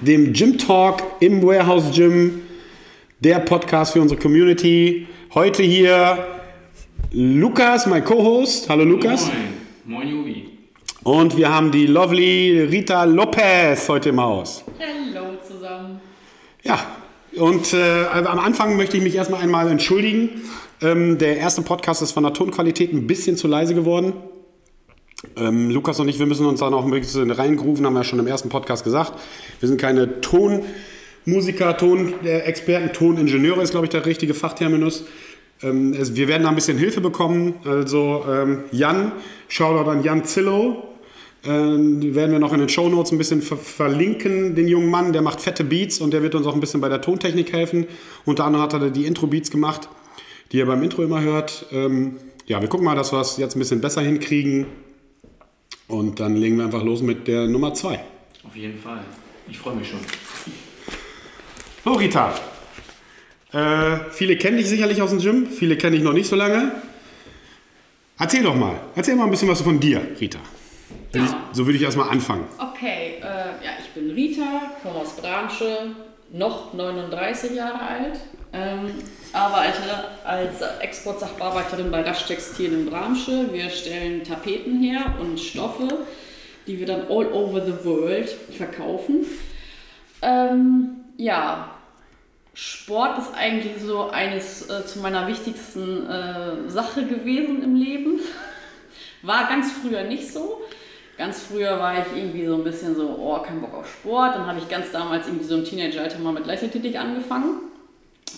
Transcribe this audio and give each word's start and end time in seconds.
dem 0.00 0.32
Gym 0.32 0.58
Talk 0.58 1.02
im 1.20 1.42
Warehouse 1.42 1.90
Gym, 1.92 2.42
der 3.20 3.40
Podcast 3.40 3.92
für 3.92 4.00
unsere 4.00 4.20
Community. 4.20 5.06
Heute 5.34 5.62
hier 5.62 6.24
Lukas, 7.10 7.86
mein 7.86 8.04
Co-Host. 8.04 8.68
Hallo 8.68 8.84
Lukas. 8.84 9.26
Moin, 9.84 10.06
moin 10.06 10.08
Jubi. 10.08 10.48
Und 11.02 11.36
wir 11.36 11.52
haben 11.52 11.70
die 11.70 11.86
lovely 11.86 12.68
Rita 12.70 13.04
Lopez 13.04 13.88
heute 13.88 14.10
im 14.10 14.20
Haus. 14.20 14.64
Hallo 14.78 15.36
zusammen. 15.46 16.00
Ja, 16.62 16.78
und 17.36 17.72
äh, 17.72 18.04
am 18.06 18.38
Anfang 18.38 18.76
möchte 18.76 18.96
ich 18.96 19.02
mich 19.02 19.16
erstmal 19.16 19.42
einmal 19.42 19.68
entschuldigen. 19.68 20.42
Ähm, 20.80 21.18
der 21.18 21.38
erste 21.38 21.62
Podcast 21.62 22.02
ist 22.02 22.12
von 22.12 22.22
der 22.22 22.32
Tonqualität 22.32 22.92
ein 22.92 23.06
bisschen 23.06 23.36
zu 23.36 23.48
leise 23.48 23.74
geworden. 23.74 24.12
Ähm, 25.36 25.70
Lukas 25.70 25.98
und 26.00 26.08
ich, 26.08 26.18
wir 26.18 26.26
müssen 26.26 26.46
uns 26.46 26.60
da 26.60 26.70
noch 26.70 26.84
ein 26.84 26.90
bisschen 26.90 27.30
reingrooven, 27.30 27.84
haben 27.84 27.94
wir 27.94 28.00
ja 28.00 28.04
schon 28.04 28.18
im 28.18 28.26
ersten 28.26 28.48
Podcast 28.48 28.84
gesagt. 28.84 29.14
Wir 29.60 29.68
sind 29.68 29.80
keine 29.80 30.20
Tonmusiker, 30.20 31.76
Tonexperten, 31.76 32.92
Toningenieure 32.92 33.62
ist, 33.62 33.70
glaube 33.70 33.86
ich, 33.86 33.90
der 33.90 34.06
richtige 34.06 34.34
Fachterminus. 34.34 35.04
Ähm, 35.62 35.92
es, 35.92 36.14
wir 36.14 36.28
werden 36.28 36.44
da 36.44 36.50
ein 36.50 36.54
bisschen 36.54 36.78
Hilfe 36.78 37.00
bekommen. 37.00 37.54
Also 37.64 38.24
ähm, 38.30 38.64
Jan, 38.70 39.12
Shoutout 39.48 39.90
an 39.90 40.04
Jan 40.04 40.24
Zillow. 40.24 40.84
Ähm, 41.44 42.14
werden 42.14 42.32
wir 42.32 42.40
noch 42.40 42.52
in 42.52 42.58
den 42.58 42.68
Show 42.68 42.88
Notes 42.88 43.12
ein 43.12 43.18
bisschen 43.18 43.42
ver 43.42 43.56
verlinken, 43.56 44.56
den 44.56 44.66
jungen 44.66 44.90
Mann. 44.90 45.12
Der 45.12 45.22
macht 45.22 45.40
fette 45.40 45.64
Beats 45.64 46.00
und 46.00 46.12
der 46.12 46.22
wird 46.22 46.34
uns 46.34 46.46
auch 46.46 46.54
ein 46.54 46.60
bisschen 46.60 46.80
bei 46.80 46.88
der 46.88 47.00
Tontechnik 47.00 47.52
helfen. 47.52 47.86
Unter 48.24 48.44
anderem 48.44 48.64
hat 48.64 48.72
er 48.74 48.90
die 48.90 49.06
Intro-Beats 49.06 49.50
gemacht, 49.50 49.88
die 50.52 50.58
ihr 50.58 50.66
beim 50.66 50.82
Intro 50.82 51.02
immer 51.02 51.20
hört. 51.20 51.66
Ähm, 51.72 52.16
ja, 52.46 52.60
wir 52.60 52.68
gucken 52.68 52.84
mal, 52.84 52.96
dass 52.96 53.12
wir 53.12 53.20
es 53.20 53.36
jetzt 53.36 53.56
ein 53.56 53.60
bisschen 53.60 53.80
besser 53.80 54.00
hinkriegen. 54.00 54.66
Und 55.88 56.20
dann 56.20 56.36
legen 56.36 56.58
wir 56.58 56.64
einfach 56.66 56.84
los 56.84 57.02
mit 57.02 57.26
der 57.26 57.46
Nummer 57.46 57.74
2. 57.74 57.98
Auf 58.44 58.54
jeden 58.54 58.78
Fall. 58.78 59.00
Ich 59.48 59.58
freue 59.58 59.74
mich 59.74 59.88
schon. 59.88 60.00
So, 61.84 61.92
Rita. 61.92 62.34
Äh, 63.52 64.10
viele 64.10 64.36
kennen 64.36 64.58
dich 64.58 64.68
sicherlich 64.68 65.00
aus 65.00 65.10
dem 65.10 65.20
Gym, 65.20 65.46
viele 65.46 65.78
kenne 65.78 65.96
ich 65.96 66.02
noch 66.02 66.12
nicht 66.12 66.28
so 66.28 66.36
lange. 66.36 66.72
Erzähl 68.18 68.42
doch 68.42 68.54
mal. 68.54 68.78
Erzähl 68.94 69.16
mal 69.16 69.24
ein 69.24 69.30
bisschen 69.30 69.48
was 69.48 69.62
von 69.62 69.80
dir, 69.80 70.06
Rita. 70.20 70.38
Will 71.12 71.24
ich, 71.24 71.30
so 71.52 71.64
würde 71.66 71.78
ich 71.78 71.82
erstmal 71.82 72.10
anfangen. 72.10 72.44
Okay, 72.58 73.14
äh, 73.20 73.22
ja, 73.22 73.70
ich 73.80 73.88
bin 73.90 74.10
Rita, 74.10 74.72
komme 74.82 74.96
aus 74.96 75.16
Bramsche, 75.16 75.94
noch 76.32 76.74
39 76.74 77.52
Jahre 77.52 77.80
alt, 77.80 78.20
ähm, 78.52 78.90
arbeite 79.32 79.80
als 80.24 80.60
Exportsachbearbeiterin 80.80 81.90
bei 81.90 82.02
Rasch 82.02 82.26
Textil 82.26 82.72
in 82.72 82.86
Bramsche. 82.86 83.52
Wir 83.52 83.70
stellen 83.70 84.24
Tapeten 84.24 84.80
her 84.82 85.14
und 85.20 85.38
Stoffe, 85.38 85.88
die 86.66 86.78
wir 86.78 86.86
dann 86.86 87.02
all 87.08 87.32
over 87.32 87.64
the 87.64 87.84
world 87.84 88.28
verkaufen. 88.28 89.26
Ähm, 90.22 91.04
ja, 91.16 91.70
Sport 92.54 93.18
ist 93.18 93.34
eigentlich 93.34 93.80
so 93.80 94.10
eines 94.10 94.68
äh, 94.68 94.84
zu 94.84 94.98
meiner 94.98 95.28
wichtigsten 95.28 96.08
äh, 96.08 96.68
Sache 96.68 97.04
gewesen 97.04 97.62
im 97.62 97.76
Leben. 97.76 98.20
War 99.22 99.48
ganz 99.48 99.70
früher 99.72 100.04
nicht 100.04 100.32
so. 100.32 100.62
Ganz 101.16 101.42
früher 101.42 101.80
war 101.80 101.94
ich 101.98 102.16
irgendwie 102.16 102.46
so 102.46 102.54
ein 102.54 102.62
bisschen 102.62 102.94
so, 102.94 103.18
oh, 103.20 103.40
kein 103.40 103.60
Bock 103.60 103.74
auf 103.74 103.92
Sport. 103.92 104.36
Dann 104.36 104.46
habe 104.46 104.60
ich 104.60 104.68
ganz 104.68 104.92
damals 104.92 105.26
irgendwie 105.26 105.46
so 105.46 105.56
im 105.56 105.64
Teenageralter 105.64 106.20
mal 106.20 106.32
mit 106.32 106.46
Leichtathletik 106.46 106.96
angefangen. 106.96 107.67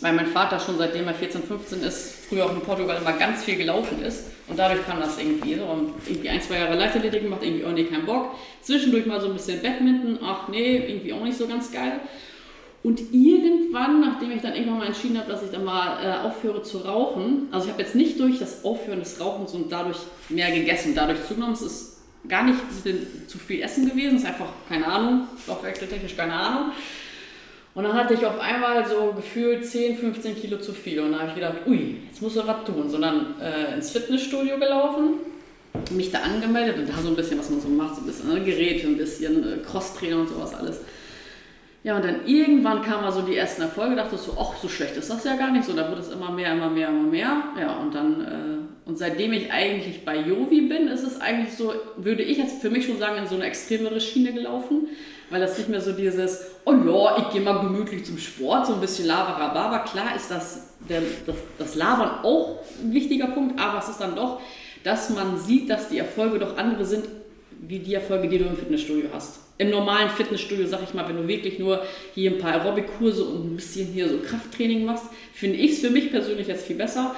Weil 0.01 0.15
mein 0.15 0.27
Vater 0.27 0.59
schon 0.59 0.79
seitdem 0.79 1.07
er 1.09 1.15
14, 1.15 1.43
15 1.43 1.83
ist, 1.83 2.27
früher 2.29 2.47
auch 2.47 2.53
in 2.53 2.61
Portugal 2.61 2.97
immer 3.01 3.13
ganz 3.13 3.45
viel 3.45 3.57
gelaufen 3.57 4.03
ist. 4.03 4.25
Und 4.49 4.59
dadurch 4.59 4.85
kam 4.87 5.01
das 5.01 5.19
irgendwie 5.19 5.55
so. 5.57 5.65
Und 5.65 5.93
irgendwie 6.07 6.29
ein, 6.29 6.41
zwei 6.41 6.59
Jahre 6.59 6.77
Leichtathletik 6.77 7.23
gemacht, 7.23 7.43
irgendwie, 7.43 7.65
oh 7.65 7.71
nee, 7.71 7.85
kein 7.85 8.07
Bock. 8.07 8.35
Zwischendurch 8.63 9.07
mal 9.07 9.21
so 9.21 9.27
ein 9.27 9.35
bisschen 9.35 9.61
Badminton, 9.63 10.19
ach 10.23 10.49
nee, 10.49 10.77
irgendwie 10.77 11.13
auch 11.13 11.23
nicht 11.23 11.37
so 11.37 11.47
ganz 11.47 11.71
geil. 11.71 12.01
Und 12.83 13.01
irgendwann, 13.13 14.01
nachdem 14.01 14.31
ich 14.31 14.41
dann 14.41 14.55
irgendwann 14.55 14.79
mal 14.79 14.87
entschieden 14.87 15.19
habe, 15.19 15.31
dass 15.31 15.43
ich 15.43 15.51
dann 15.51 15.65
mal 15.65 16.03
äh, 16.03 16.27
aufhöre 16.27 16.63
zu 16.63 16.79
rauchen, 16.79 17.49
also 17.51 17.67
ich 17.67 17.73
habe 17.73 17.83
jetzt 17.83 17.95
nicht 17.95 18.19
durch 18.19 18.39
das 18.39 18.65
Aufhören 18.65 19.01
des 19.01 19.21
Rauchens 19.21 19.53
und 19.53 19.71
dadurch 19.71 19.99
mehr 20.31 20.51
gegessen, 20.51 20.95
dadurch 20.95 21.27
zugenommen, 21.27 21.53
es 21.53 21.61
ist 21.61 21.99
gar 22.27 22.43
nicht 22.43 22.59
zu 23.29 23.39
viel 23.39 23.61
Essen 23.63 23.89
gewesen, 23.89 24.17
es 24.17 24.23
ist 24.23 24.29
einfach, 24.29 24.49
keine 24.69 24.87
Ahnung, 24.87 25.27
stoffwechseltechnisch 25.43 26.17
keine 26.17 26.33
Ahnung. 26.33 26.73
Und 27.81 27.87
dann 27.87 27.95
hatte 27.95 28.13
ich 28.13 28.27
auf 28.27 28.39
einmal 28.39 28.87
so 28.87 29.15
gefühlt 29.17 29.65
10, 29.65 29.97
15 29.97 30.37
Kilo 30.37 30.59
zu 30.59 30.75
viel. 30.75 31.01
Und 31.01 31.13
da 31.13 31.21
habe 31.21 31.29
ich 31.29 31.35
gedacht, 31.35 31.67
ui, 31.67 31.97
jetzt 32.11 32.21
muss 32.21 32.37
er 32.37 32.47
was 32.47 32.65
tun. 32.67 32.91
Sondern 32.91 33.37
äh, 33.41 33.73
ins 33.75 33.91
Fitnessstudio 33.91 34.59
gelaufen, 34.59 35.15
mich 35.91 36.11
da 36.11 36.19
angemeldet 36.19 36.77
und 36.77 36.91
da 36.91 37.01
so 37.01 37.09
ein 37.09 37.17
bisschen, 37.17 37.39
was 37.39 37.49
man 37.49 37.59
so 37.59 37.69
macht, 37.69 37.95
so 37.95 38.03
ein 38.03 38.07
bisschen 38.07 38.35
ne, 38.35 38.43
Geräte, 38.43 38.87
ein 38.87 38.99
bisschen 38.99 39.43
äh, 39.51 39.57
Crosstrainer 39.65 40.17
und 40.17 40.29
sowas 40.29 40.55
alles. 40.55 40.83
Ja, 41.83 41.97
und 41.97 42.05
dann 42.05 42.27
irgendwann 42.27 42.83
kamen 42.83 43.03
mal 43.03 43.13
so 43.13 43.23
die 43.23 43.35
ersten 43.35 43.63
Erfolge, 43.63 43.97
dachte 43.97 44.17
ich 44.17 44.21
so, 44.21 44.37
ach, 44.39 44.59
so 44.61 44.69
schlecht 44.69 44.99
ist 44.99 45.09
das 45.09 45.25
ja 45.25 45.37
gar 45.37 45.51
nicht 45.51 45.65
so. 45.65 45.73
Da 45.73 45.89
wird 45.89 46.01
es 46.01 46.13
immer 46.13 46.31
mehr, 46.31 46.53
immer 46.53 46.69
mehr, 46.69 46.89
immer 46.89 47.09
mehr. 47.09 47.45
Ja, 47.59 47.79
und 47.79 47.95
dann, 47.95 48.21
äh, 48.21 48.89
und 48.91 48.99
seitdem 48.99 49.33
ich 49.33 49.51
eigentlich 49.51 50.05
bei 50.05 50.19
Jovi 50.19 50.69
bin, 50.69 50.87
ist 50.89 51.05
es 51.05 51.19
eigentlich 51.19 51.55
so, 51.55 51.73
würde 51.97 52.25
ich 52.25 52.37
jetzt 52.37 52.61
für 52.61 52.69
mich 52.69 52.85
schon 52.85 52.99
sagen, 52.99 53.17
in 53.17 53.27
so 53.27 53.37
eine 53.37 53.45
extremere 53.45 54.03
Schiene 54.03 54.35
gelaufen. 54.35 54.89
Weil 55.31 55.41
das 55.41 55.57
nicht 55.57 55.69
mehr 55.69 55.81
so 55.81 55.93
dieses, 55.93 56.45
oh 56.65 56.73
ja, 56.73 57.19
ich 57.19 57.33
gehe 57.33 57.41
mal 57.41 57.61
gemütlich 57.61 58.05
zum 58.05 58.19
Sport, 58.19 58.67
so 58.67 58.75
ein 58.75 58.81
bisschen 58.81 59.07
Laberababa. 59.07 59.81
Klar 59.81 60.17
ist 60.17 60.31
das, 60.31 60.71
der, 60.89 61.03
das, 61.25 61.37
das 61.57 61.75
Labern 61.77 62.25
auch 62.25 62.59
ein 62.83 62.93
wichtiger 62.93 63.29
Punkt, 63.29 63.59
aber 63.61 63.79
es 63.79 63.89
ist 63.89 64.01
dann 64.01 64.17
doch, 64.17 64.41
dass 64.83 65.11
man 65.11 65.39
sieht, 65.39 65.71
dass 65.71 65.89
die 65.89 65.99
Erfolge 65.99 66.39
doch 66.39 66.57
andere 66.57 66.85
sind, 66.85 67.05
wie 67.61 67.79
die 67.79 67.95
Erfolge, 67.95 68.29
die 68.29 68.39
du 68.39 68.47
im 68.47 68.57
Fitnessstudio 68.57 69.11
hast. 69.13 69.41
Im 69.59 69.71
normalen 69.71 70.09
Fitnessstudio, 70.09 70.67
sag 70.67 70.83
ich 70.83 70.95
mal, 70.95 71.07
wenn 71.09 71.17
du 71.17 71.29
wirklich 71.29 71.59
nur 71.59 71.83
hier 72.15 72.31
ein 72.33 72.39
paar 72.39 72.55
Aerobic-Kurse 72.55 73.23
und 73.23 73.53
ein 73.53 73.57
bisschen 73.57 73.87
hier 73.89 74.09
so 74.09 74.19
Krafttraining 74.19 74.85
machst, 74.85 75.05
finde 75.35 75.59
ich 75.59 75.73
es 75.73 75.79
für 75.81 75.91
mich 75.91 76.11
persönlich 76.11 76.49
jetzt 76.49 76.67
viel 76.67 76.77
besser. 76.77 77.15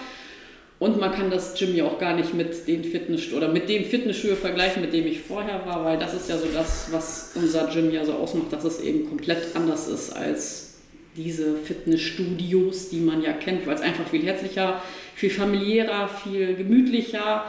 Und 0.82 0.98
man 0.98 1.12
kann 1.12 1.30
das 1.30 1.54
Gym 1.54 1.76
ja 1.76 1.84
auch 1.84 2.00
gar 2.00 2.16
nicht 2.16 2.34
mit 2.34 2.66
den 2.66 2.82
Fitness 2.82 3.32
oder 3.32 3.46
mit 3.46 3.68
dem 3.68 3.84
Fitnessstudio 3.84 4.34
vergleichen, 4.34 4.82
mit 4.82 4.92
dem 4.92 5.06
ich 5.06 5.20
vorher 5.20 5.64
war, 5.64 5.84
weil 5.84 5.96
das 5.96 6.12
ist 6.12 6.28
ja 6.28 6.36
so 6.36 6.48
das, 6.52 6.88
was 6.90 7.30
unser 7.36 7.68
Gym 7.68 7.92
ja 7.92 8.04
so 8.04 8.14
ausmacht, 8.14 8.52
dass 8.52 8.64
es 8.64 8.80
eben 8.80 9.08
komplett 9.08 9.54
anders 9.54 9.86
ist 9.86 10.10
als 10.10 10.80
diese 11.16 11.54
Fitnessstudios, 11.54 12.88
die 12.88 12.98
man 12.98 13.22
ja 13.22 13.32
kennt, 13.32 13.64
weil 13.64 13.76
es 13.76 13.80
einfach 13.80 14.08
viel 14.08 14.24
herzlicher, 14.24 14.82
viel 15.14 15.30
familiärer, 15.30 16.08
viel 16.08 16.56
gemütlicher. 16.56 17.44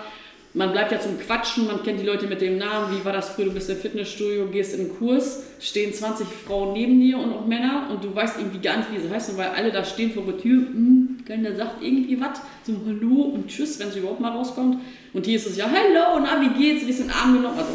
Man 0.53 0.71
bleibt 0.71 0.91
ja 0.91 0.99
zum 0.99 1.17
Quatschen, 1.17 1.65
man 1.65 1.81
kennt 1.81 1.99
die 1.99 2.05
Leute 2.05 2.27
mit 2.27 2.39
dem 2.39 2.59
Namen, 2.59 2.95
wie 2.95 3.03
war 3.03 3.13
das 3.13 3.29
früher, 3.29 3.45
du 3.45 3.53
bist 3.53 3.67
im 3.67 3.77
Fitnessstudio, 3.77 4.45
gehst 4.45 4.75
in 4.75 4.81
einen 4.81 4.95
Kurs, 4.99 5.41
stehen 5.59 5.91
20 5.91 6.27
Frauen 6.27 6.73
neben 6.73 7.01
dir 7.01 7.17
und 7.17 7.33
auch 7.33 7.47
Männer 7.47 7.87
und 7.89 8.03
du 8.03 8.13
weißt 8.13 8.37
irgendwie 8.37 8.59
gar 8.59 8.77
nicht, 8.77 8.93
wie 8.93 8.99
sie 8.99 9.09
heißen, 9.09 9.35
weil 9.37 9.47
alle 9.47 9.71
da 9.71 9.83
stehen 9.83 10.11
vor 10.11 10.21
der 10.23 10.37
Tür, 10.37 10.67
hm, 10.67 11.12
keiner 11.25 11.55
sagt 11.55 11.81
irgendwie 11.81 12.19
was, 12.19 12.41
so 12.65 12.73
Hallo 12.85 13.33
und 13.33 13.47
Tschüss, 13.47 13.79
wenn 13.79 13.91
sie 13.91 13.99
überhaupt 13.99 14.19
mal 14.19 14.31
rauskommt. 14.31 14.79
Und 15.13 15.25
hier 15.25 15.37
ist 15.37 15.47
es 15.47 15.57
ja, 15.57 15.65
Hallo, 15.65 16.19
na, 16.23 16.41
wie 16.41 16.49
geht's, 16.61 16.85
wie 16.85 16.91
ist 16.91 17.01
den 17.01 17.11
Arm 17.11 17.35
genommen, 17.35 17.57
also 17.57 17.71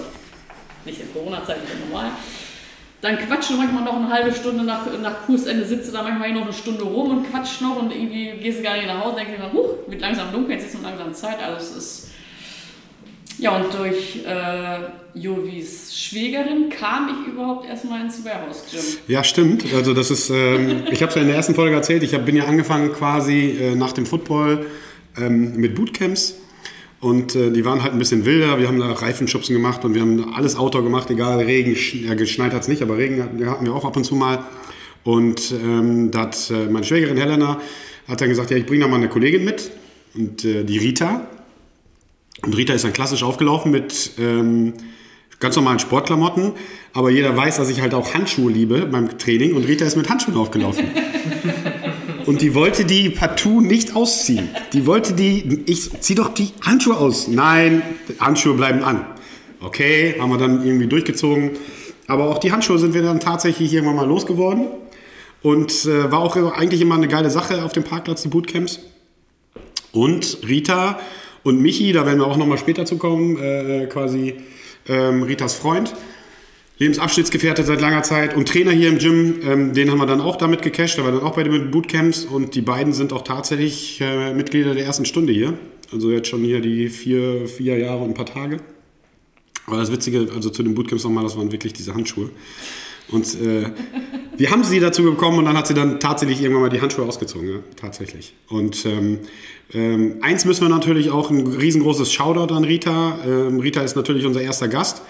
nicht 0.84 1.00
in 1.00 1.12
Corona-Zeiten, 1.12 1.62
normal. 1.88 2.10
Dann 3.00 3.16
quatschen 3.16 3.56
manchmal 3.56 3.84
noch 3.84 3.96
eine 3.96 4.08
halbe 4.08 4.32
Stunde 4.32 4.64
nach, 4.64 4.86
nach 5.00 5.24
Kursende, 5.24 5.64
sitzt 5.64 5.88
du 5.88 5.92
da 5.92 6.02
manchmal 6.02 6.32
noch 6.32 6.42
eine 6.42 6.52
Stunde 6.52 6.82
rum 6.82 7.10
und 7.10 7.30
quatscht 7.30 7.60
noch 7.60 7.80
und 7.80 7.92
irgendwie 7.92 8.32
gehst 8.42 8.58
du 8.58 8.62
gar 8.64 8.76
nicht 8.76 8.88
nach 8.88 9.04
Hause, 9.04 9.16
denkst 9.16 9.32
dir 9.32 9.38
dann, 9.38 9.52
huch, 9.52 9.70
wird 9.86 10.00
langsam 10.00 10.32
dunkel, 10.32 10.54
jetzt 10.54 10.66
ist 10.66 10.74
es 10.74 10.82
langsam 10.82 11.14
Zeit, 11.14 11.40
also 11.40 11.58
es 11.58 11.76
ist 11.76 12.07
ja, 13.38 13.56
und 13.56 13.72
durch 13.72 14.24
äh, 14.26 14.78
Jovis 15.14 15.96
Schwägerin 15.96 16.70
kam 16.70 17.08
ich 17.08 17.32
überhaupt 17.32 17.66
erstmal 17.66 18.02
ins 18.02 18.24
Warehouse 18.24 18.64
Gym. 18.70 18.80
Ja, 19.06 19.22
stimmt. 19.22 19.64
Also 19.74 19.94
das 19.94 20.10
ist, 20.10 20.30
ähm, 20.30 20.82
ich 20.90 21.02
habe 21.02 21.10
es 21.10 21.14
ja 21.14 21.22
in 21.22 21.28
der 21.28 21.36
ersten 21.36 21.54
Folge 21.54 21.74
erzählt, 21.74 22.02
ich 22.02 22.14
hab, 22.14 22.26
bin 22.26 22.36
ja 22.36 22.44
angefangen 22.44 22.92
quasi 22.92 23.56
äh, 23.60 23.74
nach 23.74 23.92
dem 23.92 24.06
Football 24.06 24.66
ähm, 25.16 25.56
mit 25.56 25.74
Bootcamps. 25.74 26.34
Und 27.00 27.36
äh, 27.36 27.52
die 27.52 27.64
waren 27.64 27.82
halt 27.82 27.92
ein 27.92 27.98
bisschen 27.98 28.24
wilder. 28.24 28.58
Wir 28.58 28.66
haben 28.66 28.80
da 28.80 28.90
Reifenschubsen 28.90 29.54
gemacht 29.54 29.84
und 29.84 29.94
wir 29.94 30.02
haben 30.02 30.34
alles 30.34 30.56
Outdoor 30.56 30.82
gemacht, 30.82 31.08
egal, 31.10 31.38
Regen, 31.38 31.76
ja, 32.04 32.14
geschneit 32.14 32.52
hat 32.52 32.62
es 32.62 32.68
nicht, 32.68 32.82
aber 32.82 32.98
Regen 32.98 33.22
hatten 33.22 33.64
wir 33.64 33.72
auch 33.72 33.84
ab 33.84 33.96
und 33.96 34.04
zu 34.04 34.16
mal. 34.16 34.44
Und 35.04 35.52
ähm, 35.52 36.10
da 36.10 36.22
hat 36.22 36.50
äh, 36.50 36.66
meine 36.66 36.84
Schwägerin 36.84 37.16
Helena 37.16 37.60
hat 38.08 38.20
dann 38.20 38.28
gesagt, 38.28 38.50
ja, 38.50 38.56
ich 38.56 38.66
bringe 38.66 38.84
da 38.84 38.88
mal 38.88 38.96
eine 38.96 39.08
Kollegin 39.08 39.44
mit. 39.44 39.70
Und 40.14 40.44
äh, 40.44 40.64
die 40.64 40.78
Rita, 40.78 41.28
und 42.42 42.56
Rita 42.56 42.72
ist 42.72 42.84
dann 42.84 42.92
klassisch 42.92 43.22
aufgelaufen 43.22 43.70
mit 43.70 44.12
ähm, 44.18 44.74
ganz 45.40 45.56
normalen 45.56 45.78
Sportklamotten, 45.78 46.52
aber 46.92 47.10
jeder 47.10 47.36
weiß, 47.36 47.56
dass 47.56 47.70
ich 47.70 47.80
halt 47.80 47.94
auch 47.94 48.14
Handschuhe 48.14 48.50
liebe 48.50 48.86
beim 48.86 49.18
Training 49.18 49.54
und 49.54 49.64
Rita 49.64 49.84
ist 49.84 49.96
mit 49.96 50.08
Handschuhen 50.08 50.36
aufgelaufen. 50.36 50.84
Und 52.26 52.42
die 52.42 52.54
wollte 52.54 52.84
die 52.84 53.08
partout 53.08 53.62
nicht 53.62 53.96
ausziehen. 53.96 54.50
Die 54.74 54.84
wollte 54.84 55.14
die, 55.14 55.62
ich 55.64 55.90
zieh 56.02 56.14
doch 56.14 56.34
die 56.34 56.50
Handschuhe 56.60 56.94
aus. 56.94 57.26
Nein, 57.26 57.80
Handschuhe 58.20 58.52
bleiben 58.52 58.82
an. 58.82 59.06
Okay, 59.60 60.14
haben 60.20 60.30
wir 60.30 60.36
dann 60.36 60.62
irgendwie 60.62 60.88
durchgezogen. 60.88 61.52
Aber 62.06 62.28
auch 62.28 62.36
die 62.36 62.52
Handschuhe 62.52 62.78
sind 62.78 62.92
wir 62.92 63.00
dann 63.00 63.20
tatsächlich 63.20 63.72
irgendwann 63.72 63.96
mal 63.96 64.06
losgeworden. 64.06 64.66
Und 65.40 65.86
äh, 65.86 66.12
war 66.12 66.18
auch 66.18 66.36
eigentlich 66.52 66.82
immer 66.82 66.96
eine 66.96 67.08
geile 67.08 67.30
Sache 67.30 67.64
auf 67.64 67.72
dem 67.72 67.84
Parkplatz, 67.84 68.20
die 68.20 68.28
Bootcamps. 68.28 68.80
Und 69.92 70.40
Rita 70.46 71.00
und 71.42 71.60
Michi, 71.60 71.92
da 71.92 72.06
werden 72.06 72.18
wir 72.18 72.26
auch 72.26 72.36
nochmal 72.36 72.58
später 72.58 72.84
zu 72.84 72.98
kommen, 72.98 73.38
äh, 73.38 73.86
quasi 73.86 74.34
ähm, 74.88 75.22
Ritas 75.22 75.54
Freund, 75.54 75.94
Lebensabschnittsgefährte 76.78 77.64
seit 77.64 77.80
langer 77.80 78.02
Zeit 78.02 78.36
und 78.36 78.48
Trainer 78.48 78.70
hier 78.70 78.88
im 78.88 78.98
Gym, 78.98 79.40
ähm, 79.44 79.74
den 79.74 79.90
haben 79.90 79.98
wir 79.98 80.06
dann 80.06 80.20
auch 80.20 80.36
damit 80.36 80.62
gecasht, 80.62 80.96
der 80.96 81.04
war 81.04 81.12
dann 81.12 81.22
auch 81.22 81.34
bei 81.34 81.42
den 81.42 81.70
Bootcamps 81.70 82.24
und 82.24 82.54
die 82.54 82.62
beiden 82.62 82.92
sind 82.92 83.12
auch 83.12 83.22
tatsächlich 83.22 84.00
äh, 84.00 84.32
Mitglieder 84.32 84.74
der 84.74 84.84
ersten 84.84 85.04
Stunde 85.04 85.32
hier. 85.32 85.54
Also 85.92 86.10
jetzt 86.10 86.28
schon 86.28 86.44
hier 86.44 86.60
die 86.60 86.88
vier, 86.88 87.48
vier 87.48 87.78
Jahre 87.78 88.02
und 88.02 88.10
ein 88.10 88.14
paar 88.14 88.26
Tage. 88.26 88.58
Aber 89.66 89.78
das 89.78 89.90
Witzige, 89.90 90.28
also 90.34 90.50
zu 90.50 90.62
den 90.62 90.74
Bootcamps 90.74 91.04
nochmal, 91.04 91.24
das 91.24 91.36
waren 91.36 91.50
wirklich 91.50 91.72
diese 91.72 91.94
Handschuhe. 91.94 92.30
Und 93.10 93.40
äh, 93.40 93.70
wir 94.36 94.50
haben 94.50 94.64
sie 94.64 94.80
dazu 94.80 95.02
bekommen 95.02 95.38
und 95.38 95.46
dann 95.46 95.56
hat 95.56 95.66
sie 95.66 95.74
dann 95.74 95.98
tatsächlich 95.98 96.42
irgendwann 96.42 96.62
mal 96.62 96.70
die 96.70 96.80
Handschuhe 96.80 97.06
ausgezogen, 97.06 97.48
ja, 97.48 97.58
tatsächlich. 97.76 98.34
Und 98.48 98.84
ähm, 98.86 99.20
ähm, 99.72 100.16
eins 100.20 100.44
müssen 100.44 100.62
wir 100.62 100.68
natürlich 100.68 101.10
auch 101.10 101.30
ein 101.30 101.46
riesengroßes 101.46 102.12
Shoutout 102.12 102.54
an 102.54 102.64
Rita. 102.64 103.18
Ähm, 103.26 103.60
Rita 103.60 103.80
ist 103.80 103.96
natürlich 103.96 104.26
unser 104.26 104.40
erster 104.40 104.68
Gast 104.68 105.02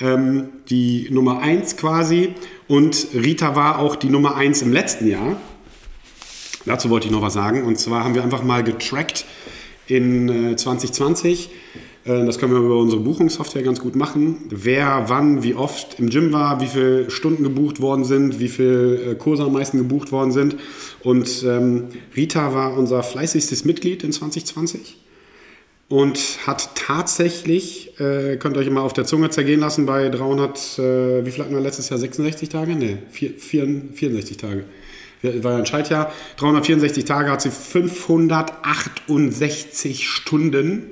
ähm, 0.00 0.48
die 0.68 1.08
Nummer 1.10 1.40
1 1.40 1.76
quasi. 1.76 2.34
Und 2.68 3.08
Rita 3.14 3.56
war 3.56 3.78
auch 3.78 3.96
die 3.96 4.08
Nummer 4.08 4.36
1 4.36 4.62
im 4.62 4.72
letzten 4.72 5.06
Jahr. 5.08 5.40
Dazu 6.66 6.90
wollte 6.90 7.06
ich 7.06 7.12
noch 7.12 7.22
was 7.22 7.34
sagen. 7.34 7.64
Und 7.64 7.78
zwar 7.78 8.04
haben 8.04 8.14
wir 8.14 8.22
einfach 8.22 8.42
mal 8.42 8.62
getrackt 8.62 9.24
in 9.86 10.52
äh, 10.52 10.56
2020. 10.56 11.50
Äh, 12.10 12.26
das 12.26 12.38
können 12.38 12.52
wir 12.52 12.60
über 12.60 12.76
unsere 12.76 13.00
Buchungssoftware 13.00 13.62
ganz 13.62 13.80
gut 13.80 13.96
machen. 13.96 14.36
Wer 14.50 15.04
wann, 15.08 15.42
wie 15.42 15.54
oft 15.54 15.98
im 15.98 16.10
Gym 16.10 16.30
war, 16.32 16.60
wie 16.60 16.66
viele 16.66 17.10
Stunden 17.10 17.42
gebucht 17.42 17.80
worden 17.80 18.04
sind, 18.04 18.38
wie 18.40 18.48
viele 18.48 19.12
äh, 19.12 19.14
Kurse 19.14 19.44
am 19.44 19.52
meisten 19.52 19.78
gebucht 19.78 20.12
worden 20.12 20.32
sind. 20.32 20.56
Und 21.02 21.42
ähm, 21.46 21.84
Rita 22.16 22.52
war 22.54 22.76
unser 22.76 23.02
fleißigstes 23.02 23.64
Mitglied 23.64 24.04
in 24.04 24.12
2020 24.12 24.98
und 25.88 26.38
hat 26.46 26.74
tatsächlich, 26.74 27.98
äh, 28.00 28.36
könnt 28.36 28.56
ihr 28.56 28.60
euch 28.60 28.70
mal 28.70 28.82
auf 28.82 28.92
der 28.92 29.06
Zunge 29.06 29.30
zergehen 29.30 29.60
lassen, 29.60 29.86
bei 29.86 30.08
300, 30.08 30.78
äh, 30.78 31.26
wie 31.26 31.30
viel 31.30 31.44
hatten 31.44 31.54
wir 31.54 31.60
letztes 31.60 31.88
Jahr, 31.88 31.98
66 31.98 32.48
Tage? 32.48 32.76
Ne, 32.76 32.98
64 33.10 34.36
Tage. 34.36 34.64
War 35.22 35.52
ja 35.52 35.58
ein 35.58 35.66
Schaltjahr. 35.66 36.10
364 36.38 37.04
Tage 37.04 37.30
hat 37.30 37.42
sie 37.42 37.50
568 37.50 40.08
Stunden 40.08 40.84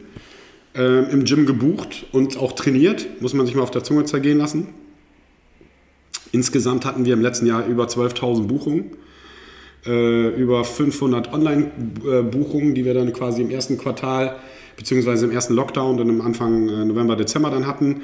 äh, 0.78 1.12
im 1.12 1.24
Gym 1.24 1.44
gebucht 1.44 2.06
und 2.12 2.38
auch 2.38 2.52
trainiert. 2.52 3.20
Muss 3.20 3.34
man 3.34 3.44
sich 3.44 3.54
mal 3.54 3.62
auf 3.62 3.70
der 3.70 3.84
Zunge 3.84 4.04
zergehen 4.04 4.38
lassen. 4.38 4.68
Insgesamt 6.32 6.84
hatten 6.84 7.04
wir 7.04 7.14
im 7.14 7.20
letzten 7.20 7.46
Jahr 7.46 7.66
über 7.66 7.86
12.000 7.86 8.46
Buchungen. 8.46 8.92
Äh, 9.86 10.28
über 10.30 10.64
500 10.64 11.32
Online-Buchungen, 11.32 12.74
die 12.74 12.84
wir 12.84 12.94
dann 12.94 13.12
quasi 13.12 13.42
im 13.42 13.50
ersten 13.50 13.78
Quartal 13.78 14.36
beziehungsweise 14.76 15.26
im 15.26 15.32
ersten 15.32 15.54
Lockdown 15.54 15.96
dann 15.96 16.08
im 16.08 16.20
Anfang 16.20 16.68
äh, 16.68 16.84
November, 16.84 17.16
Dezember 17.16 17.50
dann 17.50 17.66
hatten. 17.66 18.02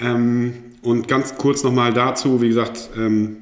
Ähm, 0.00 0.54
und 0.82 1.08
ganz 1.08 1.36
kurz 1.36 1.64
nochmal 1.64 1.92
dazu, 1.92 2.40
wie 2.40 2.48
gesagt, 2.48 2.90
ähm, 2.96 3.38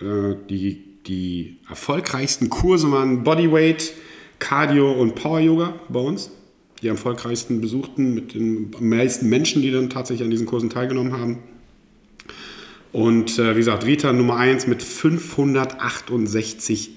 äh, 0.00 0.34
die, 0.48 0.84
die 1.06 1.58
erfolgreichsten 1.68 2.48
Kurse 2.48 2.90
waren 2.92 3.24
Bodyweight, 3.24 3.92
Cardio 4.38 4.92
und 4.92 5.14
Power 5.14 5.40
Yoga 5.40 5.74
bei 5.88 6.00
uns. 6.00 6.30
Die 6.82 6.88
erfolgreichsten 6.88 7.60
besuchten 7.60 8.14
mit 8.14 8.34
den 8.34 8.70
meisten 8.78 9.28
Menschen, 9.28 9.62
die 9.62 9.70
dann 9.70 9.90
tatsächlich 9.90 10.24
an 10.24 10.30
diesen 10.30 10.46
Kursen 10.46 10.70
teilgenommen 10.70 11.12
haben. 11.12 11.38
Und 12.92 13.38
äh, 13.38 13.54
wie 13.54 13.60
gesagt, 13.60 13.84
Rita 13.84 14.12
Nummer 14.12 14.36
1 14.36 14.66
mit 14.66 14.82
568 14.82 16.96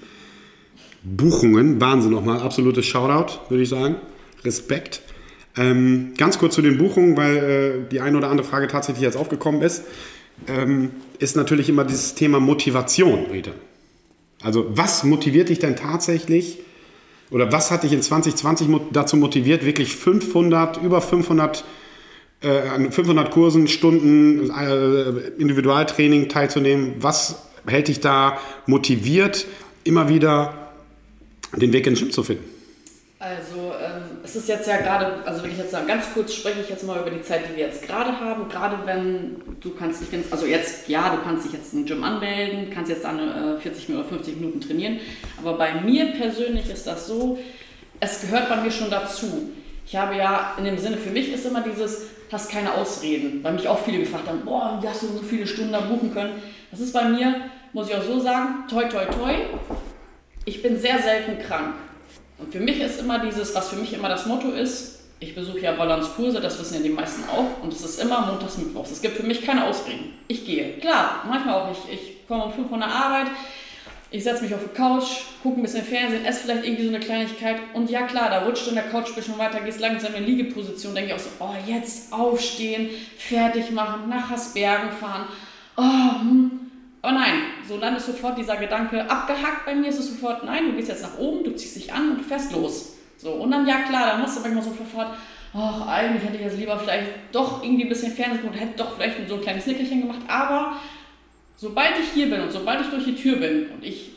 Buchungen. 1.02 1.80
Wahnsinn 1.80 2.12
nochmal, 2.12 2.40
absolutes 2.40 2.86
Shoutout, 2.86 3.40
würde 3.48 3.64
ich 3.64 3.68
sagen. 3.68 3.96
Respekt. 4.44 5.02
Ähm, 5.56 6.14
ganz 6.16 6.38
kurz 6.38 6.54
zu 6.54 6.62
den 6.62 6.78
Buchungen, 6.78 7.16
weil 7.16 7.36
äh, 7.36 7.88
die 7.90 8.00
eine 8.00 8.16
oder 8.16 8.30
andere 8.30 8.46
Frage 8.46 8.68
tatsächlich 8.68 9.02
jetzt 9.02 9.16
aufgekommen 9.16 9.62
ist, 9.62 9.82
ähm, 10.48 10.90
ist 11.18 11.36
natürlich 11.36 11.68
immer 11.68 11.84
dieses 11.84 12.14
Thema 12.14 12.40
Motivation, 12.40 13.26
Rita. 13.30 13.52
Also 14.42 14.66
was 14.70 15.04
motiviert 15.04 15.50
dich 15.50 15.58
denn 15.58 15.76
tatsächlich 15.76 16.58
oder 17.32 17.50
was 17.50 17.70
hat 17.70 17.82
dich 17.82 17.92
in 17.92 18.02
2020 18.02 18.68
dazu 18.92 19.16
motiviert, 19.16 19.64
wirklich 19.64 19.96
500, 19.96 20.82
über 20.82 21.00
500 21.00 21.64
äh, 22.42 22.90
500 22.90 23.30
Kursen, 23.30 23.68
Stunden 23.68 24.50
äh, 24.50 25.08
Individualtraining 25.40 26.28
teilzunehmen? 26.28 26.94
Was 26.98 27.46
hält 27.66 27.88
dich 27.88 28.00
da 28.00 28.38
motiviert, 28.66 29.46
immer 29.84 30.08
wieder 30.08 30.72
den 31.56 31.72
Weg 31.72 31.86
ins 31.86 32.00
Gym 32.00 32.10
zu 32.10 32.22
finden? 32.22 32.44
Also 33.18 33.51
es 34.24 34.36
ist 34.36 34.48
jetzt 34.48 34.68
ja 34.68 34.76
gerade, 34.76 35.24
also 35.24 35.42
wenn 35.42 35.50
ich 35.50 35.58
jetzt 35.58 35.72
sagen, 35.72 35.86
ganz 35.86 36.12
kurz 36.14 36.34
spreche 36.34 36.60
ich 36.60 36.68
jetzt 36.68 36.86
mal 36.86 37.00
über 37.00 37.10
die 37.10 37.22
Zeit, 37.22 37.42
die 37.48 37.56
wir 37.56 37.66
jetzt 37.66 37.82
gerade 37.82 38.20
haben. 38.20 38.48
Gerade 38.48 38.78
wenn 38.84 39.36
du 39.60 39.70
kannst 39.70 40.00
dich, 40.00 40.08
also 40.30 40.46
jetzt, 40.46 40.88
ja, 40.88 41.14
du 41.14 41.22
kannst 41.22 41.46
dich 41.46 41.52
jetzt 41.52 41.74
in 41.74 41.84
Gym 41.84 42.04
anmelden, 42.04 42.70
kannst 42.72 42.90
jetzt 42.90 43.04
äh, 43.04 43.56
40 43.60 43.90
oder 43.90 44.04
50 44.04 44.36
Minuten 44.36 44.60
trainieren. 44.60 45.00
Aber 45.38 45.58
bei 45.58 45.80
mir 45.80 46.12
persönlich 46.12 46.70
ist 46.70 46.86
das 46.86 47.06
so, 47.06 47.38
es 47.98 48.20
gehört 48.20 48.48
bei 48.48 48.56
mir 48.56 48.70
schon 48.70 48.90
dazu. 48.90 49.50
Ich 49.86 49.96
habe 49.96 50.16
ja, 50.16 50.54
in 50.56 50.64
dem 50.64 50.78
Sinne, 50.78 50.98
für 50.98 51.10
mich 51.10 51.32
ist 51.32 51.44
immer 51.44 51.62
dieses, 51.62 52.06
hast 52.30 52.50
keine 52.50 52.74
Ausreden, 52.74 53.42
weil 53.42 53.54
mich 53.54 53.68
auch 53.68 53.84
viele 53.84 53.98
gefragt 53.98 54.28
haben, 54.28 54.42
boah, 54.44 54.78
wie 54.80 54.88
hast 54.88 55.02
du 55.02 55.08
so 55.08 55.22
viele 55.22 55.46
Stunden 55.46 55.72
da 55.72 55.80
buchen 55.80 56.14
können? 56.14 56.34
Das 56.70 56.80
ist 56.80 56.92
bei 56.92 57.04
mir, 57.08 57.34
muss 57.72 57.88
ich 57.88 57.96
auch 57.96 58.02
so 58.02 58.20
sagen, 58.20 58.64
toi, 58.68 58.84
toi, 58.84 59.04
toi. 59.06 59.34
Ich 60.44 60.62
bin 60.62 60.78
sehr 60.78 60.98
selten 61.00 61.42
krank. 61.42 61.74
Und 62.42 62.52
für 62.52 62.60
mich 62.60 62.80
ist 62.80 63.00
immer 63.00 63.20
dieses, 63.20 63.54
was 63.54 63.68
für 63.68 63.76
mich 63.76 63.92
immer 63.92 64.08
das 64.08 64.26
Motto 64.26 64.50
ist, 64.50 64.98
ich 65.20 65.34
besuche 65.36 65.60
ja 65.60 65.72
Balancekurse, 65.72 66.40
das 66.40 66.58
wissen 66.58 66.74
ja 66.74 66.80
die 66.80 66.88
meisten 66.88 67.22
auch, 67.28 67.62
und 67.62 67.72
es 67.72 67.84
ist 67.84 68.02
immer 68.02 68.26
montags, 68.26 68.58
mittwochs. 68.58 68.90
Es 68.90 69.00
gibt 69.00 69.16
für 69.16 69.22
mich 69.22 69.42
keine 69.42 69.66
Ausreden. 69.66 70.14
Ich 70.26 70.44
gehe. 70.44 70.78
Klar, 70.78 71.24
manchmal 71.28 71.54
auch. 71.54 71.70
Ich, 71.70 71.94
ich 71.94 72.26
komme 72.26 72.46
um 72.46 72.52
5 72.52 72.68
von 72.68 72.80
der 72.80 72.88
Arbeit, 72.88 73.28
ich 74.10 74.24
setze 74.24 74.42
mich 74.42 74.54
auf 74.54 74.60
die 74.62 74.76
Couch, 74.76 75.04
gucke 75.42 75.60
ein 75.60 75.62
bisschen 75.62 75.84
Fernsehen, 75.84 76.24
esse 76.24 76.40
vielleicht 76.40 76.64
irgendwie 76.66 76.82
so 76.82 76.88
eine 76.88 77.00
Kleinigkeit. 77.00 77.56
Und 77.72 77.88
ja, 77.88 78.02
klar, 78.02 78.28
da 78.28 78.44
rutscht 78.44 78.66
in 78.66 78.74
der 78.74 78.84
Couch 78.90 79.08
ein 79.08 79.14
bisschen 79.14 79.38
weiter, 79.38 79.60
gehst 79.60 79.80
langsam 79.80 80.14
in 80.14 80.26
Liegeposition, 80.26 80.94
denke 80.94 81.10
ich 81.10 81.14
auch 81.14 81.20
so, 81.20 81.30
oh, 81.38 81.54
jetzt 81.66 82.12
aufstehen, 82.12 82.90
fertig 83.16 83.70
machen, 83.70 84.10
nach 84.10 84.28
Hasbergen 84.28 84.90
fahren. 84.90 85.24
Oh, 85.76 86.20
hm, 86.20 86.71
aber 87.02 87.12
nein, 87.12 87.34
so 87.68 87.78
dann 87.78 87.96
ist 87.96 88.06
sofort 88.06 88.38
dieser 88.38 88.56
Gedanke 88.56 89.10
abgehackt 89.10 89.66
bei 89.66 89.74
mir, 89.74 89.88
ist 89.88 89.98
es 89.98 90.08
sofort, 90.08 90.44
nein, 90.44 90.70
du 90.70 90.76
gehst 90.76 90.88
jetzt 90.88 91.02
nach 91.02 91.18
oben, 91.18 91.42
du 91.42 91.54
ziehst 91.56 91.76
dich 91.76 91.92
an 91.92 92.10
und 92.12 92.18
du 92.20 92.24
fährst 92.24 92.52
los. 92.52 92.94
So, 93.18 93.32
und 93.32 93.50
dann, 93.50 93.66
ja 93.66 93.82
klar, 93.82 94.12
dann 94.12 94.22
hast 94.22 94.36
du 94.36 94.40
manchmal 94.42 94.62
so 94.62 94.70
sofort, 94.70 95.08
ach, 95.52 95.86
eigentlich 95.88 96.24
hätte 96.24 96.36
ich 96.36 96.42
jetzt 96.42 96.58
lieber 96.58 96.78
vielleicht 96.78 97.10
doch 97.32 97.62
irgendwie 97.62 97.84
ein 97.84 97.88
bisschen 97.88 98.12
Fernsehen 98.12 98.44
und 98.44 98.54
hätte 98.54 98.76
doch 98.76 98.94
vielleicht 98.94 99.28
so 99.28 99.34
ein 99.34 99.40
kleines 99.40 99.66
Nickerchen 99.66 100.02
gemacht, 100.02 100.20
aber 100.28 100.76
sobald 101.56 101.98
ich 101.98 102.10
hier 102.14 102.30
bin 102.30 102.40
und 102.40 102.52
sobald 102.52 102.80
ich 102.80 102.88
durch 102.88 103.04
die 103.04 103.16
Tür 103.16 103.36
bin 103.36 103.68
und 103.70 103.84
ich 103.84 104.12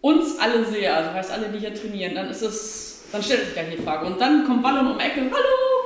uns 0.00 0.38
alle 0.38 0.64
sehe, 0.64 0.92
also 0.92 1.12
heißt 1.12 1.30
alle, 1.30 1.48
die 1.48 1.58
hier 1.58 1.74
trainieren, 1.74 2.14
dann 2.14 2.28
ist 2.28 2.42
es, 2.42 3.04
dann 3.10 3.22
stellt 3.22 3.44
sich 3.44 3.54
gleich 3.54 3.76
die 3.76 3.82
Frage. 3.82 4.06
Und 4.06 4.20
dann 4.20 4.44
kommt 4.44 4.62
Wallon 4.62 4.88
um 4.88 5.00
Ecke, 5.00 5.20
hallo, 5.20 5.81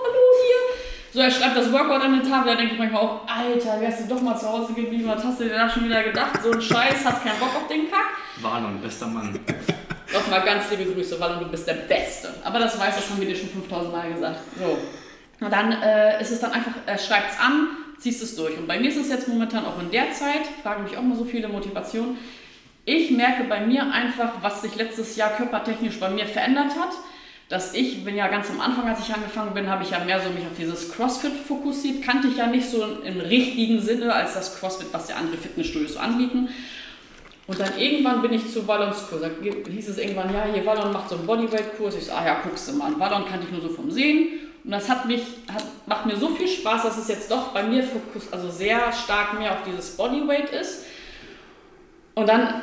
so, 1.16 1.23
er 1.23 1.30
schreibt 1.30 1.56
das 1.56 1.73
Workout 1.73 2.02
an 2.02 2.20
den 2.20 2.30
Tafel, 2.30 2.52
da 2.52 2.56
denke 2.56 2.75
ich 2.75 2.78
manchmal 2.78 3.00
auch, 3.00 3.26
Alter, 3.26 3.80
wärst 3.80 4.02
du 4.02 4.14
doch 4.14 4.20
mal 4.20 4.37
zu 4.37 4.46
Hause 4.46 4.75
geblieben, 4.75 5.04
was 5.08 5.25
hast 5.25 5.40
du 5.40 5.44
dir 5.44 5.54
da 5.54 5.66
schon 5.66 5.87
wieder 5.87 6.02
gedacht? 6.02 6.42
So 6.42 6.50
ein 6.50 6.61
Scheiß, 6.61 7.06
hast 7.06 7.25
keinen 7.25 7.40
Bock 7.40 7.56
auf 7.56 7.66
den 7.68 7.90
Kack? 7.90 8.04
Warnung, 8.42 8.82
bester 8.82 9.06
Mann. 9.06 9.40
Doch 10.12 10.28
mal 10.28 10.42
ganz 10.42 10.70
liebe 10.70 10.92
Grüße, 10.92 11.18
Wallon, 11.18 11.40
du 11.40 11.49
bist 11.49 11.66
der 11.66 11.73
Beste. 11.73 12.35
Aber 12.44 12.58
das 12.58 12.78
weiß, 12.78 12.96
das 12.96 13.08
haben 13.08 13.18
wir 13.18 13.28
dir 13.28 13.35
schon 13.35 13.49
5000 13.49 13.92
Mal 13.92 14.12
gesagt. 14.12 14.40
So. 14.58 14.76
Und 15.42 15.50
dann 15.50 15.73
äh, 15.73 16.20
ist 16.20 16.32
es 16.32 16.40
dann 16.40 16.52
einfach, 16.52 16.73
er 16.85 16.99
schreibt 16.99 17.32
es 17.32 17.40
an, 17.40 17.68
ziehst 17.99 18.23
es 18.23 18.37
durch. 18.37 18.58
Und 18.58 18.66
bei 18.66 18.78
mir 18.78 18.90
ist 18.90 18.99
es 18.99 19.08
jetzt 19.08 19.26
momentan 19.26 19.64
auch 19.64 19.80
in 19.80 19.90
der 19.90 20.12
Zeit, 20.12 20.42
frage 20.62 20.82
mich 20.82 20.99
auch 20.99 21.02
mal 21.02 21.16
so 21.16 21.25
viele 21.25 21.49
Motivationen, 21.49 22.18
ich 22.85 23.11
merke 23.11 23.44
bei 23.44 23.61
mir 23.61 23.90
einfach, 23.90 24.35
was 24.42 24.61
sich 24.61 24.76
letztes 24.76 25.16
Jahr 25.16 25.30
körpertechnisch 25.30 25.99
bei 25.99 26.11
mir 26.11 26.26
verändert 26.26 26.73
hat 26.78 26.92
dass 27.48 27.74
ich 27.74 28.04
bin 28.04 28.16
ja 28.16 28.26
ganz 28.26 28.50
am 28.50 28.60
Anfang, 28.60 28.88
als 28.88 29.00
ich 29.00 29.14
angefangen 29.14 29.54
bin, 29.54 29.70
habe 29.70 29.84
ich 29.84 29.90
ja 29.90 30.00
mehr 30.00 30.20
so 30.20 30.30
mich 30.30 30.44
auf 30.44 30.56
dieses 30.58 30.90
CrossFit 30.92 31.32
fokussiert. 31.32 32.02
Kannte 32.02 32.26
ich 32.28 32.36
ja 32.36 32.46
nicht 32.46 32.68
so 32.68 32.84
im 33.04 33.20
richtigen 33.20 33.80
Sinne 33.80 34.12
als 34.12 34.34
das 34.34 34.58
CrossFit, 34.58 34.88
was 34.92 35.08
ja 35.08 35.16
andere 35.16 35.36
Fitnessstudios 35.36 35.94
so 35.94 36.00
anbieten. 36.00 36.48
Und 37.46 37.60
dann 37.60 37.78
irgendwann 37.78 38.22
bin 38.22 38.32
ich 38.32 38.52
zu 38.52 38.66
Wallons 38.66 39.06
Kurs. 39.08 39.22
Da 39.22 39.30
hieß 39.70 39.88
es 39.88 39.98
irgendwann, 39.98 40.34
ja, 40.34 40.46
hier 40.52 40.66
Wallon 40.66 40.92
macht 40.92 41.08
so 41.08 41.14
einen 41.14 41.26
Bodyweight-Kurs. 41.26 41.94
Ich 41.94 42.06
so, 42.06 42.12
ah 42.12 42.26
ja, 42.26 42.40
guckst 42.42 42.68
du 42.68 42.72
mal. 42.72 42.98
Wallon 42.98 43.24
kannte 43.24 43.46
ich 43.46 43.52
nur 43.52 43.60
so 43.60 43.68
vom 43.68 43.92
Sehen. 43.92 44.40
Und 44.64 44.72
das 44.72 44.88
hat 44.88 45.06
mich, 45.06 45.22
hat, 45.52 45.62
macht 45.86 46.06
mir 46.06 46.16
so 46.16 46.30
viel 46.30 46.48
Spaß, 46.48 46.82
dass 46.82 46.98
es 46.98 47.06
jetzt 47.06 47.30
doch 47.30 47.52
bei 47.52 47.62
mir 47.62 47.84
Fokus, 47.84 48.32
also 48.32 48.50
sehr 48.50 48.92
stark 48.92 49.38
mehr 49.38 49.52
auf 49.52 49.62
dieses 49.64 49.96
Bodyweight 49.96 50.50
ist. 50.50 50.86
Und 52.16 52.28
dann 52.28 52.62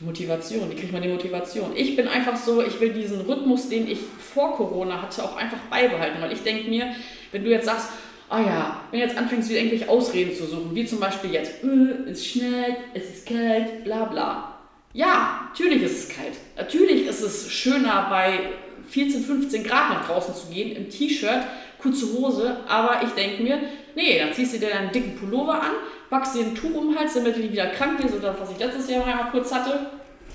Motivation, 0.00 0.70
wie 0.70 0.74
kriegt 0.74 0.92
man 0.92 1.02
die 1.02 1.08
Motivation? 1.08 1.72
Ich 1.76 1.94
bin 1.96 2.08
einfach 2.08 2.36
so, 2.36 2.62
ich 2.62 2.80
will 2.80 2.92
diesen 2.92 3.20
Rhythmus, 3.22 3.68
den 3.68 3.88
ich 3.88 3.98
vor 4.00 4.56
Corona 4.56 5.02
hatte, 5.02 5.22
auch 5.22 5.36
einfach 5.36 5.58
beibehalten, 5.70 6.20
weil 6.20 6.32
ich 6.32 6.42
denke 6.42 6.68
mir, 6.68 6.94
wenn 7.32 7.44
du 7.44 7.50
jetzt 7.50 7.66
sagst, 7.66 7.90
oh 8.30 8.38
ja, 8.38 8.80
wenn 8.90 9.00
du 9.00 9.06
jetzt 9.06 9.18
anfängst, 9.18 9.50
wieder 9.50 9.60
irgendwelche 9.60 9.88
Ausreden 9.88 10.34
zu 10.34 10.46
suchen, 10.46 10.74
wie 10.74 10.86
zum 10.86 11.00
Beispiel 11.00 11.32
jetzt, 11.32 11.62
äh, 11.62 12.10
es 12.10 12.26
schneit, 12.26 12.76
es 12.94 13.10
ist 13.10 13.26
kalt, 13.26 13.84
bla 13.84 14.04
bla. 14.04 14.54
Ja, 14.92 15.48
natürlich 15.50 15.82
ist 15.82 15.98
es 15.98 16.16
kalt. 16.16 16.34
Natürlich 16.56 17.06
ist 17.06 17.20
es 17.20 17.50
schöner, 17.50 18.06
bei 18.10 18.50
14, 18.88 19.22
15 19.22 19.64
Grad 19.64 19.90
nach 19.90 20.06
draußen 20.06 20.34
zu 20.34 20.48
gehen, 20.48 20.74
im 20.74 20.88
T-Shirt, 20.88 21.44
kurze 21.78 22.12
Hose, 22.12 22.56
aber 22.66 23.02
ich 23.04 23.10
denke 23.10 23.42
mir, 23.42 23.60
nee, 23.94 24.18
dann 24.18 24.32
ziehst 24.32 24.54
du 24.54 24.58
dir 24.58 24.70
deinen 24.70 24.92
dicken 24.92 25.16
Pullover 25.16 25.62
an, 25.62 25.72
packst 26.10 26.34
dir 26.34 26.44
ein 26.44 26.54
Tuch 26.54 26.74
um 26.74 26.90
den 26.90 26.98
Hals, 26.98 27.14
damit 27.14 27.36
du 27.36 27.40
nicht 27.40 27.52
wieder 27.52 27.68
krank 27.68 28.02
wirst 28.02 28.16
oder 28.16 28.34
was 28.38 28.50
ich 28.50 28.58
letztes 28.58 28.90
Jahr 28.90 29.06
mal 29.06 29.30
kurz 29.30 29.54
hatte, 29.54 29.86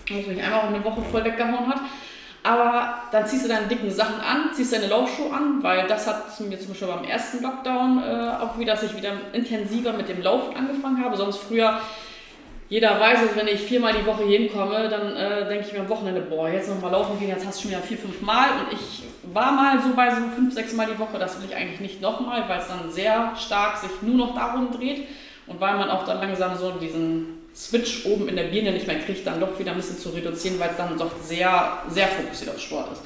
was 0.10 0.28
mich 0.28 0.42
einmal 0.42 0.62
auch 0.62 0.68
eine 0.70 0.84
Woche 0.84 1.02
voll 1.12 1.24
weggehauen 1.24 1.68
hat. 1.68 1.82
Aber 2.44 3.02
dann 3.12 3.26
ziehst 3.26 3.46
du 3.46 3.50
deine 3.50 3.66
dicken 3.66 3.90
Sachen 3.90 4.22
an, 4.22 4.54
ziehst 4.54 4.72
deine 4.72 4.88
Laufschuhe 4.88 5.34
an, 5.34 5.64
weil 5.64 5.88
das 5.88 6.06
hat 6.06 6.40
mir 6.42 6.60
zum 6.60 6.70
Beispiel 6.70 6.88
beim 6.88 7.04
ersten 7.04 7.42
Lockdown 7.42 8.04
äh, 8.04 8.44
auch 8.44 8.58
wieder, 8.60 8.74
dass 8.74 8.84
ich 8.84 8.96
wieder 8.96 9.14
intensiver 9.34 9.94
mit 9.94 10.08
dem 10.08 10.22
Laufen 10.22 10.56
angefangen 10.56 11.04
habe. 11.04 11.18
Sonst 11.18 11.38
früher, 11.38 11.80
jeder 12.70 13.00
weiß 13.00 13.20
es, 13.24 13.36
wenn 13.36 13.48
ich 13.48 13.62
viermal 13.62 13.94
die 13.94 14.06
Woche 14.06 14.26
hinkomme, 14.26 14.88
dann 14.90 15.16
äh, 15.16 15.48
denke 15.48 15.66
ich 15.66 15.74
mir 15.74 15.80
am 15.80 15.90
Wochenende, 15.90 16.22
boah, 16.22 16.48
jetzt 16.48 16.70
nochmal 16.70 16.92
laufen 16.92 17.18
gehen, 17.18 17.30
jetzt 17.30 17.48
hast 17.48 17.58
du 17.58 17.62
schon 17.64 17.72
wieder 17.72 17.82
vier, 17.82 17.98
fünf 17.98 18.22
Mal. 18.22 18.50
Und 18.60 18.74
ich 18.74 19.04
war 19.34 19.52
mal 19.52 19.82
so 19.82 19.96
bei 19.96 20.12
so 20.12 20.22
fünf, 20.36 20.54
sechs 20.54 20.74
Mal 20.74 20.86
die 20.86 21.00
Woche, 21.00 21.18
das 21.18 21.42
will 21.42 21.50
ich 21.50 21.56
eigentlich 21.56 21.80
nicht 21.80 22.00
nochmal, 22.00 22.48
weil 22.48 22.60
es 22.60 22.68
dann 22.68 22.92
sehr 22.92 23.34
stark 23.36 23.78
sich 23.78 24.04
nur 24.04 24.18
noch 24.18 24.36
darum 24.36 24.72
dreht. 24.72 25.08
Und 25.48 25.60
weil 25.60 25.78
man 25.78 25.90
auch 25.90 26.06
dann 26.06 26.20
langsam 26.20 26.58
so 26.58 26.72
diesen 26.72 27.46
Switch 27.56 28.06
oben 28.06 28.28
in 28.28 28.36
der 28.36 28.46
Birne 28.46 28.72
nicht 28.72 28.88
mehr 28.88 29.00
kriegt, 29.00 29.26
dann 29.26 29.40
doch 29.40 29.58
wieder 29.60 29.72
ein 29.72 29.78
bisschen 29.78 29.98
zu 29.98 30.10
reduzieren, 30.10 30.60
weil 30.60 30.72
es 30.72 30.78
dann 30.78 30.98
doch 30.98 31.12
sehr, 31.22 31.80
sehr 31.90 32.08
fokussiert 32.08 32.56
auf 32.56 32.60
Sport 32.60 32.92
ist. 32.94 33.02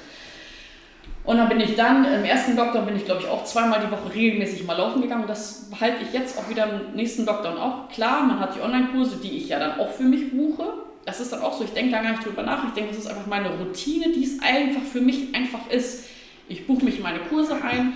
Und 1.24 1.38
dann 1.38 1.50
bin 1.50 1.60
ich 1.60 1.76
dann, 1.76 2.06
im 2.06 2.24
ersten 2.24 2.56
Lockdown 2.56 2.88
bin 2.88 2.96
ich 2.96 3.06
glaube 3.06 3.22
ich 3.22 3.28
auch 3.28 3.44
zweimal 3.44 3.80
die 3.86 3.92
Woche 3.92 4.14
regelmäßig 4.14 4.66
mal 4.66 4.78
laufen 4.78 5.02
gegangen. 5.02 5.26
Das 5.28 5.70
halte 5.80 6.04
ich 6.04 6.14
jetzt 6.14 6.40
auch 6.40 6.50
wieder 6.50 6.64
im 6.64 6.96
nächsten 6.96 7.26
Lockdown 7.26 7.58
auch. 7.58 7.90
Klar, 7.90 8.24
man 8.24 8.40
hat 8.40 8.56
die 8.56 8.62
Online-Kurse, 8.62 9.18
die 9.18 9.38
ich 9.38 9.50
ja 9.50 9.60
dann 9.60 9.80
auch 9.80 9.92
für 9.92 10.04
mich 10.04 10.32
buche. 10.32 10.74
Das 11.06 11.20
ist 11.20 11.32
dann 11.32 11.42
auch 11.42 11.54
so, 11.56 11.64
ich 11.64 11.72
denke 11.72 11.92
da 11.92 12.02
gar 12.02 12.12
nicht 12.12 12.26
drüber 12.26 12.42
nach. 12.42 12.68
Ich 12.68 12.74
denke, 12.74 12.90
das 12.90 13.00
ist 13.00 13.08
einfach 13.08 13.28
meine 13.28 13.50
Routine, 13.50 14.12
die 14.12 14.24
es 14.24 14.42
einfach 14.42 14.82
für 14.82 15.02
mich 15.02 15.36
einfach 15.36 15.70
ist. 15.70 16.06
Ich 16.48 16.66
buche 16.66 16.84
mich 16.84 16.98
in 16.98 17.04
meine 17.04 17.20
Kurse 17.20 17.62
ein. 17.62 17.96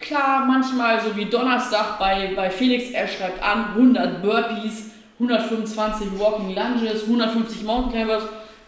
Klar, 0.00 0.46
manchmal, 0.46 0.98
so 1.00 1.14
wie 1.14 1.26
Donnerstag 1.26 1.98
bei, 1.98 2.32
bei 2.34 2.48
Felix, 2.48 2.90
er 2.90 3.06
schreibt 3.06 3.42
an, 3.42 3.66
100 3.74 4.22
Burpees, 4.22 4.92
125 5.18 6.18
Walking 6.18 6.54
Lunges, 6.54 7.04
150 7.04 7.64
Mountain 7.64 7.92
Climbers 7.92 8.22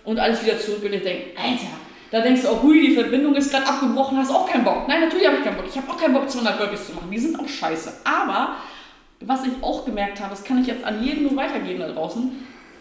und 0.04 0.18
alles 0.20 0.44
wieder 0.44 0.58
zurück. 0.58 0.82
Und 0.84 0.92
ich 0.92 1.02
denke, 1.02 1.30
Alter, 1.36 1.72
da 2.10 2.20
denkst 2.20 2.42
du 2.42 2.48
auch, 2.48 2.62
hui, 2.62 2.86
die 2.86 2.94
Verbindung 2.94 3.34
ist 3.34 3.50
gerade 3.50 3.66
abgebrochen, 3.66 4.18
hast 4.18 4.30
auch 4.30 4.46
keinen 4.46 4.62
Bock. 4.62 4.86
Nein, 4.86 5.00
natürlich 5.00 5.26
habe 5.26 5.38
ich 5.38 5.44
keinen 5.44 5.56
Bock. 5.56 5.64
Ich 5.66 5.76
habe 5.76 5.90
auch 5.90 5.96
keinen 5.96 6.12
Bock, 6.12 6.28
200 6.28 6.58
Burpees 6.58 6.86
zu 6.88 6.92
machen. 6.92 7.10
Die 7.10 7.18
sind 7.18 7.40
auch 7.40 7.48
scheiße. 7.48 8.00
Aber 8.04 8.56
was 9.20 9.46
ich 9.46 9.52
auch 9.62 9.86
gemerkt 9.86 10.20
habe, 10.20 10.30
das 10.30 10.44
kann 10.44 10.60
ich 10.60 10.66
jetzt 10.66 10.84
an 10.84 11.02
jeden 11.02 11.22
nur 11.22 11.36
weitergeben 11.36 11.80
da 11.80 11.88
draußen, 11.88 12.30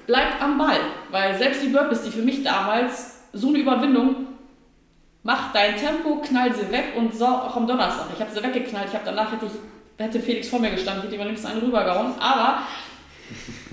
bleibt 0.08 0.42
am 0.42 0.58
Ball. 0.58 0.80
Weil 1.10 1.38
selbst 1.38 1.64
die 1.64 1.70
Burpees, 1.70 2.04
die 2.04 2.12
für 2.12 2.22
mich 2.22 2.44
damals 2.44 3.22
so 3.32 3.48
eine 3.48 3.60
Überwindung 3.60 4.28
mach 5.24 5.54
dein 5.54 5.76
Tempo, 5.78 6.18
knall 6.18 6.54
sie 6.54 6.72
weg 6.72 6.94
und 6.96 7.16
so 7.16 7.26
auch 7.26 7.56
am 7.56 7.68
Donnerstag. 7.68 8.08
Ich 8.14 8.22
habe 8.22 8.32
sie 8.32 8.44
weggeknallt. 8.44 8.88
Ich 8.90 8.94
habe 8.94 9.06
danach 9.06 9.32
hätte 9.32 9.46
ich 9.46 9.52
hätte 10.04 10.20
Felix 10.20 10.50
vor 10.50 10.60
mir 10.60 10.72
gestanden, 10.72 11.04
hätte 11.04 11.16
ihm 11.16 11.22
am 11.22 11.28
einen 11.28 11.62
rübergehauen. 11.62 12.14
Aber 12.20 12.64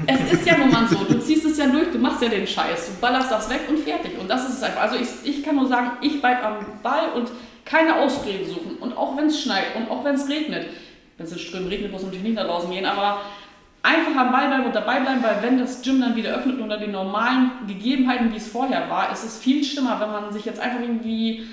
es 0.07 0.33
ist 0.33 0.47
ja 0.47 0.59
nun 0.59 0.71
mal 0.71 0.87
so, 0.87 0.97
du 0.97 1.19
ziehst 1.19 1.45
es 1.47 1.59
ja 1.59 1.67
durch, 1.67 1.91
du 1.91 1.99
machst 1.99 2.23
ja 2.23 2.29
den 2.29 2.47
Scheiß, 2.47 2.87
du 2.87 3.01
ballerst 3.01 3.31
das 3.31 3.49
weg 3.51 3.63
und 3.69 3.79
fertig. 3.79 4.19
Und 4.19 4.29
das 4.29 4.49
ist 4.49 4.57
es 4.57 4.63
einfach. 4.63 4.83
Also 4.83 4.97
ich, 4.97 5.09
ich 5.25 5.43
kann 5.43 5.57
nur 5.57 5.67
sagen, 5.67 5.93
ich 6.01 6.21
bleibe 6.21 6.43
am 6.43 6.67
Ball 6.83 7.13
und 7.15 7.31
keine 7.65 7.97
Ausreden 7.97 8.47
suchen. 8.49 8.77
Und 8.81 8.97
auch 8.97 9.17
wenn 9.17 9.27
es 9.27 9.41
schneit 9.43 9.75
und 9.75 9.91
auch 9.91 10.05
wenn 10.05 10.15
es 10.15 10.29
regnet, 10.29 10.67
wenn 11.17 11.27
es 11.27 11.33
in 11.33 11.39
Strömen 11.39 11.69
regnet, 11.69 11.91
muss 11.91 12.03
natürlich 12.03 12.25
nicht 12.25 12.37
nach 12.37 12.47
draußen 12.47 12.71
gehen, 12.71 12.87
aber 12.87 13.21
einfach 13.89 14.17
am 14.17 14.33
Ball 14.33 14.49
bleiben 14.49 14.67
und 14.67 14.75
dabei 14.75 15.01
bleiben, 15.01 15.23
weil 15.23 15.43
wenn 15.43 15.59
das 15.59 15.83
Gym 15.83 16.01
dann 16.01 16.15
wieder 16.15 16.35
öffnet 16.35 16.61
unter 16.61 16.77
den 16.77 16.91
normalen 16.91 17.51
Gegebenheiten, 17.67 18.33
wie 18.33 18.37
es 18.37 18.49
vorher 18.49 18.91
war, 18.91 19.11
ist 19.13 19.25
es 19.25 19.39
viel 19.39 19.65
schlimmer, 19.65 19.99
wenn 20.01 20.11
man 20.11 20.33
sich 20.33 20.45
jetzt 20.45 20.61
einfach 20.61 20.81
irgendwie, 20.81 21.47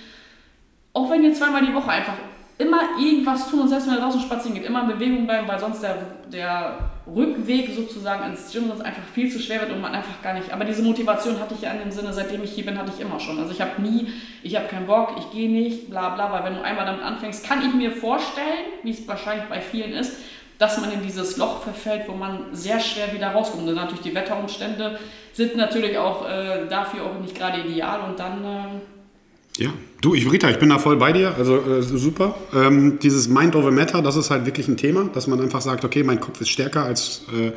auch 0.94 1.10
wenn 1.10 1.24
ihr 1.24 1.34
zweimal 1.34 1.66
die 1.66 1.74
Woche 1.74 1.90
einfach 1.90 2.16
immer 2.58 2.82
irgendwas 2.98 3.50
tun 3.50 3.62
und 3.62 3.68
selbst 3.68 3.88
wenn 3.88 3.96
ihr 3.96 4.02
draußen 4.02 4.22
spazieren 4.22 4.56
geht, 4.56 4.66
immer 4.66 4.84
in 4.84 4.88
Bewegung 4.88 5.26
bleiben, 5.26 5.48
weil 5.48 5.60
sonst 5.60 5.84
der, 5.84 5.98
der 6.32 6.78
Rückweg 7.06 7.70
sozusagen 7.76 8.32
ins 8.32 8.52
Gym 8.52 8.68
sonst 8.70 8.82
einfach 8.82 9.04
viel 9.14 9.30
zu 9.30 9.40
schwer 9.40 9.60
wird 9.62 9.72
und 9.72 9.82
man 9.82 9.94
einfach 9.94 10.22
gar 10.22 10.34
nicht. 10.34 10.54
Aber 10.54 10.64
diese 10.64 10.82
Motivation 10.82 11.40
hatte 11.40 11.54
ich 11.54 11.62
ja 11.62 11.72
in 11.72 11.80
dem 11.80 11.92
Sinne, 11.92 12.14
seitdem 12.14 12.44
ich 12.44 12.52
hier 12.52 12.66
bin, 12.66 12.78
hatte 12.78 12.94
ich 12.96 13.02
immer 13.02 13.20
schon. 13.20 13.38
Also 13.40 13.52
ich 13.52 13.60
habe 13.60 13.82
nie, 13.82 14.08
ich 14.42 14.56
habe 14.56 14.68
keinen 14.68 14.88
Bock, 14.88 15.16
ich 15.18 15.32
gehe 15.32 15.50
nicht, 15.50 15.90
bla 15.90 16.10
bla, 16.16 16.32
weil 16.32 16.46
wenn 16.46 16.56
du 16.56 16.64
einmal 16.64 16.86
damit 16.86 17.04
anfängst, 17.04 17.46
kann 17.46 17.62
ich 17.62 17.74
mir 17.74 17.92
vorstellen, 17.92 18.66
wie 18.84 18.92
es 18.92 19.06
wahrscheinlich 19.06 19.48
bei 19.50 19.60
vielen 19.60 19.92
ist, 19.92 20.18
dass 20.58 20.80
man 20.80 20.92
in 20.92 21.02
dieses 21.02 21.38
Loch 21.38 21.64
verfällt, 21.64 22.04
wo 22.08 22.14
man 22.14 22.46
sehr 22.54 22.80
schwer 22.80 23.14
wieder 23.14 23.30
rauskommt. 23.30 23.68
Und 23.68 23.76
natürlich 23.76 24.02
die 24.02 24.16
Wetterumstände 24.16 25.00
sind 25.34 25.58
natürlich 25.58 25.98
auch 25.98 26.28
äh, 26.28 26.68
dafür 26.70 27.04
auch 27.04 27.20
nicht 27.20 27.36
gerade 27.36 27.62
ideal 27.62 28.02
und 28.10 28.20
dann. 28.20 28.44
Äh 28.44 29.64
ja, 29.64 29.70
du, 30.02 30.16
ich, 30.16 30.30
Rita, 30.30 30.50
ich 30.50 30.60
bin 30.60 30.70
da 30.70 30.80
voll 30.80 30.98
bei 30.98 31.14
dir, 31.14 31.34
also 31.38 31.58
äh, 31.58 31.82
super. 31.82 32.36
Ähm, 32.54 33.00
dieses 33.00 33.30
Mind 33.30 33.56
over 33.56 33.72
Matter, 33.72 34.02
das 34.02 34.16
ist 34.16 34.30
halt 34.30 34.46
wirklich 34.46 34.68
ein 34.68 34.78
Thema, 34.78 35.10
dass 35.14 35.28
man 35.28 35.40
einfach 35.42 35.62
sagt, 35.62 35.86
okay, 35.86 36.04
mein 36.04 36.20
Kopf 36.20 36.42
ist 36.42 36.50
stärker 36.50 36.84
als 36.84 37.22
äh, 37.34 37.52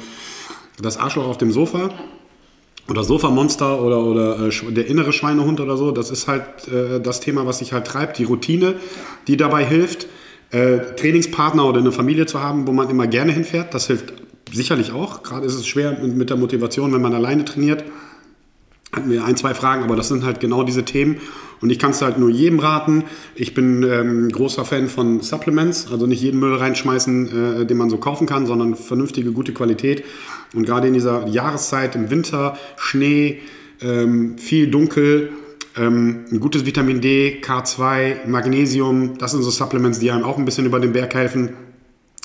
das 0.81 0.97
Arschloch 0.97 1.27
auf 1.27 1.39
dem 1.39 1.51
Sofa 1.51 1.91
oder 2.89 3.05
Sofamonster 3.05 3.83
oder, 3.83 3.99
oder 3.99 4.49
äh, 4.49 4.73
der 4.73 4.87
innere 4.87 5.13
Schweinehund 5.13 5.61
oder 5.61 5.77
so. 5.77 5.91
Das 5.91 6.11
ist 6.11 6.29
halt 6.29 6.69
äh, 6.69 7.01
das 7.01 7.21
Thema, 7.21 7.47
was 7.47 7.59
sich 7.59 7.73
halt 7.73 7.87
treibt, 7.87 8.19
die 8.19 8.25
Routine, 8.25 8.75
die 9.27 9.37
dabei 9.37 9.65
hilft 9.65 10.07
äh, 10.51 10.79
Trainingspartner 10.97 11.65
oder 11.65 11.81
eine 11.81 11.93
Familie 11.93 12.27
zu 12.27 12.41
haben, 12.43 12.67
wo 12.67 12.73
man 12.73 12.89
immer 12.89 13.07
gerne 13.07 13.33
hinfährt, 13.33 13.75
das 13.75 13.87
hilft 13.87 14.15
sicherlich 14.53 14.93
auch. 14.93 15.23
Gerade 15.23 15.47
ist 15.47 15.55
es 15.55 15.67
schwer 15.67 15.99
mit 16.01 16.31
der 16.31 16.37
Motivation, 16.37 16.93
wenn 16.93 17.03
man 17.03 17.15
alleine 17.15 17.45
trainiert. 17.45 17.85
Hatten 18.93 19.11
wir 19.11 19.25
ein, 19.25 19.37
zwei 19.37 19.53
Fragen, 19.53 19.83
aber 19.83 19.97
das 19.97 20.09
sind 20.09 20.25
halt 20.25 20.41
genau 20.41 20.63
diese 20.63 20.85
Themen. 20.85 21.21
Und 21.61 21.71
ich 21.71 21.79
kann 21.79 21.91
es 21.91 22.01
halt 22.01 22.19
nur 22.19 22.31
jedem 22.31 22.61
raten. 22.61 23.05
Ich 23.35 23.53
bin 23.53 23.83
ähm, 23.83 24.31
großer 24.31 24.65
Fan 24.65 24.89
von 24.89 25.21
Supplements, 25.21 25.91
also 25.91 26.07
nicht 26.07 26.23
jeden 26.23 26.41
Müll 26.41 26.55
reinschmeißen, 26.55 27.63
äh, 27.63 27.67
den 27.67 27.77
man 27.77 27.91
so 27.91 27.99
kaufen 27.99 28.27
kann, 28.27 28.47
sondern 28.47 28.77
vernünftige, 28.77 29.33
gute 29.33 29.53
Qualität. 29.53 30.05
Und 30.55 30.65
gerade 30.65 30.89
in 30.89 30.95
dieser 30.95 31.27
Jahreszeit, 31.27 31.97
im 31.97 32.11
Winter, 32.11 32.57
Schnee, 32.77 33.41
ähm, 33.83 34.39
viel 34.39 34.71
dunkel, 34.71 35.31
ähm, 35.79 36.25
ein 36.31 36.41
gutes 36.41 36.67
Vitamin 36.67 37.01
D, 37.01 37.41
K2, 37.43 38.27
Magnesium, 38.27 39.19
das 39.19 39.33
sind 39.33 39.43
so 39.43 39.51
Supplements, 39.51 39.99
die 39.99 40.11
einem 40.11 40.25
auch 40.25 40.39
ein 40.39 40.45
bisschen 40.45 40.67
über 40.67 40.81
den 40.81 40.93
Berg 40.93 41.15
helfen, 41.15 41.51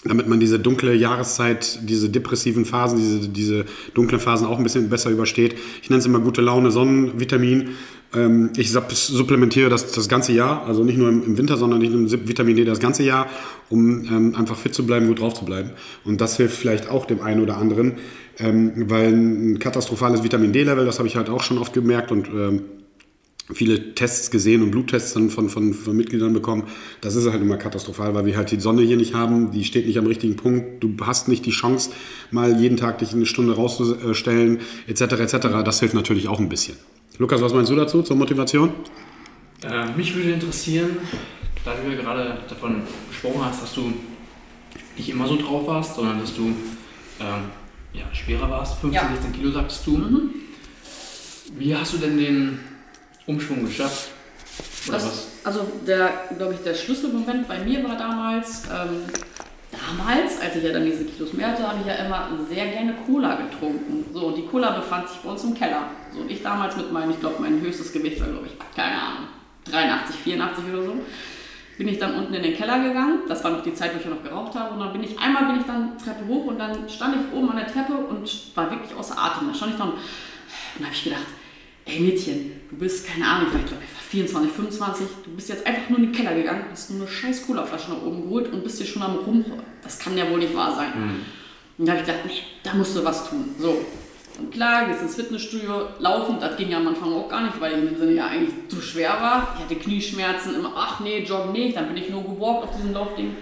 damit 0.03 0.27
man 0.27 0.39
diese 0.39 0.59
dunkle 0.59 0.93
Jahreszeit, 0.93 1.79
diese 1.83 2.09
depressiven 2.09 2.65
Phasen, 2.65 2.97
diese, 2.97 3.29
diese 3.29 3.65
dunklen 3.93 4.19
Phasen 4.19 4.47
auch 4.47 4.57
ein 4.57 4.63
bisschen 4.63 4.89
besser 4.89 5.09
übersteht. 5.11 5.55
Ich 5.81 5.89
nenne 5.89 5.99
es 5.99 6.05
immer 6.05 6.19
gute 6.19 6.41
Laune, 6.41 6.71
Sonnenvitamin. 6.71 7.69
Ähm, 8.13 8.51
ich 8.57 8.71
supplementiere 8.71 9.69
das 9.69 9.91
das 9.91 10.09
ganze 10.09 10.33
Jahr, 10.33 10.65
also 10.65 10.83
nicht 10.83 10.97
nur 10.97 11.09
im, 11.09 11.37
Winter, 11.37 11.55
sondern 11.55 11.79
nicht 11.79 11.93
nur 11.93 12.11
Vitamin 12.27 12.55
D 12.55 12.65
das 12.65 12.79
ganze 12.79 13.03
Jahr, 13.03 13.27
um 13.69 14.03
ähm, 14.05 14.35
einfach 14.35 14.57
fit 14.57 14.73
zu 14.73 14.85
bleiben, 14.85 15.07
gut 15.07 15.21
drauf 15.21 15.35
zu 15.35 15.45
bleiben. 15.45 15.71
Und 16.03 16.19
das 16.19 16.37
hilft 16.37 16.57
vielleicht 16.57 16.89
auch 16.89 17.05
dem 17.05 17.21
einen 17.21 17.41
oder 17.41 17.57
anderen, 17.57 17.93
weil 18.39 19.13
ein 19.13 19.59
katastrophales 19.59 20.23
Vitamin 20.23 20.51
D-Level, 20.51 20.87
das 20.87 20.97
habe 20.97 21.07
ich 21.07 21.15
halt 21.15 21.29
auch 21.29 21.43
schon 21.43 21.59
oft 21.59 21.71
gemerkt 21.71 22.11
und 22.11 22.27
viele 23.51 23.93
Tests 23.93 24.31
gesehen 24.31 24.61
und 24.61 24.71
Bluttests 24.71 25.13
dann 25.13 25.29
von, 25.29 25.49
von, 25.49 25.73
von, 25.73 25.95
Mitgliedern 25.95 26.33
bekommen. 26.33 26.63
Das 27.01 27.15
ist 27.15 27.29
halt 27.29 27.41
immer 27.41 27.57
katastrophal, 27.57 28.15
weil 28.15 28.25
wir 28.25 28.37
halt 28.37 28.51
die 28.51 28.59
Sonne 28.59 28.83
hier 28.83 28.95
nicht 28.95 29.13
haben, 29.13 29.51
die 29.51 29.65
steht 29.65 29.85
nicht 29.85 29.97
am 29.97 30.07
richtigen 30.07 30.37
Punkt. 30.37 30.81
Du 30.81 30.95
hast 31.01 31.27
nicht 31.27 31.45
die 31.45 31.51
Chance, 31.51 31.91
mal 32.31 32.59
jeden 32.59 32.77
Tag 32.77 32.99
dich 32.99 33.13
eine 33.13 33.25
Stunde 33.25 33.55
rauszustellen, 33.55 34.61
etc. 34.87 35.01
etc. 35.01 35.37
Das 35.65 35.81
hilft 35.81 35.93
natürlich 35.93 36.29
auch 36.29 36.39
ein 36.39 36.47
bisschen. 36.47 36.77
Lukas, 37.17 37.41
was 37.41 37.53
meinst 37.53 37.69
du 37.69 37.75
dazu 37.75 38.01
zur 38.01 38.15
Motivation? 38.15 38.71
Äh, 39.61 39.91
mich 39.97 40.15
würde 40.15 40.31
interessieren, 40.31 40.97
da 41.65 41.73
du 41.75 41.91
ja 41.91 42.01
gerade 42.01 42.37
davon 42.47 42.83
gesprochen 43.09 43.41
hast, 43.43 43.61
dass 43.61 43.73
du 43.75 43.93
nicht 44.97 45.09
immer 45.09 45.27
so 45.27 45.35
drauf 45.35 45.67
warst, 45.67 45.95
sondern 45.95 46.19
dass 46.19 46.33
du 46.33 46.47
ähm, 47.19 47.43
ja, 47.93 48.03
schwerer 48.13 48.49
warst, 48.49 48.79
15, 48.79 48.93
ja. 48.93 49.09
16 49.13 49.33
Kilo 49.33 49.51
sagst 49.51 49.85
du. 49.85 49.97
Mhm. 49.97 50.29
Wie 51.57 51.75
hast 51.75 51.93
du 51.93 51.97
denn 51.97 52.17
den 52.17 52.59
Umschwung 53.27 53.65
geschafft? 53.65 54.09
Oder 54.87 54.97
das, 54.97 55.05
was? 55.05 55.27
Also 55.43 55.67
der, 55.87 56.09
glaube 56.37 56.53
ich, 56.53 56.61
der 56.61 56.73
Schlüsselmoment 56.73 57.47
bei 57.47 57.59
mir 57.59 57.83
war 57.87 57.97
damals, 57.97 58.63
ähm, 58.65 59.03
damals, 59.71 60.39
als 60.41 60.55
ich 60.55 60.63
ja 60.63 60.71
dann 60.71 60.85
diese 60.85 61.05
Kilos 61.05 61.33
mehr 61.33 61.49
hatte, 61.49 61.67
habe 61.67 61.79
ich 61.81 61.87
ja 61.87 61.95
immer 62.05 62.29
sehr 62.49 62.67
gerne 62.67 62.95
Cola 63.05 63.35
getrunken. 63.35 64.05
So, 64.13 64.27
und 64.27 64.37
die 64.37 64.45
Cola 64.45 64.71
befand 64.71 65.09
sich 65.09 65.17
bei 65.19 65.29
uns 65.29 65.43
im 65.43 65.53
Keller. 65.53 65.87
So, 66.13 66.21
und 66.21 66.31
ich 66.31 66.41
damals 66.41 66.77
mit 66.77 66.91
meinem, 66.91 67.11
ich 67.11 67.19
glaube, 67.19 67.41
mein 67.41 67.59
höchstes 67.61 67.91
Gewicht 67.91 68.19
war, 68.21 68.27
glaube 68.27 68.47
ich, 68.47 68.75
keine 68.75 68.95
Ahnung, 68.95 69.27
83, 69.65 70.15
84 70.17 70.65
oder 70.71 70.83
so. 70.83 70.95
bin 71.77 71.87
ich 71.87 71.97
dann 71.97 72.15
unten 72.15 72.33
in 72.33 72.43
den 72.43 72.55
Keller 72.55 72.79
gegangen. 72.79 73.21
Das 73.27 73.43
war 73.43 73.51
noch 73.51 73.63
die 73.63 73.73
Zeit, 73.73 73.93
wo 73.95 73.99
ich 73.99 74.05
noch 74.05 74.23
geraucht 74.23 74.53
habe. 74.55 74.73
Und 74.73 74.79
dann 74.79 74.93
bin 74.93 75.03
ich, 75.03 75.17
einmal 75.17 75.45
bin 75.45 75.61
ich 75.61 75.65
dann 75.65 75.97
Treppe 75.97 76.27
hoch 76.27 76.45
und 76.45 76.59
dann 76.59 76.87
stand 76.89 77.15
ich 77.15 77.37
oben 77.37 77.49
an 77.49 77.57
der 77.57 77.67
Treppe 77.67 77.93
und 77.93 78.29
war 78.55 78.69
wirklich 78.69 78.93
außer 78.95 79.17
Atem. 79.17 79.47
Da 79.47 79.55
stand 79.55 79.71
ich 79.73 79.77
dann 79.77 79.89
und 79.89 79.97
dann 80.77 80.85
habe 80.85 80.95
ich 80.95 81.03
gedacht, 81.03 81.25
ey 81.85 81.99
Mädchen, 81.99 82.51
du 82.69 82.77
bist, 82.77 83.07
keine 83.07 83.27
Ahnung, 83.27 83.47
ich 83.47 83.65
glaube, 83.65 83.83
ich 83.83 83.95
war 83.95 84.01
24, 84.01 84.51
25, 84.51 85.07
du 85.25 85.31
bist 85.31 85.49
jetzt 85.49 85.65
einfach 85.65 85.89
nur 85.89 85.99
in 85.99 86.05
den 86.05 86.11
Keller 86.13 86.35
gegangen, 86.35 86.65
hast 86.71 86.91
nur 86.91 87.01
eine 87.01 87.09
scheiß 87.09 87.45
Cola-Flasche 87.47 87.91
nach 87.91 88.01
oben 88.01 88.23
geholt 88.23 88.51
und 88.53 88.63
bist 88.63 88.77
hier 88.77 88.87
schon 88.87 89.01
am 89.01 89.17
Rum. 89.17 89.45
Das 89.81 89.99
kann 89.99 90.17
ja 90.17 90.29
wohl 90.29 90.39
nicht 90.39 90.55
wahr 90.55 90.75
sein. 90.75 90.91
Mhm. 90.95 91.15
Und 91.77 91.85
da 91.87 91.93
habe 91.93 92.01
ich 92.01 92.07
gedacht, 92.07 92.25
nee, 92.25 92.33
da 92.63 92.73
musst 92.73 92.95
du 92.95 93.03
was 93.03 93.29
tun. 93.29 93.55
So. 93.57 93.83
Und 94.39 94.51
klar, 94.51 94.87
gehst 94.87 95.01
ins 95.01 95.15
Fitnessstudio, 95.15 95.89
laufen, 95.99 96.37
das 96.39 96.57
ging 96.57 96.69
ja 96.69 96.77
am 96.77 96.87
Anfang 96.87 97.13
auch 97.13 97.29
gar 97.29 97.43
nicht, 97.43 97.59
weil 97.59 97.73
ich 97.73 97.77
in 97.79 97.87
dem 97.87 97.97
Sinne 97.97 98.11
ja 98.13 98.27
eigentlich 98.27 98.53
zu 98.67 98.81
schwer 98.81 99.09
war. 99.21 99.55
Ich 99.55 99.63
hatte 99.63 99.75
Knieschmerzen, 99.75 100.55
immer, 100.55 100.73
ach 100.75 101.01
nee, 101.01 101.23
joggen 101.23 101.51
nicht, 101.51 101.77
dann 101.77 101.87
bin 101.87 101.97
ich 101.97 102.09
nur 102.09 102.23
gewalkt 102.23 102.63
auf 102.63 102.75
diesem 102.75 102.93
Laufding. 102.93 103.35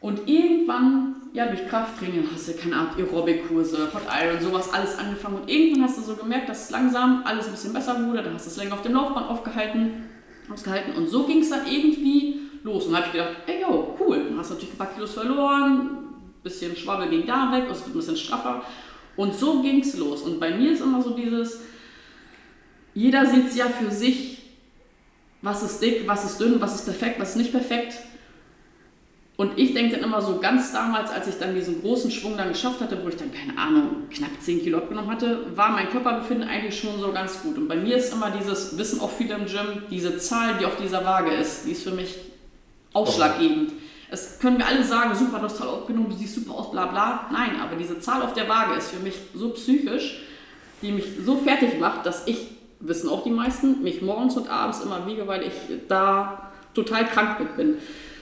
Und 0.00 0.28
irgendwann, 0.28 1.16
ja, 1.32 1.46
durch 1.46 1.66
Krafttraining 1.68 2.28
hast 2.32 2.48
du, 2.48 2.52
keine 2.54 2.76
Ahnung, 2.76 2.92
Aerobic-Kurse, 2.96 3.90
Hot 3.92 4.02
Iron, 4.22 4.40
sowas 4.40 4.72
alles 4.72 4.96
angefangen. 4.96 5.40
Und 5.40 5.50
irgendwann 5.50 5.84
hast 5.84 5.98
du 5.98 6.02
so 6.02 6.14
gemerkt, 6.14 6.48
dass 6.48 6.64
es 6.64 6.70
langsam 6.70 7.22
alles 7.24 7.46
ein 7.46 7.52
bisschen 7.52 7.72
besser 7.72 8.06
wurde. 8.06 8.22
Dann 8.22 8.34
hast 8.34 8.46
du 8.46 8.50
es 8.50 8.56
länger 8.56 8.74
auf 8.74 8.82
dem 8.82 8.92
Laufband 8.92 9.28
aufgehalten, 9.28 10.04
ausgehalten. 10.52 10.94
Und 10.94 11.08
so 11.08 11.24
ging 11.24 11.40
es 11.40 11.50
dann 11.50 11.66
irgendwie 11.66 12.42
los. 12.62 12.86
Und 12.86 12.92
dann 12.92 13.02
habe 13.02 13.06
ich 13.08 13.20
gedacht, 13.20 13.36
ey, 13.46 13.62
yo, 13.62 13.96
cool. 13.98 14.24
Dann 14.28 14.38
hast 14.38 14.50
du 14.50 14.54
natürlich 14.54 14.74
ein 14.74 14.78
paar 14.78 14.92
Kilos 14.94 15.14
verloren, 15.14 15.90
bisschen 16.42 16.76
Schwabbel 16.76 17.10
ging 17.10 17.26
da 17.26 17.52
weg, 17.52 17.64
es 17.70 17.80
wird 17.80 17.88
ein 17.88 17.98
bisschen 17.98 18.16
straffer. 18.16 18.62
Und 19.16 19.34
so 19.34 19.62
ging 19.62 19.80
es 19.80 19.96
los. 19.96 20.22
Und 20.22 20.38
bei 20.38 20.50
mir 20.50 20.72
ist 20.72 20.80
immer 20.80 21.02
so 21.02 21.10
dieses, 21.10 21.60
jeder 22.94 23.26
sieht 23.26 23.48
es 23.48 23.56
ja 23.56 23.66
für 23.66 23.90
sich, 23.90 24.38
was 25.42 25.62
ist 25.62 25.80
dick, 25.80 26.06
was 26.06 26.24
ist 26.24 26.40
dünn, 26.40 26.60
was 26.60 26.76
ist 26.76 26.84
perfekt, 26.84 27.20
was 27.20 27.30
ist 27.30 27.36
nicht 27.36 27.52
perfekt. 27.52 27.94
Und 29.40 29.56
ich 29.56 29.72
denke 29.72 29.94
dann 29.94 30.04
immer 30.04 30.20
so 30.20 30.40
ganz 30.40 30.72
damals, 30.72 31.12
als 31.12 31.28
ich 31.28 31.38
dann 31.38 31.54
diesen 31.54 31.80
großen 31.80 32.10
Schwung 32.10 32.36
dann 32.36 32.48
geschafft 32.48 32.80
hatte, 32.80 32.98
wo 33.04 33.08
ich 33.08 33.14
dann, 33.14 33.30
keine 33.30 33.56
Ahnung, 33.56 34.08
knapp 34.10 34.32
10 34.40 34.62
Kilo 34.62 34.78
abgenommen 34.78 35.08
hatte, 35.08 35.46
war 35.54 35.70
mein 35.70 35.88
Körperbefinden 35.90 36.48
eigentlich 36.48 36.80
schon 36.80 36.98
so 36.98 37.12
ganz 37.12 37.40
gut. 37.42 37.56
Und 37.56 37.68
bei 37.68 37.76
mir 37.76 37.98
ist 37.98 38.12
immer 38.12 38.32
dieses, 38.32 38.76
wissen 38.76 39.00
auch 39.00 39.12
viele 39.12 39.36
im 39.36 39.46
Gym, 39.46 39.84
diese 39.92 40.18
Zahl, 40.18 40.54
die 40.58 40.66
auf 40.66 40.74
dieser 40.82 41.04
Waage 41.04 41.30
ist, 41.30 41.66
die 41.66 41.70
ist 41.70 41.84
für 41.84 41.92
mich 41.92 42.16
ausschlaggebend. 42.92 43.74
Es 44.10 44.40
können 44.40 44.58
wir 44.58 44.66
alle 44.66 44.82
sagen, 44.82 45.14
super, 45.14 45.38
du 45.38 45.44
hast 45.44 45.58
toll 45.58 45.68
abgenommen, 45.68 46.10
du 46.10 46.16
siehst 46.16 46.34
super 46.34 46.54
aus, 46.54 46.72
bla 46.72 46.86
bla. 46.86 47.28
Nein, 47.30 47.60
aber 47.62 47.76
diese 47.76 48.00
Zahl 48.00 48.22
auf 48.22 48.32
der 48.32 48.48
Waage 48.48 48.74
ist 48.74 48.90
für 48.90 49.00
mich 49.00 49.14
so 49.36 49.50
psychisch, 49.50 50.20
die 50.82 50.90
mich 50.90 51.04
so 51.24 51.36
fertig 51.36 51.78
macht, 51.78 52.04
dass 52.06 52.26
ich, 52.26 52.48
wissen 52.80 53.08
auch 53.08 53.22
die 53.22 53.30
meisten, 53.30 53.84
mich 53.84 54.02
morgens 54.02 54.36
und 54.36 54.50
abends 54.50 54.80
immer 54.80 55.06
wiege, 55.06 55.28
weil 55.28 55.44
ich 55.44 55.52
da 55.86 56.50
total 56.74 57.06
krank 57.06 57.38
mit 57.38 57.56
bin. 57.56 57.76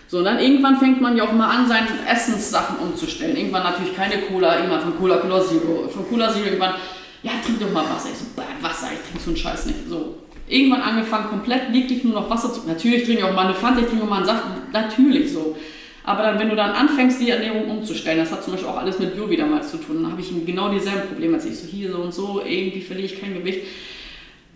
So, 0.08 0.18
und 0.18 0.24
dann 0.24 0.38
irgendwann 0.38 0.76
fängt 0.78 1.00
man 1.00 1.16
ja 1.16 1.24
auch 1.24 1.32
mal 1.32 1.48
an, 1.48 1.66
seine 1.66 1.88
Essenssachen 2.08 2.76
umzustellen. 2.78 3.36
Irgendwann 3.36 3.64
natürlich 3.64 3.94
keine 3.94 4.18
Cola, 4.22 4.56
irgendwann 4.56 4.80
von 4.80 4.96
Cola 4.96 5.16
Cola 5.16 5.40
Zero, 5.40 5.88
von 5.88 6.08
Cola 6.08 6.32
Zero 6.32 6.44
irgendwann, 6.44 6.74
ja, 7.22 7.32
trink 7.44 7.60
doch 7.60 7.72
mal 7.72 7.84
Wasser. 7.84 8.10
Ich 8.12 8.18
so, 8.18 8.26
Wasser, 8.62 8.88
ich 8.92 9.00
trinke 9.00 9.22
so 9.22 9.30
einen 9.30 9.36
Scheiß 9.36 9.66
nicht. 9.66 9.88
So, 9.88 10.18
irgendwann 10.48 10.82
angefangen, 10.82 11.28
komplett 11.28 11.72
wirklich 11.72 12.04
nur 12.04 12.14
noch 12.14 12.30
Wasser 12.30 12.52
zu. 12.52 12.60
Natürlich 12.66 13.04
trinke 13.04 13.22
ich 13.22 13.24
auch 13.24 13.34
mal 13.34 13.46
eine 13.46 13.54
Fanta, 13.54 13.80
ich 13.80 13.88
trinke 13.88 14.04
mal 14.04 14.18
einen 14.18 14.26
Saft, 14.26 14.44
natürlich 14.72 15.32
so. 15.32 15.56
Aber 16.04 16.22
dann, 16.22 16.38
wenn 16.38 16.50
du 16.50 16.54
dann 16.54 16.70
anfängst, 16.70 17.20
die 17.20 17.30
Ernährung 17.30 17.68
umzustellen, 17.68 18.18
das 18.18 18.30
hat 18.30 18.44
zum 18.44 18.52
Beispiel 18.52 18.70
auch 18.70 18.78
alles 18.78 19.00
mit 19.00 19.16
Jovi 19.16 19.36
damals 19.36 19.72
zu 19.72 19.78
tun, 19.78 20.04
dann 20.04 20.12
habe 20.12 20.20
ich 20.20 20.30
genau 20.46 20.68
dieselben 20.68 21.08
Probleme, 21.08 21.34
als 21.34 21.46
ich 21.46 21.58
so 21.58 21.66
hier 21.66 21.90
so 21.90 21.98
und 21.98 22.14
so, 22.14 22.42
irgendwie 22.46 22.80
verliere 22.80 23.06
ich 23.06 23.20
kein 23.20 23.34
Gewicht 23.34 23.62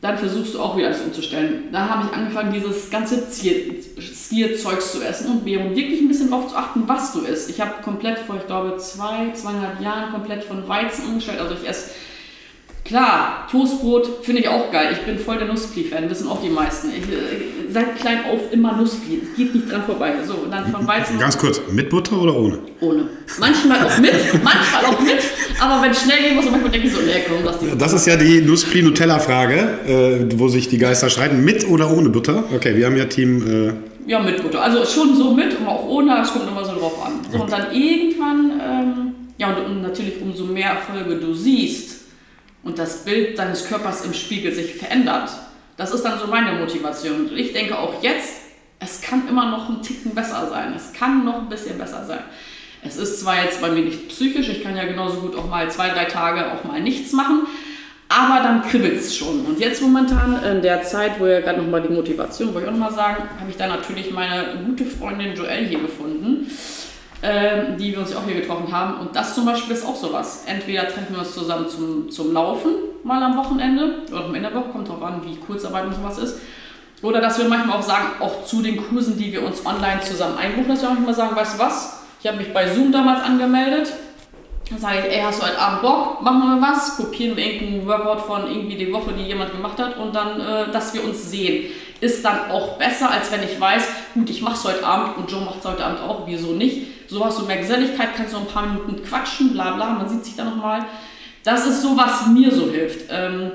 dann 0.01 0.17
versuchst 0.17 0.55
du 0.55 0.61
auch 0.61 0.77
wieder 0.77 0.87
alles 0.87 1.03
umzustellen. 1.03 1.69
Da 1.73 1.89
habe 1.89 2.07
ich 2.07 2.17
angefangen, 2.17 2.53
dieses 2.53 2.89
ganze 2.91 3.29
Zierzeugs 3.29 4.93
zu 4.93 5.03
essen 5.03 5.31
und 5.31 5.45
mir 5.45 5.59
wirklich 5.77 6.01
ein 6.01 6.09
bisschen 6.09 6.31
darauf 6.31 6.49
zu 6.49 6.57
achten, 6.57 6.85
was 6.87 7.13
du 7.13 7.21
isst. 7.21 7.51
Ich 7.51 7.61
habe 7.61 7.83
komplett 7.83 8.19
vor, 8.21 8.37
ich 8.37 8.47
glaube, 8.47 8.79
zwei, 8.79 9.31
zweieinhalb 9.35 9.81
Jahren 9.81 10.13
komplett 10.13 10.45
von 10.45 10.67
Weizen 10.67 11.07
umgestellt. 11.07 11.41
Also 11.41 11.55
ich 11.55 11.69
esse 11.69 11.91
Klar, 12.85 13.47
Toastbrot 13.51 14.25
finde 14.25 14.41
ich 14.43 14.49
auch 14.49 14.71
geil. 14.73 14.89
Ich 14.93 14.99
bin 15.01 15.19
voll 15.19 15.39
der 15.39 15.47
Nusspli-Fan, 15.47 16.09
wissen 16.11 16.27
auch 16.29 16.43
die 16.43 16.49
meisten. 16.49 16.89
Ich, 16.89 17.05
äh, 17.05 17.71
seit 17.71 17.97
klein 17.97 18.25
auf 18.33 18.53
immer 18.53 18.77
Nusspli. 18.77 19.21
Es 19.23 19.37
geht 19.37 19.55
nicht 19.55 19.71
dran 19.71 19.85
vorbei. 19.85 20.15
So, 20.27 20.35
und 20.35 20.51
dann 20.51 20.71
von 20.73 20.87
Weizen. 20.87 21.19
Ganz 21.19 21.39
kurz, 21.39 21.61
mit 21.71 21.89
Butter 21.91 22.21
oder 22.21 22.35
ohne? 22.35 22.59
Ohne. 22.81 23.09
Manchmal 23.39 23.87
auch 23.87 23.99
mit, 23.99 24.13
manchmal 24.43 24.85
auch 24.87 25.01
mit. 25.01 25.19
Aber 25.61 25.83
wenn 25.83 25.91
es 25.91 26.03
schnell 26.03 26.23
gehen 26.23 26.37
muss, 26.37 26.51
manchmal 26.51 26.71
denke 26.71 26.89
ich 26.89 26.93
so, 26.93 27.01
nee, 27.01 27.23
komm, 27.29 27.45
lass 27.45 27.59
die 27.59 27.79
Das 27.79 27.93
ist 27.93 28.07
ja 28.07 28.17
die 28.17 28.41
Nusspli-Nutella-Frage, 28.41 30.29
äh, 30.33 30.39
wo 30.39 30.49
sich 30.49 30.69
die 30.69 30.79
Geister 30.79 31.11
streiten. 31.11 31.45
Mit 31.45 31.69
oder 31.69 31.91
ohne 31.97 32.09
Butter? 32.09 32.45
Okay, 32.55 32.75
wir 32.77 32.87
haben 32.87 32.97
ja 32.97 33.05
Team. 33.05 33.69
Äh 33.69 34.11
ja, 34.11 34.19
mit 34.19 34.43
Butter. 34.43 34.63
Also 34.63 34.85
schon 34.85 35.15
so 35.15 35.33
mit, 35.33 35.57
aber 35.61 35.71
auch 35.71 35.89
ohne. 35.89 36.21
Es 36.23 36.33
kommt 36.33 36.49
immer 36.49 36.65
so 36.65 36.73
drauf 36.73 37.05
an. 37.05 37.13
So, 37.31 37.37
okay. 37.37 37.43
Und 37.45 37.53
dann 37.53 37.73
irgendwann, 37.73 38.61
ähm, 38.61 39.15
ja, 39.39 39.55
und, 39.55 39.67
und 39.67 39.83
natürlich 39.83 40.15
umso 40.21 40.45
mehr 40.45 40.71
Erfolge 40.71 41.17
du 41.17 41.35
siehst, 41.35 42.00
und 42.63 42.79
das 42.79 43.05
Bild 43.05 43.39
deines 43.39 43.67
Körpers 43.67 44.05
im 44.05 44.15
Spiegel 44.15 44.53
sich 44.53 44.75
verändert. 44.75 45.31
Das 45.77 45.93
ist 45.93 46.03
dann 46.03 46.19
so 46.19 46.27
meine 46.27 46.53
Motivation. 46.53 47.29
Und 47.29 47.37
ich 47.37 47.53
denke 47.53 47.79
auch 47.79 48.03
jetzt, 48.03 48.43
es 48.79 49.01
kann 49.01 49.29
immer 49.29 49.51
noch 49.51 49.69
ein 49.69 49.83
Ticken 49.83 50.15
besser 50.15 50.49
sein. 50.51 50.75
Es 50.75 50.93
kann 50.93 51.25
noch 51.25 51.39
ein 51.39 51.49
bisschen 51.49 51.79
besser 51.79 52.05
sein. 52.07 52.21
Es 52.83 52.97
ist 52.97 53.21
zwar 53.21 53.45
jetzt 53.45 53.61
bei 53.61 53.71
mir 53.71 53.83
nicht 53.83 54.09
psychisch, 54.09 54.49
ich 54.49 54.63
kann 54.63 54.75
ja 54.75 54.85
genauso 54.85 55.21
gut 55.21 55.37
auch 55.37 55.49
mal 55.49 55.71
zwei, 55.71 55.91
drei 55.91 56.07
Tage 56.07 56.51
auch 56.51 56.65
mal 56.65 56.81
nichts 56.81 57.13
machen, 57.13 57.47
aber 58.09 58.43
dann 58.43 58.63
kribbelt 58.63 58.99
es 58.99 59.15
schon. 59.15 59.45
Und 59.45 59.61
jetzt 59.61 59.83
momentan 59.83 60.43
in 60.43 60.63
der 60.63 60.83
Zeit, 60.83 61.21
wo 61.21 61.27
ja 61.27 61.41
gerade 61.41 61.61
nochmal 61.61 61.83
die 61.83 61.93
Motivation, 61.93 62.55
wollte 62.55 62.69
ich 62.69 62.69
auch 62.69 62.79
nochmal 62.79 62.95
sagen, 62.95 63.25
habe 63.39 63.51
ich 63.51 63.57
da 63.59 63.67
natürlich 63.67 64.11
meine 64.13 64.65
gute 64.67 64.87
Freundin 64.87 65.35
Joelle 65.35 65.67
hier 65.67 65.81
gefunden 65.81 66.51
ähm, 67.23 67.77
die 67.79 67.93
wir 67.93 68.01
uns 68.01 68.15
auch 68.15 68.25
hier 68.25 68.41
getroffen 68.41 68.73
haben. 68.73 69.01
Und 69.01 69.15
das 69.15 69.35
zum 69.35 69.45
Beispiel 69.45 69.75
ist 69.75 69.87
auch 69.87 69.97
sowas. 69.97 70.45
Entweder 70.47 70.89
treffen 70.89 71.11
wir 71.11 71.19
uns 71.19 71.35
zusammen 71.35 71.69
zum, 71.69 72.11
zum 72.11 72.33
Laufen 72.33 72.71
mal 73.05 73.23
am 73.23 73.37
Wochenende 73.37 74.03
oder 74.11 74.25
am 74.25 74.35
Ende 74.35 74.49
der 74.49 74.59
Woche, 74.59 74.71
kommt 74.71 74.89
drauf 74.89 75.03
an, 75.03 75.21
wie 75.25 75.37
Kurzarbeit 75.37 75.87
und 75.87 75.95
sowas 75.95 76.19
ist. 76.19 76.41
Oder 77.03 77.21
dass 77.21 77.39
wir 77.39 77.49
manchmal 77.49 77.79
auch 77.79 77.83
sagen, 77.83 78.09
auch 78.21 78.45
zu 78.45 78.63
den 78.63 78.77
Kursen, 78.77 79.17
die 79.17 79.33
wir 79.33 79.43
uns 79.43 79.65
online 79.65 80.01
zusammen 80.01 80.37
einbuchen, 80.37 80.69
dass 80.69 80.83
wir 80.83 80.91
manchmal 80.91 81.15
sagen, 81.15 81.35
weißt 81.35 81.55
du 81.55 81.59
was, 81.59 82.03
ich 82.21 82.27
habe 82.27 82.39
mich 82.39 82.53
bei 82.53 82.69
Zoom 82.69 82.93
damals 82.93 83.23
angemeldet. 83.23 83.93
Dann 84.69 84.79
sage 84.79 84.99
ich, 85.01 85.17
ey, 85.17 85.23
hast 85.23 85.41
du 85.41 85.47
heute 85.47 85.59
Abend 85.59 85.83
Bock? 85.83 86.23
Machen 86.23 86.61
wir 86.61 86.69
was? 86.69 86.97
Kopieren 86.97 87.37
wir 87.37 87.45
irgendeinen 87.45 87.87
Workout 87.87 88.21
von 88.21 88.49
irgendwie 88.49 88.77
die 88.77 88.93
Woche, 88.93 89.13
die 89.13 89.25
jemand 89.25 89.51
gemacht 89.51 89.79
hat 89.79 89.97
und 89.97 90.15
dann, 90.15 90.41
äh, 90.41 90.71
dass 90.71 90.95
wir 90.95 91.03
uns 91.03 91.31
sehen. 91.31 91.73
Ist 92.01 92.25
dann 92.25 92.51
auch 92.51 92.79
besser, 92.79 93.11
als 93.11 93.31
wenn 93.31 93.43
ich 93.43 93.61
weiß, 93.61 93.83
gut, 94.15 94.31
ich 94.31 94.43
mache 94.43 94.55
es 94.55 94.65
heute 94.65 94.85
Abend 94.85 95.19
und 95.19 95.31
Joe 95.31 95.43
macht 95.43 95.61
es 95.61 95.67
heute 95.67 95.85
Abend 95.85 96.01
auch, 96.01 96.27
wieso 96.27 96.53
nicht? 96.53 97.09
So 97.09 97.25
hast 97.25 97.39
du 97.39 97.45
mehr 97.45 97.59
Geselligkeit, 97.59 98.11
kannst 98.17 98.33
du 98.33 98.39
ein 98.39 98.47
paar 98.47 98.67
Minuten 98.67 99.03
quatschen, 99.03 99.53
bla 99.53 99.73
bla, 99.73 99.91
man 99.91 100.09
sieht 100.09 100.25
sich 100.25 100.37
dann 100.37 100.51
nochmal. 100.51 100.87
Das 101.45 101.67
ist 101.67 101.83
so, 101.83 101.97
was 101.97 102.27
mir 102.29 102.51
so 102.53 102.71
hilft. 102.71 103.07
Ähm, 103.11 103.53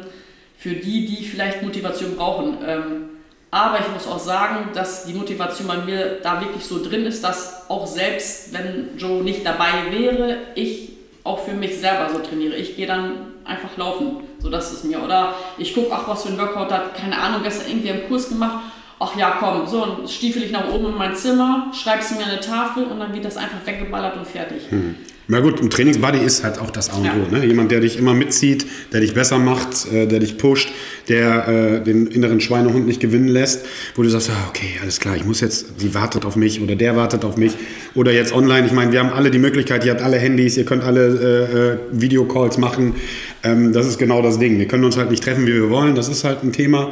für 0.57 0.73
die, 0.73 1.05
die 1.05 1.23
vielleicht 1.23 1.61
Motivation 1.61 2.15
brauchen. 2.15 2.57
Ähm, 2.65 3.09
aber 3.51 3.79
ich 3.79 3.87
muss 3.93 4.07
auch 4.07 4.19
sagen, 4.19 4.71
dass 4.73 5.05
die 5.05 5.13
Motivation 5.13 5.67
bei 5.67 5.77
mir 5.77 6.19
da 6.21 6.41
wirklich 6.41 6.65
so 6.65 6.83
drin 6.83 7.05
ist, 7.05 7.23
dass 7.23 7.69
auch 7.69 7.87
selbst 7.87 8.51
wenn 8.51 8.97
Joe 8.97 9.23
nicht 9.23 9.45
dabei 9.45 9.91
wäre, 9.91 10.37
ich 10.55 10.93
auch 11.23 11.39
für 11.39 11.53
mich 11.53 11.77
selber 11.77 12.09
so 12.11 12.19
trainiere. 12.19 12.55
Ich 12.55 12.75
gehe 12.75 12.87
dann 12.87 13.34
einfach 13.45 13.77
laufen, 13.77 14.17
so 14.39 14.49
das 14.49 14.73
ist 14.73 14.85
mir. 14.85 15.01
Oder 15.03 15.33
ich 15.57 15.73
gucke, 15.73 15.89
ach 15.91 16.07
was 16.07 16.23
für 16.23 16.29
ein 16.29 16.37
Workout 16.37 16.71
hat, 16.71 16.95
keine 16.95 17.17
Ahnung, 17.19 17.43
gestern 17.43 17.69
irgendwie 17.69 17.91
einen 17.91 18.07
Kurs 18.07 18.29
gemacht 18.29 18.59
ach 18.99 19.15
ja, 19.17 19.37
komm, 19.39 19.67
so, 19.67 19.83
und 19.83 20.09
stiefel 20.09 20.43
ich 20.43 20.51
nach 20.51 20.69
oben 20.69 20.87
in 20.87 20.97
mein 20.97 21.15
Zimmer, 21.15 21.71
schreibst 21.73 22.11
du 22.11 22.15
mir 22.15 22.25
eine 22.25 22.39
Tafel 22.39 22.85
und 22.85 22.99
dann 22.99 23.13
wird 23.13 23.25
das 23.25 23.37
einfach 23.37 23.65
weggeballert 23.65 24.17
und 24.17 24.27
fertig. 24.27 24.63
Hm. 24.69 24.95
Na 25.27 25.39
gut, 25.39 25.59
ein 25.59 25.71
Trainingsbuddy 25.71 26.19
ist 26.19 26.43
halt 26.43 26.59
auch 26.59 26.69
das 26.69 26.91
A 26.91 26.97
und 26.97 27.07
O. 27.07 27.35
Ne? 27.35 27.45
Jemand, 27.45 27.71
der 27.71 27.79
dich 27.79 27.97
immer 27.97 28.13
mitzieht, 28.13 28.67
der 28.93 29.01
dich 29.01 29.15
besser 29.15 29.39
macht, 29.39 29.91
äh, 29.91 30.05
der 30.05 30.19
dich 30.19 30.37
pusht, 30.37 30.69
der 31.09 31.47
äh, 31.47 31.83
den 31.83 32.05
inneren 32.07 32.39
Schweinehund 32.39 32.85
nicht 32.85 32.99
gewinnen 32.99 33.27
lässt, 33.27 33.65
wo 33.95 34.03
du 34.03 34.09
sagst, 34.09 34.29
ah, 34.29 34.49
okay, 34.49 34.75
alles 34.83 34.99
klar, 34.99 35.15
ich 35.15 35.25
muss 35.25 35.41
jetzt, 35.41 35.81
die 35.81 35.95
wartet 35.95 36.25
auf 36.25 36.35
mich 36.35 36.61
oder 36.61 36.75
der 36.75 36.95
wartet 36.95 37.25
auf 37.25 37.37
mich. 37.37 37.53
Oder 37.95 38.11
jetzt 38.11 38.33
online, 38.33 38.67
ich 38.67 38.73
meine, 38.73 38.91
wir 38.91 38.99
haben 38.99 39.09
alle 39.09 39.31
die 39.31 39.39
Möglichkeit, 39.39 39.83
ihr 39.83 39.91
habt 39.93 40.03
alle 40.03 40.17
Handys, 40.17 40.57
ihr 40.57 40.65
könnt 40.65 40.83
alle 40.83 41.07
äh, 41.07 41.73
äh, 41.73 41.77
Videocalls 41.91 42.59
machen. 42.59 42.95
Ähm, 43.43 43.73
das 43.73 43.87
ist 43.87 43.97
genau 43.97 44.21
das 44.21 44.37
Ding. 44.37 44.59
Wir 44.59 44.67
können 44.67 44.83
uns 44.83 44.95
halt 44.95 45.09
nicht 45.09 45.23
treffen, 45.23 45.47
wie 45.47 45.53
wir 45.53 45.71
wollen, 45.71 45.95
das 45.95 46.07
ist 46.07 46.23
halt 46.23 46.43
ein 46.43 46.51
Thema. 46.51 46.91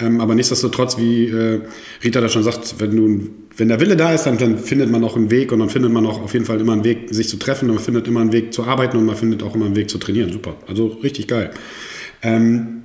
Ähm, 0.00 0.20
aber 0.20 0.34
nichtsdestotrotz, 0.34 0.96
wie 0.98 1.26
äh, 1.26 1.60
Rita 2.04 2.20
da 2.20 2.28
schon 2.28 2.42
sagt, 2.44 2.76
wenn, 2.78 2.96
du, 2.96 3.30
wenn 3.56 3.68
der 3.68 3.80
Wille 3.80 3.96
da 3.96 4.12
ist, 4.12 4.24
dann, 4.24 4.38
dann, 4.38 4.58
findet 4.58 4.90
man 4.90 5.02
auch 5.02 5.16
einen 5.16 5.30
Weg 5.30 5.50
und 5.50 5.58
dann 5.58 5.70
findet 5.70 5.92
man 5.92 6.06
auch 6.06 6.22
auf 6.22 6.32
jeden 6.32 6.44
Fall 6.44 6.60
immer 6.60 6.72
einen 6.72 6.84
Weg, 6.84 7.08
sich 7.10 7.28
zu 7.28 7.36
treffen 7.36 7.68
und 7.68 7.76
man 7.76 7.84
findet 7.84 8.06
immer 8.06 8.20
einen 8.20 8.32
Weg 8.32 8.52
zu 8.52 8.64
arbeiten 8.64 8.96
und 8.96 9.06
man 9.06 9.16
findet 9.16 9.42
auch 9.42 9.54
immer 9.54 9.66
einen 9.66 9.76
Weg 9.76 9.90
zu 9.90 9.98
trainieren. 9.98 10.32
Super. 10.32 10.54
Also 10.68 10.86
richtig 11.02 11.26
geil. 11.26 11.50
Ähm, 12.22 12.84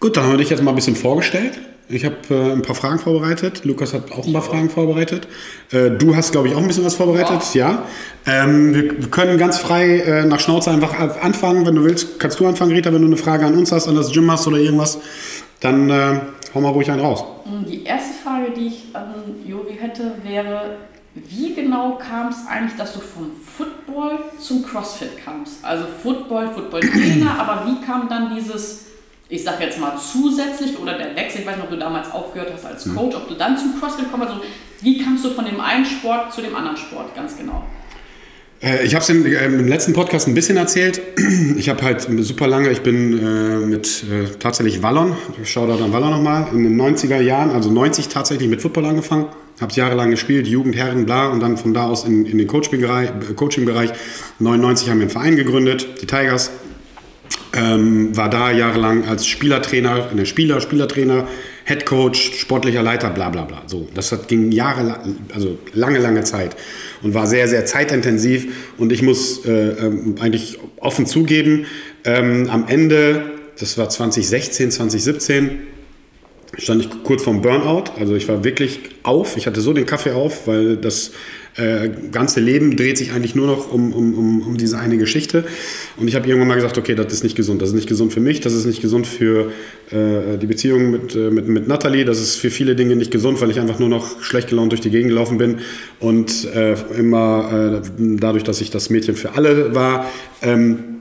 gut, 0.00 0.16
dann 0.16 0.24
haben 0.24 0.32
wir 0.32 0.38
dich 0.38 0.50
jetzt 0.50 0.62
mal 0.62 0.72
ein 0.72 0.76
bisschen 0.76 0.96
vorgestellt. 0.96 1.58
Ich 1.88 2.04
habe 2.06 2.16
äh, 2.30 2.52
ein 2.52 2.62
paar 2.62 2.74
Fragen 2.74 2.98
vorbereitet. 2.98 3.64
Lukas 3.64 3.92
hat 3.92 4.12
auch 4.12 4.26
ein 4.26 4.32
paar 4.32 4.42
Fragen 4.42 4.70
vorbereitet. 4.70 5.28
Äh, 5.70 5.90
du 5.90 6.16
hast, 6.16 6.32
glaube 6.32 6.48
ich, 6.48 6.54
auch 6.54 6.60
ein 6.60 6.66
bisschen 6.66 6.84
was 6.84 6.94
vorbereitet. 6.94 7.54
Ja. 7.54 7.84
ja. 8.26 8.44
Ähm, 8.44 8.74
wir, 8.74 8.82
wir, 8.98 9.10
können 9.10 9.36
ganz 9.36 9.58
frei 9.58 9.98
äh, 9.98 10.24
nach 10.24 10.40
Schnauze 10.40 10.70
einfach 10.70 10.98
anfangen. 11.20 11.66
Wenn 11.66 11.74
du 11.74 11.84
willst, 11.84 12.18
kannst 12.18 12.40
du 12.40 12.46
anfangen, 12.46 12.72
Rita, 12.72 12.92
wenn 12.94 13.02
du 13.02 13.08
eine 13.08 13.16
Frage 13.16 13.44
an 13.44 13.54
uns 13.54 13.72
hast, 13.72 13.88
an 13.88 13.96
das 13.96 14.10
Gym 14.10 14.30
hast 14.30 14.46
oder 14.46 14.58
irgendwas. 14.58 15.00
Dann 15.62 15.88
äh, 15.88 16.20
hau 16.54 16.60
mal 16.60 16.70
ruhig 16.70 16.90
einen 16.90 17.00
raus. 17.00 17.24
Die 17.68 17.84
erste 17.84 18.14
Frage, 18.24 18.50
die 18.50 18.66
ich 18.66 18.84
an 18.94 19.14
Jovi 19.46 19.74
hätte, 19.78 20.14
wäre, 20.24 20.76
wie 21.14 21.54
genau 21.54 21.96
kam 21.96 22.28
es 22.28 22.46
eigentlich, 22.48 22.76
dass 22.76 22.94
du 22.94 23.00
vom 23.00 23.30
Football 23.56 24.18
zum 24.38 24.64
CrossFit 24.64 25.24
kamst? 25.24 25.64
Also 25.64 25.84
Football, 26.02 26.48
Football-Trainer, 26.48 27.30
aber 27.38 27.66
wie 27.66 27.84
kam 27.84 28.08
dann 28.08 28.34
dieses, 28.34 28.86
ich 29.28 29.44
sag 29.44 29.60
jetzt 29.60 29.78
mal 29.78 29.96
zusätzlich 29.96 30.78
oder 30.80 30.94
der 30.98 31.14
Wechsel, 31.14 31.42
ich 31.42 31.46
weiß 31.46 31.56
nicht, 31.56 31.64
ob 31.64 31.70
du 31.70 31.78
damals 31.78 32.10
aufgehört 32.10 32.50
hast 32.52 32.66
als 32.66 32.86
mhm. 32.86 32.96
Coach, 32.96 33.16
ob 33.16 33.28
du 33.28 33.34
dann 33.34 33.56
zum 33.56 33.78
CrossFit 33.78 34.10
kommst, 34.10 34.28
also 34.28 34.40
wie 34.80 34.98
kamst 34.98 35.24
du 35.24 35.30
von 35.30 35.44
dem 35.44 35.60
einen 35.60 35.84
Sport 35.84 36.32
zu 36.32 36.40
dem 36.40 36.56
anderen 36.56 36.76
Sport, 36.76 37.14
ganz 37.14 37.36
genau? 37.36 37.62
Äh, 38.62 38.84
ich 38.84 38.94
habe 38.94 39.02
es 39.02 39.08
im, 39.08 39.26
äh, 39.26 39.44
im, 39.44 39.66
letzten 39.66 39.92
Podcast 39.92 40.28
ein 40.28 40.34
bisschen 40.34 40.56
erzählt. 40.56 41.00
Ich 41.56 41.68
habe 41.68 41.82
halt 41.82 42.06
super 42.20 42.46
lange, 42.46 42.70
ich 42.70 42.80
bin 42.80 43.18
äh, 43.18 43.66
mit 43.66 44.04
äh, 44.04 44.28
tatsächlich 44.38 44.82
Wallon, 44.82 45.16
ich 45.40 45.50
schaue 45.50 45.68
da 45.68 45.76
dann 45.76 45.92
Wallon 45.92 46.10
nochmal, 46.10 46.48
in 46.52 46.64
den 46.64 46.80
90er 46.80 47.20
Jahren, 47.20 47.50
also 47.50 47.70
90 47.70 48.08
tatsächlich 48.08 48.48
mit 48.48 48.62
Football 48.62 48.86
angefangen. 48.86 49.26
Habe 49.60 49.70
es 49.70 49.76
jahrelang 49.76 50.10
gespielt, 50.10 50.46
Jugend, 50.46 50.76
Herren, 50.76 51.04
bla, 51.04 51.28
und 51.28 51.40
dann 51.40 51.56
von 51.56 51.74
da 51.74 51.86
aus 51.86 52.04
in, 52.04 52.26
in 52.26 52.38
den 52.38 52.46
Coaching-Bereich. 52.46 53.10
Coaching 53.36 53.64
99 53.64 54.88
haben 54.88 54.98
wir 54.98 55.02
einen 55.02 55.10
Verein 55.10 55.36
gegründet, 55.36 55.88
die 56.00 56.06
Tigers. 56.06 56.50
Ähm, 57.54 58.16
war 58.16 58.30
da 58.30 58.50
jahrelang 58.50 59.04
als 59.06 59.26
Spielertrainer, 59.26 60.08
in 60.10 60.16
der 60.16 60.24
Spieler, 60.24 60.60
Spielertrainer, 60.60 61.28
Head 61.64 61.86
Coach, 61.86 62.38
sportlicher 62.38 62.82
Leiter, 62.82 63.10
bla 63.10 63.30
bla 63.30 63.44
bla. 63.44 63.62
So, 63.66 63.88
das 63.94 64.12
hat, 64.12 64.28
ging 64.28 64.52
Jahre, 64.52 64.98
also 65.34 65.58
lange, 65.72 65.98
lange 65.98 66.24
Zeit 66.24 66.56
und 67.02 67.14
war 67.14 67.26
sehr, 67.26 67.48
sehr 67.48 67.66
zeitintensiv. 67.66 68.72
Und 68.78 68.92
ich 68.92 69.02
muss 69.02 69.44
äh, 69.44 69.50
ähm, 69.50 70.16
eigentlich 70.20 70.58
offen 70.78 71.06
zugeben, 71.06 71.66
ähm, 72.04 72.48
am 72.50 72.66
Ende, 72.68 73.22
das 73.58 73.78
war 73.78 73.88
2016, 73.88 74.70
2017, 74.72 75.58
stand 76.58 76.82
ich 76.82 76.90
kurz 77.02 77.22
vorm 77.22 77.40
Burnout. 77.40 77.84
Also 77.98 78.14
ich 78.14 78.28
war 78.28 78.44
wirklich 78.44 78.80
auf. 79.02 79.36
Ich 79.36 79.46
hatte 79.46 79.60
so 79.60 79.72
den 79.72 79.86
Kaffee 79.86 80.12
auf, 80.12 80.46
weil 80.46 80.76
das 80.76 81.12
äh, 81.56 81.90
ganze 82.10 82.40
Leben 82.40 82.76
dreht 82.76 82.96
sich 82.98 83.12
eigentlich 83.12 83.34
nur 83.34 83.46
noch 83.46 83.70
um, 83.72 83.92
um, 83.92 84.14
um, 84.14 84.42
um 84.42 84.56
diese 84.56 84.78
eine 84.78 84.96
Geschichte. 84.98 85.44
Und 85.96 86.08
ich 86.08 86.14
habe 86.14 86.26
irgendwann 86.26 86.48
mal 86.48 86.54
gesagt, 86.54 86.78
okay, 86.78 86.94
das 86.94 87.12
ist 87.12 87.22
nicht 87.22 87.36
gesund. 87.36 87.62
Das 87.62 87.70
ist 87.70 87.74
nicht 87.74 87.88
gesund 87.88 88.12
für 88.12 88.20
mich, 88.20 88.40
das 88.40 88.52
ist 88.52 88.66
nicht 88.66 88.80
gesund 88.80 89.06
für 89.06 89.50
äh, 89.90 90.38
die 90.38 90.46
Beziehung 90.46 90.90
mit, 90.90 91.14
äh, 91.14 91.30
mit, 91.30 91.48
mit 91.48 91.68
Natalie. 91.68 92.04
Das 92.04 92.20
ist 92.20 92.36
für 92.36 92.50
viele 92.50 92.76
Dinge 92.76 92.96
nicht 92.96 93.10
gesund, 93.10 93.40
weil 93.40 93.50
ich 93.50 93.60
einfach 93.60 93.78
nur 93.78 93.88
noch 93.88 94.22
schlecht 94.22 94.48
gelaunt 94.48 94.72
durch 94.72 94.80
die 94.80 94.90
Gegend 94.90 95.08
gelaufen 95.08 95.38
bin. 95.38 95.58
Und 96.00 96.46
äh, 96.54 96.74
immer 96.98 97.82
äh, 97.82 97.88
dadurch, 97.98 98.44
dass 98.44 98.60
ich 98.60 98.70
das 98.70 98.90
Mädchen 98.90 99.16
für 99.16 99.34
alle 99.34 99.74
war, 99.74 100.10
ähm, 100.42 100.91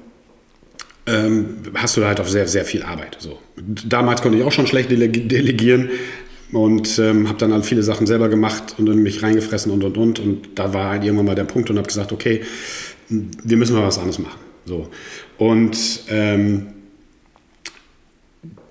ähm, 1.08 1.58
hast 1.76 1.98
du 1.98 2.06
halt 2.06 2.20
auch 2.20 2.28
sehr, 2.28 2.48
sehr 2.48 2.66
viel 2.66 2.84
Arbeit. 2.84 3.18
So. 3.20 3.40
Damals 3.58 4.22
konnte 4.22 4.38
ich 4.38 4.44
auch 4.44 4.52
schon 4.52 4.68
schlecht 4.68 4.92
delegieren, 4.92 5.90
und 6.52 7.00
ähm, 7.00 7.28
habe 7.28 7.38
dann 7.38 7.54
halt 7.54 7.66
viele 7.66 7.84
Sachen 7.84 8.08
selber 8.08 8.30
gemacht 8.30 8.76
und 8.78 8.88
in 8.90 9.02
mich 9.02 9.24
reingefressen 9.24 9.72
und 9.72 9.84
und 9.84 9.98
und 9.98 10.20
und 10.20 10.50
da 10.56 10.74
war 10.74 10.90
halt 10.90 11.04
irgendwann 11.04 11.28
mal 11.28 11.36
der 11.36 11.46
Punkt 11.46 11.70
und 11.70 11.78
habe 11.78 11.88
gesagt, 11.88 12.12
okay, 12.12 12.42
wir 13.08 13.58
müssen 13.58 13.76
mal 13.76 13.84
was 13.86 13.98
anderes 13.98 14.20
machen. 14.20 14.40
So 14.66 14.90
und 15.38 15.78
ähm, 16.10 16.68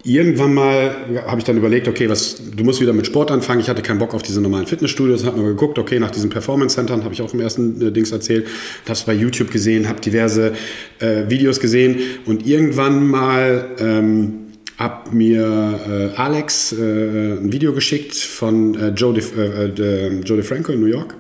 irgendwann 0.02 0.54
mal 0.54 0.96
habe 1.26 1.38
ich 1.38 1.44
dann 1.44 1.56
überlegt, 1.56 1.88
okay, 1.88 2.08
was, 2.08 2.36
du 2.56 2.64
musst 2.64 2.80
wieder 2.80 2.92
mit 2.92 3.06
Sport 3.06 3.30
anfangen. 3.30 3.60
Ich 3.60 3.68
hatte 3.68 3.82
keinen 3.82 3.98
Bock 3.98 4.14
auf 4.14 4.22
diese 4.22 4.40
normalen 4.40 4.66
Fitnessstudios, 4.66 5.24
habe 5.24 5.40
mir 5.40 5.48
geguckt, 5.48 5.78
okay, 5.78 5.98
nach 5.98 6.10
diesen 6.10 6.30
Performance-Centern 6.30 7.04
habe 7.04 7.14
ich 7.14 7.22
auch 7.22 7.34
im 7.34 7.40
ersten 7.40 7.80
äh, 7.80 7.92
Dings 7.92 8.12
erzählt, 8.12 8.46
habe 8.84 8.92
es 8.92 9.02
bei 9.02 9.12
YouTube 9.12 9.50
gesehen, 9.50 9.88
habe 9.88 10.00
diverse 10.00 10.54
äh, 10.98 11.28
Videos 11.28 11.60
gesehen 11.60 11.98
und 12.26 12.46
irgendwann 12.46 13.06
mal 13.06 13.68
ähm, 13.78 14.34
habe 14.78 15.14
mir 15.14 16.12
äh, 16.16 16.16
Alex 16.16 16.72
äh, 16.72 16.76
ein 16.76 17.52
Video 17.52 17.74
geschickt 17.74 18.14
von 18.14 18.74
äh, 18.74 18.88
Joe, 18.88 19.12
De, 19.12 19.22
äh, 19.22 20.20
Joe 20.20 20.38
DeFranco 20.38 20.72
in 20.72 20.80
New 20.80 20.86
York. 20.86 21.14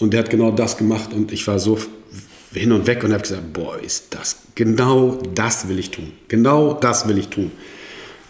Und 0.00 0.12
der 0.12 0.20
hat 0.20 0.30
genau 0.30 0.50
das 0.50 0.76
gemacht 0.76 1.12
und 1.12 1.30
ich 1.30 1.46
war 1.46 1.58
so 1.58 1.78
hin 2.52 2.72
und 2.72 2.86
weg 2.86 3.04
und 3.04 3.12
habe 3.12 3.22
gesagt, 3.22 3.52
boah, 3.52 3.78
ist 3.78 4.08
das, 4.10 4.38
genau 4.56 5.22
das 5.34 5.68
will 5.68 5.78
ich 5.78 5.90
tun. 5.90 6.10
Genau 6.26 6.74
das 6.74 7.06
will 7.06 7.18
ich 7.18 7.28
tun. 7.28 7.52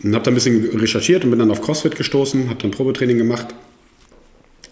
Und 0.02 0.14
habe 0.14 0.24
dann 0.24 0.32
ein 0.32 0.36
bisschen 0.36 0.78
recherchiert 0.78 1.24
und 1.24 1.30
bin 1.30 1.38
dann 1.38 1.50
auf 1.50 1.60
CrossFit 1.60 1.96
gestoßen, 1.96 2.48
habe 2.48 2.60
dann 2.60 2.70
Probetraining 2.70 3.18
gemacht 3.18 3.48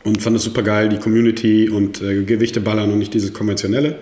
und 0.04 0.22
fand 0.22 0.36
es 0.36 0.44
super 0.44 0.62
geil, 0.62 0.88
die 0.88 0.98
Community 0.98 1.68
und 1.68 2.00
äh, 2.00 2.22
Gewichte 2.24 2.60
ballern 2.60 2.90
und 2.92 2.98
nicht 2.98 3.12
dieses 3.14 3.32
konventionelle. 3.32 3.98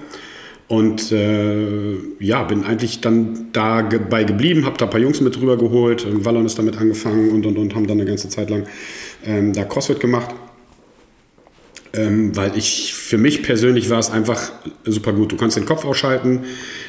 Und 0.69 1.13
äh, 1.13 1.95
ja, 2.19 2.43
bin 2.43 2.65
eigentlich 2.65 3.01
dann 3.01 3.49
dabei 3.53 4.25
geblieben, 4.25 4.65
habe 4.65 4.77
da 4.77 4.87
ein 4.87 4.91
paar 4.91 5.01
Jungs 5.01 5.21
mit 5.21 5.37
drüber 5.37 5.57
geholt. 5.57 6.07
Wallon 6.25 6.45
ist 6.45 6.59
damit 6.59 6.77
angefangen 6.77 7.31
und, 7.31 7.47
und, 7.47 7.57
und 7.57 7.75
haben 7.75 7.87
dann 7.87 8.01
eine 8.01 8.09
ganze 8.09 8.29
Zeit 8.29 8.51
lang 8.51 8.67
ähm, 9.25 9.53
da 9.53 9.65
CrossFit 9.65 10.01
gemacht. 10.01 10.35
Ähm, 11.93 12.37
weil 12.37 12.57
ich, 12.59 12.95
für 12.95 13.17
mich 13.17 13.43
persönlich 13.43 13.91
war 13.91 14.01
es 14.01 14.11
einfach 14.11 14.53
super 14.85 15.13
gut. 15.13 15.33
Du 15.33 15.37
kannst 15.37 15.57
den 15.57 15.65
Kopf 15.65 15.85
ausschalten, 15.85 16.41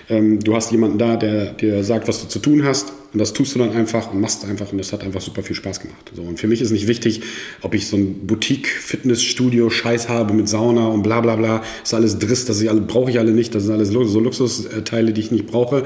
ähm, 0.10 0.39
du 0.39 0.56
hast 0.56 0.71
jemanden 0.71 0.97
da, 0.97 1.15
der 1.15 1.54
dir 1.54 1.84
sagt, 1.84 2.08
was 2.08 2.21
du 2.21 2.28
zu 2.28 2.39
tun 2.39 2.63
hast. 2.65 2.91
Und 3.17 3.21
das 3.21 3.34
tust 3.34 3.56
du 3.56 3.60
dann 3.60 3.71
einfach 3.71 4.13
und 4.13 4.21
machst 4.21 4.45
einfach. 4.45 4.71
Und 4.71 4.77
das 4.77 4.93
hat 4.93 5.03
einfach 5.03 5.21
super 5.21 5.41
viel 5.41 5.56
Spaß 5.56 5.80
gemacht. 5.80 6.12
So, 6.15 6.21
und 6.21 6.39
für 6.39 6.45
mich 6.45 6.62
ist 6.62 6.69
nicht 6.69 6.88
wichtig, 6.88 7.21
ob 7.63 7.73
ich 7.73 7.88
so 7.88 7.97
ein 7.97 8.27
Boutique-Fitnessstudio-Scheiß 8.27 10.08
habe 10.08 10.36
mit 10.36 10.47
Sauna 10.47 10.86
und 10.86 11.01
bla 11.01 11.21
bla 11.21 11.36
bla. 11.36 11.58
Das 11.58 11.89
ist 11.89 11.93
alles 11.95 12.19
Driss, 12.19 12.45
das 12.45 12.63
brauche 12.86 13.10
ich 13.10 13.17
alle 13.17 13.32
nicht. 13.32 13.56
Das 13.56 13.63
sind 13.63 13.73
alles 13.73 13.89
so 13.89 14.19
Luxusteile, 14.19 15.13
die 15.13 15.21
ich 15.21 15.32
nicht 15.32 15.47
brauche. 15.47 15.84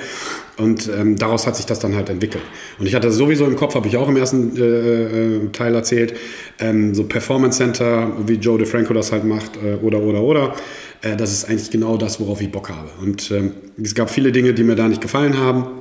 Und 0.57 0.89
ähm, 0.93 1.15
daraus 1.15 1.47
hat 1.47 1.55
sich 1.55 1.65
das 1.65 1.79
dann 1.79 1.95
halt 1.95 2.09
entwickelt. 2.09 2.43
Und 2.79 2.85
ich 2.85 2.95
hatte 2.95 3.09
sowieso 3.11 3.45
im 3.45 3.55
Kopf, 3.55 3.75
habe 3.75 3.87
ich 3.87 3.95
auch 3.95 4.09
im 4.09 4.17
ersten 4.17 4.57
äh, 4.57 4.65
äh, 4.65 5.47
Teil 5.53 5.73
erzählt, 5.73 6.13
ähm, 6.59 6.93
so 6.93 7.05
Performance 7.05 7.59
Center, 7.59 8.11
wie 8.27 8.33
Joe 8.33 8.57
DeFranco 8.59 8.93
das 8.93 9.13
halt 9.13 9.23
macht, 9.23 9.51
äh, 9.63 9.75
oder, 9.75 10.01
oder, 10.01 10.21
oder 10.21 10.53
äh, 11.01 11.15
das 11.15 11.31
ist 11.31 11.45
eigentlich 11.49 11.71
genau 11.71 11.95
das, 11.95 12.19
worauf 12.19 12.41
ich 12.41 12.51
Bock 12.51 12.69
habe. 12.69 12.89
Und 13.01 13.31
ähm, 13.31 13.53
es 13.81 13.95
gab 13.95 14.09
viele 14.09 14.33
Dinge, 14.33 14.53
die 14.53 14.63
mir 14.63 14.75
da 14.75 14.89
nicht 14.89 15.01
gefallen 15.01 15.37
haben. 15.37 15.80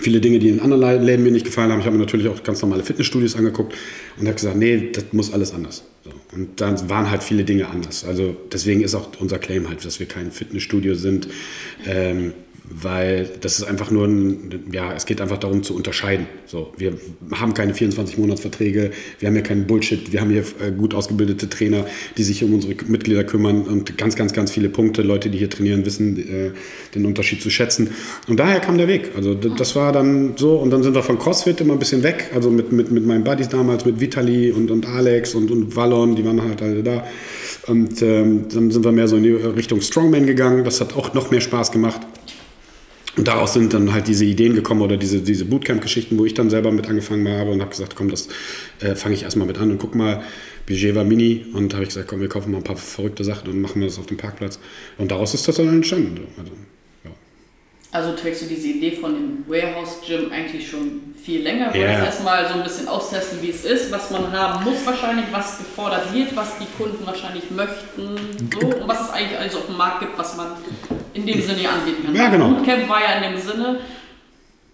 Viele 0.00 0.20
Dinge, 0.20 0.38
die 0.38 0.48
in 0.48 0.60
anderen 0.60 1.02
Läden 1.02 1.22
mir 1.22 1.32
nicht 1.32 1.44
gefallen 1.44 1.70
haben. 1.70 1.80
Ich 1.80 1.86
habe 1.86 1.96
mir 1.96 2.02
natürlich 2.02 2.28
auch 2.28 2.42
ganz 2.42 2.62
normale 2.62 2.82
Fitnessstudios 2.82 3.36
angeguckt 3.36 3.74
und 4.18 4.26
habe 4.26 4.34
gesagt, 4.34 4.56
nee, 4.56 4.90
das 4.92 5.04
muss 5.12 5.32
alles 5.32 5.52
anders. 5.52 5.84
So. 6.04 6.10
Und 6.34 6.60
dann 6.60 6.88
waren 6.88 7.10
halt 7.10 7.22
viele 7.22 7.44
Dinge 7.44 7.68
anders. 7.68 8.04
Also 8.04 8.34
deswegen 8.50 8.82
ist 8.82 8.94
auch 8.94 9.08
unser 9.20 9.38
Claim 9.38 9.68
halt, 9.68 9.84
dass 9.84 10.00
wir 10.00 10.06
kein 10.06 10.32
Fitnessstudio 10.32 10.94
sind. 10.94 11.28
Ähm, 11.86 12.32
weil 12.64 13.28
das 13.40 13.58
ist 13.58 13.64
einfach 13.64 13.90
nur 13.90 14.06
ein, 14.06 14.64
ja, 14.72 14.92
es 14.92 15.06
geht 15.06 15.20
einfach 15.20 15.38
darum 15.38 15.62
zu 15.62 15.74
unterscheiden. 15.74 16.26
So, 16.46 16.72
wir 16.76 16.94
haben 17.32 17.54
keine 17.54 17.72
24-Monats-Verträge, 17.72 18.92
wir 19.18 19.28
haben 19.28 19.34
ja 19.34 19.42
keinen 19.42 19.66
Bullshit, 19.66 20.12
wir 20.12 20.20
haben 20.20 20.30
hier 20.30 20.44
äh, 20.60 20.70
gut 20.70 20.94
ausgebildete 20.94 21.48
Trainer, 21.48 21.86
die 22.16 22.22
sich 22.22 22.44
um 22.44 22.54
unsere 22.54 22.74
Mitglieder 22.86 23.24
kümmern 23.24 23.62
und 23.62 23.98
ganz, 23.98 24.14
ganz, 24.14 24.32
ganz 24.32 24.52
viele 24.52 24.68
Punkte. 24.68 25.02
Leute, 25.02 25.28
die 25.28 25.38
hier 25.38 25.50
trainieren, 25.50 25.84
wissen 25.84 26.16
äh, 26.18 26.50
den 26.94 27.04
Unterschied 27.04 27.42
zu 27.42 27.50
schätzen. 27.50 27.90
Und 28.28 28.38
daher 28.38 28.60
kam 28.60 28.78
der 28.78 28.88
Weg. 28.88 29.10
Also 29.16 29.34
das 29.34 29.74
war 29.74 29.92
dann 29.92 30.34
so 30.36 30.56
und 30.56 30.70
dann 30.70 30.82
sind 30.82 30.94
wir 30.94 31.02
von 31.02 31.18
CrossFit 31.18 31.60
immer 31.60 31.72
ein 31.72 31.78
bisschen 31.78 32.02
weg, 32.02 32.30
also 32.34 32.50
mit, 32.50 32.70
mit, 32.70 32.90
mit 32.90 33.04
meinen 33.04 33.24
Buddies 33.24 33.48
damals, 33.48 33.84
mit 33.84 33.98
Vitali 33.98 34.52
und, 34.52 34.70
und 34.70 34.86
Alex 34.86 35.34
und, 35.34 35.50
und 35.50 35.74
Wallon, 35.74 36.14
die 36.14 36.24
waren 36.24 36.42
halt 36.42 36.62
alle 36.62 36.82
da. 36.82 37.04
Und 37.66 38.02
ähm, 38.02 38.46
dann 38.52 38.70
sind 38.70 38.84
wir 38.84 38.92
mehr 38.92 39.08
so 39.08 39.16
in 39.16 39.22
die 39.22 39.30
Richtung 39.30 39.80
Strongman 39.80 40.26
gegangen. 40.26 40.64
Das 40.64 40.80
hat 40.80 40.96
auch 40.96 41.14
noch 41.14 41.30
mehr 41.30 41.40
Spaß 41.40 41.70
gemacht. 41.70 42.00
Und 43.16 43.28
daraus 43.28 43.52
sind 43.52 43.74
dann 43.74 43.92
halt 43.92 44.08
diese 44.08 44.24
Ideen 44.24 44.54
gekommen 44.54 44.80
oder 44.80 44.96
diese, 44.96 45.20
diese 45.20 45.44
Bootcamp-Geschichten, 45.44 46.18
wo 46.18 46.24
ich 46.24 46.32
dann 46.32 46.48
selber 46.48 46.72
mit 46.72 46.88
angefangen 46.88 47.28
habe 47.28 47.50
und 47.50 47.60
habe 47.60 47.70
gesagt, 47.70 47.94
komm, 47.94 48.10
das 48.10 48.28
äh, 48.80 48.94
fange 48.94 49.14
ich 49.14 49.24
erstmal 49.24 49.46
mit 49.46 49.58
an 49.58 49.70
und 49.70 49.78
guck 49.78 49.94
mal, 49.94 50.22
Budget 50.66 50.94
war 50.94 51.04
mini 51.04 51.44
und 51.52 51.74
habe 51.74 51.82
ich 51.82 51.90
gesagt, 51.90 52.08
komm, 52.08 52.20
wir 52.20 52.28
kaufen 52.28 52.52
mal 52.52 52.58
ein 52.58 52.64
paar 52.64 52.76
verrückte 52.76 53.22
Sachen 53.22 53.50
und 53.50 53.60
machen 53.60 53.80
wir 53.80 53.88
das 53.88 53.98
auf 53.98 54.06
dem 54.06 54.16
Parkplatz. 54.16 54.58
Und 54.96 55.10
daraus 55.10 55.34
ist 55.34 55.46
das 55.46 55.56
dann 55.56 55.68
entstanden. 55.68 56.26
Also, 56.38 56.52
ja. 57.04 57.10
also 57.90 58.16
trägst 58.16 58.42
du 58.42 58.46
diese 58.46 58.68
Idee 58.68 58.92
von 58.92 59.12
dem 59.12 59.44
Warehouse 59.46 59.98
Gym 60.06 60.32
eigentlich 60.32 60.70
schon 60.70 61.14
viel 61.22 61.42
länger? 61.42 61.74
Yeah. 61.74 62.06
erstmal 62.06 62.48
so 62.48 62.54
ein 62.54 62.62
bisschen 62.62 62.88
austesten, 62.88 63.42
wie 63.42 63.50
es 63.50 63.66
ist, 63.66 63.92
was 63.92 64.10
man 64.10 64.32
haben 64.32 64.64
muss 64.64 64.86
wahrscheinlich, 64.86 65.26
was 65.32 65.58
gefordert 65.58 66.14
wird, 66.14 66.34
was 66.34 66.56
die 66.58 66.82
Kunden 66.82 67.04
wahrscheinlich 67.04 67.50
möchten 67.50 68.16
so, 68.58 68.66
und 68.66 68.88
was 68.88 69.02
es 69.02 69.10
eigentlich 69.10 69.38
alles 69.38 69.54
auf 69.54 69.66
dem 69.66 69.76
Markt 69.76 70.00
gibt, 70.00 70.16
was 70.16 70.34
man 70.36 70.52
in 71.14 71.26
dem 71.26 71.40
Sinne 71.40 71.68
anbieten 71.68 72.04
kann. 72.04 72.14
Ja, 72.14 72.28
genau. 72.28 72.48
Bootcamp 72.48 72.88
war 72.88 73.00
ja 73.00 73.20
in 73.20 73.32
dem 73.32 73.40
Sinne, 73.40 73.80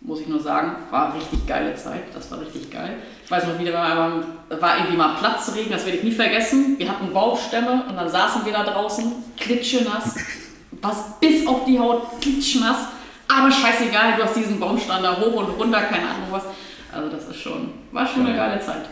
muss 0.01 0.21
ich 0.21 0.29
nur 0.29 0.41
sagen, 0.41 0.73
war 0.91 1.15
richtig 1.15 1.47
geile 1.47 1.75
Zeit. 1.75 2.05
Das 2.15 2.31
war 2.31 2.41
richtig 2.41 2.71
geil. 2.71 2.97
Ich 3.25 3.31
weiß 3.31 3.47
noch 3.47 3.59
wieder, 3.59 3.73
war, 3.73 4.23
war 4.61 4.77
irgendwie 4.79 4.97
mal 4.97 5.17
Platzregen, 5.17 5.71
das 5.71 5.85
werde 5.85 5.99
ich 5.99 6.05
nie 6.05 6.13
vergessen. 6.13 6.77
Wir 6.79 6.89
hatten 6.89 7.13
Baumstämme 7.13 7.85
und 7.89 7.97
dann 7.97 8.09
saßen 8.09 8.45
wir 8.45 8.53
da 8.53 8.65
draußen, 8.65 9.13
klitschenass, 9.37 10.17
was 10.81 11.19
bis 11.21 11.47
auf 11.47 11.65
die 11.65 11.79
Haut 11.79 12.21
klitschnass. 12.21 12.77
Aber 13.29 13.51
scheißegal, 13.51 14.15
du 14.17 14.25
hast 14.25 14.37
diesen 14.37 14.59
Baumstand 14.59 15.05
da 15.05 15.21
hoch 15.21 15.35
und 15.35 15.61
runter, 15.61 15.83
keine 15.83 16.05
Ahnung 16.05 16.29
was. 16.31 16.45
Also 16.95 17.11
das 17.11 17.29
ist 17.29 17.41
schon, 17.41 17.71
war 17.93 18.07
schon 18.07 18.27
eine 18.27 18.35
geile 18.35 18.61
Zeit. 18.61 18.89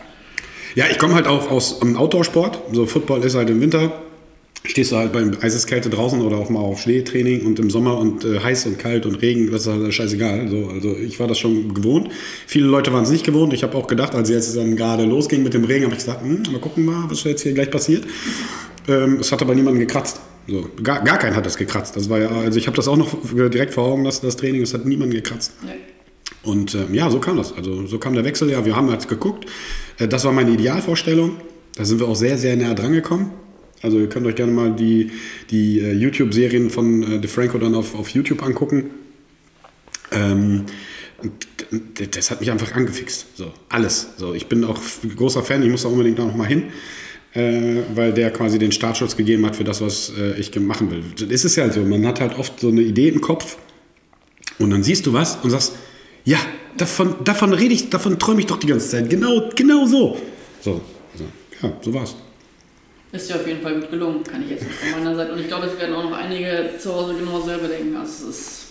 Ja, 0.75 0.85
ich 0.91 0.99
komme 0.99 1.15
halt 1.15 1.25
auch 1.25 1.49
aus 1.49 1.79
dem 1.79 1.97
Outdoor-Sport. 1.97 2.59
So 2.71 2.85
Football 2.85 3.23
ist 3.23 3.35
halt 3.35 3.49
im 3.49 3.59
Winter 3.59 3.91
stehst 4.67 4.91
du 4.91 4.97
halt 4.97 5.11
beim 5.13 5.35
Eiseskälte 5.41 5.89
draußen 5.89 6.21
oder 6.21 6.37
auch 6.37 6.49
mal 6.49 6.59
auf 6.59 6.81
Schneetraining 6.81 7.45
und 7.45 7.59
im 7.59 7.69
Sommer 7.69 7.97
und 7.97 8.23
äh, 8.25 8.39
heiß 8.39 8.65
und 8.67 8.77
kalt 8.77 9.05
und 9.05 9.15
Regen, 9.21 9.49
das 9.51 9.61
ist 9.61 9.73
halt 9.73 9.93
scheißegal. 9.93 10.47
So, 10.49 10.67
also 10.67 10.95
ich 10.95 11.19
war 11.19 11.27
das 11.27 11.39
schon 11.39 11.73
gewohnt. 11.73 12.09
Viele 12.45 12.67
Leute 12.67 12.93
waren 12.93 13.03
es 13.03 13.09
nicht 13.09 13.25
gewohnt. 13.25 13.53
Ich 13.53 13.63
habe 13.63 13.77
auch 13.77 13.87
gedacht, 13.87 14.13
als 14.13 14.29
es 14.29 14.53
dann 14.53 14.75
gerade 14.75 15.05
losging 15.05 15.43
mit 15.43 15.53
dem 15.53 15.63
Regen, 15.63 15.85
habe 15.85 15.93
ich 15.93 15.99
gesagt, 15.99 16.21
hm, 16.21 16.43
mal 16.51 16.59
gucken 16.59 16.85
mal, 16.85 17.05
was 17.09 17.23
jetzt 17.23 17.43
hier 17.43 17.53
gleich 17.53 17.71
passiert. 17.71 18.05
Ähm, 18.87 19.17
es 19.19 19.31
hat 19.31 19.41
aber 19.41 19.55
niemanden 19.55 19.79
gekratzt. 19.79 20.19
So, 20.47 20.69
gar, 20.81 21.03
gar 21.03 21.17
keinen 21.17 21.35
hat 21.35 21.45
das 21.45 21.57
gekratzt. 21.57 21.95
Das 21.95 22.09
war 22.09 22.19
ja, 22.19 22.29
also 22.29 22.57
ich 22.57 22.67
habe 22.67 22.77
das 22.77 22.87
auch 22.87 22.95
noch 22.95 23.17
direkt 23.33 23.73
vor 23.73 23.85
Augen, 23.85 24.03
das, 24.05 24.21
das 24.21 24.37
Training, 24.37 24.61
es 24.61 24.73
hat 24.73 24.85
niemanden 24.85 25.15
gekratzt. 25.15 25.53
Nee. 25.63 25.71
Und 26.43 26.73
äh, 26.75 26.85
ja, 26.93 27.09
so 27.09 27.19
kam 27.19 27.37
das. 27.37 27.53
Also 27.53 27.85
so 27.87 27.99
kam 27.99 28.13
der 28.13 28.23
Wechsel. 28.23 28.49
Ja, 28.49 28.65
wir 28.65 28.75
haben 28.75 28.89
jetzt 28.89 29.09
geguckt. 29.09 29.45
Äh, 29.97 30.07
das 30.07 30.23
war 30.23 30.31
meine 30.31 30.51
Idealvorstellung. 30.51 31.37
Da 31.75 31.85
sind 31.85 31.99
wir 31.99 32.07
auch 32.07 32.15
sehr, 32.15 32.37
sehr 32.37 32.55
näher 32.55 32.73
dran 32.73 32.93
gekommen. 32.93 33.31
Also 33.81 33.99
ihr 33.99 34.09
könnt 34.09 34.25
euch 34.25 34.35
gerne 34.35 34.51
mal 34.51 34.71
die, 34.71 35.11
die 35.49 35.79
äh, 35.79 35.93
YouTube-Serien 35.93 36.69
von 36.69 37.03
äh, 37.03 37.19
DeFranco 37.19 37.57
dann 37.57 37.75
auf, 37.75 37.95
auf 37.95 38.09
YouTube 38.09 38.43
angucken. 38.43 38.89
Ähm, 40.11 40.65
das 42.11 42.31
hat 42.31 42.39
mich 42.39 42.51
einfach 42.51 42.73
angefixt. 42.73 43.25
So, 43.35 43.51
alles. 43.69 44.09
So, 44.17 44.33
ich 44.33 44.47
bin 44.47 44.63
auch 44.63 44.79
großer 45.15 45.43
Fan, 45.43 45.63
ich 45.63 45.69
muss 45.69 45.83
da 45.83 45.89
unbedingt 45.89 46.17
noch 46.17 46.35
mal 46.35 46.47
hin, 46.47 46.63
äh, 47.33 47.81
weil 47.93 48.13
der 48.13 48.31
quasi 48.31 48.57
den 48.59 48.71
Startschutz 48.71 49.15
gegeben 49.15 49.45
hat 49.45 49.55
für 49.55 49.63
das, 49.63 49.81
was 49.81 50.11
äh, 50.17 50.39
ich 50.39 50.55
machen 50.59 50.91
will. 50.91 51.03
Das 51.19 51.29
ist 51.29 51.45
es 51.45 51.55
ja 51.55 51.71
so, 51.71 51.81
man 51.81 52.05
hat 52.05 52.19
halt 52.19 52.37
oft 52.37 52.59
so 52.59 52.69
eine 52.69 52.81
Idee 52.81 53.09
im 53.09 53.21
Kopf 53.21 53.57
und 54.59 54.69
dann 54.69 54.83
siehst 54.83 55.05
du 55.05 55.13
was 55.13 55.37
und 55.43 55.49
sagst, 55.49 55.73
ja, 56.25 56.37
davon, 56.77 57.15
davon 57.23 57.53
rede 57.53 57.73
ich, 57.73 57.89
davon 57.89 58.17
träume 58.19 58.41
ich 58.41 58.47
doch 58.47 58.57
die 58.57 58.67
ganze 58.67 58.89
Zeit. 58.89 59.09
Genau, 59.09 59.49
genau 59.55 59.85
so. 59.85 60.17
So, 60.61 60.81
so. 61.15 61.23
ja, 61.61 61.73
so 61.81 61.93
war's. 61.93 62.15
Ist 63.11 63.29
ja 63.29 63.37
auf 63.37 63.47
jeden 63.47 63.61
Fall 63.61 63.79
gut 63.79 63.89
gelungen, 63.89 64.23
kann 64.23 64.43
ich 64.43 64.49
jetzt 64.49 64.65
von 64.65 65.03
meiner 65.03 65.15
Seite. 65.15 65.31
Und 65.33 65.39
ich 65.39 65.47
glaube, 65.47 65.67
es 65.67 65.79
werden 65.79 65.95
auch 65.95 66.03
noch 66.03 66.17
einige 66.17 66.71
zu 66.77 66.93
Hause 66.93 67.15
genau 67.15 67.39
selber 67.39 67.67
denken. 67.67 67.95
Also 67.95 68.29
es 68.29 68.37
ist 68.37 68.67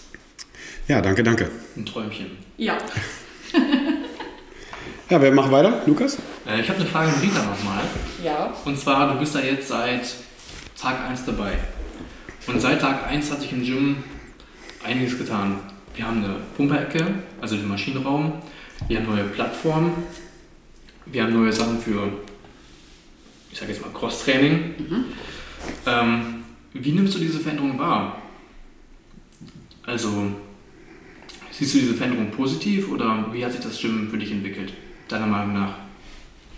ja, 0.89 1.01
danke, 1.01 1.25
danke. 1.25 1.51
Ein 1.77 1.85
Träumchen. 1.85 2.39
Ja. 2.57 2.79
ja, 5.11 5.21
wer 5.21 5.33
macht 5.33 5.51
weiter? 5.51 5.83
Lukas? 5.85 6.17
Äh, 6.47 6.61
ich 6.61 6.69
habe 6.69 6.79
eine 6.79 6.89
Frage 6.89 7.11
an 7.11 7.21
Rita 7.21 7.43
nochmal. 7.43 7.83
Ja. 8.23 8.55
Und 8.65 8.79
zwar, 8.79 9.13
du 9.13 9.19
bist 9.19 9.35
da 9.35 9.41
jetzt 9.41 9.67
seit 9.67 10.07
Tag 10.81 11.09
1 11.09 11.25
dabei. 11.25 11.59
Und 12.47 12.61
seit 12.61 12.81
Tag 12.81 13.09
1 13.09 13.33
hat 13.33 13.41
sich 13.41 13.53
im 13.53 13.65
Gym 13.65 14.05
einiges 14.85 15.19
getan. 15.19 15.59
Wir 15.97 16.07
haben 16.07 16.23
eine 16.23 16.37
Pumperecke, 16.57 17.05
also 17.41 17.57
den 17.57 17.67
Maschinenraum. 17.67 18.35
Wir 18.87 18.99
haben 18.99 19.07
neue 19.07 19.25
Plattformen. 19.25 20.05
Wir 21.07 21.25
haben 21.25 21.33
neue 21.33 21.53
Sachen 21.53 21.81
für 21.81 22.13
ich 23.57 23.61
sage 23.61 23.73
jetzt 23.73 23.81
mal 23.81 23.99
Cross-Training. 23.99 24.75
Mhm. 24.77 25.05
Ähm, 25.87 26.45
wie 26.75 26.93
nimmst 26.93 27.15
du 27.15 27.19
diese 27.19 27.41
Veränderung 27.41 27.79
wahr? 27.79 28.21
Also, 29.87 30.11
siehst 31.53 31.73
du 31.73 31.79
diese 31.79 31.95
Veränderung 31.95 32.31
positiv 32.33 32.91
oder 32.91 33.29
wie 33.33 33.43
hat 33.43 33.53
sich 33.53 33.63
das 33.63 33.81
Gym 33.81 34.11
für 34.11 34.19
dich 34.19 34.31
entwickelt, 34.31 34.75
deiner 35.09 35.27
Meinung 35.27 35.55
nach? 35.55 35.73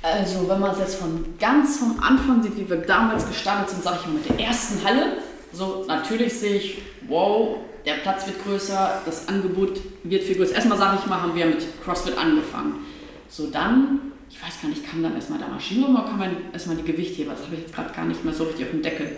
Also, 0.03 0.49
wenn 0.49 0.59
man 0.59 0.73
es 0.73 0.81
jetzt 0.81 0.97
von 0.97 1.25
ganz 1.39 1.79
vom 1.79 2.01
Anfang 2.01 2.43
sieht, 2.43 2.57
wie 2.57 2.69
wir 2.69 2.79
damals 2.79 3.29
gestartet 3.29 3.71
sind, 3.71 3.85
sage 3.85 3.99
ich 4.01 4.07
mal 4.09 4.15
mit 4.15 4.29
der 4.29 4.41
ersten 4.41 4.85
Halle, 4.85 5.19
so 5.53 5.85
natürlich 5.87 6.35
sehe 6.35 6.57
ich, 6.57 6.83
wow, 7.07 7.59
der 7.87 7.95
Platz 7.95 8.27
wird 8.27 8.43
größer, 8.43 9.03
das 9.07 9.29
Angebot 9.29 9.79
wird 10.03 10.25
viel 10.25 10.35
größer. 10.35 10.57
Erstmal 10.57 10.79
sage 10.79 10.99
ich 11.01 11.07
mal, 11.09 11.23
haben 11.23 11.37
wir 11.37 11.47
mit 11.47 11.65
CrossFit 11.85 12.19
angefangen. 12.19 12.85
So 13.29 13.47
dann 13.47 14.01
ich 14.38 14.46
weiß 14.46 14.62
gar 14.62 14.68
nicht, 14.68 14.88
kam 14.88 15.03
dann 15.03 15.14
erstmal 15.14 15.40
der 15.40 15.48
Maschinenraum 15.48 15.96
oder 15.96 16.05
kam 16.05 16.20
dann 16.20 16.37
erstmal 16.53 16.77
die 16.77 16.85
Gewichtheber? 16.85 17.33
Das 17.33 17.44
habe 17.44 17.57
ich 17.57 17.62
jetzt 17.62 17.74
gerade 17.74 17.92
gar 17.92 18.05
nicht 18.05 18.24
mehr 18.24 18.33
so 18.33 18.44
richtig 18.44 18.66
auf 18.66 18.70
dem 18.70 18.83
Deckel. 18.83 19.11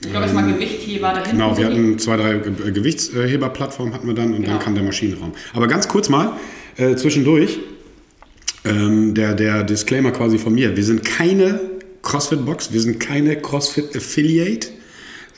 Ich 0.00 0.10
glaube, 0.10 0.26
erstmal 0.26 0.52
Gewichtheber 0.52 1.12
dahin. 1.12 1.32
Genau, 1.32 1.58
wir 1.58 1.66
hatten 1.66 1.98
zwei, 1.98 2.16
drei 2.16 2.38
Gewichtsheberplattformen 2.70 3.92
hatten 3.92 4.06
wir 4.06 4.14
dann 4.14 4.32
und 4.32 4.42
genau. 4.42 4.52
dann 4.52 4.58
kam 4.60 4.74
der 4.76 4.84
Maschinenraum. 4.84 5.32
Aber 5.52 5.66
ganz 5.66 5.88
kurz 5.88 6.08
mal, 6.08 6.36
äh, 6.76 6.94
zwischendurch, 6.94 7.58
ähm, 8.64 9.14
der, 9.14 9.34
der 9.34 9.64
Disclaimer 9.64 10.12
quasi 10.12 10.38
von 10.38 10.54
mir. 10.54 10.76
Wir 10.76 10.84
sind 10.84 11.04
keine 11.04 11.58
CrossFit-Box, 12.02 12.72
wir 12.72 12.80
sind 12.80 13.00
keine 13.00 13.34
CrossFit-Affiliate. 13.36 14.68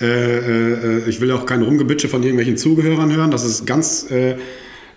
Äh, 0.02 0.04
äh, 0.06 1.08
ich 1.08 1.22
will 1.22 1.30
auch 1.32 1.46
kein 1.46 1.62
Rumgebitsche 1.62 2.08
von 2.08 2.22
irgendwelchen 2.22 2.58
Zugehörern 2.58 3.14
hören. 3.14 3.30
Das 3.30 3.44
ist 3.44 3.66
ganz 3.66 4.06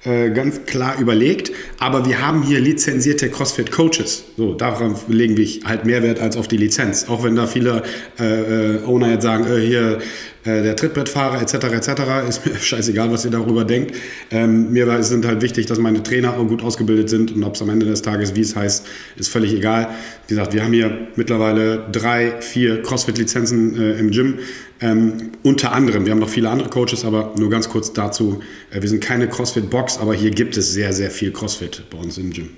äh, 0.06 0.32
ganz 0.32 0.66
klar 0.66 1.00
überlegt. 1.00 1.52
Aber 1.80 2.06
wir 2.06 2.26
haben 2.26 2.44
hier 2.44 2.60
lizenzierte 2.60 3.30
CrossFit-Coaches. 3.30 4.26
So, 4.38 4.54
darauf 4.54 5.06
legen 5.08 5.38
wir 5.38 5.48
halt 5.66 5.86
mehr 5.86 6.04
Wert 6.04 6.20
als 6.20 6.36
auf 6.36 6.48
die 6.48 6.58
Lizenz. 6.58 7.08
Auch 7.08 7.24
wenn 7.24 7.36
da 7.36 7.48
viele 7.48 7.84
äh, 8.20 8.24
äh 8.24 8.84
Owner 8.86 9.12
jetzt 9.12 9.24
sagen, 9.24 9.46
äh, 9.46 9.60
hier 9.60 10.00
der 10.46 10.76
Trittbrettfahrer 10.76 11.42
etc. 11.42 11.54
etc. 11.54 12.28
ist 12.28 12.46
mir 12.46 12.56
scheißegal, 12.60 13.12
was 13.12 13.26
ihr 13.26 13.32
darüber 13.32 13.64
denkt. 13.64 13.96
Ähm, 14.30 14.72
mir 14.72 15.04
sind 15.04 15.26
halt 15.26 15.42
wichtig, 15.42 15.68
dass 15.68 15.80
meine 15.80 16.04
Trainer 16.04 16.38
auch 16.38 16.48
gut 16.48 16.64
ausgebildet 16.64 17.10
sind 17.10 17.34
und 17.34 17.44
ob 17.44 17.56
es 17.56 17.62
am 17.62 17.70
Ende 17.70 17.86
des 17.86 18.02
Tages, 18.02 18.36
wie 18.36 18.42
es 18.42 18.56
heißt, 18.56 18.86
ist 19.16 19.30
völlig 19.30 19.54
egal. 19.54 19.90
Wie 20.28 20.36
gesagt, 20.36 20.54
wir 20.54 20.64
haben 20.64 20.74
hier 20.74 21.08
mittlerweile 21.16 21.88
drei, 21.92 22.42
vier 22.42 22.82
CrossFit-Lizenzen 22.82 23.80
äh, 23.80 24.00
im 24.00 24.12
Gym. 24.12 24.40
Ähm, 24.82 25.32
unter 25.44 25.72
anderem, 25.72 26.06
wir 26.06 26.12
haben 26.12 26.20
noch 26.20 26.30
viele 26.30 26.50
andere 26.50 26.70
Coaches, 26.70 27.06
aber 27.06 27.34
nur 27.38 27.50
ganz 27.50 27.70
kurz 27.70 27.94
dazu. 27.94 28.42
Äh, 28.70 28.82
wir 28.82 28.90
sind 28.90 29.02
keine 29.02 29.30
CrossFit-Box, 29.30 30.00
aber 30.00 30.14
hier 30.14 30.32
gibt 30.32 30.58
es 30.58 30.74
sehr, 30.74 30.92
sehr 30.92 31.10
viel 31.10 31.32
CrossFit 31.32 31.84
bei 31.90 31.98
uns 31.98 32.18
im 32.18 32.32
Gym. 32.32 32.50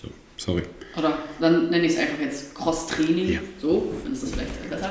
So, 0.00 0.08
sorry. 0.38 0.62
Oder 0.96 1.18
dann 1.38 1.68
nenne 1.68 1.84
ich 1.84 1.92
es 1.92 1.98
einfach 1.98 2.18
jetzt 2.18 2.54
Cross-Training. 2.54 3.32
Ja. 3.34 3.40
So, 3.60 3.92
findest 4.02 4.22
du 4.22 4.26
es 4.28 4.32
vielleicht 4.32 4.70
besser. 4.70 4.90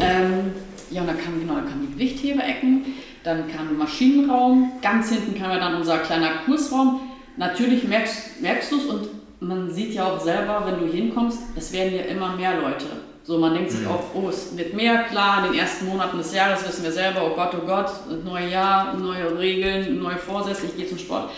Ähm, 0.00 0.52
ja, 0.90 1.00
und 1.00 1.08
dann 1.08 1.18
kamen 1.18 1.40
genau, 1.40 1.54
dann 1.54 1.68
kamen 1.68 1.86
die 1.86 1.92
Gewichtheberecken, 1.94 2.84
dann 3.24 3.48
kam 3.48 3.68
der 3.68 3.78
Maschinenraum, 3.78 4.72
ganz 4.82 5.10
hinten 5.10 5.38
kam 5.38 5.50
ja 5.50 5.58
dann 5.58 5.74
unser 5.74 5.98
kleiner 5.98 6.30
Kursraum. 6.44 7.00
Natürlich 7.36 7.84
merkst, 7.84 8.40
merkst 8.40 8.72
du 8.72 8.76
es 8.78 8.84
und 8.86 9.08
man 9.40 9.70
sieht 9.70 9.94
ja 9.94 10.04
auch 10.04 10.20
selber, 10.20 10.62
wenn 10.66 10.86
du 10.86 10.92
hinkommst, 10.92 11.38
es 11.56 11.72
werden 11.72 11.94
ja 11.94 12.02
immer 12.02 12.36
mehr 12.36 12.60
Leute. 12.60 12.86
So, 13.24 13.38
man 13.38 13.54
denkt 13.54 13.72
sich 13.72 13.80
mhm. 13.80 13.88
auch, 13.88 14.04
oh, 14.14 14.28
es 14.28 14.56
wird 14.56 14.74
mehr, 14.74 15.02
klar, 15.04 15.44
in 15.44 15.52
den 15.52 15.60
ersten 15.60 15.86
Monaten 15.86 16.18
des 16.18 16.32
Jahres 16.32 16.66
wissen 16.66 16.84
wir 16.84 16.92
selber, 16.92 17.22
oh 17.24 17.34
Gott, 17.34 17.50
oh 17.60 17.66
Gott, 17.66 17.90
neue 18.24 18.48
Jahr, 18.48 18.94
neue 18.94 19.36
Regeln, 19.36 20.00
neue 20.00 20.16
Vorsätze, 20.16 20.66
ich 20.66 20.76
gehe 20.76 20.88
zum 20.88 20.98
Sport. 20.98 21.30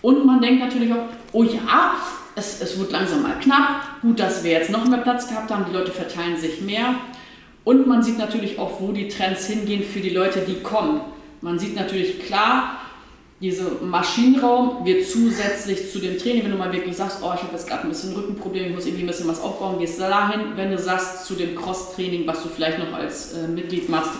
Und 0.00 0.24
man 0.24 0.40
denkt 0.40 0.60
natürlich 0.60 0.92
auch, 0.92 1.06
oh 1.32 1.42
ja, 1.42 1.96
es, 2.36 2.60
es 2.60 2.78
wird 2.78 2.92
langsam 2.92 3.22
mal 3.22 3.36
knapp, 3.40 4.00
gut, 4.00 4.20
dass 4.20 4.44
wir 4.44 4.52
jetzt 4.52 4.70
noch 4.70 4.84
mehr 4.86 5.00
Platz 5.00 5.26
gehabt 5.28 5.50
haben, 5.50 5.64
die 5.68 5.76
Leute 5.76 5.90
verteilen 5.90 6.36
sich 6.36 6.60
mehr. 6.60 6.94
Und 7.68 7.86
man 7.86 8.02
sieht 8.02 8.16
natürlich 8.16 8.58
auch, 8.58 8.80
wo 8.80 8.92
die 8.92 9.08
Trends 9.08 9.46
hingehen 9.46 9.82
für 9.82 10.00
die 10.00 10.08
Leute, 10.08 10.40
die 10.40 10.62
kommen. 10.62 11.02
Man 11.42 11.58
sieht 11.58 11.76
natürlich 11.76 12.24
klar, 12.24 12.80
dieser 13.42 13.82
Maschinenraum 13.82 14.86
wird 14.86 15.06
zusätzlich 15.06 15.92
zu 15.92 15.98
dem 15.98 16.16
Training, 16.16 16.44
wenn 16.44 16.52
du 16.52 16.56
mal 16.56 16.72
wirklich 16.72 16.96
sagst, 16.96 17.18
oh, 17.20 17.30
ich 17.34 17.42
habe 17.42 17.52
jetzt 17.52 17.68
gerade 17.68 17.82
ein 17.82 17.90
bisschen 17.90 18.14
Rückenprobleme, 18.14 18.68
ich 18.68 18.74
muss 18.74 18.86
irgendwie 18.86 19.04
ein 19.04 19.08
bisschen 19.08 19.28
was 19.28 19.42
aufbauen, 19.42 19.78
gehst 19.78 19.98
du 19.98 20.04
dahin. 20.04 20.56
Wenn 20.56 20.70
du 20.70 20.78
sagst, 20.78 21.26
zu 21.26 21.34
dem 21.34 21.54
Cross-Training, 21.54 22.26
was 22.26 22.42
du 22.42 22.48
vielleicht 22.48 22.78
noch 22.78 22.90
als 22.94 23.34
äh, 23.34 23.46
Mitglied 23.46 23.90
machst, 23.90 24.12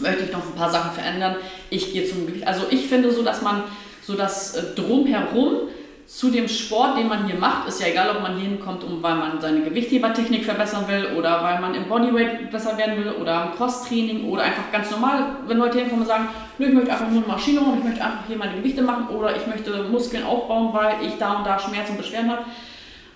möchte 0.00 0.24
ich 0.24 0.32
noch 0.32 0.46
ein 0.46 0.54
paar 0.56 0.70
Sachen 0.70 0.92
verändern. 0.92 1.36
Ich 1.68 1.92
gehe 1.92 2.08
zum 2.08 2.26
Gewicht. 2.26 2.46
Also 2.46 2.62
ich 2.70 2.86
finde 2.86 3.12
so, 3.12 3.22
dass 3.22 3.42
man 3.42 3.62
so 4.02 4.14
das 4.14 4.54
äh, 4.54 4.62
Drumherum 4.74 5.68
zu 6.12 6.28
dem 6.28 6.48
Sport, 6.48 6.98
den 6.98 7.06
man 7.06 7.26
hier 7.26 7.36
macht, 7.36 7.68
ist 7.68 7.80
ja 7.80 7.86
egal, 7.86 8.10
ob 8.10 8.20
man 8.20 8.36
hier 8.36 8.48
hinkommt, 8.48 8.82
um, 8.82 9.00
weil 9.00 9.14
man 9.14 9.40
seine 9.40 9.62
Gewichthebertechnik 9.62 10.44
verbessern 10.44 10.88
will 10.88 11.16
oder 11.16 11.44
weil 11.44 11.60
man 11.60 11.72
im 11.76 11.84
Bodyweight 11.84 12.50
besser 12.50 12.76
werden 12.76 12.98
will 12.98 13.12
oder 13.12 13.44
im 13.44 13.56
Cross-Training 13.56 14.28
oder 14.28 14.42
einfach 14.42 14.72
ganz 14.72 14.90
normal, 14.90 15.36
wenn 15.46 15.58
Leute 15.58 15.78
hinkommen 15.78 16.02
und 16.02 16.08
sagen, 16.08 16.28
nö, 16.58 16.66
ich 16.66 16.74
möchte 16.74 16.90
einfach 16.90 17.08
nur 17.08 17.22
eine 17.22 17.32
Maschine 17.32 17.60
machen, 17.60 17.78
ich 17.78 17.84
möchte 17.84 18.04
einfach 18.04 18.26
hier 18.26 18.36
meine 18.36 18.56
Gewichte 18.56 18.82
machen 18.82 19.08
oder 19.16 19.36
ich 19.36 19.46
möchte 19.46 19.84
Muskeln 19.84 20.24
aufbauen, 20.24 20.70
weil 20.72 21.06
ich 21.06 21.14
da 21.16 21.34
und 21.34 21.46
da 21.46 21.60
Schmerzen 21.60 21.92
und 21.92 21.98
Beschwerden 21.98 22.32
habe. 22.32 22.42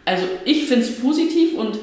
Also 0.05 0.27
ich 0.45 0.67
finde 0.67 0.85
es 0.85 1.01
positiv 1.01 1.59
und 1.59 1.77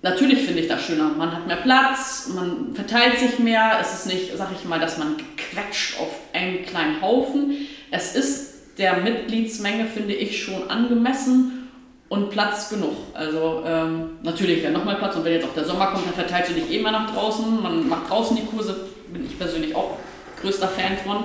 natürlich 0.00 0.42
finde 0.46 0.62
ich 0.62 0.68
das 0.68 0.82
schöner. 0.82 1.10
Man 1.18 1.32
hat 1.36 1.46
mehr 1.46 1.56
Platz, 1.56 2.30
man 2.34 2.74
verteilt 2.74 3.18
sich 3.18 3.38
mehr, 3.40 3.72
es 3.78 3.92
ist 3.92 4.06
nicht, 4.06 4.34
sag 4.38 4.48
ich 4.58 4.66
mal, 4.66 4.80
dass 4.80 4.96
man 4.96 5.16
quetscht 5.36 6.00
auf 6.00 6.18
einen 6.32 6.64
kleinen 6.64 7.02
Haufen. 7.02 7.68
Es 7.90 8.16
ist 8.16 8.50
der 8.80 8.96
Mitgliedsmenge 8.96 9.84
finde 9.84 10.14
ich 10.14 10.42
schon 10.42 10.68
angemessen 10.68 11.68
und 12.08 12.30
Platz 12.30 12.70
genug. 12.70 12.96
Also 13.14 13.62
ähm, 13.64 14.18
natürlich 14.22 14.62
wäre 14.62 14.72
nochmal 14.72 14.96
Platz 14.96 15.14
und 15.14 15.24
wenn 15.24 15.34
jetzt 15.34 15.44
auch 15.44 15.54
der 15.54 15.64
Sommer 15.64 15.88
kommt, 15.88 16.06
dann 16.06 16.14
verteilst 16.14 16.50
du 16.50 16.54
dich 16.54 16.70
eh 16.72 16.80
mal 16.82 16.90
nach 16.90 17.14
draußen. 17.14 17.62
Man 17.62 17.88
macht 17.88 18.10
draußen 18.10 18.36
die 18.36 18.44
Kurse, 18.44 18.88
bin 19.12 19.26
ich 19.26 19.38
persönlich 19.38 19.76
auch 19.76 19.98
größter 20.40 20.68
Fan 20.68 20.96
von, 21.04 21.24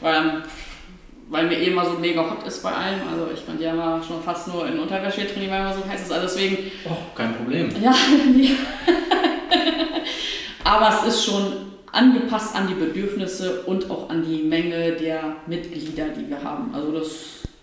weil, 0.00 0.42
weil 1.30 1.46
mir 1.46 1.58
eh 1.58 1.68
immer 1.68 1.84
so 1.84 1.92
mega 1.92 2.28
hot 2.28 2.46
ist 2.46 2.62
bei 2.62 2.72
allem. 2.72 3.00
Also 3.10 3.28
ich 3.32 3.46
könnte 3.46 3.62
ja 3.62 3.72
mal 3.72 4.02
schon 4.02 4.22
fast 4.22 4.48
nur 4.48 4.66
in 4.66 4.78
Unterwäsche 4.78 5.26
trainieren, 5.26 5.52
weil 5.52 5.64
man 5.64 5.74
so 5.74 5.88
heiß 5.88 6.02
ist. 6.02 6.12
Also 6.12 6.26
deswegen. 6.26 6.70
Oh, 6.84 6.96
kein 7.14 7.34
Problem. 7.34 7.70
Ja, 7.80 7.94
aber 10.64 10.90
es 10.90 11.14
ist 11.14 11.24
schon 11.24 11.68
angepasst 11.92 12.54
an 12.54 12.68
die 12.68 12.74
Bedürfnisse 12.74 13.62
und 13.66 13.90
auch 13.90 14.10
an 14.10 14.24
die 14.24 14.42
Menge 14.42 14.92
der 14.92 15.36
Mitglieder, 15.46 16.08
die 16.08 16.28
wir 16.28 16.42
haben. 16.42 16.74
Also 16.74 16.92
das 16.92 17.06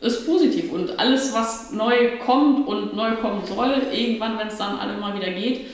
ist 0.01 0.25
positiv 0.25 0.71
und 0.71 0.99
alles, 0.99 1.33
was 1.33 1.71
neu 1.71 2.17
kommt 2.25 2.67
und 2.67 2.95
neu 2.95 3.15
kommen 3.15 3.41
soll, 3.45 3.81
irgendwann, 3.93 4.37
wenn 4.37 4.47
es 4.47 4.57
dann 4.57 4.77
alle 4.77 4.97
mal 4.97 5.15
wieder 5.15 5.31
geht, 5.31 5.67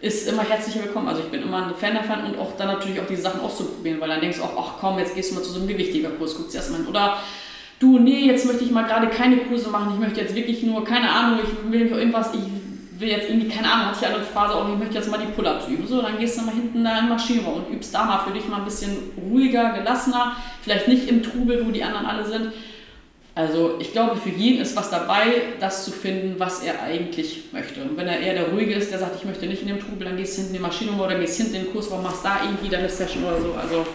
ist 0.00 0.28
immer 0.28 0.42
herzlich 0.42 0.82
willkommen. 0.82 1.08
Also 1.08 1.22
ich 1.22 1.28
bin 1.28 1.42
immer 1.42 1.66
ein 1.66 1.74
Fan 1.74 1.94
davon 1.94 2.24
und 2.24 2.38
auch 2.38 2.56
dann 2.56 2.68
natürlich 2.68 3.00
auch 3.00 3.06
die 3.06 3.16
Sachen 3.16 3.40
auszuprobieren, 3.40 4.00
weil 4.00 4.08
dann 4.08 4.20
denkst 4.20 4.38
du 4.38 4.44
auch, 4.44 4.56
ach 4.58 4.80
komm, 4.80 4.98
jetzt 4.98 5.14
gehst 5.14 5.30
du 5.30 5.36
mal 5.36 5.42
zu 5.42 5.50
so 5.50 5.58
einem 5.58 5.68
gewichtiger 5.68 6.10
Kurs, 6.10 6.36
guckst 6.36 6.54
dir 6.54 6.58
erstmal 6.58 6.80
hin. 6.80 6.88
Oder 6.88 7.18
du, 7.78 7.98
nee, 7.98 8.26
jetzt 8.26 8.46
möchte 8.46 8.64
ich 8.64 8.70
mal 8.70 8.84
gerade 8.84 9.08
keine 9.08 9.38
Kurse 9.38 9.70
machen, 9.70 9.92
ich 9.94 10.00
möchte 10.00 10.20
jetzt 10.20 10.34
wirklich 10.34 10.62
nur, 10.62 10.84
keine 10.84 11.10
Ahnung, 11.10 11.40
ich 11.42 11.72
will 11.72 11.86
irgendwas, 11.86 12.32
ich 12.34 12.40
will 13.00 13.08
jetzt 13.08 13.28
irgendwie, 13.28 13.48
keine 13.48 13.70
Ahnung, 13.70 13.86
hatte 13.88 13.98
ich 14.00 14.06
eine 14.06 14.24
Phase 14.24 14.54
auch, 14.54 14.68
ich 14.68 14.78
möchte 14.78 14.94
jetzt 14.94 15.10
mal 15.10 15.18
die 15.18 15.32
Pull-Ups 15.32 15.68
üben. 15.68 15.86
So, 15.86 16.02
dann 16.02 16.18
gehst 16.18 16.38
du 16.38 16.42
mal 16.42 16.54
hinten 16.54 16.84
da 16.84 16.98
in 17.00 17.08
Maschinenraum 17.08 17.64
und 17.64 17.74
übst 17.74 17.94
da 17.94 18.04
mal 18.04 18.18
für 18.18 18.32
dich 18.32 18.46
mal 18.48 18.58
ein 18.58 18.64
bisschen 18.64 18.96
ruhiger, 19.30 19.72
gelassener, 19.72 20.36
vielleicht 20.62 20.88
nicht 20.88 21.08
im 21.08 21.22
Trubel, 21.22 21.66
wo 21.66 21.70
die 21.70 21.82
anderen 21.82 22.06
alle 22.06 22.24
sind. 22.26 22.52
Also 23.34 23.76
ich 23.80 23.92
glaube, 23.92 24.16
für 24.16 24.30
jeden 24.30 24.62
ist 24.62 24.74
was 24.76 24.88
dabei, 24.88 25.42
das 25.60 25.84
zu 25.84 25.90
finden, 25.90 26.36
was 26.38 26.62
er 26.62 26.82
eigentlich 26.82 27.44
möchte. 27.52 27.82
Und 27.82 27.98
wenn 27.98 28.08
er 28.08 28.18
eher 28.18 28.32
der 28.32 28.48
Ruhige 28.48 28.72
ist, 28.72 28.90
der 28.90 28.98
sagt, 28.98 29.16
ich 29.16 29.26
möchte 29.26 29.46
nicht 29.46 29.60
in 29.60 29.68
dem 29.68 29.78
Trubel, 29.78 30.06
dann 30.06 30.16
gehst 30.16 30.38
du 30.38 30.40
hinten 30.40 30.54
in 30.54 30.60
die 30.62 30.66
Maschinenraum 30.66 31.02
oder 31.02 31.18
gehst 31.18 31.36
hinten 31.36 31.54
in 31.54 31.64
den 31.64 31.72
Kursraum, 31.72 32.02
machst 32.02 32.24
da 32.24 32.40
irgendwie 32.42 32.70
deine 32.70 32.88
Session 32.88 33.24
oder 33.24 33.40
so. 33.40 33.52
Also 33.52 33.86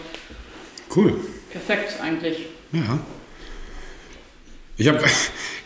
Cool. 0.95 1.15
perfekt 1.49 1.95
eigentlich. 2.03 2.45
Ja. 2.71 2.99
Ich 4.77 4.87
habe 4.87 4.99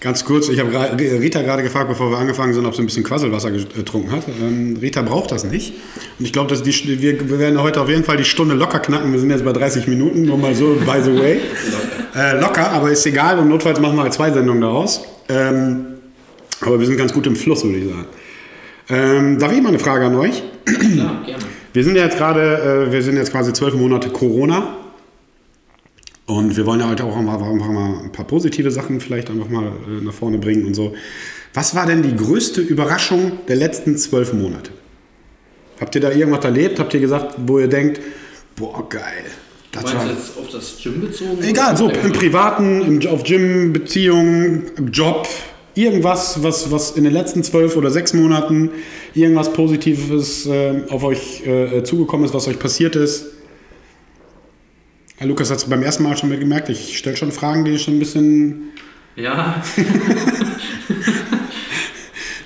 ganz 0.05 0.23
kurz, 0.23 0.49
ich 0.49 0.59
habe 0.59 0.71
Rita 0.99 1.41
gerade 1.41 1.63
gefragt, 1.63 1.89
bevor 1.89 2.11
wir 2.11 2.19
angefangen 2.19 2.53
sind, 2.53 2.63
ob 2.67 2.75
sie 2.75 2.83
ein 2.83 2.85
bisschen 2.85 3.03
Quasselwasser 3.03 3.49
getrunken 3.49 4.11
hat. 4.11 4.21
Ähm, 4.39 4.77
Rita 4.79 5.01
braucht 5.01 5.31
das 5.31 5.43
nicht. 5.43 5.73
Und 6.19 6.25
ich 6.25 6.31
glaube, 6.31 6.47
dass 6.47 6.61
die, 6.61 7.01
wir, 7.01 7.27
wir 7.27 7.39
werden 7.39 7.59
heute 7.59 7.81
auf 7.81 7.89
jeden 7.89 8.03
Fall 8.03 8.15
die 8.15 8.23
Stunde 8.23 8.53
locker 8.53 8.77
knacken. 8.77 9.11
Wir 9.11 9.19
sind 9.19 9.31
jetzt 9.31 9.43
bei 9.43 9.51
30 9.51 9.87
Minuten, 9.87 10.21
nur 10.25 10.37
mal 10.37 10.53
so, 10.53 10.75
by 10.85 11.01
the 11.03 11.17
way. 11.17 11.39
Äh, 12.17 12.39
locker, 12.39 12.71
aber 12.71 12.91
ist 12.91 13.05
egal 13.05 13.39
und 13.39 13.49
notfalls 13.49 13.77
machen 13.81 13.97
wir 13.97 14.03
halt 14.03 14.13
zwei 14.13 14.31
Sendungen 14.31 14.61
daraus. 14.61 15.01
Ähm, 15.27 15.85
aber 16.61 16.79
wir 16.79 16.87
sind 16.87 16.95
ganz 16.95 17.11
gut 17.11 17.27
im 17.27 17.35
Fluss, 17.35 17.65
würde 17.65 17.77
ich 17.77 17.89
sagen. 17.89 18.05
Ähm, 18.87 19.37
darf 19.37 19.51
ich 19.51 19.61
mal 19.61 19.67
eine 19.67 19.79
Frage 19.79 20.05
an 20.05 20.15
euch? 20.15 20.41
Klar, 20.63 21.23
gerne. 21.25 21.43
Wir 21.73 21.83
sind 21.83 21.97
ja 21.97 22.05
jetzt 22.05 22.17
gerade, 22.17 22.87
äh, 22.87 22.93
wir 22.93 23.01
sind 23.01 23.17
jetzt 23.17 23.33
quasi 23.33 23.51
zwölf 23.51 23.73
Monate 23.73 24.07
Corona. 24.11 24.77
Und 26.27 26.57
wir 26.57 26.65
wollen 26.65 26.79
ja 26.79 26.89
heute 26.89 27.03
auch 27.03 27.15
mal, 27.21 27.35
einfach 27.35 27.67
mal 27.67 27.99
ein 28.03 28.11
paar 28.11 28.25
positive 28.25 28.71
Sachen 28.71 28.99
vielleicht 28.99 29.29
einfach 29.29 29.49
mal 29.49 29.67
äh, 29.67 30.03
nach 30.03 30.13
vorne 30.13 30.39
bringen 30.39 30.65
und 30.65 30.73
so. 30.73 30.95
Was 31.53 31.75
war 31.75 31.85
denn 31.85 32.01
die 32.01 32.15
größte 32.15 32.61
Überraschung 32.61 33.33
der 33.47 33.57
letzten 33.57 33.97
zwölf 33.97 34.33
Monate? 34.33 34.71
Habt 35.79 35.93
ihr 35.95 36.01
da 36.01 36.11
irgendwas 36.11 36.43
erlebt? 36.43 36.79
Habt 36.79 36.93
ihr 36.93 36.99
gesagt, 36.99 37.35
wo 37.45 37.59
ihr 37.59 37.67
denkt, 37.67 38.01
boah, 38.55 38.87
geil. 38.89 39.25
Das 39.71 39.83
Meinst 39.83 39.97
war 39.97 40.05
du 40.05 40.11
jetzt 40.11 40.37
auf 40.37 40.49
das 40.51 40.77
Gym 40.81 41.01
bezogen? 41.01 41.43
egal, 41.43 41.77
so 41.77 41.89
im 41.89 42.13
Privaten, 42.13 42.81
im, 42.81 43.07
auf 43.09 43.23
Gym, 43.23 43.73
Beziehungen, 43.73 44.71
Job, 44.91 45.27
irgendwas, 45.75 46.41
was, 46.41 46.71
was 46.71 46.91
in 46.91 47.03
den 47.03 47.13
letzten 47.13 47.43
zwölf 47.43 47.75
oder 47.75 47.91
sechs 47.91 48.13
Monaten 48.13 48.71
irgendwas 49.13 49.51
Positives 49.51 50.45
äh, 50.47 50.83
auf 50.89 51.03
euch 51.03 51.45
äh, 51.45 51.83
zugekommen 51.83 52.25
ist, 52.25 52.33
was 52.33 52.47
euch 52.47 52.57
passiert 52.57 52.95
ist. 52.95 53.25
Herr 55.17 55.27
Lukas 55.27 55.49
hat 55.49 55.57
es 55.57 55.65
beim 55.65 55.81
ersten 55.81 56.03
Mal 56.03 56.17
schon 56.17 56.29
gemerkt, 56.29 56.69
ich 56.69 56.97
stelle 56.97 57.15
schon 57.15 57.31
Fragen, 57.31 57.63
die 57.63 57.79
schon 57.79 57.95
ein 57.95 57.99
bisschen, 57.99 58.71
Ja, 59.15 59.63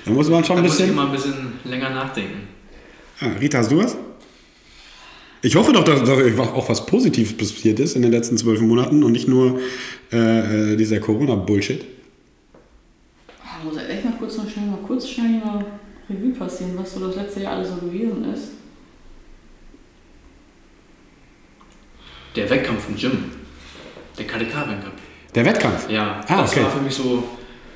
da 0.04 0.10
muss 0.12 0.28
man 0.28 0.44
schon 0.44 0.56
da 0.56 0.62
ein 0.62 0.68
muss 0.68 0.78
ich 0.78 0.86
bisschen. 0.86 0.92
immer 0.92 1.06
ein 1.06 1.12
bisschen 1.12 1.52
länger 1.64 1.90
nachdenken. 1.90 2.48
Ah, 3.20 3.26
Rita, 3.40 3.58
hast 3.58 3.70
du 3.72 3.78
was? 3.78 3.96
Ich 5.42 5.56
hoffe 5.56 5.72
doch, 5.72 5.84
dass, 5.84 6.00
dass 6.04 6.38
auch 6.38 6.68
was 6.68 6.84
Positives 6.86 7.36
passiert 7.36 7.80
ist 7.80 7.96
in 7.96 8.02
den 8.02 8.12
letzten 8.12 8.36
zwölf 8.36 8.60
Monaten 8.60 9.02
und 9.02 9.12
nicht 9.12 9.26
nur 9.26 9.58
äh, 10.12 10.72
äh, 10.72 10.76
dieser 10.76 11.00
Corona-Bullshit. 11.00 11.80
Ich 11.82 13.64
muss 13.64 13.76
echt 13.76 14.04
mal 14.04 14.14
kurz, 14.18 14.36
noch 14.36 14.48
schnell, 14.48 14.66
mal 14.66 14.78
kurz 14.86 15.08
schnell 15.08 15.40
mal 15.44 15.64
Revue 16.08 16.32
passieren, 16.32 16.72
was 16.76 16.94
so 16.94 17.06
das 17.06 17.16
letzte 17.16 17.40
Jahr 17.40 17.54
alles 17.56 17.68
so 17.70 17.76
gewesen 17.76 18.24
ist. 18.32 18.48
Der 22.36 22.48
Wettkampf 22.48 22.88
im 22.88 22.96
Gym. 22.96 23.24
Der 24.18 24.26
KDK-Wettkampf. 24.26 25.00
Der 25.34 25.44
Wettkampf. 25.44 25.88
Ja, 25.90 26.20
Ah, 26.28 26.42
das 26.42 26.52
okay. 26.52 26.62
war 26.64 26.70
für 26.70 26.80
mich 26.80 26.94
so 26.94 27.24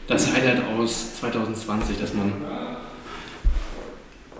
das 0.06 0.32
Highlight 0.32 0.62
aus 0.78 1.16
2020, 1.20 1.98
dass 1.98 2.14
man. 2.14 2.32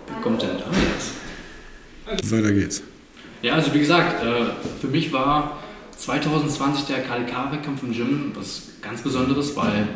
Wie 0.07 0.21
kommt 0.21 0.41
denn 0.41 0.49
da 0.57 0.65
jetzt? 0.93 2.31
Weiter 2.31 2.51
geht's. 2.53 2.83
Ja, 3.41 3.53
also 3.55 3.73
wie 3.73 3.79
gesagt, 3.79 4.23
äh, 4.23 4.45
für 4.79 4.87
mich 4.87 5.11
war 5.11 5.57
2020 5.97 6.85
der 6.85 7.01
KDK-Wettkampf 7.03 7.83
im 7.83 7.91
Gym 7.93 8.31
was 8.35 8.63
ganz 8.81 9.01
Besonderes, 9.01 9.55
weil 9.55 9.87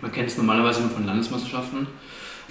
man 0.00 0.10
kennt 0.12 0.28
es 0.28 0.36
normalerweise 0.36 0.80
nur 0.80 0.90
von 0.90 1.06
Landesmeisterschaften, 1.06 1.86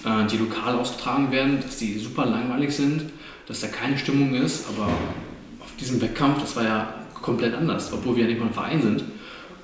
äh, 0.06 0.26
die 0.28 0.38
lokal 0.38 0.76
ausgetragen 0.76 1.32
werden, 1.32 1.60
dass 1.62 1.78
die 1.78 2.00
super 2.00 2.26
langweilig 2.26 2.74
sind, 2.76 3.10
dass 3.48 3.60
da 3.62 3.68
keine 3.68 3.98
Stimmung 3.98 4.34
ist, 4.36 4.66
aber 4.70 4.88
auf 5.82 5.88
diesem 5.88 6.02
Wettkampf, 6.02 6.40
das 6.40 6.56
war 6.56 6.64
ja 6.64 6.94
komplett 7.14 7.56
anders, 7.56 7.92
obwohl 7.92 8.16
wir 8.16 8.24
ja 8.24 8.30
nicht 8.30 8.40
mal 8.40 8.48
ein 8.48 8.54
Verein 8.54 8.82
sind 8.84 9.04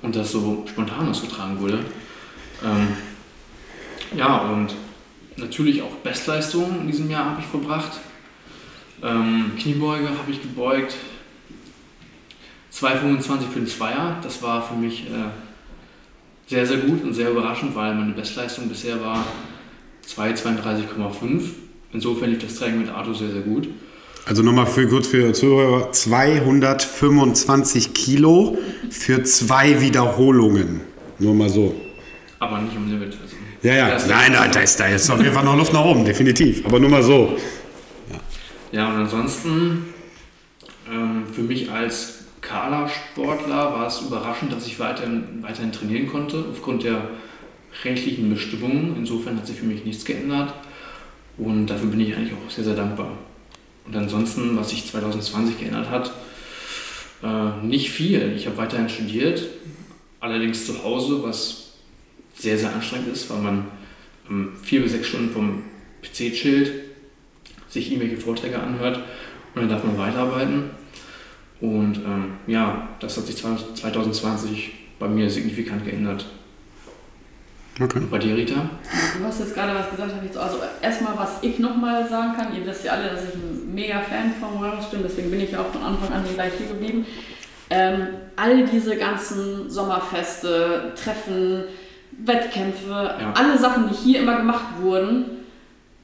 und 0.02 0.16
das 0.16 0.32
so 0.32 0.64
spontan 0.68 1.08
ausgetragen 1.08 1.60
wurde. 1.60 1.78
Ähm, 2.64 2.88
ja, 4.16 4.38
und 4.38 4.74
natürlich 5.36 5.80
auch 5.80 5.92
Bestleistungen 6.02 6.80
in 6.80 6.86
diesem 6.88 7.08
Jahr 7.08 7.26
habe 7.26 7.40
ich 7.40 7.46
verbracht. 7.46 8.00
Ähm, 9.00 9.52
Kniebeuge 9.56 10.08
habe 10.08 10.30
ich 10.30 10.42
gebeugt. 10.42 10.96
2,25 12.72 13.48
für 13.52 13.60
den 13.60 13.68
Zweier. 13.68 14.18
Das 14.20 14.42
war 14.42 14.60
für 14.62 14.74
mich 14.74 15.06
äh, 15.06 15.30
sehr, 16.48 16.66
sehr 16.66 16.78
gut 16.78 17.04
und 17.04 17.14
sehr 17.14 17.30
überraschend, 17.30 17.76
weil 17.76 17.94
meine 17.94 18.12
Bestleistung 18.12 18.68
bisher 18.68 19.00
war 19.00 19.24
2,32,5. 20.08 21.42
Insofern 21.92 22.30
lief 22.30 22.40
das 22.40 22.56
Training 22.56 22.80
mit 22.80 22.88
Arthur 22.88 23.14
sehr, 23.14 23.30
sehr 23.30 23.42
gut. 23.42 23.68
Also 24.26 24.42
nochmal 24.42 24.66
für 24.66 24.86
kurz 24.88 25.06
für 25.06 25.32
Zuhörer, 25.32 25.92
225 25.92 27.94
Kilo 27.94 28.58
für 28.90 29.22
zwei 29.22 29.80
Wiederholungen. 29.80 30.80
Nur 31.18 31.34
mal 31.34 31.48
so. 31.48 31.74
Aber 32.38 32.60
nicht 32.60 32.76
im 32.76 32.88
Limit. 32.88 33.16
Also 33.22 33.36
Ja, 33.62 33.74
ja, 33.74 33.98
nein, 34.06 34.32
nein, 34.32 34.50
da 34.52 34.60
ist, 34.60 34.78
da 34.78 34.86
ist 34.86 35.10
auf 35.10 35.20
jeden 35.20 35.32
Fall 35.32 35.44
noch 35.44 35.56
Luft 35.56 35.72
nach 35.72 35.84
oben, 35.84 36.04
definitiv. 36.04 36.64
Aber 36.64 36.78
nur 36.78 36.90
mal 36.90 37.02
so. 37.02 37.36
Ja, 38.70 38.88
und 38.88 38.96
ansonsten 38.96 39.86
ähm, 40.90 41.24
für 41.32 41.42
mich 41.42 41.70
als 41.70 42.24
Kala-Sportler 42.40 43.74
war 43.74 43.86
es 43.86 44.00
überraschend, 44.00 44.52
dass 44.52 44.66
ich 44.66 44.78
weiterhin, 44.78 45.42
weiterhin 45.42 45.72
trainieren 45.72 46.06
konnte, 46.06 46.44
aufgrund 46.50 46.84
der 46.84 47.10
rechtlichen 47.84 48.30
Bestimmungen. 48.30 48.94
Insofern 48.96 49.36
hat 49.36 49.46
sich 49.46 49.56
für 49.56 49.66
mich 49.66 49.84
nichts 49.84 50.04
geändert 50.04 50.54
und 51.36 51.66
dafür 51.66 51.88
bin 51.88 52.00
ich 52.00 52.14
eigentlich 52.14 52.32
auch 52.32 52.50
sehr, 52.50 52.64
sehr 52.64 52.74
dankbar. 52.74 53.12
Und 53.88 53.96
ansonsten, 53.96 54.54
was 54.56 54.70
sich 54.70 54.86
2020 54.86 55.58
geändert 55.58 55.88
hat, 55.88 56.12
äh, 57.22 57.66
nicht 57.66 57.90
viel. 57.90 58.34
Ich 58.36 58.46
habe 58.46 58.58
weiterhin 58.58 58.88
studiert, 58.88 59.42
allerdings 60.20 60.66
zu 60.66 60.84
Hause, 60.84 61.22
was 61.22 61.72
sehr, 62.34 62.58
sehr 62.58 62.74
anstrengend 62.74 63.08
ist, 63.08 63.30
weil 63.30 63.38
man 63.38 63.64
ähm, 64.28 64.52
vier 64.62 64.82
bis 64.82 64.92
sechs 64.92 65.08
Stunden 65.08 65.30
vom 65.30 65.62
PC 66.02 66.34
chillt, 66.34 66.72
sich 67.70 67.90
irgendwelche 67.90 68.18
Vorträge 68.18 68.60
anhört 68.60 68.98
und 69.54 69.62
dann 69.62 69.70
darf 69.70 69.84
man 69.84 69.96
weiterarbeiten. 69.96 70.70
Und 71.60 71.96
ähm, 71.96 72.32
ja, 72.46 72.90
das 73.00 73.16
hat 73.16 73.26
sich 73.26 73.36
2020 73.36 74.72
bei 74.98 75.08
mir 75.08 75.30
signifikant 75.30 75.84
geändert. 75.84 76.26
Okay. 77.80 78.00
Bei 78.10 78.18
dir, 78.18 78.36
Rita? 78.36 78.54
Du 79.18 79.24
hast 79.24 79.38
jetzt 79.40 79.54
gerade 79.54 79.72
was 79.74 79.88
gesagt, 79.90 80.12
hab 80.14 80.24
ich 80.24 80.32
so- 80.32 80.40
also 80.40 80.58
erstmal, 80.82 81.16
was 81.16 81.38
ich 81.42 81.58
nochmal 81.60 82.08
sagen 82.08 82.34
kann, 82.36 82.54
ihr 82.56 82.66
wisst 82.66 82.84
ja 82.84 82.92
alle, 82.92 83.10
dass 83.10 83.22
ich 83.28 83.34
ein 83.34 83.72
mega 83.72 84.00
Fan 84.00 84.32
von 84.40 84.60
Warriors 84.60 84.90
bin, 84.90 85.00
deswegen 85.02 85.30
bin 85.30 85.40
ich 85.40 85.52
ja 85.52 85.60
auch 85.60 85.66
von 85.72 85.82
Anfang 85.82 86.12
an 86.12 86.24
gleich 86.34 86.52
hier 86.58 86.66
geblieben. 86.66 87.06
Ähm, 87.70 88.08
all 88.34 88.64
diese 88.66 88.96
ganzen 88.96 89.70
Sommerfeste, 89.70 90.92
Treffen, 91.00 91.64
Wettkämpfe, 92.24 92.90
Ja. 92.90 93.32
alle 93.36 93.56
Sachen, 93.58 93.88
die 93.88 93.94
hier 93.94 94.22
immer 94.22 94.38
gemacht 94.38 94.64
wurden, 94.80 95.24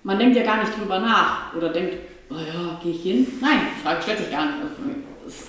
man 0.05 0.19
denkt 0.19 0.37
ja 0.37 0.45
gar 0.45 0.59
nicht 0.63 0.79
drüber 0.79 1.01
nach 1.01 1.55
oder 1.57 1.71
denkt, 1.71 1.95
oh 2.31 2.35
ja, 2.35 2.79
gehe 2.83 2.93
ich 2.93 3.03
hin? 3.03 3.27
Nein, 3.41 3.59
die 3.77 3.83
Frage 3.83 4.03
stellt 4.03 4.19
sich 4.19 4.31
gar 4.31 4.45
nicht. 4.47 4.57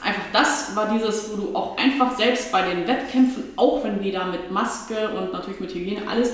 Einfach 0.02 0.24
das 0.32 0.76
war 0.76 0.92
dieses, 0.94 1.32
wo 1.32 1.38
du 1.38 1.56
auch 1.56 1.78
einfach 1.78 2.16
selbst 2.18 2.52
bei 2.52 2.62
den 2.62 2.88
Wettkämpfen, 2.88 3.44
auch 3.56 3.84
wenn 3.84 4.04
wir 4.04 4.14
da 4.14 4.26
mit 4.26 4.52
Maske 4.52 5.10
und 5.10 5.34
natürlich 5.34 5.60
mit 5.60 5.74
Hygiene 5.74 6.08
alles, 6.08 6.34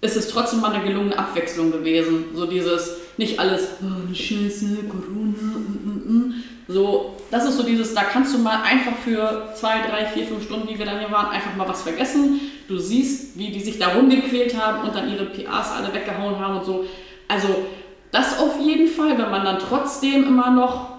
ist 0.00 0.16
es 0.16 0.28
trotzdem 0.28 0.60
mal 0.60 0.72
eine 0.72 0.84
gelungene 0.84 1.18
Abwechslung 1.18 1.72
gewesen. 1.72 2.26
So 2.34 2.46
dieses, 2.46 2.96
nicht 3.16 3.38
alles, 3.38 3.68
oh, 3.82 4.14
Scheiße, 4.14 4.84
Corona, 4.88 5.58
mm, 5.58 5.80
mm, 5.84 6.16
mm. 6.16 6.44
so, 6.68 7.16
das 7.30 7.46
ist 7.46 7.56
so 7.56 7.64
dieses, 7.64 7.94
da 7.94 8.04
kannst 8.04 8.34
du 8.34 8.38
mal 8.38 8.62
einfach 8.62 8.96
für 9.04 9.52
zwei, 9.54 9.80
drei, 9.88 10.06
vier, 10.06 10.24
fünf 10.26 10.44
Stunden, 10.44 10.68
wie 10.68 10.78
wir 10.78 10.86
dann 10.86 11.00
hier 11.00 11.10
waren, 11.10 11.30
einfach 11.30 11.54
mal 11.56 11.68
was 11.68 11.82
vergessen. 11.82 12.40
Du 12.68 12.78
siehst, 12.78 13.36
wie 13.38 13.50
die 13.50 13.60
sich 13.60 13.78
da 13.78 13.88
rumgequält 13.88 14.56
haben 14.56 14.86
und 14.86 14.94
dann 14.94 15.10
ihre 15.12 15.26
PAs 15.26 15.72
alle 15.72 15.92
weggehauen 15.92 16.38
haben 16.38 16.58
und 16.58 16.64
so. 16.64 16.84
Also, 17.26 17.48
das 18.12 18.38
auf 18.38 18.58
jeden 18.60 18.88
Fall, 18.88 19.18
wenn 19.18 19.30
man 19.30 19.44
dann 19.44 19.58
trotzdem 19.58 20.24
immer 20.24 20.50
noch 20.50 20.97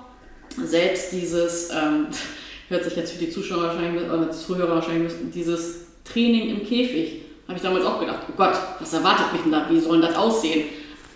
selbst 0.66 1.12
dieses, 1.12 1.70
ähm, 1.72 2.08
hört 2.70 2.84
sich 2.84 2.96
jetzt 2.96 3.14
für 3.14 3.20
die 3.20 3.32
Zuschauer 3.32 3.64
wahrscheinlich, 3.64 4.04
äh, 4.04 4.32
Zuhörer 4.32 4.76
wahrscheinlich, 4.76 5.14
dieses 5.34 5.88
Training 6.04 6.50
im 6.50 6.66
Käfig, 6.66 7.22
habe 7.48 7.58
ich 7.58 7.64
damals 7.64 7.86
auch 7.86 8.00
gedacht, 8.00 8.20
oh 8.30 8.34
Gott, 8.38 8.56
was 8.80 8.94
erwartet 8.94 9.34
mich 9.34 9.42
denn 9.42 9.52
da, 9.52 9.66
wie 9.70 9.80
soll 9.80 10.02
das 10.02 10.16
aussehen? 10.16 10.66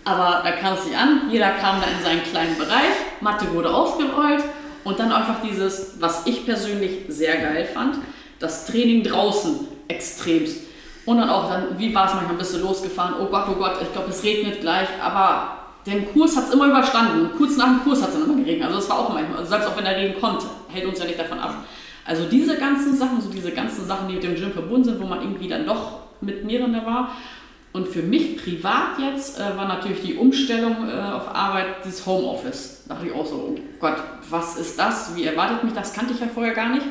Aber 0.04 0.42
da 0.42 0.50
kam 0.52 0.74
es 0.74 0.84
nicht 0.84 0.96
an, 0.96 1.30
jeder 1.30 1.50
kam 1.52 1.80
da 1.80 1.86
in 1.86 2.04
seinen 2.04 2.22
kleinen 2.24 2.58
Bereich, 2.58 2.94
Matte 3.20 3.52
wurde 3.52 3.72
aufgerollt. 3.72 4.42
Und 4.84 4.98
dann 4.98 5.10
einfach 5.10 5.40
dieses, 5.42 5.94
was 5.98 6.26
ich 6.26 6.44
persönlich 6.44 7.06
sehr 7.08 7.36
geil 7.38 7.64
fand, 7.64 7.96
das 8.38 8.66
Training 8.66 9.02
draußen 9.02 9.60
extremst. 9.88 10.58
Und 11.06 11.18
dann 11.18 11.30
auch 11.30 11.48
dann, 11.48 11.78
wie 11.78 11.94
war 11.94 12.06
es 12.06 12.14
manchmal, 12.14 12.36
bist 12.36 12.54
du 12.54 12.58
losgefahren, 12.58 13.14
oh 13.20 13.26
Gott, 13.26 13.46
oh 13.50 13.54
Gott, 13.54 13.78
ich 13.80 13.92
glaube, 13.92 14.10
es 14.10 14.22
regnet 14.22 14.60
gleich, 14.60 14.88
aber 15.02 15.63
den 15.86 16.12
Kurs 16.12 16.36
hat 16.36 16.48
es 16.48 16.54
immer 16.54 16.66
überstanden. 16.66 17.30
Kurz 17.36 17.56
nach 17.56 17.66
dem 17.66 17.84
Kurs 17.84 18.02
hat 18.02 18.10
es 18.10 18.14
dann 18.14 18.24
immer 18.24 18.42
geregnet. 18.42 18.68
Also 18.68 18.78
es 18.78 18.88
war 18.88 19.00
auch 19.00 19.12
manchmal, 19.12 19.38
also 19.38 19.50
selbst 19.50 19.68
auch 19.68 19.76
wenn 19.76 19.84
der 19.84 19.96
Regen 19.96 20.20
kommt, 20.20 20.42
hält 20.68 20.86
uns 20.86 20.98
ja 20.98 21.04
nicht 21.04 21.18
davon 21.18 21.38
ab. 21.38 21.64
Also 22.06 22.24
diese 22.28 22.56
ganzen 22.56 22.96
Sachen, 22.96 23.20
so 23.20 23.30
diese 23.30 23.50
ganzen 23.52 23.86
Sachen, 23.86 24.08
die 24.08 24.14
mit 24.14 24.22
dem 24.22 24.34
Gym 24.34 24.52
verbunden 24.52 24.84
sind, 24.84 25.00
wo 25.00 25.06
man 25.06 25.22
irgendwie 25.22 25.48
dann 25.48 25.66
doch 25.66 26.00
mit 26.20 26.44
mehreren 26.44 26.72
da 26.72 26.84
war. 26.84 27.16
Und 27.72 27.88
für 27.88 28.02
mich 28.02 28.36
privat 28.36 28.98
jetzt 29.00 29.38
äh, 29.38 29.56
war 29.56 29.66
natürlich 29.66 30.02
die 30.02 30.14
Umstellung 30.14 30.88
äh, 30.88 30.92
auf 30.92 31.34
Arbeit 31.34 31.84
dieses 31.84 32.06
Homeoffice. 32.06 32.84
Da 32.86 32.94
dachte 32.94 33.08
ich 33.08 33.12
auch 33.12 33.26
so, 33.26 33.34
oh 33.34 33.58
Gott, 33.80 33.96
was 34.30 34.56
ist 34.56 34.78
das? 34.78 35.16
Wie 35.16 35.24
erwartet 35.24 35.64
mich 35.64 35.72
das? 35.72 35.92
Kannte 35.92 36.14
ich 36.14 36.20
ja 36.20 36.28
vorher 36.32 36.54
gar 36.54 36.68
nicht. 36.68 36.86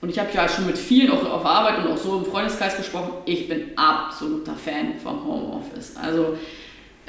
Und 0.00 0.08
ich 0.08 0.18
habe 0.18 0.28
ja 0.32 0.48
schon 0.48 0.66
mit 0.66 0.78
vielen 0.78 1.10
auch 1.10 1.24
auf 1.28 1.44
Arbeit 1.44 1.78
und 1.78 1.92
auch 1.92 1.96
so 1.96 2.18
im 2.18 2.24
Freundeskreis 2.24 2.76
gesprochen. 2.76 3.12
Ich 3.24 3.48
bin 3.48 3.76
absoluter 3.76 4.54
Fan 4.54 4.98
vom 5.02 5.24
Homeoffice. 5.24 5.96
Also 5.96 6.36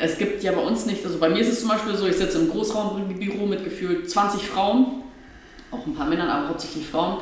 es 0.04 0.18
gibt 0.18 0.44
ja 0.44 0.52
bei 0.52 0.62
uns 0.62 0.86
nicht, 0.86 1.06
also 1.06 1.18
bei 1.18 1.30
mir 1.30 1.40
ist 1.40 1.48
es 1.48 1.62
zum 1.62 1.70
Beispiel 1.70 1.96
so, 1.96 2.06
ich 2.06 2.18
sitze 2.18 2.38
im 2.38 2.50
Großraumbüro 2.50 3.46
mit 3.46 3.64
gefühlt 3.64 4.10
20 4.10 4.42
Frauen, 4.42 5.04
auch 5.72 5.86
ein 5.86 5.96
paar 5.96 6.08
Männern, 6.08 6.30
aber 6.30 6.50
hauptsächlich 6.50 6.86
Frauen. 6.86 7.20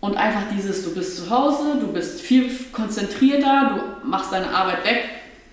Und 0.00 0.16
einfach 0.16 0.44
dieses, 0.56 0.82
du 0.84 0.94
bist 0.94 1.18
zu 1.18 1.28
Hause, 1.28 1.76
du 1.78 1.88
bist 1.88 2.22
viel 2.22 2.50
konzentrierter, 2.72 3.74
du 4.02 4.08
machst 4.08 4.32
deine 4.32 4.48
Arbeit 4.54 4.84
weg. 4.86 5.04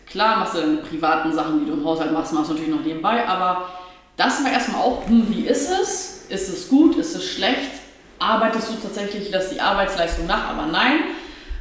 Klar 0.09 0.39
machst 0.39 0.55
du 0.55 0.61
deine 0.61 0.77
privaten 0.77 1.33
Sachen, 1.33 1.59
die 1.59 1.65
du 1.65 1.73
im 1.73 1.83
Haushalt 1.83 2.13
machst, 2.13 2.31
machst 2.31 2.49
du 2.49 2.53
natürlich 2.53 2.73
noch 2.73 2.85
nebenbei, 2.85 3.27
aber 3.27 3.67
das 4.15 4.41
war 4.45 4.51
erstmal 4.51 4.81
auch, 4.81 5.05
hm, 5.07 5.27
wie 5.29 5.45
ist 5.45 5.69
es? 5.69 6.25
Ist 6.29 6.47
es 6.47 6.69
gut? 6.69 6.95
Ist 6.95 7.15
es 7.15 7.25
schlecht? 7.25 7.71
Arbeitest 8.17 8.69
du 8.69 8.75
tatsächlich, 8.81 9.29
dass 9.29 9.49
die 9.49 9.59
Arbeitsleistung 9.59 10.25
nach? 10.25 10.51
Aber 10.51 10.67
nein, 10.67 11.01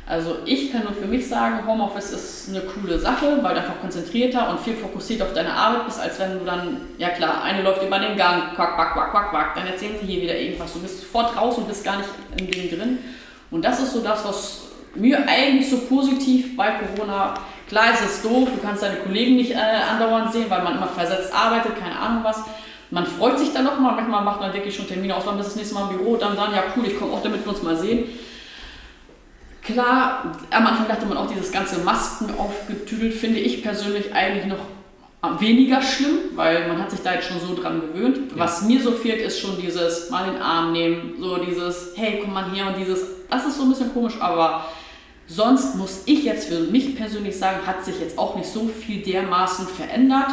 also 0.08 0.36
ich 0.44 0.70
kann 0.70 0.84
nur 0.84 0.92
für 0.92 1.06
mich 1.06 1.28
sagen, 1.28 1.66
Homeoffice 1.66 2.12
ist 2.12 2.48
eine 2.48 2.60
coole 2.60 2.96
Sache, 2.96 3.40
weil 3.42 3.54
du 3.54 3.60
einfach 3.60 3.80
konzentrierter 3.80 4.50
und 4.50 4.60
viel 4.60 4.74
fokussiert 4.74 5.20
auf 5.20 5.32
deine 5.32 5.52
Arbeit 5.52 5.86
bist, 5.86 6.00
als 6.00 6.20
wenn 6.20 6.38
du 6.38 6.44
dann, 6.44 6.82
ja 6.96 7.08
klar, 7.08 7.42
eine 7.42 7.62
läuft 7.62 7.82
über 7.82 7.98
den 7.98 8.16
Gang, 8.16 8.54
quack, 8.54 8.76
quack, 8.76 8.92
quack, 8.92 9.10
quack, 9.10 9.30
quack, 9.30 9.54
dann 9.56 9.66
erzählen 9.66 9.96
sie 10.00 10.06
hier 10.06 10.22
wieder 10.22 10.38
irgendwas. 10.38 10.72
Du 10.74 10.78
bist 10.78 11.00
sofort 11.00 11.36
raus 11.36 11.58
und 11.58 11.66
bist 11.66 11.84
gar 11.84 11.96
nicht 11.96 12.08
im 12.38 12.48
Ding 12.48 12.70
drin. 12.70 12.98
Und 13.50 13.64
das 13.64 13.80
ist 13.80 13.94
so 13.94 14.00
das, 14.00 14.24
was 14.24 14.60
mir 14.94 15.26
eigentlich 15.26 15.68
so 15.68 15.78
positiv 15.78 16.56
bei 16.56 16.70
Corona, 16.70 17.34
klar 17.68 17.92
ist 17.92 18.04
es 18.04 18.22
doof, 18.22 18.48
du 18.54 18.64
kannst 18.64 18.84
deine 18.84 18.98
Kollegen 18.98 19.34
nicht 19.34 19.50
äh, 19.50 19.56
andauernd 19.56 20.32
sehen, 20.32 20.46
weil 20.48 20.62
man 20.62 20.76
immer 20.76 20.86
versetzt 20.86 21.34
arbeitet, 21.34 21.80
keine 21.80 21.98
Ahnung 21.98 22.22
was. 22.22 22.42
Man 22.92 23.06
freut 23.06 23.40
sich 23.40 23.52
dann 23.52 23.64
nochmal, 23.64 23.96
manchmal 23.96 24.22
macht 24.22 24.40
man 24.40 24.54
wirklich 24.54 24.76
schon 24.76 24.86
Termine 24.86 25.16
aus, 25.16 25.24
wann 25.26 25.36
bist 25.36 25.48
das 25.48 25.56
nächste 25.56 25.74
Mal 25.74 25.90
im 25.90 25.98
Büro, 25.98 26.16
dann 26.16 26.36
sagen, 26.36 26.52
ja 26.54 26.62
cool, 26.76 26.86
ich 26.86 26.96
komme 26.96 27.12
auch, 27.12 27.22
damit 27.24 27.44
wir 27.44 27.52
uns 27.52 27.62
mal 27.64 27.76
sehen. 27.76 28.04
Klar, 29.66 30.36
am 30.50 30.66
Anfang 30.66 30.86
dachte 30.86 31.06
man 31.06 31.18
auch, 31.18 31.26
dieses 31.26 31.50
ganze 31.50 31.80
Masken 31.80 32.30
aufgetüdelt, 32.38 33.14
finde 33.14 33.40
ich 33.40 33.62
persönlich 33.62 34.14
eigentlich 34.14 34.46
noch 34.46 34.60
weniger 35.40 35.82
schlimm, 35.82 36.18
weil 36.36 36.68
man 36.68 36.80
hat 36.80 36.92
sich 36.92 37.00
da 37.00 37.14
jetzt 37.14 37.28
schon 37.28 37.40
so 37.40 37.60
dran 37.60 37.80
gewöhnt. 37.80 38.30
Ja. 38.30 38.38
Was 38.38 38.62
mir 38.62 38.80
so 38.80 38.92
fehlt, 38.92 39.20
ist 39.20 39.40
schon 39.40 39.60
dieses 39.60 40.08
mal 40.08 40.30
den 40.30 40.40
Arm 40.40 40.72
nehmen, 40.72 41.14
so 41.18 41.38
dieses, 41.38 41.94
hey, 41.96 42.20
komm 42.22 42.32
mal 42.32 42.50
her 42.52 42.68
und 42.68 42.76
dieses, 42.78 43.00
das 43.28 43.44
ist 43.46 43.56
so 43.56 43.64
ein 43.64 43.70
bisschen 43.70 43.92
komisch, 43.92 44.14
aber 44.20 44.66
sonst 45.26 45.74
muss 45.74 46.02
ich 46.06 46.22
jetzt 46.22 46.48
für 46.48 46.60
mich 46.60 46.94
persönlich 46.94 47.36
sagen, 47.36 47.66
hat 47.66 47.84
sich 47.84 47.98
jetzt 47.98 48.18
auch 48.18 48.36
nicht 48.36 48.48
so 48.48 48.68
viel 48.68 49.02
dermaßen 49.02 49.66
verändert 49.66 50.28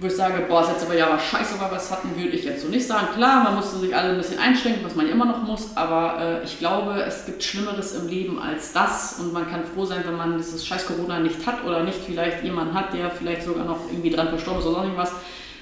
wo 0.00 0.06
ich 0.06 0.16
sage, 0.16 0.46
boah, 0.48 0.62
das 0.62 0.70
letzte 0.70 0.86
aber 0.86 0.96
ja 0.96 1.18
scheiße 1.18 1.56
aber 1.60 1.76
was 1.76 1.90
hatten, 1.90 2.16
würde 2.16 2.30
ich 2.30 2.44
jetzt 2.44 2.62
so 2.62 2.68
nicht 2.68 2.86
sagen. 2.86 3.08
Klar, 3.14 3.44
man 3.44 3.56
musste 3.56 3.78
sich 3.78 3.94
alle 3.94 4.10
ein 4.10 4.16
bisschen 4.16 4.38
einschränken, 4.38 4.82
was 4.82 4.94
man 4.94 5.06
immer 5.06 5.26
noch 5.26 5.42
muss, 5.42 5.76
aber 5.76 6.40
äh, 6.40 6.44
ich 6.44 6.58
glaube, 6.58 7.04
es 7.06 7.26
gibt 7.26 7.42
Schlimmeres 7.42 7.94
im 7.94 8.08
Leben 8.08 8.38
als 8.38 8.72
das 8.72 9.18
und 9.20 9.34
man 9.34 9.50
kann 9.50 9.62
froh 9.62 9.84
sein, 9.84 10.02
wenn 10.06 10.16
man 10.16 10.38
dieses 10.38 10.66
scheiß 10.66 10.86
Corona 10.86 11.20
nicht 11.20 11.44
hat 11.46 11.64
oder 11.66 11.84
nicht 11.84 11.98
vielleicht 11.98 12.42
jemanden 12.42 12.72
hat, 12.72 12.94
der 12.94 13.10
vielleicht 13.10 13.42
sogar 13.42 13.66
noch 13.66 13.80
irgendwie 13.90 14.08
dran 14.08 14.30
verstorben 14.30 14.60
ist 14.60 14.66
oder 14.66 14.76
sonst 14.76 14.86
irgendwas. 14.86 15.12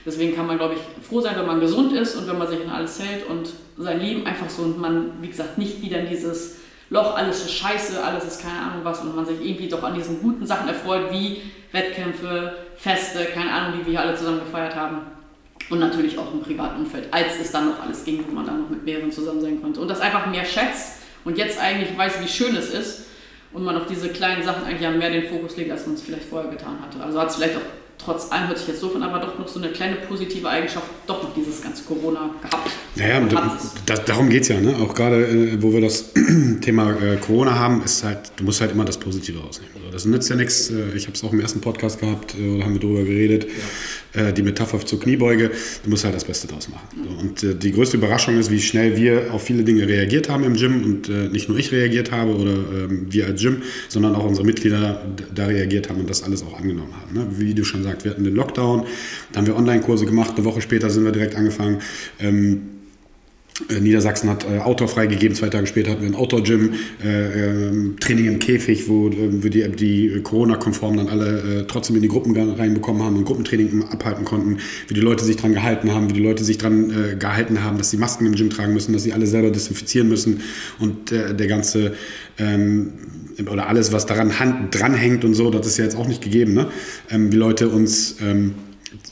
Deswegen 0.07 0.37
kann 0.37 0.47
man, 0.47 0.57
glaube 0.57 0.75
ich, 0.75 1.07
froh 1.07 1.21
sein, 1.21 1.35
wenn 1.37 1.47
man 1.47 1.59
gesund 1.59 1.93
ist 1.93 2.15
und 2.15 2.29
wenn 2.29 2.39
man 2.39 2.47
sich 2.47 2.61
an 2.61 2.71
alles 2.71 3.01
hält 3.01 3.29
und 3.29 3.51
sein 3.77 4.01
Leben 4.01 4.25
einfach 4.25 4.49
so 4.49 4.63
und 4.63 4.79
man, 4.79 5.21
wie 5.21 5.29
gesagt, 5.29 5.59
nicht 5.59 5.83
wieder 5.83 5.99
in 5.99 6.09
dieses 6.09 6.59
Loch, 6.91 7.17
alles 7.17 7.41
ist 7.41 7.55
scheiße, 7.55 8.03
alles 8.03 8.25
ist 8.25 8.41
keine 8.41 8.59
Ahnung 8.61 8.85
was 8.85 9.01
und 9.01 9.17
man 9.17 9.27
sich 9.27 9.45
irgendwie 9.45 9.69
doch 9.69 9.83
an 9.83 9.95
diesen 9.95 10.23
guten 10.23 10.47
Sachen 10.47 10.69
erfreut, 10.69 11.11
wie 11.11 11.43
Wettkämpfe, 11.73 12.55
Feste, 12.79 13.27
keine 13.35 13.53
Ahnung, 13.53 13.81
wie 13.81 13.93
wir 13.93 14.01
alle 14.01 14.15
zusammen 14.17 14.41
gefeiert 14.41 14.75
haben. 14.75 14.99
Und 15.69 15.81
natürlich 15.81 16.19
auch 16.19 16.33
im 16.33 16.41
privaten 16.41 16.81
Umfeld, 16.81 17.13
als 17.13 17.39
es 17.41 17.51
dann 17.51 17.71
noch 17.71 17.83
alles 17.83 18.05
ging, 18.05 18.25
wo 18.27 18.33
man 18.33 18.47
dann 18.47 18.63
noch 18.63 18.71
mit 18.71 18.85
mehreren 18.85 19.13
zusammen 19.13 19.41
sein 19.41 19.61
konnte. 19.61 19.81
Und 19.81 19.89
das 19.89 20.01
einfach 20.01 20.27
mehr 20.27 20.45
schätzt 20.45 21.03
und 21.25 21.37
jetzt 21.37 21.61
eigentlich 21.61 21.97
weiß, 21.99 22.23
wie 22.23 22.29
schön 22.29 22.57
es 22.57 22.71
ist 22.71 23.03
und 23.53 23.65
man 23.65 23.77
auf 23.77 23.87
diese 23.87 24.09
kleinen 24.09 24.43
Sachen 24.43 24.65
eigentlich 24.65 24.81
ja 24.81 24.91
mehr 24.91 25.11
den 25.11 25.29
Fokus 25.29 25.57
legt, 25.57 25.71
als 25.71 25.85
man 25.87 25.97
es 25.97 26.03
vielleicht 26.03 26.25
vorher 26.25 26.51
getan 26.51 26.79
hatte. 26.81 27.03
Also 27.03 27.21
hat 27.21 27.29
es 27.29 27.37
vielleicht 27.37 27.57
auch 27.57 27.63
trotz 27.99 28.31
allem 28.31 28.49
hört 28.49 28.59
sich 28.59 28.69
jetzt 28.69 28.81
so 28.81 28.89
von, 28.89 29.03
aber 29.03 29.19
doch 29.19 29.39
noch 29.39 29.49
so 29.49 29.61
eine 29.61 29.71
kleine 29.71 29.97
positive 29.97 30.49
Eigenschaft, 30.49 30.87
doch 31.07 31.23
noch 31.23 31.35
dieses 31.35 31.61
ganze 31.63 31.83
Corona 31.85 32.31
gehabt. 32.41 32.71
Naja, 32.97 33.21
da, 33.87 33.95
darum 33.97 34.29
geht 34.29 34.43
es 34.43 34.49
ja, 34.49 34.61
ne? 34.61 34.77
auch 34.81 34.95
gerade, 34.95 35.27
äh, 35.27 35.63
wo 35.63 35.73
wir 35.73 35.81
das 35.81 36.13
Thema 36.61 36.93
äh, 36.93 37.17
Corona 37.17 37.59
haben, 37.59 37.83
ist 37.83 38.05
halt, 38.05 38.33
du 38.37 38.45
musst 38.45 38.61
halt 38.61 38.73
immer 38.73 38.85
das 38.85 38.99
Positive 38.99 39.41
rausnehmen. 39.41 39.75
Also 39.99 40.11
das 40.11 40.15
nützt 40.15 40.31
ja 40.31 40.37
nichts, 40.37 40.71
äh, 40.71 40.97
ich 40.97 41.07
habe 41.07 41.15
es 41.15 41.25
auch 41.25 41.33
im 41.33 41.41
ersten 41.41 41.61
Podcast 41.61 41.99
gehabt, 41.99 42.37
äh, 42.39 42.59
da 42.59 42.65
haben 42.65 42.75
wir 42.75 42.81
drüber 42.81 43.03
geredet, 43.03 43.49
ja. 44.15 44.29
Äh, 44.29 44.33
die 44.33 44.43
Metapher 44.43 44.79
zur 44.87 45.01
Kniebeuge, 45.01 45.51
du 45.83 45.91
musst 45.91 46.05
halt 46.05 46.15
das 46.15 46.25
Beste 46.25 46.47
draus 46.47 46.69
machen. 46.69 46.87
Und 47.19 47.63
die 47.63 47.73
größte 47.73 47.97
Überraschung 47.97 48.39
ist, 48.39 48.51
wie 48.51 48.61
schnell 48.61 48.97
wir 48.97 49.35
auf 49.35 49.43
viele 49.43 49.65
Dinge 49.65 49.89
reagiert 49.89 50.29
haben 50.29 50.45
im 50.45 50.55
Gym 50.55 50.85
und 50.85 51.33
nicht 51.33 51.49
nur 51.49 51.59
ich 51.59 51.73
reagiert 51.73 52.13
habe 52.13 52.35
oder 52.35 52.53
ähm, 52.53 53.07
wir 53.11 53.27
als 53.27 53.43
Gym, 53.43 53.63
sondern 53.89 54.15
auch 54.15 54.25
unsere 54.25 54.47
Mitglieder 54.47 55.05
da 55.35 55.47
reagiert 55.47 55.89
haben 55.91 56.01
und 56.01 56.09
das 56.09 56.23
alles 56.23 56.43
auch 56.43 56.59
angenommen 56.59 56.93
haben. 56.95 57.15
Ne? 57.15 57.27
Wie 57.39 57.55
du 57.55 57.65
schon 57.65 57.83
sagst, 57.83 58.05
wir 58.05 58.13
hatten 58.13 58.25
den 58.25 58.35
Lockdown, 58.35 58.85
dann 59.33 59.41
haben 59.43 59.47
wir 59.47 59.57
Online-Kurse 59.57 60.07
gemacht, 60.07 60.35
eine 60.37 60.45
Woche 60.45 60.61
später 60.61 60.91
sind 60.91 61.05
wir 61.05 61.13
direkt 61.13 61.35
angefangen. 61.35 61.79
Ähm, 63.69 63.77
äh, 63.77 63.81
Niedersachsen 63.81 64.31
hat 64.31 64.45
äh, 64.45 64.59
Outdoor 64.59 64.89
freigegeben, 64.89 65.37
zwei 65.37 65.49
Tage 65.49 65.67
später 65.67 65.91
hatten 65.91 66.03
wir 66.03 66.09
ein 66.09 66.15
Outdoor-Gym, 66.15 66.75
äh, 67.05 67.69
äh, 67.69 67.97
Training 68.01 68.27
im 68.27 68.39
Käfig, 68.39 68.89
wo 68.89 69.09
äh, 69.09 69.43
wir 69.43 69.51
die, 69.51 69.69
die 69.71 70.21
Corona-konform 70.23 70.97
dann 70.97 71.09
alle 71.09 71.61
äh, 71.61 71.65
trotzdem 71.67 71.97
in 71.97 72.03
die 72.03 72.09
Gruppen 72.09 72.37
reinbekommen 72.37 73.03
haben 73.03 73.17
und 73.17 73.25
Gruppentraining 73.25 73.85
abhalten 73.91 74.25
konnten, 74.25 74.59
wie 74.89 74.95
die 74.95 75.01
Leute 75.01 75.25
sich 75.25 75.37
dran 75.37 75.53
gehalten 75.53 75.93
haben, 75.93 76.09
wie 76.11 76.15
die 76.15 76.23
Leute 76.23 76.45
sich 76.45 76.59
dran 76.59 76.91
äh, 76.91 77.17
gehalten 77.17 77.63
haben, 77.63 77.79
dass 77.79 77.91
sie 77.91 77.97
Masken 77.97 78.27
im 78.27 78.35
Gym 78.35 78.51
tragen 78.51 78.73
müssen, 78.73 78.93
dass 78.93 79.03
sie 79.03 79.13
alle 79.13 79.27
selber 79.27 79.51
desinfizieren 79.51 80.09
müssen 80.09 80.41
und 80.79 81.11
der 81.11 81.47
ganze 81.47 81.95
ähm, 82.39 82.93
oder 83.51 83.69
alles, 83.69 83.93
was 83.93 84.07
daran 84.07 84.33
dranhängt 84.71 85.25
und 85.25 85.35
so, 85.35 85.51
das 85.51 85.67
ist 85.67 85.79
ja 85.79 85.85
jetzt 85.85 85.97
auch 85.97 86.09
nicht 86.09 86.23
gegeben, 86.23 86.55
ne? 86.55 86.69
Ähm, 87.11 87.33
wie 87.33 87.37
Leute 87.37 87.69
uns 87.69 88.17
ähm, 88.21 88.55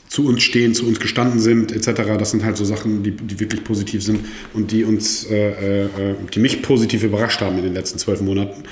zu 0.09 0.27
uns 0.27 0.43
stehen, 0.43 0.75
zu 0.75 0.87
uns 0.87 1.01
gestanden 1.01 1.41
sind, 1.41 1.73
etc. 1.73 2.03
Das 2.19 2.31
sind 2.31 2.45
halt 2.45 2.57
so 2.57 2.65
Sachen, 2.65 3.03
die, 3.03 3.11
die 3.11 3.41
wirklich 3.41 3.65
positiv 3.65 4.03
sind 4.03 4.21
und 4.55 4.71
die 4.73 4.85
uns, 4.85 5.25
äh, 5.25 5.85
äh, 5.85 6.15
die 6.35 6.41
mich 6.41 6.63
positiv 6.63 7.03
überrascht 7.03 7.41
haben 7.41 7.57
in 7.59 7.65
den 7.65 7.75
letzten 7.75 7.99
zwölf 7.99 8.21
Monaten. 8.21 8.65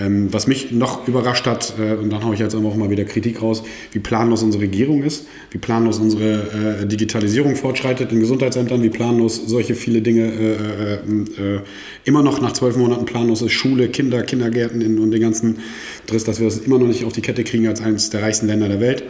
Ähm, 0.00 0.32
was 0.32 0.46
mich 0.46 0.72
noch 0.72 1.06
überrascht 1.06 1.46
hat, 1.46 1.74
äh, 1.78 1.94
und 1.94 2.10
dann 2.10 2.24
haue 2.24 2.34
ich 2.34 2.40
jetzt 2.40 2.54
einfach 2.54 2.74
mal 2.74 2.90
wieder 2.90 3.04
Kritik 3.04 3.42
raus, 3.42 3.62
wie 3.92 3.98
planlos 3.98 4.42
unsere 4.42 4.64
Regierung 4.64 5.02
ist, 5.02 5.26
wie 5.50 5.58
planlos 5.58 5.98
unsere 5.98 6.80
äh, 6.82 6.86
Digitalisierung 6.86 7.54
fortschreitet 7.54 8.10
in 8.10 8.20
Gesundheitsämtern, 8.20 8.82
wie 8.82 8.88
planlos 8.88 9.42
solche 9.46 9.74
viele 9.74 10.00
Dinge 10.00 10.32
äh, 10.32 10.94
äh, 10.94 11.60
immer 12.04 12.22
noch 12.22 12.40
nach 12.40 12.52
zwölf 12.52 12.76
Monaten 12.76 13.04
planlos 13.04 13.42
ist, 13.42 13.52
Schule, 13.52 13.88
Kinder, 13.88 14.22
Kindergärten 14.22 14.80
in, 14.80 14.98
und 14.98 15.10
den 15.10 15.20
ganzen 15.20 15.58
Driss, 16.06 16.24
dass 16.24 16.40
wir 16.40 16.46
das 16.46 16.58
immer 16.58 16.78
noch 16.78 16.86
nicht 16.86 17.04
auf 17.04 17.12
die 17.12 17.22
Kette 17.22 17.44
kriegen 17.44 17.66
als 17.66 17.82
eines 17.82 18.10
der 18.10 18.22
reichsten 18.22 18.46
Länder 18.46 18.68
der 18.68 18.80
Welt. 18.80 19.04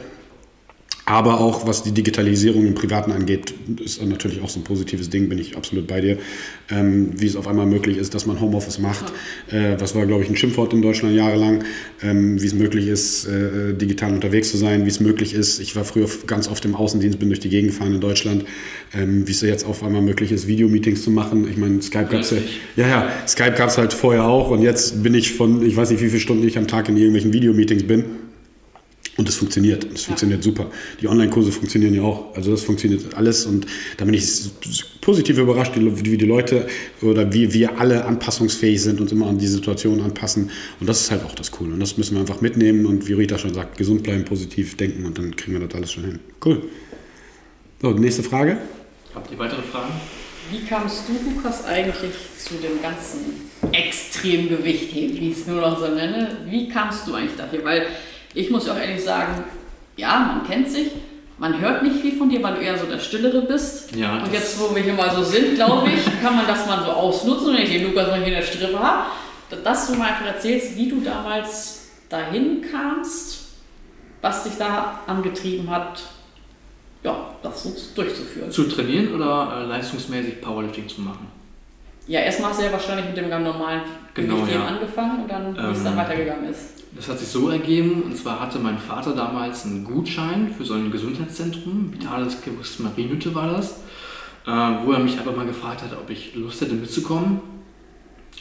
Aber 1.11 1.41
auch 1.41 1.67
was 1.67 1.83
die 1.83 1.91
Digitalisierung 1.91 2.65
im 2.67 2.75
Privaten 2.75 3.11
angeht, 3.11 3.53
ist 3.85 4.01
natürlich 4.01 4.43
auch 4.43 4.49
so 4.49 4.61
ein 4.61 4.63
positives 4.63 5.11
Ding, 5.11 5.29
bin 5.29 5.39
ich 5.39 5.57
absolut 5.57 5.89
bei 5.89 6.01
dir. 6.01 6.19
Ähm, 6.71 7.21
wie 7.21 7.27
es 7.27 7.35
auf 7.35 7.49
einmal 7.49 7.67
möglich 7.67 7.97
ist, 7.97 8.15
dass 8.15 8.27
man 8.27 8.41
Homeoffice 8.41 8.79
macht. 8.79 9.13
Äh, 9.51 9.75
was 9.81 9.97
war, 9.97 10.07
glaube 10.07 10.23
ich, 10.23 10.31
ein 10.31 10.37
Schimpfwort 10.37 10.73
in 10.73 10.83
Deutschland 10.83 11.17
jahrelang. 11.17 11.65
Ähm, 12.01 12.41
wie 12.41 12.47
es 12.47 12.55
möglich 12.55 12.87
ist, 12.87 13.27
äh, 13.27 13.75
digital 13.75 14.15
unterwegs 14.15 14.53
zu 14.53 14.57
sein. 14.57 14.85
Wie 14.85 14.89
es 14.89 15.01
möglich 15.01 15.35
ist, 15.35 15.59
ich 15.59 15.75
war 15.75 15.85
früher 15.85 16.09
ganz 16.29 16.47
oft 16.47 16.65
im 16.65 16.77
Außendienst, 16.77 17.19
bin 17.19 17.29
durch 17.29 17.41
die 17.41 17.49
Gegend 17.49 17.73
gefahren 17.73 17.93
in 17.93 18.01
Deutschland. 18.01 18.45
Ähm, 18.95 19.27
wie 19.27 19.33
es 19.33 19.41
jetzt 19.41 19.67
auf 19.67 19.83
einmal 19.83 20.03
möglich 20.03 20.31
ist, 20.31 20.47
Videomeetings 20.47 21.03
zu 21.03 21.11
machen. 21.11 21.49
Ich 21.51 21.57
meine, 21.57 21.83
Skype 21.83 22.07
gab 22.07 22.21
es 22.21 22.31
ja, 22.31 22.37
ja, 22.77 22.89
ja, 22.89 23.13
Skype 23.27 23.55
gab 23.57 23.71
es 23.71 23.79
halt 23.79 23.93
vorher 23.93 24.27
auch. 24.27 24.51
Und 24.51 24.63
jetzt 24.63 25.03
bin 25.03 25.15
ich 25.15 25.33
von, 25.33 25.67
ich 25.67 25.75
weiß 25.75 25.91
nicht, 25.91 26.03
wie 26.03 26.09
viele 26.09 26.21
Stunden 26.21 26.47
ich 26.47 26.57
am 26.57 26.69
Tag 26.69 26.89
in 26.89 26.97
irgendwelchen 26.97 27.33
Videomeetings 27.33 27.83
bin. 27.83 28.05
Und 29.21 29.29
es 29.29 29.37
funktioniert. 29.37 29.87
Es 29.95 30.05
funktioniert 30.05 30.43
super. 30.43 30.71
Die 30.99 31.07
Online-Kurse 31.07 31.53
funktionieren 31.53 31.93
ja 31.93 32.01
auch. 32.01 32.35
Also 32.35 32.53
das 32.53 32.63
funktioniert 32.63 33.15
alles. 33.15 33.45
Und 33.45 33.67
da 33.99 34.07
bin 34.07 34.15
ich 34.15 34.25
positiv 35.03 35.37
überrascht, 35.37 35.73
wie 35.77 36.17
die 36.17 36.25
Leute 36.25 36.67
oder 37.03 37.31
wie 37.31 37.53
wir 37.53 37.79
alle 37.79 38.07
anpassungsfähig 38.07 38.81
sind 38.81 38.99
und 38.99 39.13
immer 39.13 39.27
an 39.27 39.37
die 39.37 39.47
Situation 39.47 40.01
anpassen. 40.01 40.51
Und 40.81 40.89
das 40.89 41.03
ist 41.03 41.11
halt 41.11 41.23
auch 41.27 41.35
das 41.35 41.51
Coole. 41.51 41.75
Und 41.75 41.81
das 41.81 41.99
müssen 41.99 42.15
wir 42.15 42.23
einfach 42.23 42.41
mitnehmen 42.41 42.87
und 42.87 43.09
wie 43.09 43.13
Rita 43.13 43.37
schon 43.37 43.53
sagt, 43.53 43.77
gesund 43.77 44.05
bleiben, 44.05 44.25
positiv 44.25 44.79
denken 44.79 45.05
und 45.05 45.19
dann 45.19 45.37
kriegen 45.37 45.61
wir 45.61 45.69
das 45.69 45.77
alles 45.77 45.93
schon 45.93 46.05
hin. 46.05 46.19
Cool. 46.43 46.63
So, 47.83 47.91
nächste 47.91 48.23
Frage. 48.23 48.57
Habt 49.15 49.31
ihr 49.31 49.39
weitere 49.39 49.61
Fragen? 49.61 49.93
Wie 50.51 50.65
kamst 50.65 51.03
du, 51.07 51.31
Lukas, 51.31 51.67
eigentlich 51.67 52.13
zu 52.39 52.55
dem 52.55 52.81
ganzen 52.81 53.51
Extremgewicht, 53.71 54.95
wie 54.95 55.31
ich 55.31 55.41
es 55.41 55.47
nur 55.47 55.61
noch 55.61 55.79
so 55.79 55.95
nenne? 55.95 56.39
Wie 56.49 56.71
kamst 56.71 57.07
du 57.07 57.13
eigentlich 57.13 57.37
dafür? 57.37 57.63
Weil 57.65 57.87
ich 58.35 58.51
muss 58.51 58.69
auch 58.69 58.77
ehrlich 58.77 59.03
sagen, 59.03 59.45
ja, 59.97 60.19
man 60.19 60.47
kennt 60.47 60.71
sich, 60.71 60.91
man 61.39 61.59
hört 61.59 61.83
nicht 61.83 61.97
viel 61.97 62.17
von 62.17 62.29
dir, 62.29 62.43
weil 62.43 62.55
du 62.55 62.61
eher 62.61 62.77
so 62.79 62.87
der 62.87 62.99
Stillere 62.99 63.43
bist. 63.43 63.95
Ja, 63.97 64.23
und 64.23 64.33
jetzt, 64.33 64.61
wo 64.61 64.75
wir 64.75 64.83
hier 64.83 64.93
mal 64.93 65.11
so 65.11 65.23
sind, 65.23 65.55
glaube 65.55 65.89
ich, 65.91 66.05
kann 66.23 66.37
man 66.37 66.47
das 66.47 66.67
mal 66.67 66.83
so 66.85 66.91
ausnutzen, 66.91 67.55
wenn 67.55 67.63
ich 67.63 67.71
den 67.71 67.85
Lukas 67.85 68.09
mal 68.09 68.19
hier 68.19 68.29
in 68.29 68.35
der 68.35 68.43
Strippe 68.43 68.79
habe, 68.79 69.05
dass 69.65 69.87
du 69.87 69.95
mal 69.95 70.09
einfach 70.09 70.27
erzählst, 70.27 70.77
wie 70.77 70.89
du 70.89 71.01
damals 71.01 71.89
dahin 72.09 72.63
kamst, 72.71 73.49
was 74.21 74.45
dich 74.45 74.53
da 74.59 75.01
angetrieben 75.07 75.71
hat, 75.71 76.03
ja, 77.03 77.35
das 77.43 77.95
durchzuführen. 77.95 78.51
Zu 78.51 78.65
trainieren 78.65 79.15
oder 79.15 79.63
äh, 79.63 79.67
leistungsmäßig 79.67 80.43
Powerlifting 80.43 80.89
zu 80.89 81.01
machen? 81.01 81.27
Ja, 82.07 82.21
erstmal 82.21 82.51
hast 82.51 82.61
du 82.61 82.65
ja 82.67 82.73
wahrscheinlich 82.73 83.07
mit 83.07 83.17
dem 83.17 83.31
ganz 83.31 83.45
normalen 83.45 83.83
genau, 84.13 84.37
Gewicht 84.37 84.57
ja. 84.57 84.67
angefangen 84.67 85.23
und 85.23 85.31
dann, 85.31 85.57
wie 85.57 85.73
es 85.73 85.83
dann 85.83 85.95
Ähm, 85.95 85.99
weitergegangen 85.99 86.51
ist. 86.51 86.80
Das 87.01 87.09
hat 87.09 87.19
sich 87.19 87.29
so 87.29 87.49
ergeben, 87.49 88.03
und 88.03 88.15
zwar 88.15 88.41
hatte 88.41 88.59
mein 88.59 88.77
Vater 88.77 89.15
damals 89.15 89.65
einen 89.65 89.85
Gutschein 89.85 90.53
für 90.53 90.67
so 90.67 90.75
ein 90.75 90.91
Gesundheitszentrum, 90.91 91.95
Vitales 91.95 92.43
Gewusst 92.43 92.79
Marienhütte 92.81 93.35
war 93.35 93.51
das, 93.51 93.81
äh, 94.47 94.51
wo 94.85 94.93
er 94.93 94.99
mich 94.99 95.19
einfach 95.19 95.35
mal 95.35 95.47
gefragt 95.47 95.81
hat, 95.81 95.97
ob 95.97 96.11
ich 96.11 96.35
Lust 96.35 96.61
hätte 96.61 96.75
mitzukommen. 96.75 97.41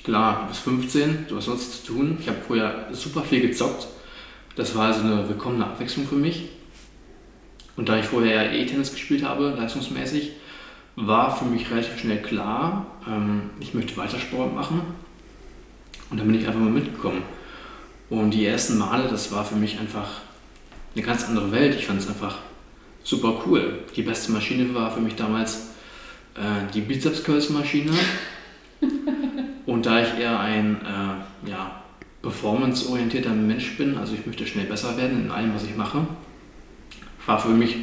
Klar, 0.03 0.41
du 0.41 0.47
bist 0.49 0.60
15, 0.64 1.28
du 1.30 1.38
hast 1.38 1.45
sonst 1.45 1.86
zu 1.86 1.93
tun. 1.93 2.18
Ich 2.20 2.28
habe 2.28 2.39
vorher 2.45 2.89
super 2.91 3.22
viel 3.22 3.39
gezockt. 3.39 3.88
Das 4.57 4.76
war 4.76 4.88
also 4.88 5.05
eine 5.05 5.30
willkommene 5.30 5.66
Abwechslung 5.66 6.05
für 6.05 6.18
mich. 6.18 6.49
Und 7.78 7.88
da 7.88 7.97
ich 7.97 8.07
vorher 8.07 8.43
ja 8.43 8.51
E-Tennis 8.51 8.91
gespielt 8.91 9.24
habe, 9.24 9.55
leistungsmäßig, 9.57 10.34
war 10.97 11.34
für 11.34 11.45
mich 11.45 11.72
relativ 11.72 11.97
schnell 11.97 12.22
klar, 12.22 12.88
ähm, 13.07 13.51
ich 13.62 13.74
möchte 13.74 13.95
weiter 13.95 14.20
Sport 14.20 14.53
machen. 14.53 14.82
Und 16.12 16.20
dann 16.20 16.28
bin 16.28 16.41
ich 16.41 16.45
einfach 16.45 16.60
mal 16.60 16.70
mitgekommen. 16.70 17.38
Und 18.10 18.32
die 18.32 18.45
ersten 18.45 18.78
Male, 18.78 19.07
das 19.07 19.32
war 19.32 19.45
für 19.45 19.55
mich 19.55 19.80
einfach 19.80 20.22
eine 20.95 21.05
ganz 21.05 21.28
andere 21.28 21.51
Welt. 21.51 21.76
Ich 21.76 21.86
fand 21.86 21.99
es 21.99 22.07
einfach 22.07 22.39
super 23.03 23.41
cool. 23.45 23.80
Die 23.95 24.01
beste 24.01 24.32
Maschine 24.32 24.74
war 24.74 24.91
für 24.91 24.99
mich 24.99 25.16
damals 25.16 25.70
äh, 26.36 26.72
die 26.74 26.82
Bizeps 26.82 27.24
Curls 27.24 27.49
Maschine. 27.49 27.91
Und 29.66 29.86
da 29.86 30.01
ich 30.01 30.20
eher 30.20 30.39
ein 30.39 30.78
äh, 30.78 31.49
ja, 31.49 31.84
performance-orientierter 32.22 33.30
Mensch 33.30 33.78
bin, 33.78 33.97
also 33.97 34.16
ich 34.16 34.26
möchte 34.26 34.47
schnell 34.47 34.66
besser 34.66 34.97
werden 34.97 35.26
in 35.26 35.32
allem, 35.32 35.53
was 35.53 35.64
ich 35.64 35.76
mache, 35.76 36.07
war 37.26 37.39
für 37.39 37.49
mich 37.49 37.76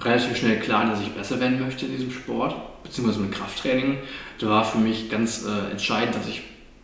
relativ 0.00 0.36
schnell 0.36 0.60
klar, 0.60 0.86
dass 0.86 1.00
ich 1.00 1.10
besser 1.10 1.40
werden 1.40 1.60
möchte 1.60 1.86
in 1.86 1.92
diesem 1.92 2.12
Sport, 2.12 2.54
beziehungsweise 2.84 3.20
mit 3.20 3.32
Krafttraining. 3.32 3.98
Da 4.38 4.48
war 4.48 4.64
für 4.64 4.78
mich 4.78 5.10
ganz 5.10 5.44
äh, 5.44 5.72
entscheidend, 5.72 6.14
dass 6.14 6.28
ich 6.28 6.42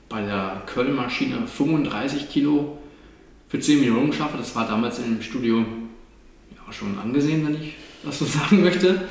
bei 0.09 0.23
der 0.23 0.63
Curl-Maschine 0.67 1.47
35 1.47 2.29
Kilo 2.29 2.79
für 3.49 3.61
10 3.61 3.81
Minuten 3.81 4.13
schaffe. 4.13 4.39
Das 4.39 4.55
war 4.55 4.67
damals 4.67 4.99
im 4.99 5.21
Studio 5.21 5.59
ja, 5.59 6.73
schon 6.73 6.99
angesehen, 6.99 7.47
wenn 7.47 7.63
ich 7.63 7.75
das 8.05 8.19
so 8.19 8.25
sagen 8.25 8.63
möchte. 8.63 9.09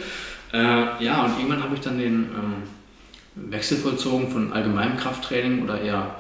Äh, 0.53 1.03
ja, 1.03 1.25
und 1.25 1.37
irgendwann 1.37 1.63
habe 1.63 1.75
ich 1.75 1.81
dann 1.81 1.97
den 1.97 2.13
ähm, 2.13 3.51
Wechsel 3.51 3.77
vollzogen 3.77 4.29
von 4.29 4.53
allgemeinem 4.53 4.97
Krafttraining 4.97 5.63
oder 5.63 5.81
eher 5.81 6.15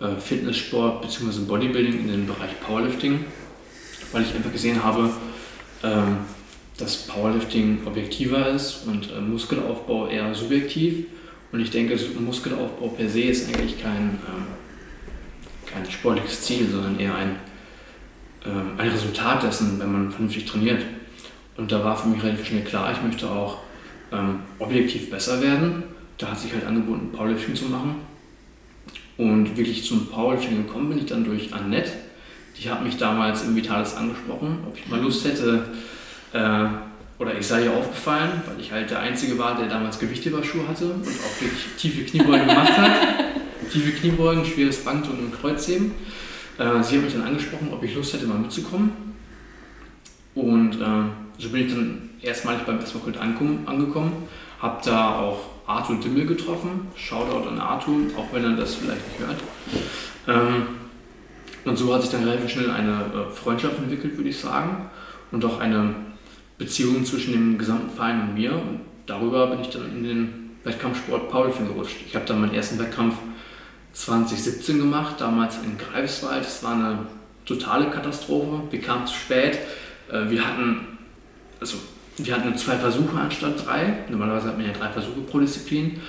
äh, 0.00 0.16
Fitnesssport 0.20 1.02
bzw. 1.02 1.40
Bodybuilding 1.46 2.00
in 2.00 2.08
den 2.08 2.26
Bereich 2.26 2.60
Powerlifting, 2.60 3.24
weil 4.12 4.22
ich 4.22 4.34
einfach 4.34 4.52
gesehen 4.52 4.82
habe, 4.82 5.10
ähm, 5.82 6.18
dass 6.78 7.06
Powerlifting 7.06 7.80
objektiver 7.86 8.48
ist 8.48 8.86
und 8.86 9.10
äh, 9.10 9.20
Muskelaufbau 9.20 10.08
eher 10.08 10.34
subjektiv. 10.34 11.06
Und 11.52 11.60
ich 11.60 11.70
denke, 11.70 11.98
Muskelaufbau 12.18 12.88
per 12.88 13.08
se 13.08 13.22
ist 13.22 13.48
eigentlich 13.48 13.80
kein, 13.80 14.18
ähm, 14.26 14.46
kein 15.70 15.88
sportliches 15.90 16.42
Ziel, 16.42 16.66
sondern 16.68 16.98
eher 16.98 17.14
ein, 17.14 17.36
ähm, 18.46 18.72
ein 18.78 18.88
Resultat 18.88 19.42
dessen, 19.42 19.78
wenn 19.78 19.92
man 19.92 20.10
vernünftig 20.10 20.46
trainiert. 20.46 20.82
Und 21.58 21.70
da 21.70 21.84
war 21.84 21.94
für 21.94 22.08
mich 22.08 22.22
relativ 22.22 22.46
schnell 22.46 22.64
klar, 22.64 22.90
ich 22.92 23.02
möchte 23.02 23.30
auch 23.30 23.58
ähm, 24.10 24.40
objektiv 24.58 25.10
besser 25.10 25.42
werden. 25.42 25.84
Da 26.16 26.30
hat 26.30 26.40
sich 26.40 26.52
halt 26.52 26.64
angeboten, 26.64 27.12
Powerlifting 27.12 27.54
zu 27.54 27.66
machen. 27.66 27.96
Und 29.18 29.56
wirklich 29.56 29.84
zum 29.84 30.06
Powerlifting 30.06 30.66
gekommen 30.66 30.88
bin 30.88 30.98
ich 30.98 31.06
dann 31.06 31.24
durch 31.24 31.52
Annette. 31.52 31.92
Die 32.58 32.70
hat 32.70 32.82
mich 32.82 32.96
damals 32.96 33.44
im 33.44 33.54
Vitalis 33.54 33.94
angesprochen, 33.94 34.58
ob 34.66 34.76
ich 34.78 34.88
mal 34.88 35.00
Lust 35.00 35.24
hätte, 35.26 35.64
äh, 36.32 36.66
oder 37.22 37.38
ich 37.38 37.46
sei 37.46 37.64
ihr 37.64 37.72
aufgefallen, 37.72 38.42
weil 38.46 38.60
ich 38.60 38.72
halt 38.72 38.90
der 38.90 38.98
Einzige 38.98 39.38
war, 39.38 39.56
der 39.56 39.68
damals 39.68 40.00
Gewichtheberschuhe 40.00 40.66
hatte 40.66 40.86
und 40.86 41.02
auch 41.02 41.40
wirklich 41.40 41.66
tiefe 41.78 42.02
Kniebeugen 42.02 42.48
gemacht 42.48 42.76
hat. 42.76 42.90
Tiefe 43.72 43.92
Kniebeugen, 43.92 44.44
schweres 44.44 44.84
Bankdrücken 44.84 45.26
und 45.26 45.40
Kreuzheben. 45.40 45.92
Äh, 46.58 46.82
sie 46.82 46.96
hat 46.96 47.04
mich 47.04 47.12
dann 47.14 47.22
angesprochen, 47.22 47.68
ob 47.72 47.82
ich 47.84 47.94
Lust 47.94 48.12
hätte, 48.12 48.26
mal 48.26 48.38
mitzukommen. 48.38 48.90
Und 50.34 50.74
äh, 50.80 51.04
so 51.38 51.48
bin 51.50 51.66
ich 51.66 51.72
dann 51.72 52.10
erstmalig 52.20 52.62
beim 52.62 52.80
SV 52.80 52.98
Kult 52.98 53.16
angekommen, 53.18 54.28
habe 54.60 54.82
da 54.84 55.20
auch 55.20 55.38
Arthur 55.66 56.00
Dimmel 56.00 56.26
getroffen. 56.26 56.88
Shoutout 56.96 57.48
an 57.48 57.60
Arthur, 57.60 57.94
auch 58.16 58.32
wenn 58.32 58.44
er 58.44 58.56
das 58.56 58.74
vielleicht 58.74 59.00
nicht 59.08 59.20
hört. 59.20 59.38
Ähm, 60.26 60.66
und 61.64 61.78
so 61.78 61.94
hat 61.94 62.02
sich 62.02 62.10
dann 62.10 62.24
relativ 62.24 62.50
schnell 62.50 62.70
eine 62.72 62.90
äh, 62.90 63.32
Freundschaft 63.32 63.78
entwickelt, 63.78 64.16
würde 64.16 64.28
ich 64.28 64.38
sagen. 64.38 64.90
Und 65.30 65.44
auch 65.44 65.60
eine 65.60 65.94
Beziehung 66.62 67.04
zwischen 67.04 67.32
dem 67.32 67.58
gesamten 67.58 67.90
Verein 67.90 68.20
und 68.20 68.34
mir. 68.34 68.52
Und 68.52 68.80
darüber 69.06 69.48
bin 69.48 69.60
ich 69.60 69.70
dann 69.70 69.90
in 69.90 70.04
den 70.04 70.50
Wettkampfsport 70.62 71.28
Powerlifting 71.28 71.66
gerutscht. 71.66 71.96
Ich 72.06 72.14
habe 72.14 72.24
dann 72.24 72.40
meinen 72.40 72.54
ersten 72.54 72.78
Wettkampf 72.78 73.16
2017 73.92 74.78
gemacht, 74.78 75.16
damals 75.18 75.58
in 75.64 75.76
Greifswald. 75.76 76.44
Es 76.44 76.62
war 76.62 76.74
eine 76.74 76.98
totale 77.44 77.90
Katastrophe. 77.90 78.62
Wir 78.70 78.80
kamen 78.80 79.06
zu 79.06 79.14
spät. 79.14 79.58
Äh, 80.10 80.30
Wir 80.30 80.46
hatten, 80.46 80.98
also, 81.58 81.78
wir 82.18 82.34
hatten 82.34 82.48
nur 82.50 82.56
zwei 82.56 82.76
Versuche 82.76 83.18
anstatt 83.18 83.66
drei. 83.66 84.04
Normalerweise 84.08 84.48
hat 84.48 84.56
man 84.56 84.66
ja 84.66 84.72
drei 84.72 84.90
Versuche 84.90 85.20
pro 85.22 85.40
Disziplin. 85.40 86.00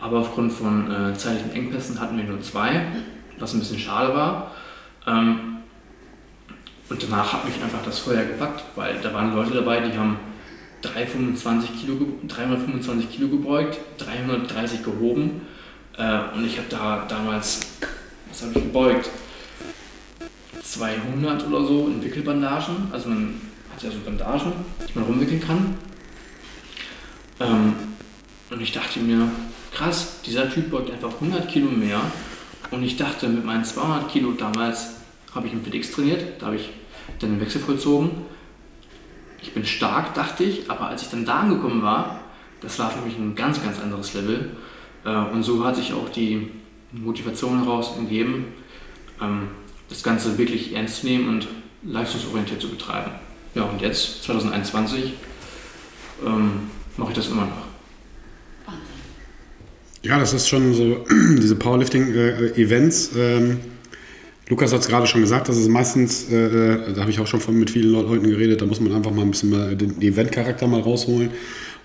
Aber 0.00 0.20
aufgrund 0.20 0.52
von 0.52 0.88
äh, 0.90 1.14
zeitlichen 1.14 1.52
Engpässen 1.52 2.00
hatten 2.00 2.16
wir 2.16 2.24
nur 2.24 2.40
zwei, 2.42 2.86
was 3.38 3.54
ein 3.54 3.58
bisschen 3.58 3.78
schade 3.78 4.14
war. 4.14 4.52
Ähm, 5.06 5.55
und 6.88 7.02
danach 7.02 7.32
hat 7.32 7.44
mich 7.44 7.54
einfach 7.62 7.82
das 7.84 7.98
Feuer 7.98 8.24
gepackt, 8.24 8.64
weil 8.76 8.96
da 9.02 9.12
waren 9.12 9.34
Leute 9.34 9.54
dabei, 9.54 9.80
die 9.80 9.96
haben 9.96 10.18
325 10.82 11.80
Kilo, 11.80 11.96
ge- 11.96 12.06
325 12.28 13.10
Kilo 13.10 13.28
gebeugt, 13.28 13.78
330 13.98 14.84
gehoben. 14.84 15.42
Äh, 15.98 16.18
und 16.34 16.44
ich 16.46 16.58
habe 16.58 16.68
da 16.68 17.04
damals, 17.08 17.60
was 18.30 18.42
habe 18.42 18.52
ich 18.58 18.64
gebeugt? 18.64 19.10
200 20.62 21.46
oder 21.46 21.64
so 21.66 21.86
in 21.88 22.02
Wickelbandagen. 22.04 22.88
Also 22.92 23.08
man 23.08 23.40
hat 23.74 23.82
ja 23.82 23.90
so 23.90 23.98
Bandagen, 24.04 24.52
die 24.88 24.98
man 24.98 25.04
rumwickeln 25.08 25.40
kann. 25.40 25.76
Ähm, 27.40 27.74
und 28.50 28.60
ich 28.60 28.72
dachte 28.72 29.00
mir, 29.00 29.28
krass, 29.72 30.20
dieser 30.24 30.48
Typ 30.50 30.70
beugt 30.70 30.90
einfach 30.90 31.12
100 31.14 31.48
Kilo 31.48 31.70
mehr. 31.70 32.00
Und 32.70 32.82
ich 32.82 32.96
dachte, 32.96 33.28
mit 33.28 33.44
meinen 33.44 33.64
200 33.64 34.10
Kilo 34.10 34.32
damals 34.32 34.95
habe 35.36 35.46
ich 35.46 35.52
im 35.52 35.62
FitX 35.62 35.92
trainiert, 35.92 36.40
da 36.40 36.46
habe 36.46 36.56
ich 36.56 36.70
dann 37.20 37.30
den 37.30 37.40
Wechsel 37.40 37.60
vollzogen. 37.60 38.10
Ich 39.40 39.52
bin 39.52 39.64
stark, 39.64 40.14
dachte 40.14 40.42
ich, 40.44 40.70
aber 40.70 40.88
als 40.88 41.02
ich 41.02 41.08
dann 41.08 41.24
da 41.24 41.40
angekommen 41.40 41.82
war, 41.82 42.20
das 42.60 42.78
war 42.78 42.90
für 42.90 43.04
mich 43.06 43.16
ein 43.16 43.34
ganz, 43.36 43.62
ganz 43.62 43.78
anderes 43.78 44.14
Level. 44.14 44.50
Äh, 45.04 45.10
Und 45.32 45.42
so 45.44 45.64
hat 45.64 45.76
sich 45.76 45.92
auch 45.92 46.08
die 46.08 46.48
Motivation 46.92 47.62
heraus 47.62 47.94
gegeben, 47.96 48.46
ähm, 49.20 49.48
das 49.88 50.02
Ganze 50.02 50.36
wirklich 50.38 50.74
ernst 50.74 51.00
zu 51.00 51.06
nehmen 51.06 51.28
und 51.28 51.48
leistungsorientiert 51.84 52.60
zu 52.60 52.68
betreiben. 52.68 53.12
Ja, 53.54 53.62
und 53.64 53.80
jetzt, 53.80 54.24
2021, 54.24 55.12
ähm, 56.24 56.50
mache 56.96 57.10
ich 57.10 57.16
das 57.16 57.28
immer 57.28 57.42
noch. 57.42 57.66
Ja, 60.02 60.18
das 60.18 60.32
ist 60.32 60.48
schon 60.48 60.72
so, 60.74 61.04
diese 61.10 61.56
Powerlifting-Events. 61.56 63.10
ähm, 63.16 63.60
Lukas 64.48 64.72
hat 64.72 64.80
es 64.80 64.88
gerade 64.88 65.06
schon 65.06 65.20
gesagt, 65.20 65.48
das 65.48 65.56
ist 65.56 65.68
meistens, 65.68 66.30
äh, 66.30 66.36
äh, 66.36 66.92
da 66.94 67.00
habe 67.00 67.10
ich 67.10 67.18
auch 67.18 67.26
schon 67.26 67.40
von, 67.40 67.58
mit 67.58 67.70
vielen 67.70 67.90
Leuten 67.90 68.28
geredet, 68.30 68.62
da 68.62 68.66
muss 68.66 68.80
man 68.80 68.92
einfach 68.92 69.10
mal 69.10 69.22
ein 69.22 69.32
bisschen 69.32 69.50
mal 69.50 69.74
den 69.74 70.00
Event-Charakter 70.00 70.68
mal 70.68 70.80
rausholen 70.80 71.30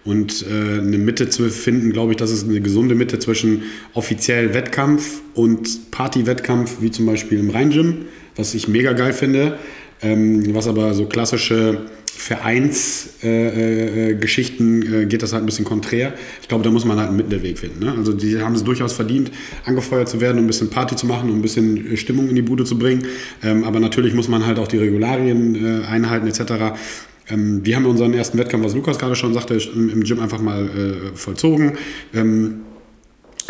und 0.05 0.45
äh, 0.47 0.79
eine 0.79 0.99
Mitte 0.99 1.29
zu 1.29 1.49
finden, 1.49 1.91
glaube 1.91 2.11
ich, 2.11 2.17
das 2.17 2.29
ist 2.29 2.47
eine 2.47 2.61
gesunde 2.61 2.93
Mitte 2.93 3.17
zwischen 3.17 3.63
offiziell 3.93 4.53
Wettkampf 4.53 5.21
und 5.33 5.91
Party-Wettkampf, 5.91 6.81
wie 6.81 6.91
zum 6.91 7.07
Beispiel 7.07 7.39
im 7.39 7.49
Rhein-Gym, 7.49 8.05
was 8.35 8.53
ich 8.53 8.67
mega 8.67 8.93
geil 8.93 9.13
finde. 9.13 9.57
Ähm, 10.01 10.53
was 10.53 10.67
aber 10.67 10.93
so 10.93 11.05
klassische 11.05 11.85
Vereinsgeschichten 12.21 14.83
äh, 14.83 15.01
äh, 15.01 15.05
geht 15.05 15.21
das 15.23 15.33
halt 15.33 15.43
ein 15.43 15.47
bisschen 15.47 15.65
konträr. 15.65 16.13
Ich 16.41 16.47
glaube, 16.47 16.63
da 16.63 16.69
muss 16.69 16.85
man 16.85 16.99
halt 16.99 17.07
einen 17.07 17.17
Mittelweg 17.17 17.57
finden. 17.57 17.83
Ne? 17.83 17.95
Also 17.97 18.13
die 18.13 18.39
haben 18.39 18.53
es 18.53 18.63
durchaus 18.63 18.93
verdient, 18.93 19.31
angefeuert 19.65 20.07
zu 20.07 20.21
werden, 20.21 20.37
um 20.37 20.43
ein 20.43 20.47
bisschen 20.47 20.69
Party 20.69 20.95
zu 20.95 21.07
machen, 21.07 21.31
um 21.31 21.39
ein 21.39 21.41
bisschen 21.41 21.97
Stimmung 21.97 22.29
in 22.29 22.35
die 22.35 22.43
Bude 22.43 22.63
zu 22.63 22.77
bringen. 22.77 23.07
Ähm, 23.41 23.63
aber 23.63 23.79
natürlich 23.79 24.13
muss 24.13 24.27
man 24.27 24.45
halt 24.45 24.59
auch 24.59 24.67
die 24.67 24.77
Regularien 24.77 25.55
äh, 25.55 25.81
einhalten 25.87 26.27
etc. 26.27 26.75
Ähm, 27.29 27.65
wir 27.65 27.75
haben 27.75 27.87
unseren 27.87 28.13
ersten 28.13 28.37
Wettkampf, 28.37 28.65
was 28.65 28.75
Lukas 28.75 28.99
gerade 28.99 29.15
schon 29.15 29.33
sagte, 29.33 29.55
im 29.55 30.03
Gym 30.03 30.19
einfach 30.19 30.41
mal 30.41 30.65
äh, 30.65 31.15
vollzogen. 31.15 31.79
Ähm, 32.13 32.59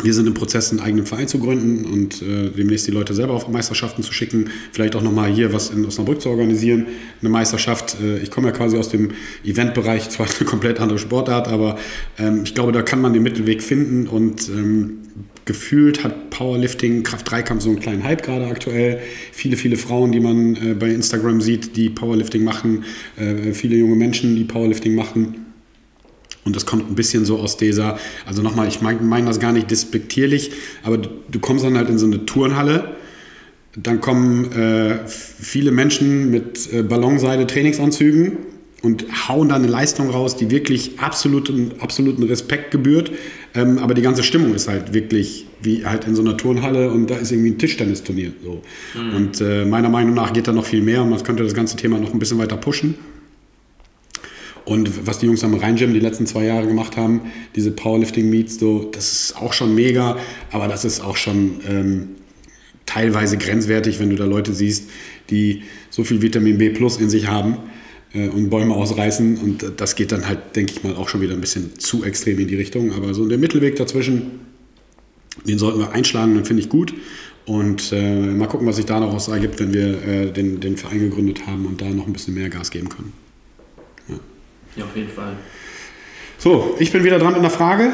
wir 0.04 0.14
sind 0.14 0.28
im 0.28 0.34
Prozess, 0.34 0.72
einen 0.72 0.80
eigenen 0.80 1.06
Verein 1.06 1.28
zu 1.28 1.39
gründen 1.39 1.86
und 1.86 2.22
äh, 2.22 2.50
demnächst 2.50 2.88
die 2.88 2.92
Leute 2.92 3.14
selber 3.14 3.34
auf 3.34 3.48
Meisterschaften 3.48 4.04
zu 4.04 4.14
schicken. 4.14 4.50
Vielleicht 4.72 4.96
auch 4.96 5.02
nochmal 5.02 5.32
hier 5.32 5.54
was 5.54 5.70
in 5.70 5.86
Osnabrück 5.86 6.22
zu 6.22 6.30
organisieren. 6.30 6.88
Eine 7.22 7.30
Meisterschaft. 7.30 7.98
Äh, 8.02 8.20
ich 8.20 8.32
komme 8.32 8.48
ja 8.48 8.54
quasi 8.54 8.78
aus 8.78 8.89
dem 8.89 9.12
Eventbereich, 9.44 10.10
zwar 10.10 10.28
eine 10.28 10.46
komplett 10.48 10.80
andere 10.80 11.00
Sportart, 11.00 11.48
aber 11.48 11.78
ähm, 12.18 12.42
ich 12.44 12.56
glaube, 12.56 12.72
da 12.72 12.82
kann 12.82 13.02
man 13.02 13.14
den 13.14 13.24
Mittelweg 13.24 13.62
finden 13.62 14.08
und 14.08 14.50
ähm, 14.50 15.00
gefühlt 15.46 16.04
hat 16.04 16.30
Powerlifting, 16.30 17.04
Kraft-3-Kampf 17.04 17.64
so 17.64 17.70
einen 17.70 17.80
kleinen 17.80 18.04
Hype 18.04 18.24
gerade 18.24 18.48
aktuell. 18.48 19.00
Viele, 19.32 19.58
viele 19.58 19.76
Frauen, 19.76 20.12
die 20.12 20.20
man 20.20 20.56
äh, 20.56 20.74
bei 20.74 20.89
Instagram 20.89 21.42
sieht, 21.42 21.76
die 21.76 21.89
Powerlifting 21.89 22.44
machen. 22.44 22.86
Äh, 23.18 23.54
viele 23.54 23.76
junge 23.76 23.96
Menschen, 23.96 24.36
die 24.36 24.44
Powerlifting 24.44 24.96
machen. 24.96 25.41
Und 26.44 26.56
das 26.56 26.66
kommt 26.66 26.89
ein 26.89 26.96
bisschen 26.96 27.26
so 27.26 27.38
aus 27.38 27.58
dieser, 27.58 28.00
also 28.26 28.42
nochmal, 28.42 28.68
ich 28.68 28.82
meine 28.82 29.02
mein 29.02 29.26
das 29.26 29.39
gar 29.39 29.52
nicht 29.52 29.70
despektierlich, 29.70 30.52
aber 30.84 30.98
du, 30.98 31.10
du, 31.30 31.39
kommst 31.39 31.64
dann 31.64 31.78
halt 31.78 31.89
in 31.89 32.00
so 32.00 32.08
eine 32.08 32.26
Turnhalle, 32.26 32.96
dann 33.76 34.02
kommen 34.02 34.52
äh, 34.52 35.00
viele 35.08 35.72
Menschen 35.72 36.32
mit 36.32 36.72
äh, 36.74 36.82
Ballonseide 36.82 37.46
Trainingsanzügen 37.46 38.38
und 38.82 39.06
hauen 39.30 39.50
da 39.50 39.56
eine 39.56 39.68
Leistung 39.68 40.10
raus, 40.10 40.36
die 40.36 40.50
wirklich 40.50 41.00
absoluten, 41.00 41.74
absoluten 41.80 42.24
Respekt 42.24 42.72
gebührt. 42.72 43.12
Ähm, 43.54 43.78
aber 43.78 43.94
die 43.94 44.02
ganze 44.02 44.24
Stimmung 44.24 44.56
ist 44.56 44.68
halt 44.68 44.94
wirklich 44.94 45.46
wie 45.62 45.86
halt 45.86 46.06
in 46.08 46.16
so 46.16 46.24
einer 46.24 46.38
Turnhalle 46.38 46.89
und 46.89 47.12
da 47.12 47.18
ist 47.18 47.32
irgendwie 47.32 47.52
ein 47.52 47.60
Tischtennisturnier. 47.60 48.34
So. 48.44 48.64
Mhm. 49.00 49.16
Und 49.16 49.42
äh, 49.42 49.66
meiner 49.66 49.89
Meinung 49.89 50.16
nach 50.16 50.34
geht 50.34 50.48
da 50.48 50.52
noch 50.52 50.66
viel 50.66 50.82
mehr 50.82 51.04
und 51.04 51.12
man 51.12 51.22
könnte 51.22 51.44
das 51.44 51.54
ganze 51.54 51.76
Thema 51.78 52.00
noch 52.00 52.14
ein 52.14 52.20
bisschen 52.20 52.39
weiter 52.39 52.58
pushen. 52.58 52.96
Und 54.66 55.07
was 55.07 55.20
die 55.20 55.26
Jungs 55.26 55.43
am 55.43 55.53
Rhein-Gym 55.53 55.93
die 55.93 55.99
letzten 55.99 56.28
zwei 56.28 56.45
Jahre 56.45 56.68
gemacht 56.68 56.95
haben, 56.97 57.22
diese 57.55 57.72
Powerlifting-Meets, 57.72 58.59
so, 58.59 58.89
das 58.91 59.12
ist 59.12 59.38
auch 59.38 59.53
schon 59.53 59.74
mega, 59.74 60.18
aber 60.51 60.68
das 60.68 60.86
ist 60.86 61.01
auch 61.01 61.18
schon 61.18 61.62
ähm, 61.68 62.09
teilweise 62.86 63.38
grenzwertig, 63.38 63.99
wenn 63.99 64.09
du 64.09 64.16
da 64.16 64.26
Leute 64.26 64.53
siehst, 64.53 64.89
die 65.30 65.64
so 65.89 66.03
viel 66.03 66.22
Vitamin 66.22 66.57
B 66.57 66.70
Plus 66.70 66.97
in 66.97 67.09
sich 67.09 67.28
haben 67.28 67.57
äh, 68.14 68.28
und 68.28 68.49
Bäume 68.49 68.76
ausreißen. 68.76 69.38
Und 69.38 69.66
das 69.78 69.95
geht 69.95 70.12
dann 70.12 70.28
halt, 70.28 70.55
denke 70.55 70.74
ich 70.74 70.84
mal, 70.84 70.95
auch 70.95 71.09
schon 71.09 71.22
wieder 71.22 71.34
ein 71.34 71.41
bisschen 71.41 71.80
zu 71.80 72.03
extrem 72.03 72.39
in 72.39 72.47
die 72.47 72.55
Richtung. 72.55 72.93
Aber 72.93 73.14
so 73.14 73.28
der 73.28 73.38
Mittelweg 73.38 73.78
dazwischen, 73.78 74.41
den 75.47 75.57
sollten 75.57 75.80
wir 75.80 75.91
einschlagen, 75.91 76.36
dann 76.36 76.45
finde 76.45 76.62
ich 76.62 76.70
gut. 76.70 76.93
Und 77.45 77.91
äh, 77.91 78.28
mal 78.28 78.47
gucken, 78.47 78.68
was 78.68 78.76
sich 78.76 78.86
da 78.86 78.99
noch 78.99 79.28
ergibt, 79.28 79.59
wenn 79.59 79.74
wir 79.74 80.07
äh, 80.07 80.32
den, 80.32 80.59
den 80.59 80.78
Verein 80.78 80.99
gegründet 80.99 81.47
haben 81.47 81.66
und 81.66 81.82
da 81.82 81.89
noch 81.89 82.05
ein 82.05 82.14
bisschen 82.14 82.36
mehr 82.36 82.49
Gas 82.49 82.70
geben 82.70 82.89
können. 82.89 83.14
Ja, 84.76 84.86
auf 84.86 84.95
jeden 84.95 85.09
Fall. 85.11 85.36
So, 86.38 86.76
ich 86.80 86.91
bin 86.91 87.03
wieder 87.03 87.19
dran 87.19 87.34
mit 87.34 87.39
einer 87.39 87.49
Frage. 87.49 87.91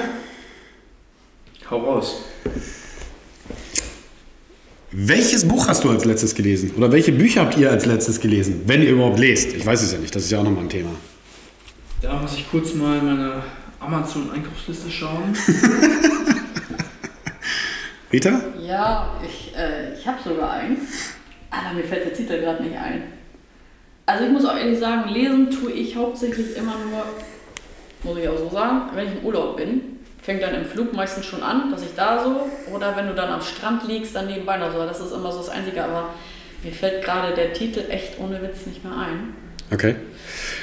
Hau 1.70 1.80
raus. 1.80 2.24
Welches 4.92 5.48
Buch 5.48 5.68
hast 5.68 5.84
du 5.84 5.90
als 5.90 6.06
letztes 6.06 6.34
gelesen? 6.34 6.72
Oder 6.78 6.92
welche 6.92 7.12
Bücher 7.12 7.42
habt 7.42 7.58
ihr 7.58 7.70
als 7.70 7.86
letztes 7.86 8.22
gelesen? 8.22 8.62
Wenn 8.66 8.82
ihr 8.82 8.92
überhaupt 8.92 9.20
lest. 9.20 9.54
Ich 9.54 9.66
weiß 9.66 9.84
es 9.84 9.92
ja 9.92 10.00
nicht, 10.00 10.16
das 10.16 10.24
ist 10.24 10.32
ja 10.32 10.40
auch 10.40 10.44
nochmal 10.44 10.64
ein 10.64 10.70
Thema. 10.70 10.92
Da 12.02 12.16
muss 12.22 12.36
ich 12.36 12.50
kurz 12.50 12.74
mal 12.74 13.02
meine 13.02 13.44
Amazon-Einkaufsliste 13.80 14.90
schauen. 14.90 15.36
Rita? 18.14 18.42
Ja, 18.66 19.20
ich, 19.28 19.54
äh, 19.56 19.94
ich 19.94 20.08
habe 20.08 20.18
sogar 20.24 20.52
eins. 20.52 20.80
Aber 21.50 21.74
mir 21.76 21.84
fällt 21.84 22.06
der 22.06 22.14
Titel 22.14 22.40
gerade 22.40 22.64
nicht 22.64 22.78
ein. 22.78 23.04
Also 24.08 24.24
ich 24.24 24.32
muss 24.32 24.46
auch 24.46 24.56
ehrlich 24.56 24.80
sagen, 24.80 25.10
lesen 25.10 25.52
tue 25.52 25.74
ich 25.74 25.98
hauptsächlich 25.98 26.56
immer 26.56 26.76
nur, 26.90 27.04
muss 28.04 28.18
ich 28.18 28.30
auch 28.30 28.38
so 28.38 28.50
sagen, 28.50 28.84
wenn 28.96 29.08
ich 29.08 29.20
im 29.20 29.26
Urlaub 29.26 29.58
bin. 29.58 29.82
Fängt 30.22 30.42
dann 30.42 30.56
im 30.56 30.66
Flug 30.66 30.94
meistens 30.94 31.26
schon 31.26 31.44
an, 31.44 31.72
dass 31.72 31.84
ich 31.84 31.94
da 31.96 32.24
so, 32.24 32.50
oder 32.74 32.96
wenn 32.96 33.08
du 33.08 33.14
dann 33.14 33.30
am 33.30 33.42
Strand 33.42 33.86
liegst, 33.88 34.16
dann 34.16 34.28
nebenbei 34.28 34.58
noch 34.58 34.72
so. 34.72 34.80
Das 34.80 35.02
ist 35.02 35.12
immer 35.12 35.32
so 35.32 35.40
das 35.40 35.50
Einzige, 35.50 35.84
aber 35.84 36.10
mir 36.64 36.72
fällt 36.72 37.04
gerade 37.04 37.36
der 37.36 37.52
Titel 37.52 37.84
echt 37.90 38.18
ohne 38.20 38.42
Witz 38.42 38.66
nicht 38.66 38.84
mehr 38.84 38.98
ein. 38.98 39.36
Okay. 39.72 39.96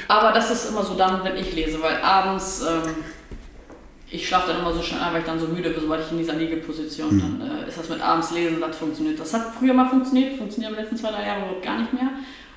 Aber 0.07 0.31
das 0.31 0.49
ist 0.49 0.69
immer 0.69 0.83
so 0.83 0.95
dann, 0.95 1.23
wenn 1.23 1.37
ich 1.37 1.55
lese, 1.55 1.79
weil 1.83 1.97
abends, 2.01 2.63
ähm, 2.67 2.95
ich 4.09 4.27
schlafe 4.27 4.51
dann 4.51 4.61
immer 4.61 4.73
so 4.73 4.81
schnell 4.81 5.01
ein, 5.01 5.13
weil 5.13 5.19
ich 5.21 5.25
dann 5.27 5.39
so 5.39 5.47
müde 5.47 5.69
bin, 5.69 5.81
sobald 5.81 6.03
ich 6.03 6.11
in 6.11 6.17
dieser 6.17 6.33
Liegeposition, 6.33 7.15
mhm. 7.15 7.39
dann 7.39 7.63
äh, 7.63 7.69
ist 7.69 7.77
das 7.77 7.89
mit 7.89 8.01
abends 8.01 8.31
lesen, 8.31 8.59
das 8.59 8.75
funktioniert. 8.75 9.19
Das 9.19 9.33
hat 9.35 9.53
früher 9.57 9.73
mal 9.73 9.87
funktioniert, 9.87 10.35
funktioniert 10.35 10.71
in 10.71 10.77
den 10.77 10.83
letzten 10.83 10.97
zwei, 10.97 11.11
drei 11.11 11.27
Jahren 11.27 11.43
überhaupt 11.43 11.63
gar 11.63 11.79
nicht 11.79 11.93
mehr. 11.93 12.09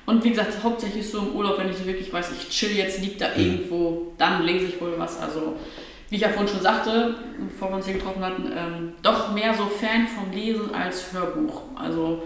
Und 0.09 0.23
wie 0.23 0.31
gesagt, 0.31 0.63
hauptsächlich 0.63 1.07
so 1.07 1.19
im 1.19 1.35
Urlaub, 1.35 1.59
wenn 1.59 1.69
ich 1.69 1.77
so 1.77 1.85
wirklich 1.85 2.11
weiß, 2.11 2.31
ich 2.31 2.49
chill 2.49 2.75
jetzt, 2.75 2.99
liegt 2.99 3.21
da 3.21 3.27
mhm. 3.27 3.43
irgendwo, 3.43 4.11
dann 4.17 4.43
lese 4.43 4.65
ich 4.65 4.81
wohl 4.81 4.95
was. 4.97 5.19
Also, 5.21 5.55
wie 6.09 6.15
ich 6.15 6.23
ja 6.23 6.29
vorhin 6.29 6.47
schon 6.47 6.61
sagte, 6.61 7.13
bevor 7.37 7.69
wir 7.69 7.75
uns 7.75 7.85
hier 7.85 7.93
getroffen 7.93 8.25
hatten, 8.25 8.45
ähm, 8.45 8.93
doch 9.03 9.31
mehr 9.33 9.53
so 9.53 9.67
Fan 9.67 10.07
vom 10.07 10.31
Lesen 10.31 10.73
als 10.73 11.13
Hörbuch. 11.13 11.61
Also, 11.75 12.23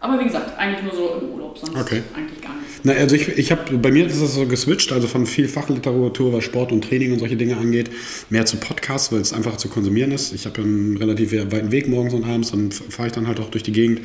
aber 0.00 0.18
wie 0.18 0.24
gesagt, 0.24 0.58
eigentlich 0.58 0.82
nur 0.82 0.94
so 0.94 1.20
im 1.20 1.28
Urlaub, 1.30 1.58
sonst 1.58 1.76
okay. 1.78 2.02
eigentlich 2.16 2.40
gar 2.40 2.54
nicht. 2.54 2.60
Na, 2.82 2.92
also 2.94 3.14
ich, 3.14 3.28
ich 3.36 3.52
habe 3.52 3.76
bei 3.76 3.90
mir 3.90 4.06
ist 4.06 4.22
das 4.22 4.34
so 4.34 4.46
geswitcht, 4.46 4.92
also 4.92 5.06
von 5.06 5.26
viel 5.26 5.46
Fachliteratur, 5.46 6.32
was 6.32 6.44
Sport 6.44 6.72
und 6.72 6.82
Training 6.82 7.12
und 7.12 7.18
solche 7.18 7.36
Dinge 7.36 7.58
angeht, 7.58 7.90
mehr 8.30 8.46
zu 8.46 8.56
Podcasts, 8.56 9.12
weil 9.12 9.20
es 9.20 9.34
einfacher 9.34 9.58
zu 9.58 9.68
konsumieren 9.68 10.10
ist. 10.12 10.32
Ich 10.32 10.46
habe 10.46 10.62
einen 10.62 10.96
relativ 10.96 11.32
weiten 11.32 11.70
Weg 11.70 11.86
morgens 11.86 12.14
und 12.14 12.24
abends, 12.24 12.50
dann 12.50 12.72
fahre 12.72 13.08
ich 13.08 13.12
dann 13.12 13.26
halt 13.26 13.40
auch 13.40 13.50
durch 13.50 13.62
die 13.62 13.72
Gegend. 13.72 14.00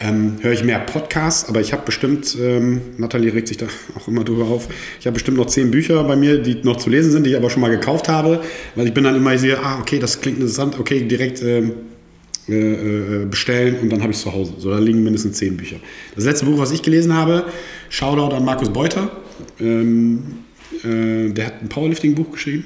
Ähm, 0.00 0.38
höre 0.40 0.52
ich 0.52 0.64
mehr 0.64 0.78
Podcasts, 0.78 1.48
aber 1.48 1.60
ich 1.60 1.72
habe 1.72 1.82
bestimmt, 1.84 2.36
ähm, 2.40 2.80
Nathalie 2.96 3.34
regt 3.34 3.48
sich 3.48 3.58
da 3.58 3.66
auch 3.96 4.08
immer 4.08 4.24
drüber 4.24 4.46
auf, 4.46 4.68
ich 4.98 5.06
habe 5.06 5.14
bestimmt 5.14 5.36
noch 5.36 5.46
zehn 5.46 5.70
Bücher 5.70 6.02
bei 6.04 6.16
mir, 6.16 6.38
die 6.38 6.54
noch 6.62 6.76
zu 6.76 6.88
lesen 6.88 7.10
sind, 7.10 7.26
die 7.26 7.30
ich 7.30 7.36
aber 7.36 7.50
schon 7.50 7.60
mal 7.60 7.70
gekauft 7.70 8.08
habe, 8.08 8.40
weil 8.76 8.86
ich 8.86 8.94
bin 8.94 9.04
dann 9.04 9.16
immer, 9.16 9.36
sehe, 9.36 9.58
ah, 9.58 9.78
okay, 9.80 9.98
das 9.98 10.20
klingt 10.22 10.38
interessant, 10.38 10.78
okay, 10.78 11.02
direkt 11.02 11.42
ähm, 11.42 11.72
äh, 12.48 13.22
äh, 13.22 13.26
bestellen 13.26 13.76
und 13.82 13.90
dann 13.90 14.00
habe 14.00 14.12
ich 14.12 14.16
es 14.16 14.22
zu 14.22 14.32
Hause. 14.32 14.54
So, 14.58 14.70
da 14.70 14.78
liegen 14.78 15.02
mindestens 15.02 15.36
zehn 15.36 15.56
Bücher. 15.56 15.76
Das 16.14 16.24
letzte 16.24 16.46
Buch, 16.46 16.58
was 16.58 16.72
ich 16.72 16.82
gelesen 16.82 17.14
habe, 17.14 17.44
Shoutout 17.90 18.34
an 18.34 18.44
Markus 18.44 18.70
Beuter. 18.70 19.10
Ähm, 19.60 20.22
äh, 20.84 21.30
der 21.30 21.46
hat 21.46 21.62
ein 21.62 21.68
Powerlifting-Buch 21.68 22.32
geschrieben. 22.32 22.64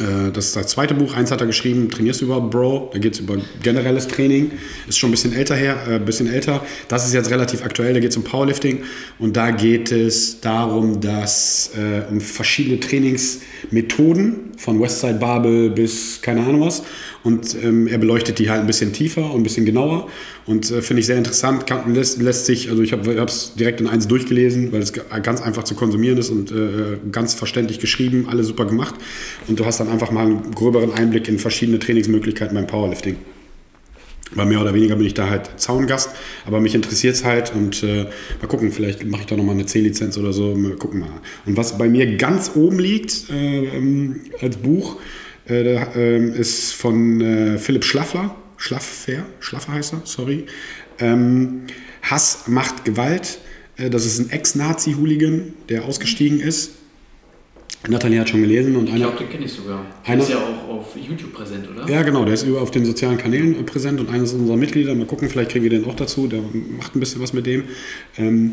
Äh, 0.00 0.32
das 0.32 0.46
ist 0.46 0.56
das 0.56 0.68
zweite 0.68 0.94
Buch. 0.94 1.14
Eins 1.14 1.30
hat 1.30 1.40
er 1.40 1.46
geschrieben, 1.46 1.90
Trainierst 1.90 2.20
du 2.22 2.24
überhaupt, 2.24 2.50
Bro? 2.50 2.90
Da 2.92 2.98
geht 2.98 3.14
es 3.14 3.20
über 3.20 3.36
generelles 3.62 4.08
Training. 4.08 4.50
Ist 4.88 4.98
schon 4.98 5.10
ein 5.10 5.12
bisschen 5.12 5.34
älter 5.34 5.54
her, 5.54 5.76
äh, 5.88 5.98
bisschen 5.98 6.26
älter. 6.26 6.64
Das 6.88 7.06
ist 7.06 7.12
jetzt 7.12 7.30
relativ 7.30 7.64
aktuell, 7.64 7.92
da 7.94 8.00
geht 8.00 8.10
es 8.10 8.16
um 8.16 8.24
Powerlifting. 8.24 8.80
Und 9.18 9.36
da 9.36 9.50
geht 9.50 9.92
es 9.92 10.40
darum, 10.40 11.00
dass 11.00 11.72
äh, 11.76 12.10
um 12.10 12.20
verschiedene 12.20 12.80
Trainingsmethoden 12.80 14.50
von 14.56 14.80
Westside 14.80 15.18
Babel 15.18 15.70
bis 15.70 16.20
keine 16.22 16.40
Ahnung 16.40 16.62
was 16.62 16.82
und 17.22 17.56
ähm, 17.62 17.86
er 17.86 17.98
beleuchtet 17.98 18.38
die 18.38 18.50
halt 18.50 18.60
ein 18.60 18.66
bisschen 18.66 18.92
tiefer 18.92 19.32
und 19.32 19.40
ein 19.40 19.42
bisschen 19.42 19.66
genauer 19.66 20.08
und 20.46 20.70
äh, 20.70 20.82
finde 20.82 21.00
ich 21.00 21.06
sehr 21.06 21.18
interessant. 21.18 21.66
Kann, 21.66 21.94
lässt, 21.94 22.20
lässt, 22.20 22.46
sich, 22.46 22.70
also 22.70 22.82
ich 22.82 22.92
habe 22.92 23.10
es 23.10 23.54
direkt 23.54 23.80
in 23.80 23.86
eins 23.86 24.08
durchgelesen, 24.08 24.72
weil 24.72 24.80
es 24.80 24.92
ganz 24.92 25.42
einfach 25.42 25.64
zu 25.64 25.74
konsumieren 25.74 26.18
ist 26.18 26.30
und 26.30 26.50
äh, 26.50 26.98
ganz 27.12 27.34
verständlich 27.34 27.78
geschrieben, 27.78 28.26
alles 28.30 28.46
super 28.46 28.64
gemacht 28.64 28.94
und 29.48 29.60
du 29.60 29.66
hast 29.66 29.80
dann 29.80 29.88
einfach 29.88 30.10
mal 30.10 30.26
einen 30.26 30.54
gröberen 30.54 30.92
Einblick 30.92 31.28
in 31.28 31.38
verschiedene 31.38 31.78
Trainingsmöglichkeiten 31.78 32.54
beim 32.54 32.66
Powerlifting. 32.66 33.16
Weil 34.32 34.46
mehr 34.46 34.60
oder 34.60 34.72
weniger 34.74 34.94
bin 34.94 35.06
ich 35.06 35.14
da 35.14 35.28
halt 35.28 35.50
Zaungast, 35.56 36.10
aber 36.46 36.60
mich 36.60 36.74
interessiert 36.74 37.16
es 37.16 37.24
halt 37.24 37.52
und 37.52 37.82
äh, 37.82 38.04
mal 38.40 38.46
gucken, 38.46 38.70
vielleicht 38.70 39.04
mache 39.04 39.22
ich 39.22 39.26
da 39.26 39.36
nochmal 39.36 39.56
eine 39.56 39.66
C-Lizenz 39.66 40.16
oder 40.18 40.32
so, 40.32 40.54
mal 40.54 40.76
gucken 40.76 41.00
mal. 41.00 41.08
Und 41.46 41.56
was 41.56 41.76
bei 41.76 41.88
mir 41.88 42.16
ganz 42.16 42.52
oben 42.54 42.78
liegt 42.78 43.28
äh, 43.30 43.64
ähm, 43.64 44.20
als 44.40 44.56
Buch, 44.56 44.98
ist 45.50 46.72
von 46.74 47.20
äh, 47.20 47.58
Philipp 47.58 47.84
Schlaffler. 47.84 48.34
Schlaffer, 48.56 49.24
Schlaffer 49.40 49.72
heißt 49.72 49.94
er, 49.94 50.02
sorry. 50.04 50.44
Ähm, 50.98 51.62
Hass 52.02 52.44
macht 52.46 52.84
Gewalt. 52.84 53.38
Äh, 53.76 53.90
das 53.90 54.04
ist 54.04 54.18
ein 54.18 54.30
Ex-Nazi-Hooligan, 54.30 55.54
der 55.68 55.84
ausgestiegen 55.84 56.40
ist. 56.40 56.72
Nathalie 57.88 58.20
hat 58.20 58.28
schon 58.28 58.42
gelesen. 58.42 58.76
Und 58.76 58.90
ich 58.90 58.96
glaube, 58.96 59.16
den 59.16 59.30
kenne 59.30 59.46
ich 59.46 59.52
sogar. 59.52 59.86
Der 60.06 60.18
ist 60.18 60.28
ja 60.28 60.36
auch 60.36 60.68
auf 60.68 60.94
YouTube 60.96 61.32
präsent, 61.32 61.66
oder? 61.70 61.90
Ja, 61.90 62.02
genau. 62.02 62.26
Der 62.26 62.34
ist 62.34 62.46
auf 62.46 62.70
den 62.70 62.84
sozialen 62.84 63.16
Kanälen 63.16 63.64
präsent 63.64 64.00
und 64.00 64.10
eines 64.10 64.34
unserer 64.34 64.58
Mitglieder. 64.58 64.94
Mal 64.94 65.06
gucken, 65.06 65.30
vielleicht 65.30 65.52
kriegen 65.52 65.62
wir 65.62 65.70
den 65.70 65.86
auch 65.86 65.94
dazu. 65.94 66.26
Der 66.26 66.42
macht 66.76 66.94
ein 66.94 67.00
bisschen 67.00 67.22
was 67.22 67.32
mit 67.32 67.46
dem. 67.46 67.64
Ähm, 68.18 68.52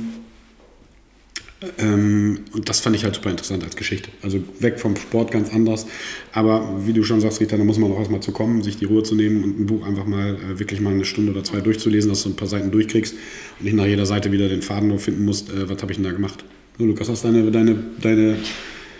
Ähm, 1.79 2.39
und 2.53 2.69
das 2.69 2.81
fand 2.81 2.95
ich 2.95 3.03
halt 3.03 3.15
super 3.15 3.31
interessant 3.31 3.63
als 3.63 3.75
Geschichte. 3.75 4.09
Also 4.21 4.39
weg 4.59 4.79
vom 4.79 4.95
Sport 4.95 5.31
ganz 5.31 5.51
anders. 5.51 5.87
Aber 6.31 6.81
wie 6.85 6.93
du 6.93 7.03
schon 7.03 7.19
sagst, 7.19 7.39
Rita, 7.41 7.57
da 7.57 7.63
muss 7.63 7.79
man 7.79 7.91
auch 7.91 7.97
erstmal 7.97 8.19
zu 8.19 8.31
kommen, 8.31 8.61
sich 8.61 8.77
die 8.77 8.85
Ruhe 8.85 9.01
zu 9.03 9.15
nehmen 9.15 9.43
und 9.43 9.59
ein 9.59 9.65
Buch 9.65 9.85
einfach 9.85 10.05
mal 10.05 10.35
äh, 10.35 10.59
wirklich 10.59 10.81
mal 10.81 10.93
eine 10.93 11.05
Stunde 11.05 11.31
oder 11.31 11.43
zwei 11.43 11.61
durchzulesen, 11.61 12.09
dass 12.11 12.23
du 12.23 12.29
ein 12.29 12.35
paar 12.35 12.47
Seiten 12.47 12.69
durchkriegst 12.69 13.15
und 13.59 13.65
nicht 13.65 13.75
nach 13.75 13.85
jeder 13.85 14.05
Seite 14.05 14.31
wieder 14.31 14.49
den 14.49 14.61
Faden 14.61 14.89
nur 14.89 14.99
finden 14.99 15.25
musst, 15.25 15.49
äh, 15.49 15.67
was 15.67 15.81
habe 15.81 15.91
ich 15.91 15.97
denn 15.97 16.05
da 16.05 16.11
gemacht. 16.11 16.43
So, 16.77 16.85
Lukas, 16.85 17.09
hast 17.09 17.25
deine, 17.25 17.49
deine, 17.49 17.75
deine. 18.01 18.35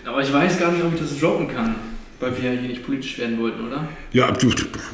Aber 0.03 0.23
ich 0.23 0.33
weiß 0.33 0.59
gar 0.59 0.71
nicht, 0.71 0.83
ob 0.83 0.93
ich 0.95 0.99
das 0.99 1.19
droppen 1.19 1.47
kann. 1.47 1.75
Weil 2.19 2.35
wir 2.41 2.51
ja 2.51 2.59
hier 2.59 2.69
nicht 2.69 2.83
politisch 2.83 3.19
werden 3.19 3.39
wollten, 3.39 3.67
oder? 3.67 3.87
Ja, 4.11 4.31
du, 4.31 4.49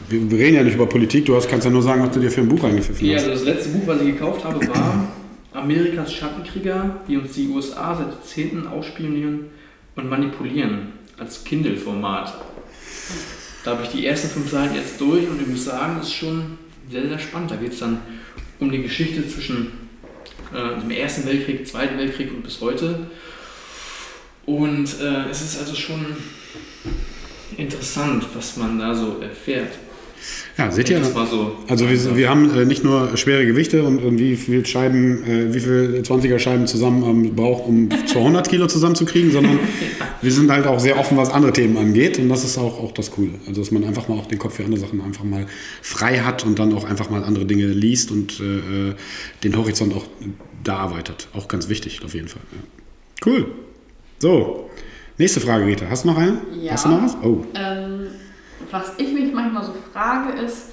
wir 0.09 0.37
reden 0.37 0.55
ja 0.57 0.63
nicht 0.63 0.75
über 0.75 0.87
Politik. 0.87 1.25
Du 1.25 1.35
hast, 1.37 1.47
kannst 1.49 1.63
ja 1.63 1.71
nur 1.71 1.81
sagen, 1.81 2.01
was 2.03 2.11
du 2.11 2.19
dir 2.19 2.29
für 2.29 2.41
ein 2.41 2.49
Buch 2.49 2.61
eingepfiffen 2.65 3.07
Ja, 3.07 3.15
hast. 3.15 3.29
also 3.29 3.45
das 3.45 3.55
letzte 3.55 3.69
Buch, 3.69 3.83
was 3.87 4.01
ich 4.01 4.07
gekauft 4.07 4.43
habe, 4.43 4.67
war 4.67 5.07
Amerikas 5.53 6.13
Schattenkrieger, 6.13 7.01
wie 7.07 7.17
uns 7.17 7.33
die 7.33 7.47
USA 7.47 7.95
seit 7.95 8.09
Jahrzehnten 8.09 8.67
ausspionieren 8.67 9.45
und 9.95 10.09
manipulieren 10.09 10.93
als 11.17 11.43
Kindle-Format. 11.43 12.33
Da 13.63 13.71
habe 13.71 13.83
ich 13.83 13.89
die 13.89 14.05
ersten 14.05 14.29
fünf 14.29 14.49
Seiten 14.49 14.75
jetzt 14.75 14.99
durch 14.99 15.27
und 15.29 15.41
ich 15.41 15.47
muss 15.47 15.65
sagen, 15.65 15.95
das 15.99 16.07
ist 16.07 16.15
schon 16.15 16.57
sehr, 16.89 17.07
sehr 17.07 17.19
spannend. 17.19 17.51
Da 17.51 17.55
geht 17.55 17.73
es 17.73 17.79
dann 17.79 17.99
um 18.59 18.71
die 18.71 18.81
Geschichte 18.81 19.27
zwischen 19.27 19.71
äh, 20.53 20.79
dem 20.79 20.91
Ersten 20.91 21.25
Weltkrieg, 21.25 21.67
Zweiten 21.67 21.97
Weltkrieg 21.97 22.31
und 22.33 22.43
bis 22.43 22.59
heute. 22.59 23.07
Und 24.45 24.99
äh, 24.99 25.29
es 25.29 25.41
ist 25.41 25.59
also 25.59 25.75
schon 25.75 26.05
interessant, 27.57 28.25
was 28.33 28.57
man 28.57 28.79
da 28.79 28.93
so 28.93 29.19
erfährt. 29.21 29.77
Ja, 30.57 30.71
seht 30.71 30.89
ihr? 30.89 31.03
so 31.03 31.55
Also 31.67 31.89
wir, 31.89 32.15
wir 32.15 32.29
haben 32.29 32.55
äh, 32.55 32.65
nicht 32.65 32.83
nur 32.83 33.17
schwere 33.17 33.45
Gewichte 33.45 33.83
und, 33.83 33.99
und 33.99 34.19
wie 34.19 34.35
viel 34.35 34.65
Scheiben, 34.65 35.23
äh, 35.23 35.53
wie 35.53 35.59
viel 35.59 36.01
20er 36.05 36.37
Scheiben 36.39 36.67
zusammen 36.67 37.03
ähm, 37.03 37.35
braucht, 37.35 37.67
um 37.67 37.89
200 38.05 38.47
Kilo 38.49 38.67
zusammenzukriegen, 38.67 39.31
sondern 39.31 39.59
wir 40.21 40.31
sind 40.31 40.51
halt 40.51 40.67
auch 40.67 40.79
sehr 40.79 40.99
offen, 40.99 41.17
was 41.17 41.29
andere 41.29 41.53
Themen 41.53 41.77
angeht 41.77 42.19
und 42.19 42.29
das 42.29 42.43
ist 42.43 42.57
auch, 42.57 42.79
auch 42.79 42.91
das 42.91 43.11
Coole. 43.11 43.31
Also 43.47 43.61
dass 43.61 43.71
man 43.71 43.83
einfach 43.83 44.07
mal 44.07 44.15
auch 44.15 44.27
den 44.27 44.37
Kopf 44.37 44.55
für 44.55 44.63
andere 44.63 44.79
Sachen 44.79 45.01
einfach 45.01 45.23
mal 45.23 45.45
frei 45.81 46.19
hat 46.19 46.45
und 46.45 46.59
dann 46.59 46.73
auch 46.73 46.83
einfach 46.83 47.09
mal 47.09 47.23
andere 47.23 47.45
Dinge 47.45 47.65
liest 47.67 48.11
und 48.11 48.39
äh, 48.39 48.89
äh, 48.89 48.95
den 49.43 49.57
Horizont 49.57 49.93
auch 49.95 50.05
da 50.63 50.85
erweitert. 50.85 51.27
Auch 51.33 51.47
ganz 51.47 51.69
wichtig 51.69 52.03
auf 52.05 52.13
jeden 52.13 52.27
Fall. 52.27 52.41
Ja. 52.51 53.25
Cool. 53.25 53.47
So, 54.19 54.69
nächste 55.17 55.39
Frage, 55.39 55.65
Rita. 55.65 55.85
Hast 55.89 56.03
du 56.03 56.09
noch 56.09 56.17
eine? 56.17 56.37
Ja. 56.61 56.73
Hast 56.73 56.85
du 56.85 56.89
noch 56.89 57.03
was? 57.03 57.17
Oh. 57.23 57.43
Ähm, 57.55 58.07
was 58.73 58.93
ich 58.97 59.13
mich 59.13 59.31
manchmal 59.31 59.63
so 59.63 59.73
frage, 59.93 60.33
ist, 60.41 60.71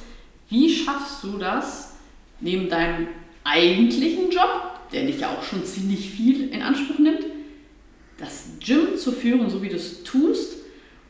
wie 0.48 0.74
schaffst 0.74 1.22
du 1.22 1.36
das, 1.36 1.94
neben 2.40 2.68
deinem 2.68 3.08
eigentlichen 3.44 4.30
Job, 4.30 4.78
der 4.92 5.04
dich 5.04 5.20
ja 5.20 5.28
auch 5.28 5.42
schon 5.42 5.64
ziemlich 5.64 6.10
viel 6.10 6.48
in 6.48 6.62
Anspruch 6.62 6.98
nimmt, 6.98 7.26
das 8.18 8.44
Gym 8.58 8.96
zu 8.96 9.12
führen, 9.12 9.48
so 9.48 9.62
wie 9.62 9.68
du 9.68 9.76
es 9.76 10.02
tust? 10.02 10.56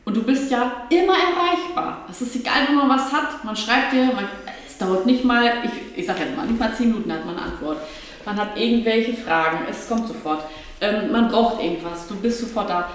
Und 0.03 0.17
du 0.17 0.23
bist 0.23 0.51
ja 0.51 0.87
immer 0.89 1.13
erreichbar. 1.13 2.05
Es 2.09 2.21
ist 2.21 2.35
egal, 2.35 2.67
wenn 2.67 2.75
man 2.75 2.89
was 2.89 3.13
hat. 3.13 3.43
Man 3.43 3.55
schreibt 3.55 3.93
dir, 3.93 4.05
man, 4.05 4.27
es 4.67 4.77
dauert 4.77 5.05
nicht 5.05 5.23
mal, 5.23 5.63
ich, 5.63 5.99
ich 5.99 6.05
sag 6.05 6.19
jetzt 6.19 6.35
mal, 6.35 6.45
nicht 6.45 6.59
mal 6.59 6.73
10 6.75 6.87
Minuten 6.87 7.11
hat 7.11 7.25
man 7.25 7.37
eine 7.37 7.45
Antwort. 7.45 7.77
Man 8.25 8.35
hat 8.35 8.57
irgendwelche 8.59 9.13
Fragen, 9.13 9.65
es 9.69 9.87
kommt 9.87 10.07
sofort. 10.07 10.43
Ähm, 10.81 11.11
man 11.11 11.29
braucht 11.29 11.61
irgendwas, 11.61 12.07
du 12.07 12.15
bist 12.15 12.39
sofort 12.39 12.69
da. 12.69 12.89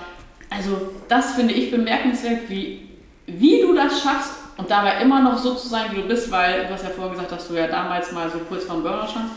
Also 0.50 0.94
das 1.08 1.34
finde 1.34 1.54
ich 1.54 1.70
bemerkenswert, 1.70 2.48
wie, 2.48 2.85
wie 3.26 3.60
du 3.60 3.74
das 3.74 4.00
schaffst 4.00 4.32
und 4.56 4.70
dabei 4.70 5.02
immer 5.02 5.20
noch 5.20 5.38
so 5.38 5.54
zu 5.54 5.68
sein, 5.68 5.86
wie 5.90 5.96
du 5.96 6.08
bist, 6.08 6.30
weil 6.30 6.66
du 6.66 6.72
hast 6.72 6.84
ja 6.84 6.90
vorher 6.90 7.12
gesagt, 7.12 7.32
dass 7.32 7.48
du 7.48 7.54
ja 7.54 7.66
damals 7.66 8.12
mal 8.12 8.30
so 8.30 8.38
kurz 8.38 8.64
vorm 8.64 8.82
Burner 8.82 9.06
standst. 9.06 9.34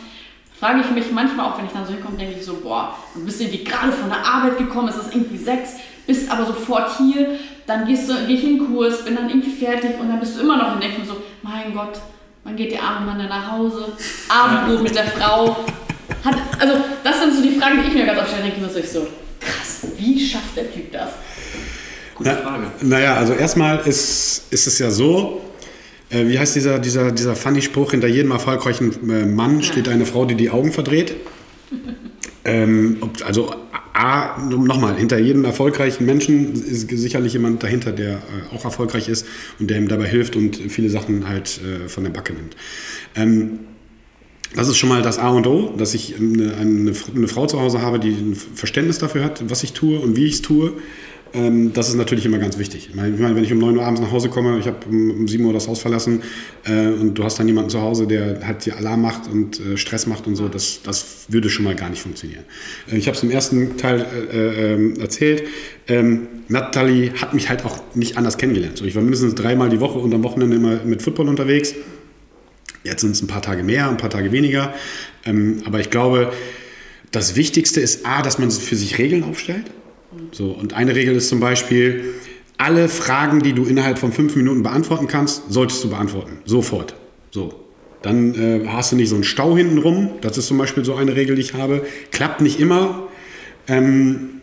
Frage 0.59 0.81
ich 0.81 0.91
mich 0.91 1.11
manchmal 1.11 1.45
auch, 1.45 1.57
wenn 1.57 1.65
ich 1.65 1.71
dann 1.71 1.85
so 1.85 1.93
hinkomme, 1.93 2.17
denke 2.17 2.35
ich 2.37 2.45
so, 2.45 2.55
boah, 2.55 2.93
du 3.15 3.23
bist 3.23 3.39
irgendwie 3.39 3.63
gerade 3.63 3.91
von 3.91 4.09
der 4.09 4.25
Arbeit 4.25 4.57
gekommen, 4.57 4.89
es 4.89 4.97
ist 4.97 5.15
irgendwie 5.15 5.37
sechs, 5.37 5.75
bist 6.05 6.29
aber 6.29 6.45
sofort 6.45 6.97
hier, 6.97 7.39
dann 7.65 7.85
gehst 7.85 8.09
du, 8.09 8.13
geh 8.27 8.33
ich 8.33 8.43
in 8.43 8.57
den 8.57 8.67
Kurs, 8.67 9.05
bin 9.05 9.15
dann 9.15 9.29
irgendwie 9.29 9.51
fertig 9.51 9.91
und 9.99 10.09
dann 10.09 10.19
bist 10.19 10.35
du 10.35 10.41
immer 10.41 10.57
noch 10.57 10.73
in 10.73 10.81
denken 10.81 11.05
so, 11.05 11.15
mein 11.41 11.73
Gott, 11.73 11.99
wann 12.43 12.55
geht 12.57 12.73
der 12.73 12.83
arme 12.83 13.05
Mann 13.05 13.19
dann 13.19 13.29
nach 13.29 13.51
Hause? 13.51 13.93
Abendbrot 14.27 14.83
mit 14.83 14.95
der 14.95 15.05
Frau. 15.05 15.65
Hat, 16.25 16.35
also 16.59 16.73
das 17.03 17.21
sind 17.21 17.33
so 17.35 17.41
die 17.41 17.57
Fragen, 17.57 17.81
die 17.81 17.87
ich 17.87 17.93
mir 17.93 18.05
ganz 18.05 18.19
oft 18.19 18.27
stelle, 18.29 18.43
denke 18.43 18.57
ich 18.57 18.75
mir 18.75 18.83
so, 18.83 19.07
krass, 19.39 19.87
wie 19.97 20.19
schafft 20.19 20.57
der 20.57 20.73
Typ 20.73 20.91
das? 20.91 21.11
Gute 22.19 22.29
Na- 22.29 22.35
Frage. 22.35 22.63
Naja, 22.81 23.15
also 23.15 23.33
erstmal 23.33 23.79
ist, 23.87 24.43
ist 24.51 24.67
es 24.67 24.77
ja 24.77 24.91
so, 24.91 25.41
äh, 26.11 26.27
wie 26.27 26.37
heißt 26.37 26.55
dieser, 26.55 26.77
dieser, 26.79 27.11
dieser 27.11 27.35
funny 27.35 27.61
Spruch, 27.61 27.91
hinter 27.91 28.07
jedem 28.07 28.31
erfolgreichen 28.31 28.91
äh, 29.09 29.25
Mann 29.25 29.63
steht 29.63 29.87
eine 29.89 30.05
Frau, 30.05 30.25
die 30.25 30.35
die 30.35 30.49
Augen 30.51 30.71
verdreht. 30.71 31.15
ähm, 32.45 32.97
also 33.25 33.51
A, 33.93 34.37
nochmal, 34.49 34.95
hinter 34.95 35.17
jedem 35.19 35.43
erfolgreichen 35.43 36.05
Menschen 36.05 36.53
ist 36.53 36.89
sicherlich 36.89 37.33
jemand 37.33 37.63
dahinter, 37.63 37.91
der 37.91 38.11
äh, 38.17 38.55
auch 38.55 38.63
erfolgreich 38.63 39.09
ist 39.09 39.25
und 39.59 39.69
der 39.69 39.77
ihm 39.77 39.87
dabei 39.87 40.07
hilft 40.07 40.35
und 40.35 40.55
viele 40.55 40.89
Sachen 40.89 41.27
halt 41.27 41.59
äh, 41.63 41.89
von 41.89 42.03
der 42.05 42.11
Backe 42.11 42.33
nimmt. 42.33 42.55
Ähm, 43.15 43.59
das 44.55 44.67
ist 44.67 44.77
schon 44.77 44.89
mal 44.89 45.01
das 45.03 45.19
A 45.19 45.29
und 45.29 45.45
O, 45.47 45.73
dass 45.77 45.93
ich 45.93 46.15
eine, 46.17 46.55
eine, 46.55 46.93
eine 47.15 47.27
Frau 47.27 47.45
zu 47.45 47.59
Hause 47.59 47.81
habe, 47.81 47.99
die 47.99 48.09
ein 48.09 48.35
Verständnis 48.35 48.97
dafür 48.97 49.23
hat, 49.23 49.49
was 49.49 49.63
ich 49.63 49.73
tue 49.73 49.99
und 49.99 50.15
wie 50.15 50.25
ich 50.25 50.35
es 50.35 50.41
tue. 50.41 50.73
Ähm, 51.33 51.73
das 51.73 51.89
ist 51.89 51.95
natürlich 51.95 52.25
immer 52.25 52.39
ganz 52.39 52.57
wichtig. 52.57 52.87
Ich 52.89 52.95
meine, 52.95 53.17
wenn 53.19 53.43
ich 53.43 53.51
um 53.51 53.59
9 53.59 53.77
Uhr 53.77 53.85
abends 53.85 54.01
nach 54.01 54.11
Hause 54.11 54.29
komme, 54.29 54.57
ich 54.57 54.65
habe 54.65 54.77
um, 54.89 55.11
um 55.11 55.27
7 55.27 55.43
Uhr 55.45 55.53
das 55.53 55.67
Haus 55.67 55.79
verlassen 55.79 56.23
äh, 56.65 56.87
und 56.87 57.15
du 57.15 57.23
hast 57.23 57.39
dann 57.39 57.47
jemanden 57.47 57.69
zu 57.69 57.81
Hause, 57.81 58.07
der 58.07 58.45
halt 58.45 58.65
dir 58.65 58.77
Alarm 58.77 59.01
macht 59.01 59.27
und 59.27 59.59
äh, 59.59 59.77
Stress 59.77 60.07
macht 60.07 60.27
und 60.27 60.35
so, 60.35 60.47
das, 60.47 60.81
das 60.83 61.25
würde 61.27 61.49
schon 61.49 61.65
mal 61.65 61.75
gar 61.75 61.89
nicht 61.89 62.01
funktionieren. 62.01 62.43
Äh, 62.91 62.97
ich 62.97 63.07
habe 63.07 63.15
es 63.15 63.23
im 63.23 63.31
ersten 63.31 63.77
Teil 63.77 64.05
äh, 64.33 64.73
äh, 64.75 64.99
erzählt. 64.99 65.43
Ähm, 65.87 66.27
Natalie 66.47 67.13
hat 67.13 67.33
mich 67.33 67.49
halt 67.49 67.63
auch 67.65 67.81
nicht 67.93 68.17
anders 68.17 68.37
kennengelernt. 68.37 68.77
So, 68.77 68.85
ich 68.85 68.95
war 68.95 69.01
mindestens 69.01 69.35
dreimal 69.35 69.69
die 69.69 69.79
Woche 69.79 69.99
und 69.99 70.13
am 70.13 70.23
Wochenende 70.23 70.55
immer 70.55 70.83
mit 70.83 71.01
Football 71.01 71.29
unterwegs. 71.29 71.75
Jetzt 72.83 73.01
sind 73.01 73.11
es 73.11 73.21
ein 73.21 73.27
paar 73.27 73.41
Tage 73.41 73.63
mehr, 73.63 73.89
ein 73.89 73.97
paar 73.97 74.09
Tage 74.09 74.31
weniger. 74.31 74.73
Ähm, 75.25 75.61
aber 75.65 75.79
ich 75.79 75.89
glaube, 75.89 76.31
das 77.11 77.35
Wichtigste 77.35 77.81
ist 77.81 78.05
A, 78.05 78.21
dass 78.21 78.39
man 78.39 78.49
für 78.51 78.75
sich 78.75 78.97
Regeln 78.97 79.23
aufstellt. 79.23 79.65
So, 80.31 80.51
und 80.51 80.73
eine 80.73 80.95
Regel 80.95 81.15
ist 81.15 81.29
zum 81.29 81.39
Beispiel, 81.39 82.13
alle 82.57 82.89
Fragen, 82.89 83.41
die 83.41 83.53
du 83.53 83.63
innerhalb 83.63 83.99
von 83.99 84.11
fünf 84.11 84.35
Minuten 84.35 84.63
beantworten 84.63 85.07
kannst, 85.07 85.43
solltest 85.49 85.83
du 85.83 85.89
beantworten. 85.89 86.39
Sofort. 86.45 86.93
So. 87.31 87.53
Dann 88.01 88.33
äh, 88.35 88.67
hast 88.67 88.91
du 88.91 88.95
nicht 88.95 89.09
so 89.09 89.15
einen 89.15 89.23
Stau 89.23 89.55
hinten 89.55 89.77
rum. 89.77 90.09
Das 90.21 90.37
ist 90.37 90.47
zum 90.47 90.57
Beispiel 90.57 90.85
so 90.85 90.95
eine 90.95 91.15
Regel, 91.15 91.35
die 91.35 91.41
ich 91.41 91.53
habe. 91.53 91.85
Klappt 92.11 92.41
nicht 92.41 92.59
immer. 92.59 93.07
Ähm, 93.67 94.41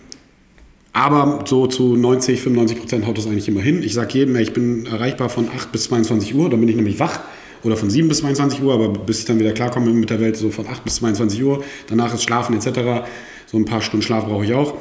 aber 0.92 1.44
so 1.46 1.66
zu 1.66 1.94
90, 1.94 2.40
95 2.40 2.78
Prozent 2.78 3.06
haut 3.06 3.18
das 3.18 3.26
eigentlich 3.26 3.48
immer 3.48 3.60
hin. 3.60 3.82
Ich 3.82 3.92
sage 3.92 4.18
jedem, 4.18 4.36
ich 4.36 4.54
bin 4.54 4.86
erreichbar 4.86 5.28
von 5.28 5.48
8 5.54 5.70
bis 5.70 5.84
22 5.84 6.34
Uhr, 6.34 6.48
dann 6.48 6.58
bin 6.60 6.70
ich 6.70 6.76
nämlich 6.76 6.98
wach. 6.98 7.20
Oder 7.64 7.76
von 7.76 7.90
7 7.90 8.08
bis 8.08 8.18
22 8.18 8.62
Uhr, 8.62 8.72
aber 8.72 8.88
bis 8.88 9.18
ich 9.18 9.24
dann 9.26 9.38
wieder 9.38 9.52
klarkomme 9.52 9.90
mit 9.90 10.08
der 10.08 10.20
Welt, 10.20 10.36
so 10.36 10.50
von 10.50 10.66
8 10.66 10.84
bis 10.84 10.96
22 10.96 11.42
Uhr. 11.42 11.64
Danach 11.88 12.14
ist 12.14 12.22
Schlafen 12.22 12.56
etc. 12.56 13.06
So 13.46 13.58
ein 13.58 13.66
paar 13.66 13.82
Stunden 13.82 14.02
Schlaf 14.02 14.24
brauche 14.24 14.44
ich 14.44 14.54
auch. 14.54 14.74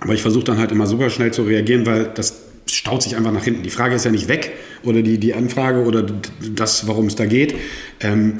Aber 0.00 0.14
ich 0.14 0.22
versuche 0.22 0.44
dann 0.44 0.58
halt 0.58 0.72
immer 0.72 0.86
super 0.86 1.10
schnell 1.10 1.32
zu 1.32 1.42
reagieren, 1.42 1.86
weil 1.86 2.10
das 2.14 2.42
staut 2.66 3.02
sich 3.02 3.16
einfach 3.16 3.32
nach 3.32 3.44
hinten. 3.44 3.62
Die 3.62 3.70
Frage 3.70 3.94
ist 3.94 4.04
ja 4.04 4.10
nicht 4.10 4.28
weg 4.28 4.52
oder 4.82 5.02
die, 5.02 5.18
die 5.18 5.34
Anfrage 5.34 5.82
oder 5.84 6.06
das, 6.54 6.86
warum 6.86 7.06
es 7.06 7.16
da 7.16 7.26
geht. 7.26 7.54
Ähm, 8.00 8.38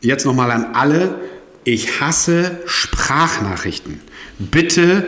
jetzt 0.00 0.24
nochmal 0.24 0.50
an 0.50 0.64
alle. 0.74 1.16
Ich 1.64 2.00
hasse 2.00 2.58
Sprachnachrichten. 2.66 4.00
Bitte 4.38 5.06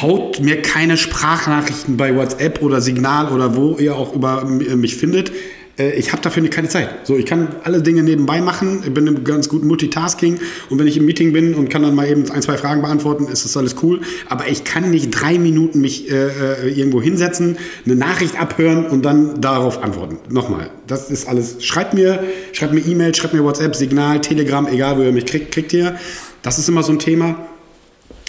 haut 0.00 0.40
mir 0.40 0.62
keine 0.62 0.96
Sprachnachrichten 0.96 1.96
bei 1.96 2.14
WhatsApp 2.14 2.62
oder 2.62 2.80
Signal 2.80 3.32
oder 3.32 3.56
wo 3.56 3.76
ihr 3.76 3.94
auch 3.96 4.14
über 4.14 4.42
m- 4.42 4.80
mich 4.80 4.96
findet. 4.96 5.32
Äh, 5.78 5.92
Ich 5.98 6.12
habe 6.12 6.22
dafür 6.22 6.48
keine 6.48 6.68
Zeit. 6.68 6.88
So, 7.06 7.16
ich 7.16 7.26
kann 7.26 7.48
alle 7.64 7.82
Dinge 7.82 8.02
nebenbei 8.02 8.40
machen. 8.40 8.82
Ich 8.84 8.92
bin 8.92 9.06
im 9.06 9.24
ganz 9.24 9.48
guten 9.48 9.66
Multitasking. 9.66 10.38
Und 10.70 10.78
wenn 10.78 10.86
ich 10.86 10.96
im 10.96 11.06
Meeting 11.06 11.32
bin 11.32 11.54
und 11.54 11.68
kann 11.68 11.82
dann 11.82 11.94
mal 11.94 12.08
eben 12.08 12.30
ein, 12.30 12.42
zwei 12.42 12.56
Fragen 12.56 12.82
beantworten, 12.82 13.28
ist 13.28 13.44
das 13.44 13.56
alles 13.56 13.76
cool. 13.82 14.00
Aber 14.28 14.48
ich 14.48 14.64
kann 14.64 14.90
nicht 14.90 15.10
drei 15.10 15.38
Minuten 15.38 15.80
mich 15.80 16.10
äh, 16.10 16.14
äh, 16.14 16.68
irgendwo 16.68 17.00
hinsetzen, 17.02 17.58
eine 17.84 17.96
Nachricht 17.96 18.40
abhören 18.40 18.86
und 18.86 19.04
dann 19.04 19.40
darauf 19.40 19.82
antworten. 19.82 20.18
Nochmal, 20.28 20.70
das 20.86 21.10
ist 21.10 21.28
alles. 21.28 21.64
Schreibt 21.64 21.94
mir, 21.94 22.22
schreibt 22.52 22.72
mir 22.72 22.80
E-Mail, 22.80 23.14
schreibt 23.14 23.34
mir 23.34 23.44
WhatsApp, 23.44 23.76
Signal, 23.76 24.20
Telegram, 24.20 24.66
egal 24.66 24.98
wo 24.98 25.02
ihr 25.02 25.12
mich 25.12 25.26
kriegt, 25.26 25.52
kriegt 25.52 25.72
ihr. 25.72 25.96
Das 26.42 26.58
ist 26.58 26.68
immer 26.68 26.82
so 26.82 26.92
ein 26.92 26.98
Thema. 26.98 27.46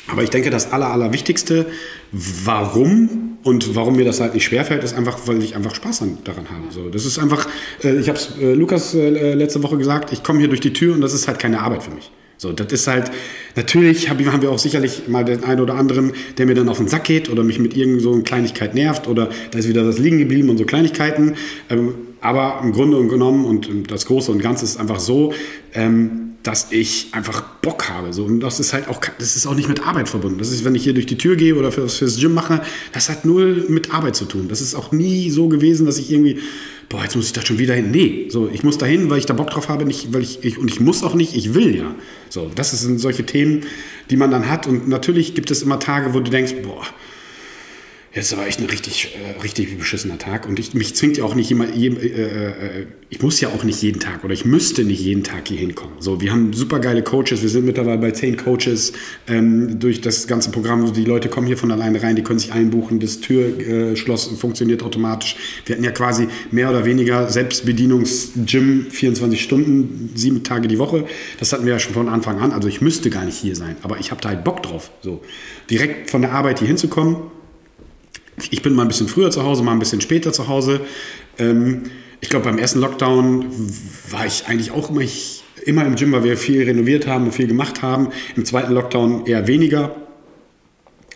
Aber 0.09 0.23
ich 0.23 0.29
denke, 0.29 0.49
das 0.49 0.71
Aller, 0.71 0.87
Allerwichtigste, 0.87 1.65
warum 2.11 3.37
und 3.43 3.75
warum 3.75 3.95
mir 3.95 4.05
das 4.05 4.19
halt 4.19 4.33
nicht 4.33 4.45
schwerfällt, 4.45 4.83
ist 4.83 4.93
einfach, 4.93 5.19
weil 5.25 5.41
ich 5.41 5.55
einfach 5.55 5.75
Spaß 5.75 6.01
an, 6.01 6.17
daran 6.23 6.49
habe. 6.49 6.63
So, 6.69 6.89
das 6.89 7.05
ist 7.05 7.19
einfach, 7.19 7.47
äh, 7.83 7.95
ich 7.95 8.09
habe 8.09 8.17
es 8.17 8.31
äh, 8.41 8.53
Lukas 8.53 8.93
äh, 8.93 9.33
letzte 9.33 9.63
Woche 9.63 9.77
gesagt, 9.77 10.11
ich 10.11 10.23
komme 10.23 10.39
hier 10.39 10.47
durch 10.47 10.61
die 10.61 10.73
Tür 10.73 10.95
und 10.95 11.01
das 11.01 11.13
ist 11.13 11.27
halt 11.27 11.39
keine 11.39 11.59
Arbeit 11.61 11.83
für 11.83 11.91
mich. 11.91 12.11
So, 12.39 12.51
das 12.51 12.71
ist 12.71 12.87
halt, 12.87 13.09
natürlich 13.55 14.09
hab, 14.09 14.23
haben 14.25 14.41
wir 14.43 14.51
auch 14.51 14.59
sicherlich 14.59 15.07
mal 15.07 15.25
den 15.25 15.43
einen 15.43 15.59
oder 15.59 15.73
anderen, 15.73 16.13
der 16.37 16.45
mir 16.45 16.53
dann 16.53 16.69
auf 16.69 16.77
den 16.77 16.87
Sack 16.87 17.05
geht 17.05 17.29
oder 17.29 17.43
mich 17.43 17.57
mit 17.57 17.75
irgend 17.75 18.01
so 18.01 18.21
Kleinigkeit 18.21 18.75
nervt 18.75 19.07
oder 19.07 19.29
da 19.51 19.59
ist 19.59 19.67
wieder 19.67 19.83
das 19.83 19.97
liegen 19.97 20.19
geblieben 20.19 20.49
und 20.49 20.57
so 20.57 20.65
Kleinigkeiten. 20.65 21.35
Ähm, 21.69 21.95
aber 22.21 22.59
im 22.63 22.73
Grunde 22.73 22.97
und 22.97 23.09
genommen 23.09 23.45
und 23.45 23.91
das 23.91 24.05
Große 24.05 24.31
und 24.31 24.41
Ganze 24.41 24.65
ist 24.65 24.79
einfach 24.79 24.99
so, 24.99 25.33
ähm, 25.73 26.26
dass 26.47 26.71
ich 26.71 27.09
einfach 27.11 27.41
Bock 27.61 27.89
habe. 27.89 28.13
So. 28.13 28.23
Und 28.23 28.39
das 28.39 28.61
ist 28.61 28.71
halt 28.71 28.87
auch, 28.87 29.01
das 29.19 29.35
ist 29.35 29.45
auch 29.47 29.53
nicht 29.53 29.67
mit 29.67 29.85
Arbeit 29.85 30.07
verbunden. 30.07 30.37
Das 30.37 30.49
ist, 30.49 30.63
wenn 30.63 30.75
ich 30.75 30.83
hier 30.83 30.93
durch 30.93 31.05
die 31.05 31.17
Tür 31.17 31.35
gehe 31.35 31.55
oder 31.55 31.73
fürs, 31.73 31.97
fürs 31.97 32.17
Gym 32.21 32.33
mache, 32.33 32.61
das 32.93 33.09
hat 33.09 33.25
null 33.25 33.65
mit 33.67 33.93
Arbeit 33.93 34.15
zu 34.15 34.23
tun. 34.23 34.47
Das 34.47 34.61
ist 34.61 34.73
auch 34.73 34.93
nie 34.93 35.29
so 35.29 35.49
gewesen, 35.49 35.85
dass 35.85 35.97
ich 35.97 36.09
irgendwie, 36.09 36.39
boah, 36.87 37.03
jetzt 37.03 37.17
muss 37.17 37.25
ich 37.25 37.33
da 37.33 37.45
schon 37.45 37.59
wieder 37.59 37.73
hin. 37.73 37.91
Nee, 37.91 38.27
so, 38.29 38.49
ich 38.51 38.63
muss 38.63 38.77
da 38.77 38.85
hin, 38.85 39.09
weil 39.09 39.17
ich 39.17 39.25
da 39.25 39.33
Bock 39.33 39.49
drauf 39.49 39.67
habe, 39.67 39.83
nicht, 39.83 40.13
weil 40.13 40.21
ich, 40.21 40.41
ich, 40.45 40.57
und 40.57 40.71
ich 40.71 40.79
muss 40.79 41.03
auch 41.03 41.15
nicht, 41.15 41.35
ich 41.35 41.53
will 41.53 41.75
ja. 41.75 41.93
So, 42.29 42.49
das 42.55 42.71
sind 42.71 42.97
solche 42.99 43.25
Themen, 43.25 43.65
die 44.09 44.15
man 44.15 44.31
dann 44.31 44.49
hat. 44.49 44.67
Und 44.67 44.87
natürlich 44.87 45.35
gibt 45.35 45.51
es 45.51 45.63
immer 45.63 45.79
Tage, 45.79 46.13
wo 46.13 46.21
du 46.21 46.31
denkst, 46.31 46.55
boah, 46.63 46.83
Jetzt 48.17 48.35
war 48.35 48.47
echt 48.47 48.59
ein 48.59 48.65
richtig, 48.65 49.15
äh, 49.15 49.39
richtig 49.41 49.77
beschissener 49.77 50.17
Tag. 50.17 50.47
Und 50.47 50.57
ich, 50.57 50.73
mich 50.73 50.95
zwingt 50.95 51.17
ja 51.17 51.23
auch 51.23 51.35
nicht 51.35 51.51
immer, 51.51 51.69
je, 51.71 51.89
äh, 51.89 52.47
äh, 52.47 52.85
ich 53.11 53.21
muss 53.21 53.39
ja 53.39 53.49
auch 53.49 53.63
nicht 53.63 53.79
jeden 53.83 53.99
Tag 53.99 54.23
oder 54.23 54.33
ich 54.33 54.43
müsste 54.43 54.83
nicht 54.83 54.99
jeden 54.99 55.23
Tag 55.23 55.47
hier 55.47 55.59
hinkommen. 55.59 55.97
So, 55.99 56.19
wir 56.19 56.31
haben 56.31 56.51
super 56.51 56.79
geile 56.79 57.03
Coaches. 57.03 57.43
Wir 57.43 57.49
sind 57.49 57.65
mittlerweile 57.65 57.99
bei 57.99 58.09
zehn 58.09 58.35
Coaches 58.35 58.93
ähm, 59.27 59.79
durch 59.79 60.01
das 60.01 60.25
ganze 60.25 60.49
Programm. 60.49 60.91
Die 60.93 61.05
Leute 61.05 61.29
kommen 61.29 61.45
hier 61.45 61.59
von 61.59 61.71
alleine 61.71 62.01
rein, 62.01 62.15
die 62.15 62.23
können 62.23 62.39
sich 62.39 62.53
einbuchen. 62.53 62.99
Das 62.99 63.19
Türschloss 63.19 64.25
funktioniert 64.39 64.81
automatisch. 64.81 65.35
Wir 65.67 65.75
hatten 65.75 65.85
ja 65.85 65.91
quasi 65.91 66.27
mehr 66.49 66.71
oder 66.71 66.85
weniger 66.85 67.29
Selbstbedienungs-Gym 67.29 68.87
24 68.89 69.43
Stunden, 69.43 70.09
sieben 70.15 70.43
Tage 70.43 70.67
die 70.67 70.79
Woche. 70.79 71.05
Das 71.37 71.53
hatten 71.53 71.67
wir 71.67 71.73
ja 71.73 71.79
schon 71.79 71.93
von 71.93 72.09
Anfang 72.09 72.39
an. 72.39 72.51
Also 72.51 72.67
ich 72.67 72.81
müsste 72.81 73.11
gar 73.11 73.25
nicht 73.25 73.37
hier 73.37 73.55
sein. 73.55 73.75
Aber 73.83 73.99
ich 73.99 74.09
habe 74.09 74.21
da 74.21 74.29
halt 74.29 74.43
Bock 74.43 74.63
drauf. 74.63 74.89
So, 75.03 75.21
direkt 75.69 76.09
von 76.09 76.23
der 76.23 76.31
Arbeit 76.31 76.57
hier 76.57 76.67
hinzukommen 76.67 77.36
ich 78.51 78.61
bin 78.61 78.73
mal 78.73 78.83
ein 78.83 78.87
bisschen 78.87 79.07
früher 79.07 79.31
zu 79.31 79.43
Hause, 79.43 79.63
mal 79.63 79.71
ein 79.71 79.79
bisschen 79.79 80.01
später 80.01 80.31
zu 80.31 80.47
Hause. 80.47 80.81
Ähm, 81.39 81.83
ich 82.21 82.29
glaube, 82.29 82.45
beim 82.45 82.57
ersten 82.57 82.79
Lockdown 82.79 83.45
war 84.09 84.25
ich 84.25 84.47
eigentlich 84.47 84.71
auch 84.71 84.89
immer, 84.89 85.01
ich, 85.01 85.43
immer 85.65 85.85
im 85.85 85.95
Gym, 85.95 86.11
weil 86.11 86.23
wir 86.23 86.37
viel 86.37 86.63
renoviert 86.63 87.07
haben 87.07 87.25
und 87.25 87.31
viel 87.31 87.47
gemacht 87.47 87.81
haben. 87.81 88.09
Im 88.35 88.45
zweiten 88.45 88.73
Lockdown 88.73 89.25
eher 89.25 89.47
weniger. 89.47 89.95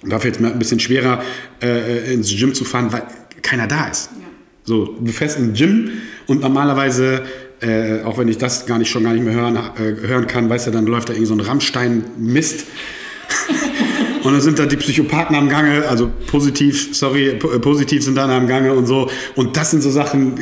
Und 0.04 0.12
da 0.12 0.20
fällt 0.20 0.36
es 0.36 0.42
mir 0.42 0.52
ein 0.52 0.60
bisschen 0.60 0.80
schwerer, 0.80 1.24
äh, 1.62 2.14
ins 2.14 2.36
Gym 2.36 2.54
zu 2.54 2.66
fahren, 2.66 2.92
weil 2.92 3.04
keiner 3.42 3.68
da 3.68 3.88
ist. 3.88 4.10
Ja. 4.20 4.28
So, 4.64 4.98
du 5.00 5.12
fährst 5.12 5.38
im 5.38 5.54
Gym 5.54 5.92
und 6.28 6.42
normalerweise, 6.42 7.24
äh, 7.62 8.02
auch 8.02 8.18
wenn 8.18 8.28
ich 8.28 8.38
das 8.38 8.66
gar 8.66 8.78
nicht 8.78 8.90
schon 8.90 9.04
gar 9.04 9.14
nicht 9.14 9.24
mehr 9.24 9.34
hören, 9.34 9.56
äh, 9.56 10.08
hören 10.08 10.28
kann, 10.28 10.50
weißt 10.50 10.68
du, 10.68 10.72
dann 10.72 10.86
läuft 10.86 11.10
da 11.10 11.14
irgend 11.14 11.28
so 11.28 11.34
ein 11.36 11.40
Rammstein-Mist. 11.40 12.66
Und 14.24 14.34
dann 14.34 14.42
sind 14.42 14.60
da 14.60 14.66
die 14.66 14.78
Psychopathen 14.78 15.36
am 15.36 15.50
Gange, 15.50 15.88
also 15.88 16.12
positiv, 16.28 16.96
sorry, 16.96 17.30
äh, 17.30 17.36
positiv 17.36 18.04
sind 18.04 18.16
dann 18.16 18.30
am 18.30 18.48
Gange 18.48 18.74
und 18.74 18.86
so. 18.86 19.10
Und 19.36 19.58
das 19.58 19.72
sind 19.72 19.82
so 19.82 19.90
Sachen, 19.90 20.38
äh, 20.38 20.42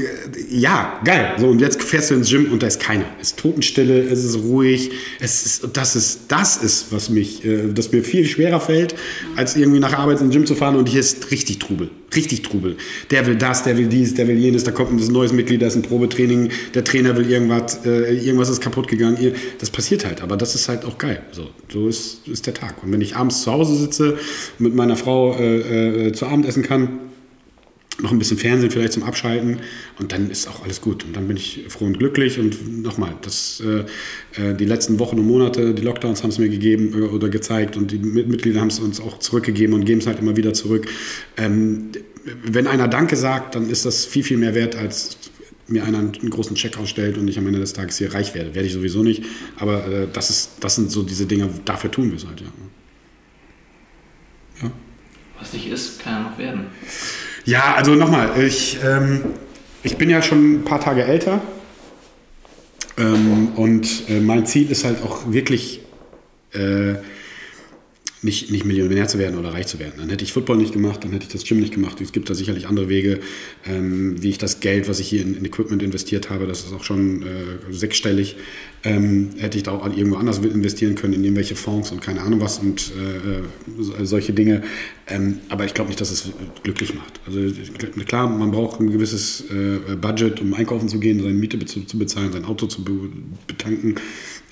ja, 0.49 0.99
geil. 1.03 1.33
So, 1.37 1.47
und 1.47 1.61
jetzt 1.61 1.81
fährst 1.81 2.11
du 2.11 2.15
ins 2.15 2.29
Gym 2.29 2.51
und 2.51 2.61
da 2.61 2.67
ist 2.67 2.79
keiner. 2.79 3.05
Es 3.21 3.29
ist 3.29 3.39
Totenstille, 3.39 4.01
es 4.01 4.23
ist 4.23 4.37
ruhig. 4.39 4.91
Es 5.19 5.45
ist, 5.45 5.69
das 5.73 5.95
ist, 5.95 6.21
das 6.27 6.57
ist, 6.57 6.91
was 6.91 7.09
mich, 7.09 7.45
äh, 7.45 7.71
das 7.73 7.91
mir 7.91 8.03
viel 8.03 8.25
schwerer 8.25 8.59
fällt, 8.59 8.95
als 9.35 9.55
irgendwie 9.55 9.79
nach 9.79 9.93
Arbeit 9.93 10.21
ins 10.21 10.33
Gym 10.33 10.45
zu 10.45 10.55
fahren 10.55 10.75
und 10.75 10.89
hier 10.89 10.99
ist 10.99 11.31
richtig 11.31 11.59
Trubel. 11.59 11.89
Richtig 12.15 12.41
Trubel. 12.41 12.75
Der 13.11 13.25
will 13.27 13.35
das, 13.35 13.63
der 13.63 13.77
will 13.77 13.87
dies, 13.87 14.15
der 14.15 14.27
will 14.27 14.37
jenes, 14.37 14.63
da 14.63 14.71
kommt 14.71 14.91
ein 14.91 15.11
neues 15.11 15.31
Mitglied, 15.31 15.61
da 15.61 15.67
ist 15.67 15.75
ein 15.75 15.83
Probetraining, 15.83 16.49
der 16.73 16.83
Trainer 16.83 17.15
will 17.15 17.29
irgendwas, 17.29 17.85
äh, 17.85 18.15
irgendwas 18.15 18.49
ist 18.49 18.61
kaputt 18.61 18.87
gegangen. 18.87 19.33
Das 19.59 19.69
passiert 19.69 20.05
halt, 20.05 20.21
aber 20.21 20.37
das 20.37 20.55
ist 20.55 20.69
halt 20.69 20.85
auch 20.85 20.97
geil. 20.97 21.21
So, 21.31 21.49
so 21.71 21.87
ist, 21.87 22.27
ist 22.27 22.47
der 22.47 22.53
Tag. 22.53 22.83
Und 22.83 22.91
wenn 22.91 23.01
ich 23.01 23.15
abends 23.15 23.43
zu 23.43 23.51
Hause 23.51 23.75
sitze, 23.75 24.17
mit 24.57 24.73
meiner 24.73 24.95
Frau 24.95 25.35
äh, 25.37 26.07
äh, 26.07 26.11
zu 26.13 26.25
Abend 26.25 26.47
essen 26.47 26.63
kann, 26.63 27.08
noch 28.01 28.11
ein 28.11 28.19
bisschen 28.19 28.37
Fernsehen 28.37 28.71
vielleicht 28.71 28.93
zum 28.93 29.03
Abschalten 29.03 29.59
und 29.97 30.11
dann 30.11 30.29
ist 30.29 30.47
auch 30.47 30.63
alles 30.63 30.81
gut. 30.81 31.03
Und 31.03 31.15
dann 31.15 31.27
bin 31.27 31.37
ich 31.37 31.65
froh 31.67 31.85
und 31.85 31.99
glücklich. 31.99 32.39
Und 32.39 32.81
nochmal, 32.83 33.13
äh, 33.61 33.79
äh 34.41 34.55
die 34.55 34.65
letzten 34.65 34.99
Wochen 34.99 35.19
und 35.19 35.27
Monate, 35.27 35.73
die 35.73 35.81
Lockdowns 35.81 36.23
haben 36.23 36.29
es 36.29 36.39
mir 36.39 36.49
gegeben 36.49 36.93
äh, 36.93 37.03
oder 37.03 37.29
gezeigt 37.29 37.77
und 37.77 37.91
die 37.91 37.99
Mitglieder 37.99 38.61
haben 38.61 38.69
es 38.69 38.79
uns 38.79 38.99
auch 38.99 39.19
zurückgegeben 39.19 39.73
und 39.73 39.85
geben 39.85 40.01
es 40.01 40.07
halt 40.07 40.19
immer 40.19 40.37
wieder 40.37 40.53
zurück. 40.53 40.87
Ähm, 41.37 41.91
wenn 42.43 42.67
einer 42.67 42.87
Danke 42.87 43.15
sagt, 43.15 43.55
dann 43.55 43.69
ist 43.69 43.85
das 43.85 44.05
viel, 44.05 44.23
viel 44.23 44.37
mehr 44.37 44.55
wert, 44.55 44.75
als 44.75 45.17
mir 45.67 45.83
einer 45.83 45.99
einen 45.99 46.29
großen 46.29 46.55
Check 46.55 46.77
ausstellt 46.77 47.17
und 47.17 47.27
ich 47.27 47.37
am 47.37 47.45
Ende 47.45 47.59
des 47.59 47.73
Tages 47.73 47.97
hier 47.97 48.13
reich 48.13 48.33
werde. 48.33 48.55
Werde 48.55 48.67
ich 48.67 48.73
sowieso 48.73 49.03
nicht. 49.03 49.23
Aber 49.57 49.87
äh, 49.87 50.07
das, 50.11 50.29
ist, 50.29 50.51
das 50.59 50.75
sind 50.75 50.91
so 50.91 51.03
diese 51.03 51.25
Dinge, 51.25 51.49
dafür 51.65 51.91
tun 51.91 52.09
wir 52.09 52.17
es 52.17 52.25
halt, 52.25 52.41
ja. 52.41 52.47
ja. 54.63 54.71
Was 55.39 55.53
nicht 55.53 55.67
ist, 55.67 56.01
kann 56.01 56.13
ja 56.13 56.29
noch 56.29 56.37
werden. 56.37 56.65
Ja, 57.49 57.73
also 57.73 57.95
nochmal, 57.95 58.29
ich, 58.39 58.77
ähm, 58.85 59.23
ich 59.81 59.97
bin 59.97 60.07
ja 60.07 60.21
schon 60.21 60.57
ein 60.57 60.65
paar 60.65 60.79
Tage 60.79 61.03
älter 61.03 61.41
ähm, 62.95 63.53
und 63.55 64.07
äh, 64.07 64.19
mein 64.19 64.45
Ziel 64.45 64.69
ist 64.69 64.85
halt 64.85 65.01
auch 65.01 65.31
wirklich 65.31 65.81
äh, 66.53 66.93
nicht, 68.21 68.51
nicht 68.51 68.65
Millionär 68.65 69.07
zu 69.07 69.17
werden 69.17 69.39
oder 69.39 69.53
reich 69.53 69.67
zu 69.67 69.79
werden. 69.79 69.93
Dann 69.97 70.09
hätte 70.09 70.25
ich 70.25 70.33
Football 70.33 70.57
nicht 70.57 70.73
gemacht, 70.73 71.03
dann 71.03 71.11
hätte 71.11 71.23
ich 71.23 71.31
das 71.31 71.45
Gym 71.45 71.59
nicht 71.59 71.73
gemacht. 71.73 72.01
Es 72.01 72.11
gibt 72.11 72.29
da 72.29 72.33
sicherlich 72.33 72.67
andere 72.67 72.89
Wege, 72.89 73.21
ähm, 73.65 74.21
wie 74.21 74.29
ich 74.29 74.37
das 74.37 74.59
Geld, 74.59 74.89
was 74.89 74.99
ich 74.99 75.07
hier 75.07 75.21
in, 75.21 75.37
in, 75.37 75.45
Equipment 75.45 75.81
investiert 75.81 76.29
habe, 76.29 76.45
das 76.45 76.65
ist 76.65 76.73
auch 76.73 76.83
schon 76.83 77.23
äh, 77.23 77.25
sechsstellig, 77.71 78.35
ähm, 78.83 79.29
hätte 79.37 79.57
ich 79.57 79.63
da 79.63 79.71
auch 79.71 79.85
irgendwo 79.85 80.17
anders 80.17 80.39
investieren 80.39 80.95
können, 80.95 81.13
in 81.13 81.23
irgendwelche 81.23 81.55
Fonds 81.55 81.91
und 81.91 82.01
keine 82.01 82.21
Ahnung 82.21 82.41
was 82.41 82.59
und 82.59 82.91
äh, 82.91 84.05
solche 84.05 84.33
Dinge. 84.33 84.63
Ähm, 85.07 85.39
aber 85.47 85.65
ich 85.65 85.73
glaube 85.73 85.89
nicht, 85.89 86.01
dass 86.01 86.11
es 86.11 86.29
glücklich 86.63 86.93
macht. 86.93 87.19
Also 87.25 87.39
klar, 88.05 88.27
man 88.27 88.51
braucht 88.51 88.81
ein 88.81 88.91
gewisses 88.91 89.45
äh, 89.49 89.95
Budget, 89.95 90.41
um 90.41 90.53
einkaufen 90.53 90.89
zu 90.89 90.99
gehen, 90.99 91.21
seine 91.21 91.33
Miete 91.33 91.57
zu 91.65 91.97
bezahlen, 91.97 92.33
sein 92.33 92.45
Auto 92.45 92.67
zu 92.67 92.83
betanken 93.47 93.95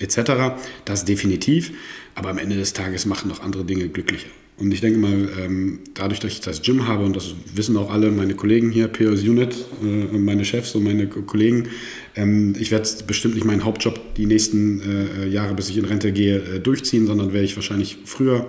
etc. 0.00 0.58
Das 0.84 1.04
definitiv. 1.04 1.72
Aber 2.18 2.30
am 2.30 2.38
Ende 2.38 2.56
des 2.56 2.72
Tages 2.72 3.06
machen 3.06 3.28
noch 3.28 3.44
andere 3.44 3.64
Dinge 3.64 3.88
glücklicher. 3.88 4.26
Und 4.56 4.72
ich 4.72 4.80
denke 4.80 4.98
mal, 4.98 5.28
ähm, 5.38 5.78
dadurch, 5.94 6.18
dass 6.18 6.32
ich 6.32 6.40
das 6.40 6.62
Gym 6.62 6.88
habe, 6.88 7.04
und 7.04 7.14
das 7.14 7.32
wissen 7.54 7.76
auch 7.76 7.92
alle 7.92 8.10
meine 8.10 8.34
Kollegen 8.34 8.72
hier, 8.72 8.88
POS 8.88 9.22
Unit, 9.22 9.54
äh, 9.84 10.18
meine 10.18 10.44
Chefs 10.44 10.74
und 10.74 10.82
meine 10.82 11.06
Kollegen, 11.06 11.68
ähm, 12.16 12.56
ich 12.58 12.72
werde 12.72 12.88
bestimmt 13.06 13.36
nicht 13.36 13.44
meinen 13.44 13.64
Hauptjob 13.64 14.16
die 14.16 14.26
nächsten 14.26 14.80
äh, 14.80 15.28
Jahre, 15.28 15.54
bis 15.54 15.68
ich 15.68 15.76
in 15.76 15.84
Rente 15.84 16.10
gehe, 16.10 16.38
äh, 16.38 16.58
durchziehen, 16.58 17.06
sondern 17.06 17.32
werde 17.32 17.44
ich 17.44 17.54
wahrscheinlich 17.54 17.98
früher 18.04 18.46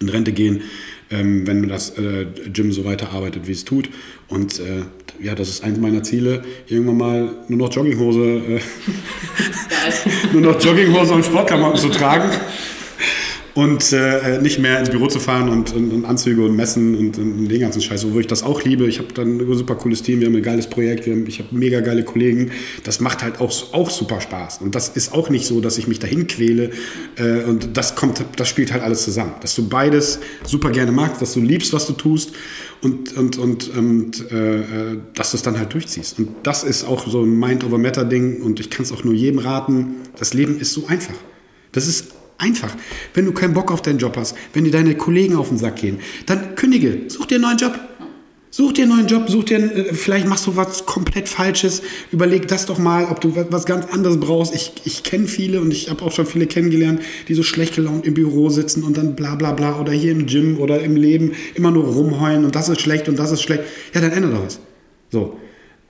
in 0.00 0.08
Rente 0.08 0.32
gehen, 0.32 0.62
ähm, 1.10 1.46
wenn 1.46 1.68
das 1.68 1.98
äh, 1.98 2.26
Gym 2.52 2.72
so 2.72 2.84
weiterarbeitet, 2.84 3.46
wie 3.46 3.52
es 3.52 3.64
tut. 3.64 3.88
Und 4.28 4.60
äh, 4.60 4.82
ja, 5.20 5.34
das 5.34 5.48
ist 5.48 5.64
eines 5.64 5.78
meiner 5.78 6.02
Ziele, 6.02 6.42
irgendwann 6.66 6.96
mal 6.96 7.34
nur 7.48 7.58
noch 7.58 7.72
Jogginghose, 7.72 8.20
äh, 8.20 8.60
nur 10.32 10.42
noch 10.42 10.62
Jogginghose 10.62 11.14
und 11.14 11.24
Sportklamotten 11.24 11.78
zu 11.78 11.88
tragen 11.88 12.30
und 13.58 13.92
äh, 13.92 14.40
nicht 14.40 14.60
mehr 14.60 14.78
ins 14.78 14.88
Büro 14.88 15.08
zu 15.08 15.18
fahren 15.18 15.48
und, 15.48 15.74
und, 15.74 15.92
und 15.92 16.04
Anzüge 16.04 16.44
und 16.44 16.54
Messen 16.54 16.94
und, 16.94 17.18
und, 17.18 17.48
den 17.48 17.60
ganzen 17.60 17.82
Scheiß, 17.82 18.06
wo 18.12 18.20
ich 18.20 18.28
das 18.28 18.44
auch 18.44 18.62
liebe. 18.62 18.86
Ich 18.86 19.00
habe 19.00 19.12
dann 19.12 19.40
ein 19.40 19.54
super 19.54 19.74
cooles 19.74 20.00
Team, 20.04 20.20
wir 20.20 20.28
haben 20.28 20.36
ein 20.36 20.44
geiles 20.44 20.70
Projekt, 20.70 21.08
haben, 21.08 21.26
ich 21.26 21.40
habe 21.40 21.48
mega 21.50 21.80
geile 21.80 22.04
Kollegen. 22.04 22.52
Das 22.84 23.00
macht 23.00 23.24
halt 23.24 23.40
auch, 23.40 23.50
auch 23.72 23.90
super 23.90 24.20
Spaß. 24.20 24.58
Und 24.58 24.76
das 24.76 24.90
ist 24.90 25.12
auch 25.12 25.28
nicht 25.28 25.44
so, 25.44 25.60
dass 25.60 25.76
ich 25.76 25.88
mich 25.88 25.98
dahin 25.98 26.28
quäle. 26.28 26.70
Äh, 27.16 27.42
und 27.48 27.76
das 27.76 27.96
kommt, 27.96 28.24
das 28.36 28.46
spielt 28.46 28.72
halt 28.72 28.84
alles 28.84 29.02
zusammen. 29.02 29.32
Dass 29.40 29.56
du 29.56 29.68
beides 29.68 30.20
super 30.44 30.70
gerne 30.70 30.92
magst, 30.92 31.20
dass 31.20 31.34
du 31.34 31.40
liebst, 31.40 31.72
was 31.72 31.88
du 31.88 31.94
tust 31.94 32.34
und, 32.80 33.16
und, 33.16 33.38
und, 33.38 33.76
und 33.76 34.30
äh, 34.30 34.60
äh 34.60 34.98
dass 35.14 35.32
du 35.32 35.36
es 35.36 35.42
dann 35.42 35.58
halt 35.58 35.74
durchziehst. 35.74 36.20
Und 36.20 36.28
das 36.44 36.62
ist 36.62 36.84
auch 36.84 37.08
so 37.08 37.24
ein 37.24 37.36
Mind-over-Matter-Ding 37.36 38.40
und 38.40 38.60
ich 38.60 38.70
kann 38.70 38.84
es 38.84 38.92
auch 38.92 39.02
nur 39.02 39.14
jedem 39.14 39.40
raten. 39.40 39.96
Das 40.16 40.32
Leben 40.32 40.60
ist 40.60 40.74
so 40.74 40.86
einfach. 40.86 41.16
Das 41.72 41.88
ist 41.88 42.17
Einfach. 42.38 42.74
Wenn 43.14 43.24
du 43.24 43.32
keinen 43.32 43.52
Bock 43.52 43.72
auf 43.72 43.82
deinen 43.82 43.98
Job 43.98 44.16
hast, 44.16 44.36
wenn 44.52 44.64
dir 44.64 44.70
deine 44.70 44.94
Kollegen 44.94 45.34
auf 45.34 45.48
den 45.48 45.58
Sack 45.58 45.76
gehen, 45.76 45.98
dann 46.26 46.54
kündige. 46.54 47.02
Such 47.08 47.26
dir 47.26 47.34
einen 47.34 47.42
neuen 47.42 47.58
Job. 47.58 47.78
Such 48.50 48.72
dir 48.72 48.84
einen 48.84 48.96
neuen 48.96 49.06
Job, 49.06 49.28
such 49.28 49.44
dir, 49.44 49.58
äh, 49.58 49.92
vielleicht 49.92 50.26
machst 50.26 50.46
du 50.46 50.56
was 50.56 50.86
komplett 50.86 51.28
Falsches. 51.28 51.82
Überleg 52.12 52.48
das 52.48 52.64
doch 52.64 52.78
mal, 52.78 53.04
ob 53.04 53.20
du 53.20 53.34
was 53.50 53.66
ganz 53.66 53.86
anderes 53.92 54.18
brauchst. 54.18 54.54
Ich, 54.54 54.72
ich 54.84 55.02
kenne 55.02 55.26
viele 55.26 55.60
und 55.60 55.70
ich 55.70 55.90
habe 55.90 56.02
auch 56.02 56.12
schon 56.12 56.24
viele 56.24 56.46
kennengelernt, 56.46 57.02
die 57.28 57.34
so 57.34 57.42
schlecht 57.42 57.76
gelaunt 57.76 58.06
im 58.06 58.14
Büro 58.14 58.48
sitzen 58.48 58.84
und 58.84 58.96
dann 58.96 59.16
bla 59.16 59.34
bla 59.34 59.52
bla 59.52 59.78
oder 59.78 59.92
hier 59.92 60.12
im 60.12 60.26
Gym 60.26 60.58
oder 60.58 60.80
im 60.80 60.96
Leben 60.96 61.32
immer 61.56 61.70
nur 61.70 61.84
rumheulen 61.84 62.46
und 62.46 62.54
das 62.54 62.70
ist 62.70 62.80
schlecht 62.80 63.08
und 63.08 63.18
das 63.18 63.32
ist 63.32 63.42
schlecht. 63.42 63.64
Ja, 63.92 64.00
dann 64.00 64.12
ändere 64.12 64.32
doch 64.32 64.46
was. 64.46 64.60
So. 65.10 65.38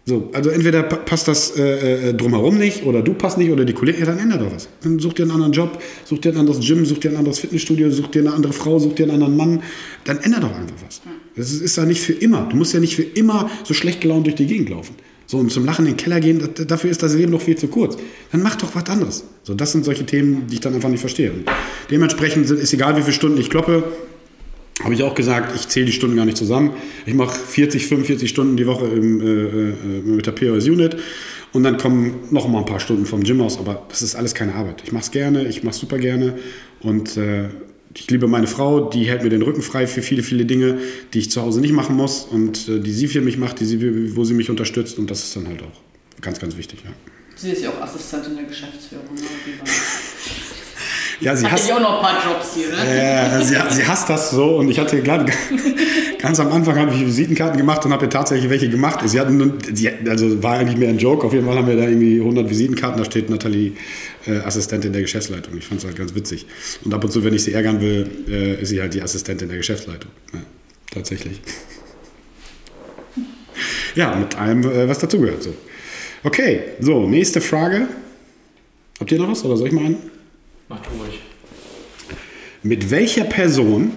So, 0.08 0.30
also 0.32 0.48
entweder 0.48 0.84
passt 0.84 1.28
das 1.28 1.54
äh, 1.58 2.08
äh, 2.08 2.14
drumherum 2.14 2.56
nicht 2.56 2.82
oder 2.86 3.02
du 3.02 3.12
passt 3.12 3.36
nicht 3.36 3.50
oder 3.50 3.66
die 3.66 3.74
Kollegen, 3.74 3.98
ja, 3.98 4.06
dann 4.06 4.18
ändert 4.18 4.40
doch 4.40 4.50
was. 4.54 4.66
Dann 4.80 4.98
such 4.98 5.12
dir 5.12 5.24
einen 5.24 5.32
anderen 5.32 5.52
Job, 5.52 5.82
such 6.06 6.20
dir 6.20 6.32
ein 6.32 6.38
anderes 6.38 6.66
Gym, 6.66 6.86
such 6.86 7.00
dir 7.00 7.10
ein 7.10 7.18
anderes 7.18 7.40
Fitnessstudio, 7.40 7.90
such 7.90 8.06
dir 8.06 8.22
eine 8.22 8.32
andere 8.32 8.54
Frau, 8.54 8.78
such 8.78 8.94
dir 8.94 9.02
einen 9.02 9.16
anderen 9.16 9.36
Mann. 9.36 9.62
Dann 10.04 10.16
ändert 10.16 10.44
doch 10.44 10.56
einfach 10.56 10.76
was. 10.86 11.02
Das 11.36 11.52
ist, 11.52 11.76
ja 11.76 11.84
nicht 11.84 12.00
für 12.00 12.14
immer. 12.14 12.48
Du 12.50 12.56
musst 12.56 12.72
ja 12.72 12.80
nicht 12.80 12.96
für 12.96 13.02
immer 13.02 13.50
so 13.64 13.74
schlecht 13.74 14.00
gelaunt 14.00 14.24
durch 14.24 14.36
die 14.36 14.46
Gegend 14.46 14.70
laufen. 14.70 14.94
So, 15.26 15.36
und 15.36 15.52
zum 15.52 15.66
Lachen 15.66 15.84
in 15.84 15.92
den 15.92 15.98
Keller 15.98 16.20
gehen, 16.20 16.42
dafür 16.66 16.88
ist 16.88 17.02
das 17.02 17.14
Leben 17.14 17.32
noch 17.32 17.42
viel 17.42 17.58
zu 17.58 17.68
kurz. 17.68 17.98
Dann 18.32 18.42
mach 18.42 18.56
doch 18.56 18.74
was 18.74 18.86
anderes. 18.88 19.24
So, 19.42 19.52
das 19.52 19.72
sind 19.72 19.84
solche 19.84 20.06
Themen, 20.06 20.46
die 20.46 20.54
ich 20.54 20.60
dann 20.60 20.74
einfach 20.74 20.88
nicht 20.88 21.00
verstehe. 21.00 21.32
Und 21.32 21.44
dementsprechend 21.90 22.50
ist 22.50 22.72
egal, 22.72 22.96
wie 22.96 23.02
viele 23.02 23.12
Stunden 23.12 23.38
ich 23.38 23.50
kloppe, 23.50 23.84
habe 24.82 24.94
ich 24.94 25.02
auch 25.02 25.14
gesagt, 25.14 25.54
ich 25.56 25.68
zähle 25.68 25.86
die 25.86 25.92
Stunden 25.92 26.16
gar 26.16 26.24
nicht 26.24 26.36
zusammen. 26.36 26.72
Ich 27.06 27.14
mache 27.14 27.36
40, 27.36 27.86
45 27.86 28.28
Stunden 28.28 28.56
die 28.56 28.66
Woche 28.66 28.86
im, 28.86 29.20
äh, 29.20 29.24
äh, 29.24 30.00
mit 30.04 30.26
der 30.26 30.32
POS 30.32 30.68
Unit 30.68 30.96
und 31.52 31.62
dann 31.62 31.78
kommen 31.78 32.14
noch 32.30 32.48
mal 32.48 32.58
ein 32.58 32.64
paar 32.64 32.80
Stunden 32.80 33.06
vom 33.06 33.22
Gym 33.22 33.40
aus, 33.40 33.58
aber 33.58 33.86
das 33.88 34.02
ist 34.02 34.14
alles 34.14 34.34
keine 34.34 34.54
Arbeit. 34.54 34.82
Ich 34.84 34.92
mache 34.92 35.04
es 35.04 35.10
gerne, 35.10 35.46
ich 35.46 35.62
mache 35.62 35.74
es 35.74 35.80
super 35.80 35.98
gerne 35.98 36.38
und 36.80 37.16
äh, 37.16 37.48
ich 37.94 38.08
liebe 38.10 38.28
meine 38.28 38.46
Frau, 38.46 38.88
die 38.88 39.04
hält 39.04 39.22
mir 39.22 39.30
den 39.30 39.42
Rücken 39.42 39.62
frei 39.62 39.86
für 39.86 40.02
viele, 40.02 40.22
viele 40.22 40.44
Dinge, 40.44 40.78
die 41.14 41.18
ich 41.18 41.30
zu 41.30 41.42
Hause 41.42 41.60
nicht 41.60 41.72
machen 41.72 41.96
muss 41.96 42.24
und 42.24 42.68
äh, 42.68 42.80
die 42.80 42.92
sie 42.92 43.08
für 43.08 43.20
mich 43.20 43.38
macht, 43.38 43.60
die 43.60 43.64
sie, 43.64 44.16
wo 44.16 44.24
sie 44.24 44.34
mich 44.34 44.50
unterstützt 44.50 44.98
und 44.98 45.10
das 45.10 45.24
ist 45.24 45.36
dann 45.36 45.48
halt 45.48 45.62
auch 45.62 46.20
ganz, 46.20 46.38
ganz 46.38 46.56
wichtig. 46.56 46.80
Ja. 46.84 46.90
Sie 47.34 47.50
ist 47.50 47.62
ja 47.62 47.70
auch 47.70 47.80
Assistentin 47.80 48.36
der 48.36 48.44
Geschäftsführung. 48.44 49.14
Ne? 49.14 49.22
Ja, 51.20 51.34
sie 51.34 51.46
Hat 51.46 51.52
hasst, 51.52 51.68
ja 51.68 51.76
auch 51.76 51.80
noch 51.80 51.96
ein 51.96 52.02
paar 52.02 52.24
Jobs 52.24 52.54
hier, 52.54 52.68
ne? 52.68 52.76
äh, 52.76 53.42
sie, 53.42 53.56
sie 53.70 53.86
hasst 53.86 54.08
das 54.08 54.30
so 54.30 54.58
und 54.58 54.70
ich 54.70 54.78
hatte 54.78 55.02
gerade 55.02 55.26
ganz 56.20 56.38
am 56.38 56.52
Anfang 56.52 56.78
habe 56.78 56.94
ich 56.94 57.04
Visitenkarten 57.04 57.58
gemacht 57.58 57.84
und 57.84 57.92
habe 57.92 58.06
ihr 58.06 58.10
tatsächlich 58.10 58.48
welche 58.50 58.68
gemacht. 58.68 59.00
Sie 59.04 59.18
hatten, 59.18 59.58
also 60.08 60.42
war 60.42 60.58
eigentlich 60.58 60.76
mehr 60.76 60.90
ein 60.90 60.98
Joke. 60.98 61.26
Auf 61.26 61.32
jeden 61.32 61.46
Fall 61.46 61.56
haben 61.56 61.66
wir 61.66 61.76
da 61.76 61.84
irgendwie 61.88 62.20
100 62.20 62.48
Visitenkarten. 62.48 62.98
Da 62.98 63.04
steht 63.04 63.30
Nathalie 63.30 63.72
äh, 64.26 64.38
Assistentin 64.38 64.92
der 64.92 65.02
Geschäftsleitung. 65.02 65.56
Ich 65.58 65.66
fand 65.66 65.80
es 65.80 65.86
halt 65.86 65.96
ganz 65.96 66.14
witzig. 66.14 66.46
Und 66.84 66.94
ab 66.94 67.02
und 67.02 67.10
zu, 67.10 67.24
wenn 67.24 67.34
ich 67.34 67.42
sie 67.42 67.52
ärgern 67.52 67.80
will, 67.80 68.08
äh, 68.28 68.62
ist 68.62 68.68
sie 68.68 68.80
halt 68.80 68.94
die 68.94 69.02
Assistentin 69.02 69.48
der 69.48 69.58
Geschäftsleitung. 69.58 70.10
Ja, 70.32 70.40
tatsächlich. 70.92 71.40
Ja, 73.96 74.14
mit 74.14 74.38
allem, 74.38 74.62
äh, 74.62 74.88
was 74.88 74.98
dazugehört. 74.98 75.42
So. 75.42 75.52
Okay, 76.22 76.60
so, 76.78 77.08
nächste 77.08 77.40
Frage. 77.40 77.88
Habt 79.00 79.10
ihr 79.10 79.18
noch 79.18 79.30
was 79.30 79.44
oder 79.44 79.56
soll 79.56 79.68
ich 79.68 79.72
mal 79.72 79.84
einen? 79.84 80.17
Mach 80.68 80.80
du 80.80 80.90
ruhig. 80.90 81.20
Mit 82.62 82.90
welcher 82.90 83.24
Person, 83.24 83.92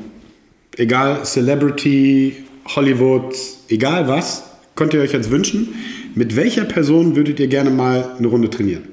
egal 0.77 1.25
Celebrity, 1.25 2.45
Hollywood, 2.75 3.35
egal 3.69 4.07
was, 4.07 4.43
könnt 4.75 4.93
ihr 4.93 5.01
euch 5.01 5.11
jetzt 5.11 5.31
wünschen, 5.31 5.75
mit 6.15 6.35
welcher 6.35 6.65
Person 6.65 7.15
würdet 7.15 7.39
ihr 7.39 7.47
gerne 7.47 7.69
mal 7.69 8.15
eine 8.17 8.27
Runde 8.27 8.49
trainieren? 8.49 8.87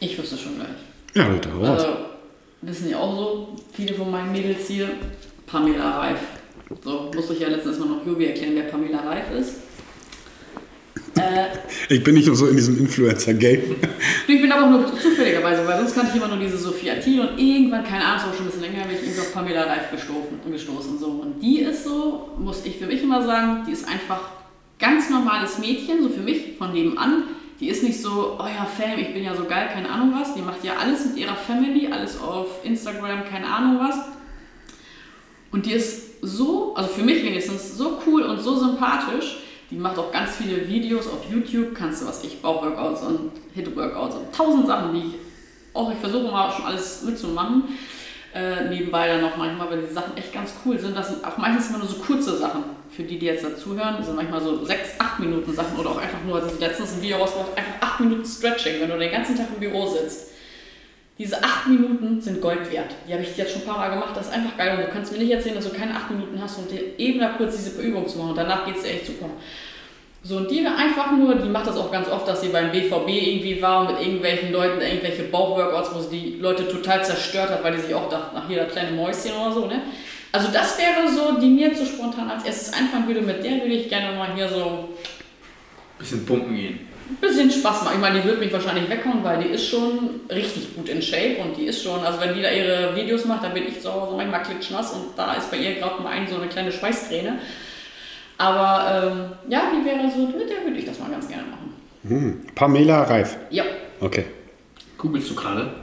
Ich 0.00 0.18
wüsste 0.18 0.36
schon 0.36 0.56
gleich. 0.56 0.68
Ja, 1.14 1.28
Leute, 1.28 1.50
raus. 1.50 1.68
Also, 1.68 1.96
wissen 2.62 2.90
ja 2.90 2.98
auch 2.98 3.16
so, 3.16 3.56
viele 3.72 3.94
von 3.94 4.10
meinen 4.10 4.32
Mädels 4.32 4.66
hier, 4.66 4.88
Pamela 5.46 5.98
Reif. 5.98 6.20
So, 6.82 7.10
musste 7.14 7.34
ich 7.34 7.40
ja 7.40 7.48
letztens 7.48 7.78
mal 7.78 7.88
noch 7.88 8.06
Jubi 8.06 8.26
erklären, 8.26 8.52
wer 8.54 8.64
Pamela 8.64 9.00
Reif 9.00 9.30
ist. 9.38 9.54
Äh, 11.16 11.46
Ich 11.88 12.04
bin 12.04 12.14
nicht 12.14 12.26
nur 12.26 12.36
so 12.36 12.46
in 12.46 12.56
diesem 12.56 12.78
Influencer-Game. 12.78 13.76
ich 14.28 14.40
bin 14.40 14.52
aber 14.52 14.66
auch 14.66 14.70
nur 14.70 14.98
zufälligerweise, 14.98 15.66
weil 15.66 15.78
sonst 15.78 15.94
kannte 15.94 16.10
ich 16.10 16.16
immer 16.16 16.28
nur 16.28 16.38
diese 16.38 16.56
Sophia 16.58 16.94
Thiel 16.94 17.20
und 17.20 17.38
irgendwann, 17.38 17.84
keine 17.84 18.04
Ahnung, 18.04 18.30
auch 18.30 18.34
schon 18.34 18.46
ein 18.46 18.50
bisschen 18.50 18.62
länger, 18.62 18.84
bin 18.84 18.96
ich 18.96 19.02
irgendwie 19.02 19.20
auf 19.20 19.34
Pamela 19.34 19.64
Reif 19.64 19.90
gestoßen, 19.90 20.38
gestoßen. 20.50 20.98
So. 20.98 21.06
Und 21.06 21.40
die 21.40 21.60
ist 21.60 21.84
so, 21.84 22.30
muss 22.38 22.64
ich 22.64 22.76
für 22.76 22.86
mich 22.86 23.02
immer 23.02 23.22
sagen, 23.22 23.64
die 23.66 23.72
ist 23.72 23.88
einfach 23.88 24.20
ganz 24.78 25.10
normales 25.10 25.58
Mädchen, 25.58 26.02
so 26.02 26.08
für 26.08 26.20
mich 26.20 26.56
von 26.58 26.72
nebenan. 26.72 27.24
Die 27.60 27.68
ist 27.68 27.82
nicht 27.82 28.00
so, 28.00 28.38
oh 28.38 28.46
ja, 28.46 28.64
Fam, 28.64 28.98
ich 28.98 29.12
bin 29.12 29.22
ja 29.22 29.34
so 29.34 29.44
geil, 29.44 29.68
keine 29.70 29.90
Ahnung 29.90 30.14
was. 30.18 30.34
Die 30.34 30.40
macht 30.40 30.64
ja 30.64 30.76
alles 30.80 31.04
mit 31.04 31.18
ihrer 31.18 31.36
Family, 31.36 31.88
alles 31.92 32.18
auf 32.18 32.64
Instagram, 32.64 33.24
keine 33.30 33.46
Ahnung 33.46 33.78
was. 33.80 33.96
Und 35.52 35.66
die 35.66 35.72
ist 35.72 36.22
so, 36.22 36.74
also 36.74 36.88
für 36.88 37.02
mich 37.02 37.22
wenigstens, 37.22 37.76
so 37.76 38.00
cool 38.06 38.22
und 38.22 38.40
so 38.40 38.56
sympathisch. 38.56 39.40
Die 39.70 39.76
macht 39.76 39.98
auch 39.98 40.10
ganz 40.10 40.36
viele 40.36 40.66
Videos 40.66 41.06
auf 41.06 41.30
YouTube, 41.30 41.74
kannst 41.74 42.02
du 42.02 42.06
was 42.06 42.24
ich, 42.24 42.42
Bauchworkouts 42.42 43.02
und 43.02 43.32
Hit-Workouts 43.54 44.16
und 44.16 44.34
tausend 44.34 44.66
Sachen, 44.66 44.94
die 44.94 45.00
ich 45.00 45.14
auch, 45.72 45.92
ich 45.92 45.98
versuche 45.98 46.30
mal 46.30 46.50
schon 46.50 46.64
alles 46.64 47.02
mitzumachen. 47.02 47.64
Äh, 48.32 48.68
nebenbei 48.68 49.08
dann 49.08 49.22
noch 49.22 49.36
manchmal, 49.36 49.70
weil 49.70 49.82
die 49.82 49.92
Sachen 49.92 50.16
echt 50.16 50.32
ganz 50.32 50.52
cool 50.64 50.78
sind. 50.78 50.96
Das 50.96 51.08
sind 51.08 51.24
auch 51.24 51.36
meistens 51.36 51.68
immer 51.68 51.78
nur 51.78 51.88
so 51.88 51.96
kurze 51.96 52.36
Sachen. 52.36 52.62
Für 52.90 53.02
die, 53.02 53.18
die 53.18 53.26
jetzt 53.26 53.44
dazuhören, 53.44 53.96
das 53.96 54.06
sind 54.06 54.16
manchmal 54.16 54.40
so 54.40 54.64
sechs, 54.64 54.90
acht 54.98 55.18
Minuten 55.20 55.52
Sachen 55.52 55.76
oder 55.78 55.90
auch 55.90 55.98
einfach 55.98 56.22
nur, 56.24 56.36
also 56.36 56.58
letztens 56.58 56.94
ein 56.94 57.02
Video 57.02 57.18
rausgebracht, 57.18 57.56
einfach 57.56 57.74
acht 57.80 58.00
Minuten 58.00 58.24
Stretching, 58.24 58.80
wenn 58.80 58.90
du 58.90 58.98
den 58.98 59.10
ganzen 59.10 59.36
Tag 59.36 59.46
im 59.54 59.60
Büro 59.60 59.88
sitzt. 59.88 60.29
Diese 61.20 61.44
acht 61.44 61.66
Minuten 61.66 62.18
sind 62.18 62.40
Gold 62.40 62.72
wert. 62.72 62.94
Die 63.06 63.12
habe 63.12 63.22
ich 63.22 63.36
jetzt 63.36 63.52
schon 63.52 63.60
ein 63.60 63.66
paar 63.66 63.76
Mal 63.76 63.90
gemacht. 63.90 64.16
Das 64.16 64.28
ist 64.28 64.32
einfach 64.32 64.56
geil. 64.56 64.74
Und 64.74 64.86
du 64.86 64.90
kannst 64.90 65.12
mir 65.12 65.18
nicht 65.18 65.30
erzählen, 65.30 65.54
dass 65.54 65.68
du 65.68 65.76
keine 65.76 65.94
acht 65.94 66.10
Minuten 66.10 66.40
hast, 66.40 66.56
um 66.56 66.66
dir 66.66 66.98
eben 66.98 67.20
da 67.20 67.34
kurz 67.36 67.56
diese 67.56 67.78
Übung 67.78 68.08
zu 68.08 68.16
machen. 68.16 68.30
Und 68.30 68.38
danach 68.38 68.64
geht 68.64 68.76
es 68.76 68.84
dir 68.84 68.88
echt 68.88 69.06
super. 69.06 69.26
So, 70.22 70.38
und 70.38 70.50
die 70.50 70.66
einfach 70.66 71.12
nur, 71.12 71.34
die 71.34 71.50
macht 71.50 71.66
das 71.66 71.76
auch 71.76 71.92
ganz 71.92 72.08
oft, 72.08 72.26
dass 72.26 72.40
sie 72.40 72.48
beim 72.48 72.72
BVB 72.72 73.08
irgendwie 73.08 73.60
war 73.60 73.82
und 73.82 73.92
mit 73.92 74.00
irgendwelchen 74.00 74.50
Leuten 74.50 74.80
irgendwelche 74.80 75.24
Bauchworkouts, 75.24 75.94
wo 75.94 76.00
sie 76.00 76.08
die 76.08 76.38
Leute 76.38 76.66
total 76.66 77.04
zerstört 77.04 77.50
hat, 77.50 77.62
weil 77.62 77.76
die 77.76 77.82
sich 77.82 77.94
auch 77.94 78.08
dachten, 78.08 78.34
ach 78.38 78.48
hier, 78.48 78.64
das 78.64 78.72
kleine 78.72 78.92
Mäuschen 78.92 79.32
oder 79.32 79.52
so, 79.52 79.66
ne? 79.66 79.82
Also 80.32 80.48
das 80.50 80.78
wäre 80.78 81.06
so, 81.06 81.38
die 81.38 81.48
mir 81.48 81.74
zu 81.74 81.84
spontan 81.84 82.30
als 82.30 82.44
erstes 82.44 82.72
einfallen 82.72 83.06
würde, 83.06 83.20
mit 83.20 83.44
der 83.44 83.60
würde 83.60 83.74
ich 83.74 83.90
gerne 83.90 84.16
mal 84.16 84.34
hier 84.34 84.48
so 84.48 84.88
Bisschen 85.98 86.24
pumpen 86.24 86.56
gehen. 86.56 86.89
Ein 87.10 87.16
bisschen 87.20 87.50
Spaß 87.50 87.84
machen. 87.84 87.94
Ich 87.94 88.00
meine, 88.00 88.20
die 88.20 88.26
wird 88.26 88.40
mich 88.40 88.52
wahrscheinlich 88.52 88.88
weghauen, 88.88 89.22
weil 89.22 89.42
die 89.42 89.50
ist 89.50 89.68
schon 89.68 90.20
richtig 90.30 90.74
gut 90.74 90.88
in 90.88 91.02
Shape 91.02 91.36
und 91.42 91.56
die 91.56 91.66
ist 91.66 91.82
schon, 91.82 92.02
also 92.04 92.20
wenn 92.20 92.34
die 92.34 92.42
da 92.42 92.50
ihre 92.50 92.94
Videos 92.96 93.24
macht, 93.24 93.44
dann 93.44 93.54
bin 93.54 93.66
ich 93.68 93.80
zu 93.80 93.92
Hause 93.92 94.16
manchmal 94.16 94.42
klitschnass 94.42 94.92
und 94.92 95.06
da 95.16 95.34
ist 95.34 95.50
bei 95.50 95.56
ihr 95.58 95.74
gerade 95.74 96.02
mal 96.02 96.10
ein, 96.10 96.26
so 96.28 96.36
eine 96.36 96.46
kleine 96.46 96.72
Schweißträne. 96.72 97.38
Aber 98.38 99.12
ähm, 99.12 99.50
ja, 99.50 99.70
die 99.74 99.84
wäre 99.84 100.10
so, 100.10 100.26
mit 100.26 100.48
der 100.48 100.64
würde 100.64 100.78
ich 100.78 100.86
das 100.86 100.98
mal 100.98 101.10
ganz 101.10 101.28
gerne 101.28 101.44
machen. 101.44 101.74
Hm. 102.08 102.40
Pamela 102.54 103.02
Reif. 103.02 103.36
Ja, 103.50 103.64
Okay. 104.00 104.24
Googlest 104.96 105.30
du 105.30 105.34
gerade? 105.34 105.74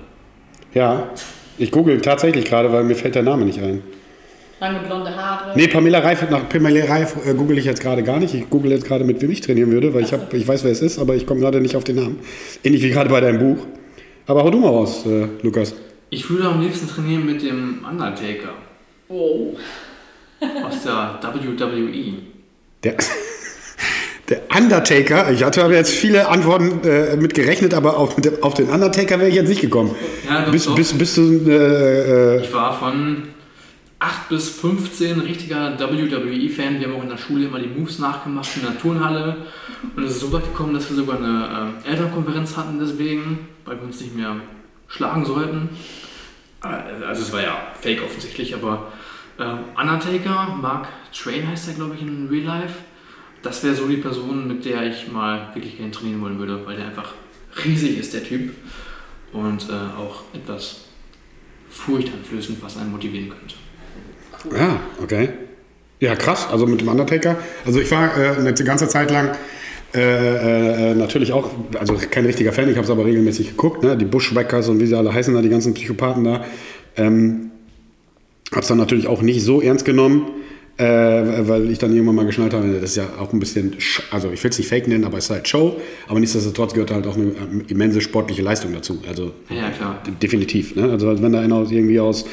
Ja, 0.74 1.10
ich 1.58 1.72
google 1.72 2.02
tatsächlich 2.02 2.46
gerade, 2.46 2.72
weil 2.72 2.84
mir 2.84 2.96
fällt 2.96 3.16
der 3.16 3.24
Name 3.24 3.46
nicht 3.46 3.60
ein. 3.60 3.84
Lange 4.60 4.80
blonde 4.80 5.16
Haare. 5.16 5.52
Nee, 5.56 5.68
Pamela 5.68 6.00
Reif, 6.00 6.30
nach 6.30 6.48
Pamela 6.50 6.86
Reif 6.86 7.16
äh, 7.26 7.34
google 7.34 7.58
ich 7.58 7.66
jetzt 7.66 7.82
gerade 7.82 8.04
gar 8.04 8.20
nicht. 8.20 8.34
Ich 8.34 8.50
google 8.50 8.72
jetzt 8.72 8.86
gerade, 8.86 9.04
mit 9.04 9.22
wem 9.22 9.32
ich 9.32 9.42
trainieren 9.42 9.72
würde, 9.72 9.94
weil 9.94 10.04
ich, 10.04 10.14
hab, 10.14 10.34
ich 10.34 10.48
weiß, 10.48 10.64
wer 10.64 10.72
es 10.72 10.82
ist, 10.82 11.00
aber 11.00 11.16
ich 11.16 11.26
komme 11.26 11.40
gerade 11.42 11.62
nicht 11.62 11.76
auf 11.76 11.84
den 11.84 11.98
Namen. 11.98 12.20
Ähnlich 12.64 12.84
wie 12.84 12.90
gerade 12.90 13.10
bei 13.10 13.22
deinem 13.22 13.40
Buch. 13.40 13.66
Aber 14.26 14.44
hau 14.44 14.50
du 14.50 14.60
mal 14.60 14.70
raus, 14.70 15.06
äh, 15.06 15.28
Lukas. 15.42 15.74
Ich 16.10 16.30
würde 16.30 16.46
am 16.46 16.62
liebsten 16.62 16.88
trainieren 16.88 17.26
mit 17.26 17.42
dem 17.44 17.86
Undertaker 17.90 18.50
Oh. 19.10 19.56
aus 20.66 20.84
der 20.84 21.20
WWE. 21.22 22.14
Der, 22.84 22.96
der 24.30 24.42
Undertaker, 24.56 25.32
ich 25.32 25.44
hatte 25.44 25.64
aber 25.64 25.76
jetzt 25.76 25.92
viele 25.92 26.28
Antworten 26.28 26.82
äh, 26.88 27.16
mit 27.16 27.34
gerechnet, 27.34 27.74
aber 27.74 27.98
auf, 27.98 28.16
auf 28.42 28.54
den 28.54 28.68
Undertaker 28.70 29.18
wäre 29.20 29.30
ich 29.30 29.36
jetzt 29.36 29.48
nicht 29.50 29.62
gekommen. 29.62 29.96
Ja, 30.28 30.44
doch, 30.44 30.52
bist, 30.52 30.68
doch. 30.68 30.76
bist, 30.76 30.98
bist 30.98 31.18
du, 31.18 31.50
äh, 31.50 32.36
äh, 32.38 32.42
Ich 32.42 32.54
war 32.54 32.78
von 32.78 33.24
8 34.00 34.30
bis 34.30 34.50
15 34.50 35.22
richtiger 35.22 35.78
WWE-Fan. 35.80 36.80
Wir 36.80 36.88
haben 36.88 36.96
auch 36.98 37.04
in 37.04 37.10
der 37.10 37.18
Schule 37.18 37.46
immer 37.46 37.60
die 37.60 37.68
Moves 37.68 37.98
nachgemacht 37.98 38.56
in 38.56 38.62
der 38.62 38.78
Turnhalle. 38.80 39.38
Und 39.96 40.04
es 40.04 40.12
ist 40.12 40.20
so 40.20 40.32
weit 40.32 40.44
gekommen, 40.44 40.74
dass 40.74 40.90
wir 40.90 40.98
sogar 40.98 41.18
eine 41.18 41.74
äh, 41.84 41.90
Elternkonferenz 41.90 42.56
hatten 42.56 42.80
deswegen, 42.80 43.48
weil 43.66 43.78
wir 43.78 43.84
uns 43.84 44.00
nicht 44.00 44.16
mehr 44.16 44.36
schlagen 44.88 45.26
sollten. 45.26 45.70
Äh, 46.64 47.04
Also 47.06 47.24
es 47.24 47.34
war 47.34 47.42
ja 47.42 47.58
fake 47.82 48.04
offensichtlich, 48.04 48.54
aber 48.54 48.92
äh, 49.40 49.80
Undertaker, 49.80 50.56
Mark 50.62 50.88
Train 51.12 51.48
heißt 51.48 51.68
er 51.70 51.74
glaube 51.74 51.96
ich 51.96 52.02
in 52.02 52.28
Real 52.30 52.46
Life. 52.46 52.76
Das 53.42 53.64
wäre 53.64 53.76
so 53.76 53.88
die 53.88 53.98
Person, 53.98 54.48
mit 54.48 54.66
der 54.66 54.84
ich 54.84 55.12
mal 55.12 55.50
wirklich 55.56 55.78
gerne 55.78 55.92
trainieren 55.92 56.22
wollen 56.22 56.40
würde, 56.40 56.66
weil 56.66 56.76
der 56.76 56.88
einfach 56.88 57.14
riesig 57.64 57.98
ist, 57.98 58.14
der 58.14 58.24
Typ. 58.24 58.54
Und 59.34 59.70
äh, 59.70 59.74
auch 59.98 60.24
etwas 60.34 60.86
furchteinflößend, 61.70 62.62
was 62.62 62.78
einen 62.78 62.92
motivieren 62.92 63.30
könnte. 63.30 63.56
Ja, 64.56 64.80
okay. 65.02 65.30
Ja, 66.00 66.16
krass. 66.16 66.48
Also 66.52 66.68
mit 66.68 66.82
dem 66.82 66.88
Undertaker. 66.90 67.38
Also 67.66 67.80
ich 67.80 67.90
war 67.92 68.16
äh, 68.18 68.38
eine 68.38 68.54
ganze 68.54 68.88
Zeit 68.88 69.10
lang 69.12 69.32
äh, 69.96 70.92
äh, 70.92 70.96
natürlich 70.96 71.32
auch, 71.34 71.50
also 71.80 71.96
kein 72.12 72.26
richtiger 72.26 72.52
Fan, 72.54 72.70
ich 72.70 72.76
habe 72.76 72.84
es 72.86 72.92
aber 72.92 73.06
regelmäßig 73.06 73.50
geguckt, 73.52 73.84
ne? 73.84 73.98
die 73.98 74.06
Bushwhackers 74.06 74.68
und 74.70 74.80
wie 74.82 74.86
sie 74.86 74.96
alle 74.96 75.14
heißen, 75.14 75.34
da 75.34 75.42
die 75.42 75.50
ganzen 75.50 75.74
Psychopathen 75.74 76.24
da. 76.26 76.46
Ähm, 76.98 77.52
habe 78.52 78.62
es 78.62 78.68
dann 78.68 78.78
natürlich 78.78 79.08
auch 79.08 79.22
nicht 79.22 79.42
so 79.44 79.62
ernst 79.62 79.86
genommen, 79.86 80.28
äh, 80.78 80.84
weil 80.86 81.72
ich 81.72 81.80
dann 81.80 81.92
irgendwann 81.94 82.16
mal 82.16 82.26
geschnallt 82.26 82.54
habe, 82.54 82.68
das 82.80 82.92
ist 82.92 82.98
ja 82.98 83.06
auch 83.20 83.34
ein 83.34 83.40
bisschen, 83.40 83.76
Sch- 83.78 84.02
also 84.12 84.30
ich 84.32 84.44
will 84.44 84.52
es 84.52 84.58
nicht 84.58 84.68
Fake 84.68 84.88
nennen, 84.88 85.06
aber 85.06 85.18
es 85.18 85.26
ist 85.26 85.30
halt 85.32 85.48
Show, 85.48 85.78
aber 86.08 86.20
nichtsdestotrotz 86.20 86.74
gehört 86.74 86.92
halt 86.92 87.08
auch 87.08 87.16
eine 87.16 87.26
ähm, 87.26 87.64
immense 87.68 88.00
sportliche 88.02 88.42
Leistung 88.44 88.74
dazu. 88.74 89.02
Also 89.08 89.32
Ja, 89.50 89.70
klar. 89.72 90.02
Definitiv. 90.22 90.76
Ne? 90.76 90.92
Also 90.92 91.22
wenn 91.22 91.32
da 91.34 91.40
einer 91.40 91.66
irgendwie 91.72 92.00
aus, 92.00 92.26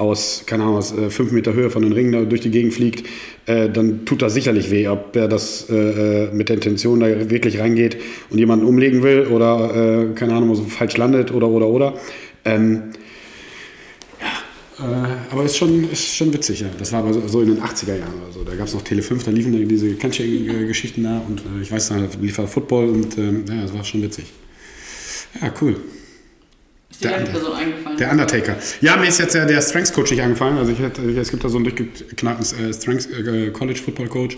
aus, 0.00 0.44
keine 0.46 0.64
Ahnung, 0.64 0.76
aus 0.76 0.96
äh, 0.96 1.10
fünf 1.10 1.30
Meter 1.32 1.52
Höhe 1.52 1.70
von 1.70 1.82
den 1.82 1.92
Ringen 1.92 2.12
da 2.12 2.22
durch 2.22 2.40
die 2.40 2.50
Gegend 2.50 2.72
fliegt, 2.72 3.06
äh, 3.46 3.68
dann 3.68 4.04
tut 4.04 4.22
das 4.22 4.34
sicherlich 4.34 4.70
weh. 4.70 4.88
Ob 4.88 5.14
er 5.14 5.28
das 5.28 5.68
äh, 5.68 5.74
äh, 5.74 6.32
mit 6.32 6.48
der 6.48 6.56
Intention 6.56 7.00
da 7.00 7.30
wirklich 7.30 7.58
reingeht 7.60 7.98
und 8.30 8.38
jemanden 8.38 8.64
umlegen 8.64 9.02
will 9.02 9.26
oder, 9.26 10.10
äh, 10.10 10.14
keine 10.14 10.34
Ahnung, 10.34 10.54
so 10.54 10.64
falsch 10.64 10.96
landet 10.96 11.32
oder, 11.32 11.48
oder, 11.48 11.68
oder. 11.68 11.94
Ähm, 12.44 12.84
ja, 14.78 15.04
äh, 15.04 15.16
aber 15.30 15.44
ist 15.44 15.56
schon, 15.56 15.90
ist 15.90 16.16
schon 16.16 16.32
witzig, 16.32 16.60
ja. 16.60 16.68
Das 16.78 16.92
war 16.92 17.00
aber 17.00 17.12
so, 17.12 17.42
in 17.42 17.48
den 17.48 17.62
80er 17.62 17.96
Jahren 17.96 18.14
oder 18.22 18.32
so. 18.32 18.42
Da 18.42 18.54
gab 18.54 18.66
es 18.66 18.74
noch 18.74 18.82
Tele 18.82 19.02
5, 19.02 19.24
da 19.24 19.30
liefen 19.30 19.68
diese 19.68 19.94
Kennchen-Geschichten 19.94 21.04
da 21.04 21.22
und 21.28 21.42
ich 21.60 21.70
weiß, 21.70 21.90
da 21.90 21.96
lief 22.20 22.36
da 22.36 22.46
Football 22.46 22.88
und 22.88 23.18
ähm, 23.18 23.44
ja, 23.48 23.62
das 23.62 23.74
war 23.74 23.84
schon 23.84 24.02
witzig. 24.02 24.24
Ja, 25.40 25.52
cool. 25.60 25.76
Ist 27.00 27.04
dir 27.04 27.08
Der 27.08 27.18
Under- 27.20 27.30
Person 27.32 27.52
eingefallen? 27.54 27.96
Der 27.96 28.10
Undertaker. 28.10 28.56
Ja, 28.82 28.96
mir 28.98 29.08
ist 29.08 29.18
jetzt 29.18 29.34
ja 29.34 29.46
der 29.46 29.62
Strengths 29.62 29.92
Coach 29.92 30.10
nicht 30.10 30.20
angefallen. 30.22 30.58
Also 30.58 30.72
ich 30.72 30.78
hätte, 30.80 31.02
es 31.02 31.30
gibt 31.30 31.42
da 31.42 31.48
so 31.48 31.56
einen 31.56 31.64
durchgeknallten 31.64 32.68
äh, 32.68 32.74
Strengths 32.74 33.06
äh, 33.06 33.50
College 33.50 33.80
Football 33.80 34.08
Coach. 34.08 34.36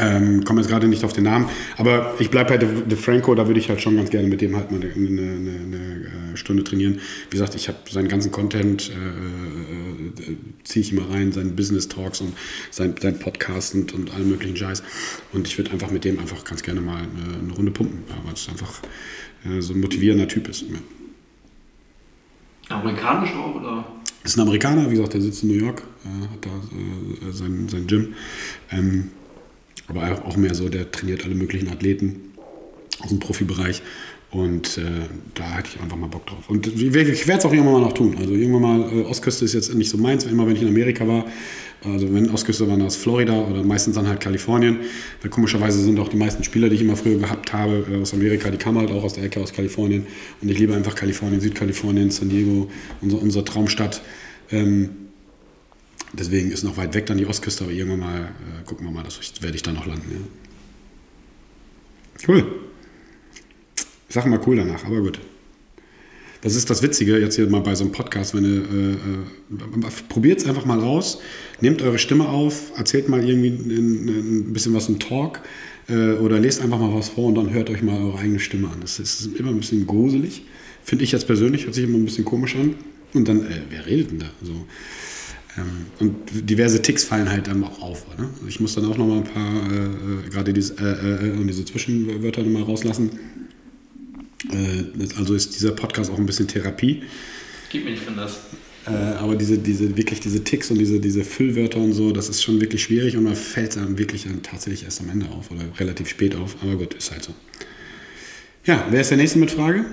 Ähm, 0.00 0.44
komme 0.44 0.60
jetzt 0.60 0.70
gerade 0.70 0.86
nicht 0.86 1.02
auf 1.02 1.12
den 1.12 1.24
Namen, 1.24 1.48
aber 1.76 2.14
ich 2.20 2.30
bleibe 2.30 2.50
bei 2.50 2.56
De, 2.56 2.96
Franco, 2.96 3.34
da 3.34 3.48
würde 3.48 3.58
ich 3.58 3.68
halt 3.68 3.80
schon 3.80 3.96
ganz 3.96 4.10
gerne 4.10 4.28
mit 4.28 4.40
dem 4.40 4.54
halt 4.54 4.70
mal 4.70 4.80
eine, 4.80 4.92
eine, 4.94 5.58
eine 6.28 6.36
Stunde 6.36 6.62
trainieren. 6.62 7.00
Wie 7.30 7.30
gesagt, 7.32 7.56
ich 7.56 7.66
habe 7.66 7.78
seinen 7.90 8.06
ganzen 8.06 8.30
Content, 8.30 8.92
äh, 8.92 10.30
äh, 10.30 10.36
ziehe 10.62 10.84
ich 10.84 10.92
immer 10.92 11.10
rein, 11.10 11.32
seine 11.32 11.50
Business 11.50 11.88
Talks 11.88 12.20
und 12.20 12.32
sein, 12.70 12.94
sein 13.02 13.18
Podcast 13.18 13.74
und, 13.74 13.92
und 13.92 14.14
allen 14.14 14.28
möglichen 14.28 14.56
Scheiß. 14.56 14.84
Und 15.32 15.48
ich 15.48 15.58
würde 15.58 15.72
einfach 15.72 15.90
mit 15.90 16.04
dem 16.04 16.20
einfach 16.20 16.44
ganz 16.44 16.62
gerne 16.62 16.80
mal 16.80 16.98
eine, 16.98 17.38
eine 17.42 17.52
Runde 17.54 17.72
pumpen, 17.72 18.04
weil 18.24 18.34
es 18.34 18.48
einfach 18.48 18.80
äh, 19.44 19.60
so 19.60 19.74
ein 19.74 19.80
motivierender 19.80 20.28
Typ 20.28 20.48
ist. 20.48 20.62
Ja. 20.62 20.76
Amerikanisch 22.68 23.30
auch, 23.34 23.54
oder? 23.54 23.84
Ist 24.24 24.36
ein 24.36 24.42
Amerikaner, 24.42 24.90
wie 24.90 24.96
gesagt, 24.96 25.14
der 25.14 25.20
sitzt 25.20 25.42
in 25.42 25.50
New 25.50 25.64
York, 25.64 25.82
äh, 26.04 26.22
hat 26.32 26.44
da 26.44 26.50
äh, 26.50 27.32
sein, 27.32 27.68
sein 27.68 27.86
Gym. 27.86 28.14
Ähm, 28.70 29.10
aber 29.88 30.24
auch 30.26 30.36
mehr 30.36 30.54
so, 30.54 30.68
der 30.68 30.90
trainiert 30.90 31.24
alle 31.24 31.34
möglichen 31.34 31.68
Athleten 31.68 32.34
aus 33.00 33.08
dem 33.08 33.20
Profibereich. 33.20 33.82
Und 34.30 34.76
äh, 34.76 34.82
da 35.34 35.56
hätte 35.56 35.70
ich 35.74 35.80
einfach 35.80 35.96
mal 35.96 36.08
Bock 36.08 36.26
drauf. 36.26 36.50
Und 36.50 36.66
ich 36.66 36.92
werde 36.92 37.12
es 37.12 37.44
auch 37.46 37.52
irgendwann 37.52 37.74
mal 37.74 37.80
noch 37.80 37.94
tun. 37.94 38.14
Also 38.18 38.34
irgendwann 38.34 38.62
mal, 38.62 38.92
äh, 38.92 39.04
Ostküste 39.04 39.46
ist 39.46 39.54
jetzt 39.54 39.74
nicht 39.74 39.88
so 39.88 39.96
meins, 39.96 40.24
immer 40.24 40.46
wenn 40.46 40.54
ich 40.54 40.62
in 40.62 40.68
Amerika 40.68 41.08
war. 41.08 41.24
Also 41.92 42.12
wenn 42.12 42.30
Ostküste 42.30 42.68
war, 42.68 42.76
dann 42.76 42.86
aus 42.86 42.96
Florida 42.96 43.32
oder 43.32 43.62
meistens 43.62 43.94
dann 43.94 44.08
halt 44.08 44.20
Kalifornien. 44.20 44.80
Weil 45.20 45.30
komischerweise 45.30 45.82
sind 45.82 45.98
auch 45.98 46.08
die 46.08 46.16
meisten 46.16 46.44
Spieler, 46.44 46.68
die 46.68 46.76
ich 46.76 46.82
immer 46.82 46.96
früher 46.96 47.18
gehabt 47.18 47.52
habe, 47.52 47.86
äh, 47.90 48.00
aus 48.00 48.14
Amerika, 48.14 48.50
die 48.50 48.58
kamen 48.58 48.78
halt 48.78 48.90
auch 48.90 49.04
aus 49.04 49.14
der 49.14 49.24
Ecke 49.24 49.40
aus 49.40 49.52
Kalifornien. 49.52 50.06
Und 50.40 50.48
ich 50.48 50.58
liebe 50.58 50.74
einfach 50.74 50.94
Kalifornien, 50.94 51.40
Südkalifornien, 51.40 52.10
San 52.10 52.28
Diego, 52.28 52.70
unsere, 53.00 53.20
unsere 53.22 53.44
Traumstadt. 53.44 54.02
Ähm, 54.50 54.90
deswegen 56.12 56.50
ist 56.50 56.64
noch 56.64 56.76
weit 56.76 56.94
weg 56.94 57.06
dann 57.06 57.18
die 57.18 57.26
Ostküste, 57.26 57.64
aber 57.64 57.72
irgendwann 57.72 58.00
mal 58.00 58.20
äh, 58.22 58.64
gucken 58.64 58.86
wir 58.86 58.92
mal, 58.92 59.04
das 59.04 59.20
werde 59.40 59.56
ich 59.56 59.62
da 59.62 59.72
noch 59.72 59.86
landen. 59.86 60.10
Ja. 60.10 60.18
Cool. 62.28 62.46
Ich 64.08 64.16
mal 64.16 64.40
cool 64.46 64.56
danach, 64.56 64.84
aber 64.84 65.00
gut. 65.00 65.20
Das 66.40 66.54
ist 66.54 66.70
das 66.70 66.82
Witzige 66.82 67.18
jetzt 67.18 67.34
hier 67.34 67.48
mal 67.48 67.60
bei 67.60 67.74
so 67.74 67.84
einem 67.84 67.92
Podcast, 67.92 68.34
wenn 68.34 68.44
ihr 68.44 68.60
äh, 68.60 69.86
äh, 69.86 69.90
probiert 70.08 70.40
es 70.40 70.46
einfach 70.46 70.64
mal 70.64 70.80
aus, 70.80 71.20
nehmt 71.60 71.82
eure 71.82 71.98
Stimme 71.98 72.28
auf, 72.28 72.72
erzählt 72.76 73.08
mal 73.08 73.28
irgendwie 73.28 73.48
ein, 73.48 74.08
ein 74.48 74.52
bisschen 74.52 74.72
was 74.72 74.88
im 74.88 75.00
Talk 75.00 75.40
äh, 75.88 76.12
oder 76.12 76.38
lest 76.38 76.62
einfach 76.62 76.78
mal 76.78 76.94
was 76.94 77.08
vor 77.08 77.26
und 77.26 77.34
dann 77.34 77.52
hört 77.52 77.70
euch 77.70 77.82
mal 77.82 78.00
eure 78.00 78.18
eigene 78.18 78.38
Stimme 78.38 78.68
an. 78.68 78.80
Das 78.80 79.00
ist, 79.00 79.30
immer 79.36 79.50
ein 79.50 79.58
bisschen 79.58 79.84
gruselig, 79.86 80.44
finde 80.84 81.04
ich 81.04 81.10
jetzt 81.10 81.26
persönlich, 81.26 81.64
hört 81.64 81.74
sich 81.74 81.84
immer 81.84 81.98
ein 81.98 82.04
bisschen 82.04 82.24
komisch 82.24 82.54
an. 82.54 82.76
Und 83.14 83.26
dann, 83.26 83.40
äh, 83.40 83.62
wer 83.70 83.86
redet 83.86 84.12
denn 84.12 84.20
da? 84.20 84.30
So. 84.40 84.52
Ähm, 85.56 85.86
und 85.98 86.14
diverse 86.48 86.82
Ticks 86.82 87.02
fallen 87.02 87.28
halt 87.28 87.48
dann 87.48 87.64
auch 87.64 87.82
auf. 87.82 88.06
Ne? 88.16 88.28
Ich 88.46 88.60
muss 88.60 88.76
dann 88.76 88.84
auch 88.84 88.96
noch 88.96 89.08
mal 89.08 89.16
ein 89.18 89.24
paar, 89.24 89.72
äh, 89.72 90.30
gerade 90.30 90.52
diese, 90.52 90.74
diese 91.48 91.64
Zwischenwörter 91.64 92.42
noch 92.42 92.60
mal 92.60 92.62
rauslassen 92.62 93.10
also 95.16 95.34
ist 95.34 95.54
dieser 95.54 95.72
Podcast 95.72 96.10
auch 96.10 96.18
ein 96.18 96.26
bisschen 96.26 96.48
Therapie. 96.48 97.02
Gib 97.70 97.84
mir 97.84 97.90
nicht 97.90 98.02
von 98.02 98.16
das. 98.16 98.38
Äh, 98.86 98.90
aber 98.90 99.36
diese, 99.36 99.58
diese, 99.58 99.96
wirklich 99.96 100.20
diese 100.20 100.42
Ticks 100.44 100.70
und 100.70 100.78
diese, 100.78 101.00
diese 101.00 101.24
Füllwörter 101.24 101.78
und 101.78 101.92
so, 101.92 102.12
das 102.12 102.28
ist 102.28 102.42
schon 102.42 102.60
wirklich 102.60 102.82
schwierig 102.82 103.16
und 103.16 103.24
man 103.24 103.34
fällt 103.34 103.76
dann 103.76 103.98
wirklich 103.98 104.24
dann 104.24 104.42
tatsächlich 104.42 104.84
erst 104.84 105.00
am 105.00 105.10
Ende 105.10 105.26
auf 105.28 105.50
oder 105.50 105.64
relativ 105.78 106.08
spät 106.08 106.34
auf. 106.34 106.56
Aber 106.62 106.76
gut, 106.76 106.94
ist 106.94 107.10
halt 107.10 107.24
so. 107.24 107.34
Ja, 108.64 108.86
wer 108.90 109.00
ist 109.00 109.10
der 109.10 109.18
Nächste 109.18 109.38
mit 109.38 109.50
Frage? 109.50 109.84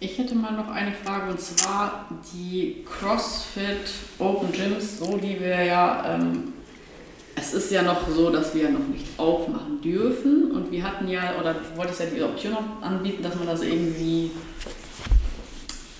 Ich 0.00 0.16
hätte 0.16 0.34
mal 0.34 0.52
noch 0.52 0.68
eine 0.68 0.92
Frage 0.92 1.30
und 1.30 1.40
zwar 1.40 2.08
die 2.32 2.76
CrossFit 2.84 3.90
Open 4.18 4.50
Gyms, 4.52 4.98
so 4.98 5.18
die 5.18 5.38
wir 5.38 5.62
ja 5.62 6.16
ähm, 6.16 6.54
es 7.36 7.54
ist 7.54 7.70
ja 7.70 7.82
noch 7.82 8.08
so, 8.08 8.30
dass 8.30 8.54
wir 8.54 8.70
noch 8.70 8.86
nicht 8.88 9.06
aufmachen 9.16 9.80
dürfen 9.82 10.50
und 10.50 10.70
wir 10.70 10.82
hatten 10.82 11.08
ja, 11.08 11.38
oder 11.40 11.54
du 11.54 11.76
wolltest 11.76 12.00
ja 12.00 12.06
die 12.06 12.22
Option 12.22 12.56
anbieten, 12.80 13.22
dass 13.22 13.34
man 13.36 13.46
das 13.46 13.62
irgendwie 13.62 14.30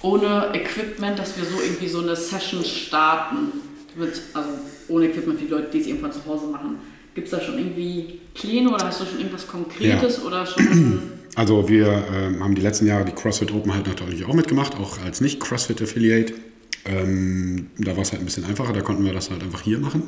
ohne 0.03 0.51
Equipment, 0.55 1.19
dass 1.19 1.37
wir 1.37 1.45
so 1.45 1.61
irgendwie 1.61 1.89
so 1.89 2.01
eine 2.01 2.17
Session 2.17 2.65
starten, 2.65 3.53
mit, 3.97 4.21
also 4.35 4.49
ohne 4.89 5.07
Equipment 5.07 5.39
für 5.39 5.45
die 5.45 5.51
Leute, 5.51 5.69
die 5.73 5.81
es 5.81 5.87
irgendwann 5.87 6.13
zu 6.13 6.25
Hause 6.27 6.47
machen. 6.47 6.79
Gibt 7.15 7.27
es 7.27 7.33
da 7.33 7.41
schon 7.41 7.59
irgendwie 7.59 8.21
Pläne 8.35 8.71
oder 8.71 8.87
hast 8.87 9.01
du 9.01 9.05
schon 9.05 9.19
irgendwas 9.19 9.47
Konkretes 9.47 10.19
ja. 10.19 10.25
oder 10.25 10.47
schon... 10.47 11.03
Also 11.37 11.69
wir 11.69 11.87
äh, 11.87 12.41
haben 12.41 12.57
die 12.57 12.61
letzten 12.61 12.89
Jahre 12.89 13.05
die 13.05 13.13
CrossFit 13.13 13.53
Open 13.53 13.73
halt 13.73 13.87
natürlich 13.87 14.25
auch 14.25 14.35
mitgemacht, 14.35 14.75
auch 14.75 15.01
als 15.01 15.21
nicht 15.21 15.39
CrossFit 15.39 15.81
Affiliate. 15.81 16.35
Ähm, 16.85 17.71
da 17.79 17.95
war 17.95 18.03
es 18.03 18.11
halt 18.11 18.21
ein 18.21 18.25
bisschen 18.25 18.45
einfacher, 18.45 18.73
da 18.73 18.81
konnten 18.81 19.05
wir 19.05 19.13
das 19.13 19.31
halt 19.31 19.41
einfach 19.41 19.63
hier 19.63 19.79
machen. 19.79 20.03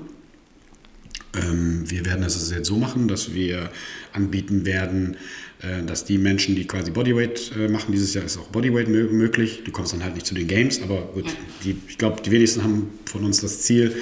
Ähm, 1.34 1.90
wir 1.90 2.04
werden 2.04 2.22
es 2.24 2.50
jetzt 2.50 2.66
so 2.66 2.76
machen, 2.76 3.08
dass 3.08 3.32
wir 3.32 3.70
anbieten 4.12 4.66
werden, 4.66 5.16
äh, 5.62 5.82
dass 5.84 6.04
die 6.04 6.18
Menschen, 6.18 6.54
die 6.56 6.66
quasi 6.66 6.90
Bodyweight 6.90 7.52
äh, 7.56 7.68
machen, 7.68 7.92
dieses 7.92 8.12
Jahr 8.12 8.24
ist 8.24 8.36
auch 8.36 8.48
Bodyweight 8.48 8.88
möglich. 8.88 9.62
Du 9.64 9.72
kommst 9.72 9.92
dann 9.92 10.04
halt 10.04 10.14
nicht 10.14 10.26
zu 10.26 10.34
den 10.34 10.46
Games, 10.46 10.82
aber 10.82 11.02
gut, 11.14 11.26
die, 11.64 11.76
ich 11.88 11.98
glaube, 11.98 12.20
die 12.22 12.30
wenigsten 12.30 12.62
haben 12.62 12.90
von 13.06 13.24
uns 13.24 13.40
das 13.40 13.62
Ziel, 13.62 13.96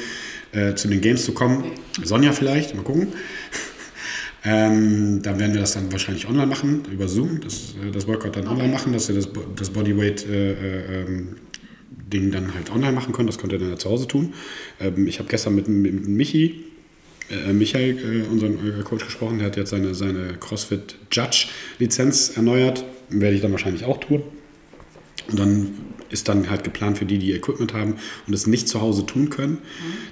äh, 0.53 0.74
zu 0.74 0.89
den 0.89 1.01
Games 1.01 1.24
zu 1.24 1.33
kommen. 1.33 1.72
Sonja 2.03 2.33
vielleicht, 2.33 2.74
mal 2.74 2.83
gucken. 2.83 3.09
Ähm, 4.43 5.20
dann 5.20 5.39
werden 5.39 5.53
wir 5.53 5.61
das 5.61 5.72
dann 5.72 5.93
wahrscheinlich 5.93 6.26
online 6.26 6.47
machen, 6.47 6.81
über 6.91 7.09
Zoom, 7.09 7.43
das, 7.43 7.74
das 7.93 8.09
Workout 8.09 8.37
dann 8.37 8.49
online 8.49 8.72
machen, 8.72 8.95
dass 8.95 9.09
wir 9.09 9.14
das, 9.14 9.28
das 9.55 9.68
Bodyweight 9.68 10.26
äh, 10.26 11.03
ähm, 11.03 11.37
Ding 12.11 12.31
dann 12.31 12.55
halt 12.55 12.70
online 12.70 12.93
machen 12.93 13.12
können. 13.12 13.26
Das 13.26 13.37
könnt 13.37 13.53
ihr 13.53 13.59
dann 13.59 13.68
ja 13.68 13.76
zu 13.76 13.91
Hause 13.91 14.09
tun. 14.09 14.33
Ähm, 14.81 15.07
ich 15.07 15.18
habe 15.18 15.28
gestern 15.28 15.55
mit, 15.55 15.68
mit 15.68 16.09
Michi 16.09 16.70
äh, 17.31 17.53
Michael, 17.53 17.99
äh, 17.99 18.28
unseren 18.28 18.81
äh, 18.81 18.83
Coach, 18.83 19.05
gesprochen. 19.05 19.39
Der 19.39 19.49
hat 19.49 19.57
jetzt 19.57 19.70
seine, 19.70 19.95
seine 19.95 20.35
CrossFit 20.39 20.97
Judge 21.11 21.49
Lizenz 21.78 22.37
erneuert. 22.37 22.85
Werde 23.09 23.35
ich 23.35 23.43
dann 23.43 23.53
wahrscheinlich 23.53 23.85
auch 23.85 23.99
tun. 23.99 24.22
Und 25.31 25.39
dann 25.39 25.68
ist 26.11 26.28
dann 26.28 26.51
halt 26.51 26.64
geplant 26.64 26.99
für 26.99 27.05
die, 27.05 27.18
die 27.18 27.33
Equipment 27.33 27.72
haben 27.72 27.97
und 28.26 28.35
es 28.35 28.47
nicht 28.47 28.68
zu 28.68 28.81
Hause 28.81 29.07
tun 29.07 29.31
können, 29.31 29.53
mhm. 29.53 29.59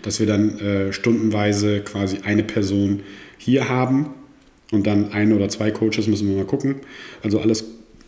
dass 0.03 0.21
wir 0.21 0.27
dann 0.27 0.59
äh, 0.61 0.93
stundenweise 0.93 1.81
quasi 1.81 2.19
eine 2.25 2.45
Person 2.45 3.01
hier 3.37 3.69
haben 3.69 4.11
und 4.71 4.87
dann 4.87 5.13
ein 5.13 5.33
oder 5.33 5.49
zwei 5.49 5.71
Coaches 5.71 6.07
müssen 6.07 6.29
wir 6.29 6.37
mal 6.37 6.47
gucken. 6.47 6.77
Also 7.23 7.41
alles 7.41 7.65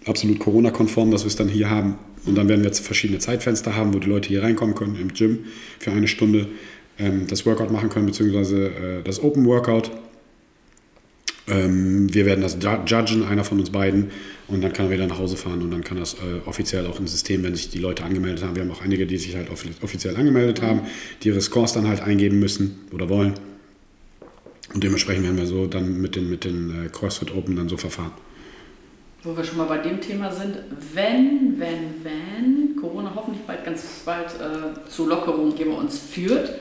absolut 0.06 0.38
Corona-konform, 0.38 1.10
dass 1.10 1.22
wir 1.22 1.28
es 1.28 1.36
dann 1.36 1.48
hier 1.48 1.70
haben. 1.70 1.98
Und 2.26 2.36
dann 2.36 2.48
werden 2.48 2.60
wir 2.60 2.66
jetzt 2.66 2.84
verschiedene 2.84 3.18
Zeitfenster 3.18 3.76
haben, 3.76 3.94
wo 3.94 3.98
die 3.98 4.08
Leute 4.08 4.28
hier 4.28 4.42
reinkommen 4.42 4.74
können 4.74 4.96
im 5.00 5.12
Gym 5.14 5.46
für 5.78 5.90
eine 5.90 6.06
Stunde 6.06 6.48
ähm, 7.00 7.26
das 7.26 7.46
Workout 7.46 7.70
machen 7.70 7.88
können, 7.88 8.06
beziehungsweise 8.06 8.66
äh, 8.66 9.02
das 9.02 9.22
Open 9.22 9.46
Workout. 9.46 9.90
Ähm, 11.48 12.12
wir 12.12 12.26
werden 12.26 12.42
das 12.42 12.58
judgen, 12.86 13.24
einer 13.24 13.44
von 13.44 13.58
uns 13.58 13.70
beiden, 13.70 14.10
und 14.50 14.62
dann 14.62 14.72
kann 14.72 14.86
er 14.86 14.92
wieder 14.92 15.06
nach 15.06 15.18
Hause 15.18 15.36
fahren 15.36 15.62
und 15.62 15.70
dann 15.70 15.84
kann 15.84 15.96
das 15.98 16.14
äh, 16.14 16.46
offiziell 16.46 16.86
auch 16.86 16.98
im 16.98 17.06
System, 17.06 17.42
wenn 17.44 17.54
sich 17.54 17.70
die 17.70 17.78
Leute 17.78 18.04
angemeldet 18.04 18.44
haben. 18.44 18.56
Wir 18.56 18.62
haben 18.62 18.70
auch 18.70 18.82
einige, 18.82 19.06
die 19.06 19.16
sich 19.16 19.36
halt 19.36 19.48
offiziell 19.50 20.16
angemeldet 20.16 20.60
haben, 20.60 20.82
die 21.22 21.28
ihre 21.28 21.40
Scores 21.40 21.72
dann 21.72 21.86
halt 21.86 22.00
eingeben 22.00 22.40
müssen 22.40 22.80
oder 22.92 23.08
wollen. 23.08 23.34
Und 24.74 24.82
dementsprechend 24.84 25.24
werden 25.24 25.36
wir 25.36 25.46
so 25.46 25.66
dann 25.66 26.00
mit 26.00 26.16
den, 26.16 26.30
mit 26.30 26.44
den 26.44 26.86
äh, 26.86 26.88
CrossFit 26.88 27.34
Open 27.34 27.56
dann 27.56 27.68
so 27.68 27.76
verfahren. 27.76 28.12
Wo 29.22 29.36
wir 29.36 29.44
schon 29.44 29.58
mal 29.58 29.66
bei 29.66 29.78
dem 29.78 30.00
Thema 30.00 30.32
sind, 30.32 30.58
wenn, 30.94 31.56
wenn, 31.58 32.02
wenn 32.02 32.76
Corona 32.80 33.12
hoffentlich 33.14 33.44
bald 33.44 33.64
ganz 33.64 33.84
bald 34.04 34.28
äh, 34.28 34.88
zu 34.88 35.06
Lockerungen 35.06 35.54
bei 35.54 35.64
uns 35.66 35.98
führt, 35.98 36.60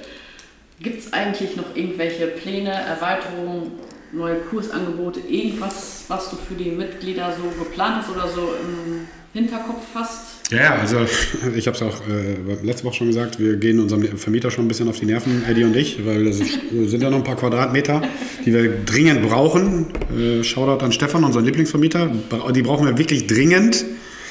Gibt 0.81 0.99
es 0.99 1.11
eigentlich 1.11 1.57
noch 1.57 1.75
irgendwelche 1.75 2.27
Pläne, 2.27 2.71
Erweiterungen, 2.71 3.71
neue 4.13 4.35
Kursangebote, 4.35 5.19
irgendwas, 5.27 6.05
was 6.07 6.29
du 6.29 6.37
für 6.37 6.55
die 6.55 6.71
Mitglieder 6.71 7.35
so 7.35 7.61
geplant 7.61 7.97
hast 7.97 8.09
oder 8.09 8.29
so 8.29 8.53
im 8.63 9.07
Hinterkopf 9.33 9.83
hast? 9.93 10.51
Ja, 10.51 10.75
also 10.75 10.99
ich 11.55 11.67
habe 11.67 11.75
es 11.75 11.83
auch 11.83 12.01
äh, 12.07 12.65
letzte 12.65 12.85
Woche 12.85 12.95
schon 12.95 13.07
gesagt, 13.07 13.39
wir 13.39 13.57
gehen 13.57 13.81
unserem 13.81 14.17
Vermieter 14.17 14.51
schon 14.51 14.65
ein 14.65 14.67
bisschen 14.69 14.87
auf 14.87 14.97
die 14.97 15.05
Nerven, 15.05 15.43
Eddie 15.49 15.65
und 15.65 15.75
ich, 15.75 16.05
weil 16.05 16.23
das 16.23 16.37
sind 16.71 17.03
ja 17.03 17.09
noch 17.09 17.17
ein 17.17 17.23
paar 17.25 17.35
Quadratmeter, 17.35 18.01
die 18.45 18.53
wir 18.53 18.85
dringend 18.85 19.27
brauchen. 19.27 19.87
Äh, 20.17 20.45
Shoutout 20.45 20.83
an 20.83 20.93
Stefan, 20.93 21.25
unseren 21.25 21.43
Lieblingsvermieter. 21.43 22.09
Die 22.55 22.61
brauchen 22.61 22.87
wir 22.87 22.97
wirklich 22.97 23.27
dringend. 23.27 23.83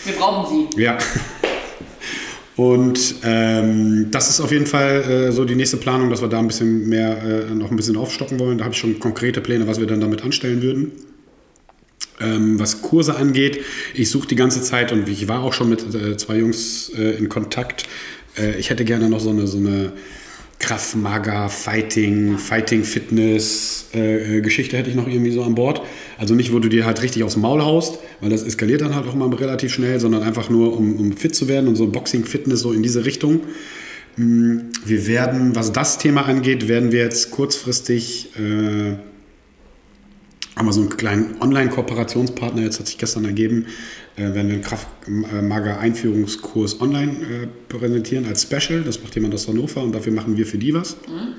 Wir 0.04 0.14
brauchen 0.14 0.68
sie. 0.72 0.82
Ja. 0.82 0.96
Und 2.58 3.14
ähm, 3.22 4.08
das 4.10 4.30
ist 4.30 4.40
auf 4.40 4.50
jeden 4.50 4.66
Fall 4.66 5.02
äh, 5.02 5.30
so 5.30 5.44
die 5.44 5.54
nächste 5.54 5.76
Planung, 5.76 6.10
dass 6.10 6.22
wir 6.22 6.28
da 6.28 6.40
ein 6.40 6.48
bisschen 6.48 6.88
mehr, 6.88 7.22
äh, 7.22 7.54
noch 7.54 7.70
ein 7.70 7.76
bisschen 7.76 7.96
aufstocken 7.96 8.40
wollen. 8.40 8.58
Da 8.58 8.64
habe 8.64 8.74
ich 8.74 8.80
schon 8.80 8.98
konkrete 8.98 9.40
Pläne, 9.40 9.68
was 9.68 9.78
wir 9.78 9.86
dann 9.86 10.00
damit 10.00 10.24
anstellen 10.24 10.60
würden. 10.60 10.90
Ähm, 12.20 12.58
was 12.58 12.82
Kurse 12.82 13.14
angeht, 13.14 13.60
ich 13.94 14.10
suche 14.10 14.26
die 14.26 14.34
ganze 14.34 14.60
Zeit 14.60 14.90
und 14.90 15.08
ich 15.08 15.28
war 15.28 15.44
auch 15.44 15.52
schon 15.52 15.68
mit 15.68 15.94
äh, 15.94 16.16
zwei 16.16 16.38
Jungs 16.38 16.90
äh, 16.98 17.16
in 17.16 17.28
Kontakt. 17.28 17.84
Äh, 18.36 18.58
ich 18.58 18.70
hätte 18.70 18.84
gerne 18.84 19.08
noch 19.08 19.20
so 19.20 19.30
eine, 19.30 19.46
so 19.46 19.58
eine 19.58 19.92
Kraft 20.58 20.96
Fighting, 21.48 22.36
Fighting 22.36 22.82
Fitness 22.82 23.86
äh, 23.94 24.38
äh, 24.38 24.40
Geschichte 24.40 24.76
hätte 24.76 24.90
ich 24.90 24.96
noch 24.96 25.06
irgendwie 25.06 25.30
so 25.30 25.42
an 25.44 25.54
Bord. 25.54 25.82
Also 26.18 26.34
nicht, 26.34 26.52
wo 26.52 26.58
du 26.58 26.68
dir 26.68 26.84
halt 26.84 27.02
richtig 27.02 27.22
aufs 27.22 27.36
Maul 27.36 27.62
haust, 27.62 28.00
weil 28.20 28.30
das 28.30 28.42
eskaliert 28.42 28.80
dann 28.80 28.94
halt 28.94 29.06
auch 29.06 29.14
mal 29.14 29.32
relativ 29.32 29.72
schnell, 29.72 30.00
sondern 30.00 30.22
einfach 30.22 30.50
nur, 30.50 30.76
um, 30.76 30.96
um 30.96 31.16
fit 31.16 31.34
zu 31.34 31.48
werden 31.48 31.68
und 31.68 31.76
so 31.76 31.86
Boxing 31.86 32.24
Fitness 32.24 32.60
so 32.60 32.72
in 32.72 32.82
diese 32.82 33.04
Richtung. 33.04 33.42
Mm, 34.16 34.58
wir 34.84 35.06
werden, 35.06 35.54
was 35.54 35.72
das 35.72 35.98
Thema 35.98 36.26
angeht, 36.26 36.66
werden 36.66 36.90
wir 36.90 37.02
jetzt 37.02 37.30
kurzfristig 37.30 38.30
äh, 38.36 38.96
haben 40.58 40.66
wir 40.66 40.72
so 40.72 40.80
einen 40.80 40.90
kleinen 40.90 41.40
Online-Kooperationspartner, 41.40 42.62
jetzt 42.62 42.80
hat 42.80 42.88
sich 42.88 42.98
gestern 42.98 43.24
ergeben, 43.24 43.66
äh, 44.16 44.22
werden 44.22 44.48
wir 44.48 44.54
einen 44.54 44.62
Kraftmager-Einführungskurs 44.62 46.80
online 46.80 47.12
äh, 47.12 47.46
präsentieren 47.68 48.26
als 48.26 48.42
Special. 48.42 48.82
Das 48.82 49.00
macht 49.02 49.14
jemand 49.14 49.34
aus 49.34 49.46
Hannover 49.46 49.80
und 49.82 49.94
dafür 49.94 50.12
machen 50.12 50.36
wir 50.36 50.46
für 50.46 50.58
die 50.58 50.74
was. 50.74 50.96
Mhm. 51.06 51.34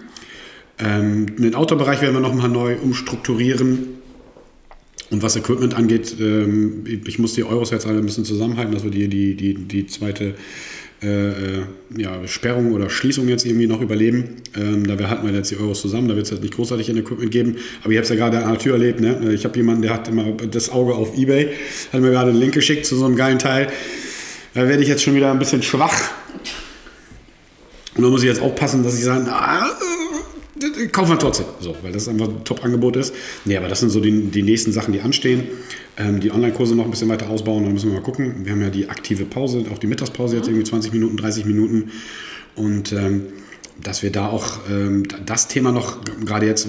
Ähm, 0.80 1.36
den 1.36 1.54
Outdoor-Bereich 1.54 2.02
werden 2.02 2.16
wir 2.16 2.22
nochmal 2.22 2.48
neu 2.48 2.78
umstrukturieren. 2.78 4.00
Und 5.12 5.24
was 5.24 5.36
Equipment 5.36 5.74
angeht, 5.74 6.16
ähm, 6.20 6.86
ich 6.86 7.18
muss 7.20 7.34
die 7.34 7.44
Euros 7.44 7.72
jetzt 7.72 7.86
alle 7.86 7.98
ein 7.98 8.06
bisschen 8.06 8.24
zusammenhalten, 8.26 8.74
dass 8.74 8.86
wir 8.86 8.92
die, 8.92 9.10
die, 9.10 9.36
die, 9.36 9.56
die 9.56 9.88
zweite 9.88 10.36
äh, 11.02 11.30
äh, 11.30 11.64
ja, 11.98 12.28
Sperrung 12.28 12.74
oder 12.74 12.90
Schließung 12.90 13.30
jetzt 13.30 13.46
irgendwie 13.46 13.68
noch 13.68 13.80
überleben. 13.80 14.36
Ähm, 14.58 14.86
da 14.86 14.98
halten 15.10 15.26
wir 15.26 15.34
jetzt 15.34 15.50
die 15.50 15.58
Euros 15.58 15.82
zusammen, 15.82 16.10
da 16.10 16.16
wird 16.16 16.26
es 16.26 16.32
jetzt 16.32 16.42
nicht 16.42 16.56
großartig 16.56 16.90
in 16.90 16.98
Equipment 16.98 17.32
geben. 17.32 17.56
Aber 17.84 17.92
ich 17.92 17.98
habe 17.98 18.04
es 18.04 18.10
ja 18.10 18.16
gerade 18.16 18.44
an 18.44 18.52
der 18.52 18.60
Tür 18.60 18.74
erlebt. 18.74 19.00
Ne? 19.00 19.34
Ich 19.34 19.46
habe 19.46 19.56
jemanden, 19.56 19.82
der 19.82 19.94
hat 19.94 20.10
immer 20.10 20.26
das 20.52 20.70
Auge 20.70 20.94
auf 20.94 21.18
Ebay, 21.18 21.52
hat 21.94 22.02
mir 22.02 22.12
gerade 22.12 22.32
einen 22.32 22.40
Link 22.40 22.54
geschickt 22.54 22.86
zu 22.86 22.98
so 22.98 23.06
einem 23.06 23.16
geilen 23.16 23.40
Teil. 23.40 23.72
Da 24.54 24.68
werde 24.68 24.84
ich 24.84 24.90
jetzt 24.90 25.04
schon 25.04 25.16
wieder 25.16 25.32
ein 25.32 25.40
bisschen 25.40 25.64
schwach. 25.64 26.12
Und 27.96 28.04
da 28.04 28.10
muss 28.10 28.22
ich 28.22 28.28
jetzt 28.28 28.42
aufpassen, 28.42 28.84
dass 28.84 28.98
ich 28.98 29.04
sage, 29.06 29.26
ah, 29.30 29.70
kaufen 30.88 31.12
wir 31.12 31.20
trotzdem. 31.20 31.46
So, 31.60 31.76
weil 31.82 31.92
das 31.92 32.08
einfach 32.08 32.28
ein 32.28 32.44
Top-Angebot 32.44 32.96
ist. 32.96 33.14
Nee, 33.46 33.58
aber 33.58 33.68
das 33.68 33.80
sind 33.82 33.90
so 33.90 34.00
die, 34.00 34.28
die 34.28 34.44
nächsten 34.44 34.72
Sachen, 34.72 34.94
die 34.94 35.02
anstehen. 35.02 35.44
Ähm, 35.98 36.20
die 36.20 36.32
Online-Kurse 36.32 36.76
noch 36.76 36.86
ein 36.86 36.92
bisschen 36.92 37.10
weiter 37.10 37.30
ausbauen, 37.30 37.64
dann 37.64 37.74
müssen 37.74 37.90
wir 37.90 38.00
mal 38.00 38.04
gucken. 38.04 38.46
Wir 38.46 38.54
haben 38.54 38.62
ja 38.62 38.70
die 38.70 38.90
aktive 38.90 39.26
Pause, 39.26 39.66
auch 39.72 39.78
die 39.78 39.88
Mittagspause 39.88 40.38
jetzt 40.38 40.48
irgendwie 40.48 40.64
20 40.64 40.94
Minuten, 40.94 41.18
30 41.18 41.46
Minuten. 41.46 41.92
Und 42.56 42.94
ähm, 42.94 43.24
dass 43.84 44.04
wir 44.04 44.12
da 44.12 44.28
auch 44.28 44.60
ähm, 44.70 45.04
das 45.26 45.48
Thema 45.48 45.72
noch 45.72 46.00
gerade 46.26 46.46
jetzt 46.46 46.68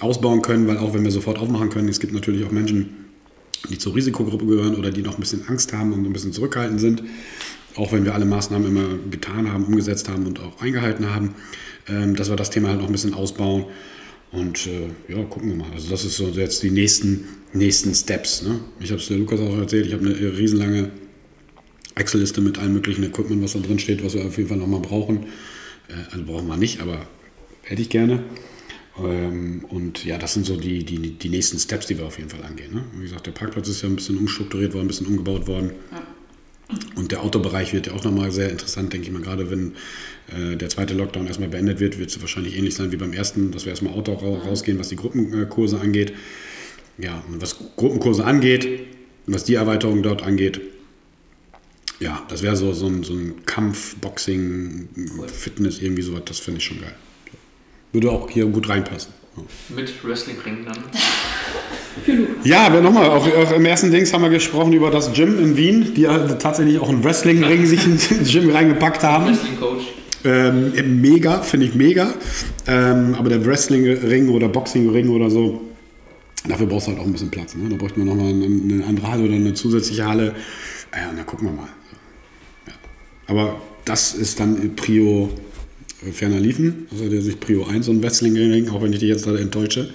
ausbauen 0.00 0.42
können, 0.42 0.66
weil 0.66 0.78
auch 0.78 0.94
wenn 0.94 1.04
wir 1.04 1.10
sofort 1.10 1.38
aufmachen 1.38 1.70
können, 1.70 1.88
es 1.88 2.00
gibt 2.00 2.12
natürlich 2.12 2.44
auch 2.44 2.52
Menschen, 2.52 2.90
die 3.68 3.78
zur 3.78 3.94
Risikogruppe 3.94 4.46
gehören 4.46 4.74
oder 4.74 4.90
die 4.90 5.02
noch 5.02 5.14
ein 5.14 5.20
bisschen 5.20 5.46
Angst 5.48 5.72
haben 5.72 5.92
und 5.92 6.04
ein 6.04 6.12
bisschen 6.12 6.32
zurückhaltend 6.32 6.80
sind. 6.80 7.02
Auch 7.76 7.92
wenn 7.92 8.04
wir 8.04 8.14
alle 8.14 8.24
Maßnahmen 8.24 8.68
immer 8.68 8.88
getan 9.10 9.52
haben, 9.52 9.64
umgesetzt 9.64 10.08
haben 10.08 10.26
und 10.26 10.40
auch 10.40 10.60
eingehalten 10.60 11.14
haben 11.14 11.34
ähm, 11.90 12.16
dass 12.16 12.30
wir 12.30 12.36
das 12.36 12.50
Thema 12.50 12.68
halt 12.68 12.80
noch 12.80 12.86
ein 12.86 12.92
bisschen 12.92 13.14
ausbauen. 13.14 13.66
Und 14.32 14.66
äh, 14.66 15.12
ja, 15.12 15.24
gucken 15.24 15.50
wir 15.50 15.56
mal. 15.56 15.72
Also 15.72 15.90
das 15.90 16.04
ist 16.04 16.16
so 16.16 16.28
jetzt 16.28 16.62
die 16.62 16.70
nächsten, 16.70 17.24
nächsten 17.52 17.94
Steps. 17.94 18.42
Ne? 18.42 18.60
Ich 18.78 18.90
habe 18.90 19.00
es 19.00 19.08
der 19.08 19.18
Lukas 19.18 19.40
auch 19.40 19.56
erzählt, 19.58 19.86
ich 19.86 19.92
habe 19.92 20.06
eine 20.06 20.14
riesenlange 20.14 20.90
Excel-Liste 21.96 22.40
mit 22.40 22.58
allen 22.58 22.72
möglichen 22.72 23.02
Equipment, 23.02 23.42
was 23.42 23.54
da 23.54 23.58
drin 23.58 23.78
steht, 23.78 24.04
was 24.04 24.14
wir 24.14 24.24
auf 24.24 24.36
jeden 24.36 24.48
Fall 24.48 24.58
nochmal 24.58 24.80
brauchen. 24.80 25.26
Äh, 25.88 26.12
also 26.12 26.24
brauchen 26.24 26.46
wir 26.46 26.56
nicht, 26.56 26.80
aber 26.80 27.06
hätte 27.62 27.82
ich 27.82 27.88
gerne. 27.88 28.22
Ähm, 28.98 29.64
und 29.68 30.04
ja, 30.04 30.18
das 30.18 30.34
sind 30.34 30.46
so 30.46 30.56
die, 30.56 30.84
die, 30.84 31.12
die 31.12 31.28
nächsten 31.28 31.58
Steps, 31.58 31.86
die 31.86 31.98
wir 31.98 32.06
auf 32.06 32.18
jeden 32.18 32.30
Fall 32.30 32.44
angehen. 32.44 32.74
Ne? 32.74 32.84
Wie 32.94 33.02
gesagt, 33.02 33.26
der 33.26 33.32
Parkplatz 33.32 33.68
ist 33.68 33.82
ja 33.82 33.88
ein 33.88 33.96
bisschen 33.96 34.18
umstrukturiert 34.18 34.74
worden, 34.74 34.84
ein 34.84 34.88
bisschen 34.88 35.06
umgebaut 35.06 35.46
worden. 35.46 35.72
Ja. 35.90 36.02
Und 36.94 37.10
der 37.10 37.22
Autobereich 37.22 37.72
wird 37.72 37.88
ja 37.88 37.94
auch 37.94 38.04
nochmal 38.04 38.30
sehr 38.30 38.50
interessant, 38.50 38.92
denke 38.92 39.08
ich 39.08 39.12
mal. 39.12 39.22
Gerade 39.22 39.50
wenn 39.50 39.74
der 40.32 40.68
zweite 40.68 40.94
Lockdown 40.94 41.26
erstmal 41.26 41.48
beendet 41.48 41.80
wird, 41.80 41.98
wird 41.98 42.10
es 42.10 42.20
wahrscheinlich 42.20 42.56
ähnlich 42.56 42.74
sein 42.74 42.92
wie 42.92 42.96
beim 42.96 43.12
ersten, 43.12 43.50
dass 43.50 43.64
wir 43.64 43.70
erstmal 43.70 43.94
Auto 43.94 44.12
rausgehen, 44.12 44.78
was 44.78 44.88
die 44.88 44.96
Gruppenkurse 44.96 45.80
angeht. 45.80 46.12
Ja, 46.98 47.22
und 47.28 47.40
was 47.40 47.56
Gruppenkurse 47.76 48.24
angeht, 48.24 48.68
was 49.26 49.44
die 49.44 49.54
Erweiterung 49.54 50.02
dort 50.02 50.22
angeht, 50.22 50.60
ja, 51.98 52.22
das 52.28 52.42
wäre 52.42 52.56
so, 52.56 52.72
so, 52.72 52.86
ein, 52.86 53.02
so 53.02 53.12
ein 53.12 53.44
Kampf, 53.44 53.96
Boxing, 53.96 54.88
Fitness, 55.26 55.80
irgendwie 55.80 56.02
sowas, 56.02 56.22
das 56.24 56.38
finde 56.38 56.58
ich 56.58 56.64
schon 56.64 56.80
geil. 56.80 56.94
Würde 57.92 58.10
auch 58.10 58.30
hier 58.30 58.46
gut 58.46 58.68
reinpassen. 58.68 59.12
Ja. 59.36 59.42
Mit 59.76 60.04
Wrestling-Ring 60.04 60.64
dann? 60.64 60.78
Ja, 62.44 62.72
wir 62.72 62.80
nochmal, 62.80 63.10
auch, 63.10 63.26
auch, 63.26 63.52
im 63.52 63.64
ersten 63.66 63.90
Dings 63.90 64.12
haben 64.12 64.22
wir 64.22 64.30
gesprochen 64.30 64.72
über 64.72 64.90
das 64.90 65.12
Gym 65.12 65.38
in 65.38 65.56
Wien, 65.56 65.92
die 65.94 66.04
tatsächlich 66.38 66.78
auch 66.78 66.88
einen 66.88 67.02
Wrestling-Ring 67.02 67.66
sich 67.66 67.84
ins 67.84 68.08
Gym 68.30 68.48
reingepackt 68.50 69.02
haben. 69.02 69.26
Wrestling-Coach. 69.26 69.82
Ähm, 70.24 71.00
mega, 71.00 71.40
finde 71.42 71.66
ich 71.66 71.74
mega. 71.74 72.12
Ähm, 72.66 73.14
aber 73.14 73.28
der 73.30 73.44
Wrestling-Ring 73.44 74.28
oder 74.28 74.48
Boxing-Ring 74.48 75.08
oder 75.08 75.30
so, 75.30 75.62
dafür 76.46 76.66
brauchst 76.66 76.86
du 76.86 76.92
halt 76.92 77.00
auch 77.00 77.06
ein 77.06 77.12
bisschen 77.12 77.30
Platz. 77.30 77.54
Ne? 77.54 77.68
Da 77.68 77.76
bräuchten 77.76 78.00
wir 78.00 78.04
nochmal 78.04 78.32
eine, 78.32 78.44
eine 78.44 78.84
andere 78.86 79.10
Halle 79.10 79.24
oder 79.24 79.34
eine 79.34 79.54
zusätzliche 79.54 80.06
Halle. 80.06 80.34
Ja, 80.94 81.10
und 81.10 81.16
dann 81.16 81.26
gucken 81.26 81.48
wir 81.48 81.54
mal. 81.54 81.68
Ja. 82.66 82.72
Aber 83.28 83.60
das 83.84 84.14
ist 84.14 84.40
dann 84.40 84.76
Prio 84.76 85.30
äh, 86.06 86.12
ferner 86.12 86.40
liefen. 86.40 86.86
Also 86.90 87.08
der 87.08 87.22
sich 87.22 87.40
Prio 87.40 87.66
1 87.66 87.86
so 87.86 87.92
ein 87.92 88.02
Wrestling-Ring, 88.02 88.68
auch 88.70 88.82
wenn 88.82 88.92
ich 88.92 89.00
dich 89.00 89.08
jetzt 89.08 89.26
da 89.26 89.34
enttäusche, 89.34 89.90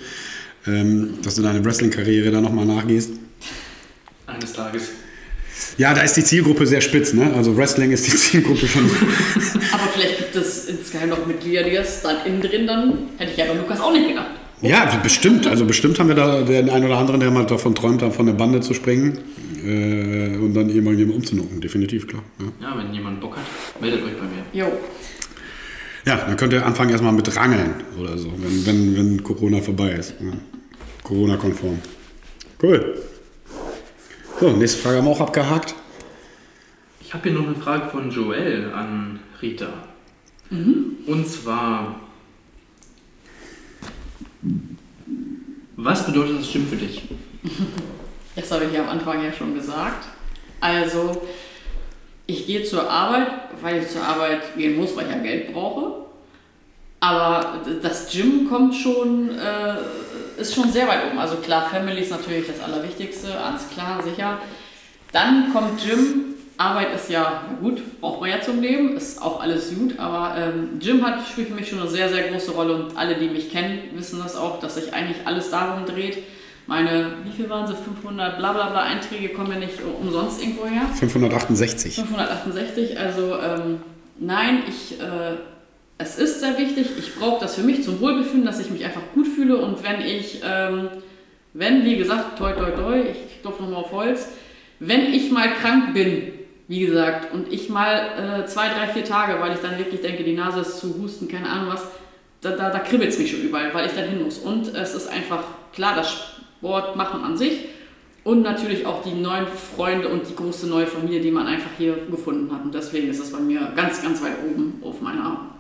ähm, 0.65 1.15
dass 1.22 1.35
du 1.35 1.43
deine 1.43 1.64
Wrestling-Karriere 1.64 2.31
da 2.31 2.41
nochmal 2.41 2.65
nachgehst. 2.65 3.11
Eines 4.26 4.53
Tages. 4.53 4.89
Ja, 5.77 5.94
da 5.94 6.02
ist 6.02 6.15
die 6.15 6.23
Zielgruppe 6.23 6.65
sehr 6.65 6.82
spitz, 6.82 7.14
ne? 7.14 7.34
Also 7.36 7.56
Wrestling 7.56 7.91
ist 7.91 8.07
die 8.07 8.15
Zielgruppe 8.15 8.68
schon. 8.68 8.84
Aber 9.72 9.88
vielleicht 9.94 10.18
gibt 10.18 10.36
es 10.36 10.65
insgeheim 10.65 11.10
noch 11.10 11.26
Mitglieder, 11.26 11.64
die 11.64 11.73
das 11.73 12.02
dann 12.02 12.18
innen 12.26 12.41
drin 12.41 12.68
dann, 12.68 12.94
hätte 13.18 13.32
ich 13.32 13.38
ja 13.38 13.45
bei 13.45 13.53
Lukas 13.53 13.80
auch 13.80 13.91
nicht 13.91 14.07
gedacht. 14.07 14.32
Ja, 14.61 14.86
bestimmt. 15.03 15.48
Also 15.48 15.65
bestimmt 15.65 15.99
haben 15.99 16.07
wir 16.07 16.15
da 16.15 16.41
den 16.41 16.69
einen 16.69 16.86
oder 16.86 16.98
anderen, 16.98 17.19
der 17.19 17.30
mal 17.30 17.45
davon 17.45 17.76
träumt, 17.76 18.02
von 18.02 18.26
der 18.26 18.34
Bande 18.34 18.61
zu 18.61 18.73
springen 18.73 19.19
äh, 19.64 20.38
und 20.38 20.53
dann 20.53 20.69
jemanden 20.69 21.11
umzunucken. 21.11 21.61
Definitiv, 21.61 22.07
klar. 22.07 22.23
Ja. 22.40 22.69
ja. 22.69 22.77
wenn 22.77 22.94
jemand 22.94 23.19
Bock 23.19 23.36
hat, 23.36 23.82
meldet 23.82 24.03
euch 24.03 24.14
bei 24.14 24.26
mir. 24.26 24.65
Jo. 24.65 24.72
Ja, 26.06 26.18
dann 26.18 26.38
könnt 26.38 26.53
ihr 26.53 26.65
anfangen 26.65 26.91
erstmal 26.91 27.14
mit 27.14 27.36
Rangeln 27.36 27.73
oder 27.99 28.18
so, 28.18 28.32
wenn, 28.38 28.65
wenn, 28.65 28.98
wenn 28.98 29.23
Corona 29.23 29.60
vorbei 29.60 29.91
ist. 29.91 30.14
Ja. 30.19 30.34
Corona-konform. 31.03 31.80
Cool. 32.61 32.95
So, 34.38 34.49
nächste 34.49 34.82
Frage 34.82 34.98
haben 34.98 35.06
wir 35.06 35.12
auch 35.12 35.22
abgehakt. 35.22 35.76
Ich 36.99 37.14
habe 37.14 37.30
hier 37.30 37.40
noch 37.40 37.48
eine 37.48 37.56
Frage 37.56 37.90
von 37.90 38.12
Joel 38.12 38.70
an 38.74 39.22
Rita. 39.41 39.70
Mhm. 40.49 40.98
Und 41.07 41.26
zwar, 41.26 42.02
was 45.78 46.06
bedeutet 46.06 46.41
das 46.41 46.52
Gym 46.52 46.68
für 46.68 46.76
dich? 46.76 47.03
Das 48.36 48.52
habe 48.52 48.66
ich 48.66 48.74
ja 48.74 48.84
am 48.84 48.90
Anfang 48.90 49.24
ja 49.24 49.32
schon 49.32 49.56
gesagt. 49.56 50.06
Also, 50.60 51.22
ich 52.28 52.45
gehe 52.45 52.64
zur 52.66 52.90
Arbeit, 52.90 53.28
weil 53.62 53.82
ich 53.82 53.88
zur 53.88 54.03
Arbeit 54.03 54.57
gehen 54.57 54.76
muss, 54.76 54.94
weil 54.98 55.06
ich 55.06 55.12
ja 55.12 55.20
Geld 55.20 55.53
brauche. 55.53 56.05
Aber 57.00 57.62
das 57.82 58.12
Gym 58.12 58.50
kommt 58.50 58.76
schon, 58.76 59.30
äh, 59.38 60.42
ist 60.42 60.56
schon 60.56 60.72
sehr 60.72 60.88
weit 60.88 61.06
oben. 61.10 61.20
Also 61.20 61.36
klar, 61.38 61.70
Family 61.70 62.02
ist 62.02 62.12
natürlich 62.12 62.48
das 62.48 62.62
Allerwichtigste, 62.62 63.38
alles 63.40 63.70
klar, 63.70 64.02
sicher. 64.04 64.40
Dann 65.12 65.54
kommt 65.54 65.84
Gym. 65.84 66.36
Arbeit 66.58 66.96
ist 66.96 67.10
ja 67.10 67.44
gut, 67.60 68.00
braucht 68.00 68.22
man 68.22 68.30
ja 68.30 68.40
zum 68.40 68.62
Leben, 68.62 68.96
ist 68.96 69.22
auch 69.22 69.42
alles 69.42 69.76
gut, 69.76 70.00
aber 70.00 70.38
ähm, 70.38 70.80
Gym 70.80 71.06
hat, 71.06 71.28
spielt 71.28 71.50
für 71.50 71.54
mich 71.54 71.68
schon 71.68 71.82
eine 71.82 71.90
sehr, 71.90 72.08
sehr 72.08 72.30
große 72.30 72.52
Rolle 72.52 72.76
und 72.76 72.98
alle, 72.98 73.16
die 73.16 73.28
mich 73.28 73.52
kennen, 73.52 73.80
wissen 73.94 74.22
das 74.24 74.38
auch, 74.38 74.62
dass 74.62 74.76
sich 74.76 74.94
eigentlich 74.94 75.18
alles 75.26 75.52
darum 75.52 75.86
dreht. 75.86 76.20
Meine, 76.66 77.12
wie 77.26 77.32
viel 77.36 77.50
waren 77.50 77.68
sie? 77.68 77.76
500 77.76 78.38
bla 78.38 78.54
bla 78.54 78.70
bla 78.70 78.84
Einträge 78.84 79.34
kommen 79.34 79.52
ja 79.52 79.60
nicht 79.60 79.80
umsonst 80.02 80.42
irgendwo 80.42 80.66
her. 80.66 80.84
568. 80.94 81.96
568, 81.96 82.98
also 82.98 83.38
ähm, 83.38 83.82
nein, 84.18 84.64
ich. 84.68 84.98
Äh, 85.00 85.36
es 85.98 86.18
ist 86.18 86.42
sehr 86.42 86.58
wichtig, 86.58 86.88
ich 86.98 87.16
brauche 87.16 87.40
das 87.40 87.56
für 87.56 87.64
mich 87.64 87.84
zum 87.84 88.02
Wohlbefinden, 88.02 88.46
dass 88.46 88.60
ich 88.60 88.70
mich 88.70 88.84
einfach 88.84 89.02
gut 89.14 89.28
fühle 89.28 89.58
und 89.58 89.84
wenn 89.84 90.02
ich, 90.02 90.42
ähm, 90.44 90.90
wenn, 91.54 91.86
wie 91.86 91.96
gesagt, 91.96 92.38
toi 92.38 92.52
toi 92.52 92.72
toi, 92.72 93.00
ich 93.00 93.42
klopfe 93.42 93.64
nochmal 93.64 93.82
auf 93.82 93.92
Holz, 93.92 94.28
wenn 94.80 95.14
ich 95.14 95.32
mal 95.32 95.54
krank 95.54 95.94
bin, 95.94 96.34
wie 96.68 96.86
gesagt, 96.86 97.34
und 97.34 97.52
ich 97.54 97.70
mal 97.70 98.42
äh, 98.44 98.46
zwei, 98.46 98.68
drei, 98.70 98.88
vier 98.88 99.06
Tage, 99.06 99.40
weil 99.40 99.54
ich 99.54 99.62
dann 99.62 99.78
wirklich 99.78 100.02
denke, 100.02 100.24
die 100.24 100.34
Nase 100.34 100.62
ist 100.62 100.80
zu 100.80 100.96
husten, 101.02 101.28
keine 101.28 101.50
Ahnung 101.50 101.74
was, 101.74 101.84
da, 102.42 102.52
da, 102.52 102.70
da 102.70 102.80
kribbelt 102.80 103.12
es 103.12 103.20
mich 103.20 103.32
schon 103.32 103.42
überall, 103.42 103.74
weil 103.74 103.86
ich 103.86 103.94
dann 103.94 104.10
hin 104.10 104.24
muss. 104.24 104.40
Und 104.40 104.74
es 104.76 104.96
ist 104.96 105.08
einfach 105.08 105.44
klar, 105.74 105.96
das 105.96 106.12
Sport 106.12 106.96
machen 106.96 107.24
an 107.24 107.38
sich 107.38 107.66
und 108.24 108.42
natürlich 108.42 108.86
auch 108.86 109.04
die 109.04 109.14
neuen 109.14 109.48
Freunde 109.48 110.10
und 110.10 110.28
die 110.28 110.36
große 110.36 110.68
neue 110.68 110.88
Familie, 110.88 111.22
die 111.22 111.32
man 111.32 111.48
einfach 111.48 111.70
hier 111.78 111.96
gefunden 112.10 112.52
hat. 112.54 112.66
Und 112.66 112.74
deswegen 112.74 113.10
ist 113.10 113.22
das 113.22 113.32
bei 113.32 113.40
mir 113.40 113.72
ganz, 113.76 114.02
ganz 114.02 114.22
weit 114.22 114.38
oben 114.46 114.82
auf 114.84 115.02
meiner 115.02 115.55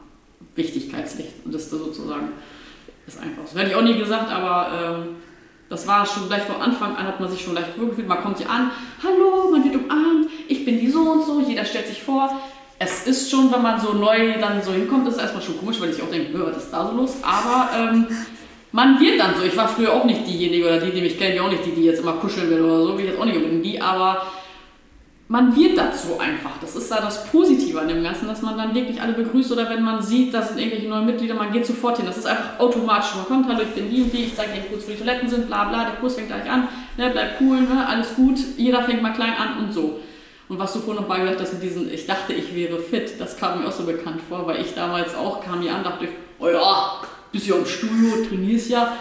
Wichtigkeitsliste 0.55 1.77
sozusagen. 1.77 2.29
Ist 3.07 3.19
einfach 3.19 3.45
so. 3.45 3.59
Hätte 3.59 3.71
ich 3.71 3.75
auch 3.75 3.83
nie 3.83 3.97
gesagt, 3.97 4.31
aber 4.31 4.97
ähm, 4.97 5.15
das 5.69 5.87
war 5.87 6.05
schon 6.05 6.27
gleich 6.27 6.43
von 6.43 6.61
Anfang 6.61 6.95
an, 6.95 7.07
hat 7.07 7.19
man 7.19 7.29
sich 7.29 7.41
schon 7.41 7.53
leicht 7.53 7.79
wohlgefühlt. 7.79 8.07
Man 8.07 8.21
kommt 8.21 8.37
hier 8.37 8.49
an, 8.49 8.71
hallo, 9.03 9.51
man 9.51 9.63
wird 9.63 9.75
umarmt, 9.75 10.27
ich 10.47 10.65
bin 10.65 10.79
die 10.79 10.89
so 10.89 11.01
und 11.01 11.25
so, 11.25 11.41
jeder 11.41 11.65
stellt 11.65 11.87
sich 11.87 12.01
vor. 12.01 12.29
Es 12.77 13.07
ist 13.07 13.31
schon, 13.31 13.51
wenn 13.53 13.61
man 13.61 13.79
so 13.79 13.93
neu 13.93 14.37
dann 14.39 14.61
so 14.61 14.71
hinkommt, 14.71 15.07
ist 15.07 15.15
es 15.15 15.21
erstmal 15.21 15.43
schon 15.43 15.57
komisch, 15.57 15.79
weil 15.79 15.91
ich 15.91 16.01
auch 16.01 16.09
denke, 16.09 16.45
was 16.45 16.57
ist 16.57 16.71
da 16.71 16.87
so 16.87 16.95
los? 16.95 17.15
Aber 17.21 17.69
ähm, 17.77 18.07
man 18.71 18.99
wird 18.99 19.19
dann 19.19 19.35
so. 19.35 19.43
Ich 19.43 19.55
war 19.55 19.67
früher 19.67 19.93
auch 19.93 20.03
nicht 20.03 20.27
diejenige 20.27 20.65
oder 20.65 20.79
die, 20.81 20.91
die 20.91 21.01
mich 21.01 21.17
kennen, 21.17 21.33
die 21.33 21.39
auch 21.39 21.49
nicht 21.49 21.65
die, 21.65 21.71
die 21.71 21.85
jetzt 21.85 22.01
immer 22.01 22.13
kuscheln 22.13 22.49
will 22.49 22.61
oder 22.61 22.83
so, 22.83 22.97
wie 22.97 23.03
jetzt 23.03 23.19
auch 23.19 23.25
nicht 23.25 23.37
unbedingt 23.37 23.65
die, 23.65 23.81
aber 23.81 24.23
man 25.27 25.55
wird 25.55 25.77
dazu 25.77 26.19
einfach. 26.19 26.51
Das 26.61 26.75
ist 26.75 26.89
da 26.91 27.01
das 27.01 27.25
Positive 27.31 27.81
an 27.81 27.87
dem 27.87 28.03
Ganzen, 28.03 28.27
dass 28.27 28.41
man 28.43 28.57
dann 28.57 28.75
wirklich 28.75 29.01
alle 29.01 29.13
begrüßt 29.13 29.51
oder 29.51 29.69
wenn 29.69 29.81
man 29.81 30.01
sieht, 30.01 30.33
da 30.33 30.41
sind 30.41 30.59
irgendwelche 30.59 30.87
neuen 30.87 31.05
Mitglieder, 31.05 31.33
man 31.33 31.51
geht 31.51 31.65
sofort 31.65 31.97
hin. 31.97 32.05
Das 32.05 32.17
ist 32.17 32.27
einfach 32.27 32.59
automatisch. 32.59 33.15
Man 33.15 33.25
kommt, 33.25 33.47
hallo, 33.47 33.63
ich 33.63 33.73
bin 33.73 33.89
die 33.89 34.03
und 34.03 34.13
die, 34.13 34.25
ich 34.25 34.35
zeige 34.35 34.53
dir 34.53 34.61
kurz, 34.69 34.85
wo 34.85 34.91
die 34.91 34.97
Toiletten 34.97 35.27
sind, 35.27 35.47
bla 35.47 35.65
bla, 35.65 35.85
der 35.85 35.95
Kurs 35.95 36.15
fängt 36.15 36.27
gleich 36.27 36.49
an, 36.49 36.67
ne, 36.97 37.09
bleibt 37.09 37.41
cool, 37.41 37.61
ne, 37.61 37.87
alles 37.87 38.15
gut, 38.15 38.37
jeder 38.57 38.83
fängt 38.83 39.01
mal 39.01 39.13
klein 39.13 39.33
an 39.33 39.65
und 39.65 39.73
so. 39.73 39.99
Und 40.47 40.59
was 40.59 40.73
du 40.73 40.79
vorhin 40.79 41.01
noch 41.01 41.09
mal 41.09 41.19
gesagt 41.21 41.41
hast 41.41 41.53
mit 41.53 41.63
diesen, 41.63 41.91
ich 41.91 42.05
dachte, 42.05 42.33
ich 42.33 42.55
wäre 42.55 42.77
fit, 42.77 43.19
das 43.19 43.35
kam 43.35 43.61
mir 43.61 43.67
auch 43.67 43.71
so 43.71 43.83
bekannt 43.83 44.21
vor, 44.29 44.45
weil 44.45 44.61
ich 44.61 44.75
damals 44.75 45.15
auch 45.15 45.43
kam 45.43 45.61
hier 45.61 45.73
an, 45.73 45.83
dachte 45.83 46.05
ich, 46.05 46.11
oh 46.37 46.49
ja, 46.49 47.01
bist 47.31 47.47
ja 47.47 47.55
im 47.55 47.65
Studio, 47.65 48.23
trainierst 48.29 48.69
ja. 48.69 48.95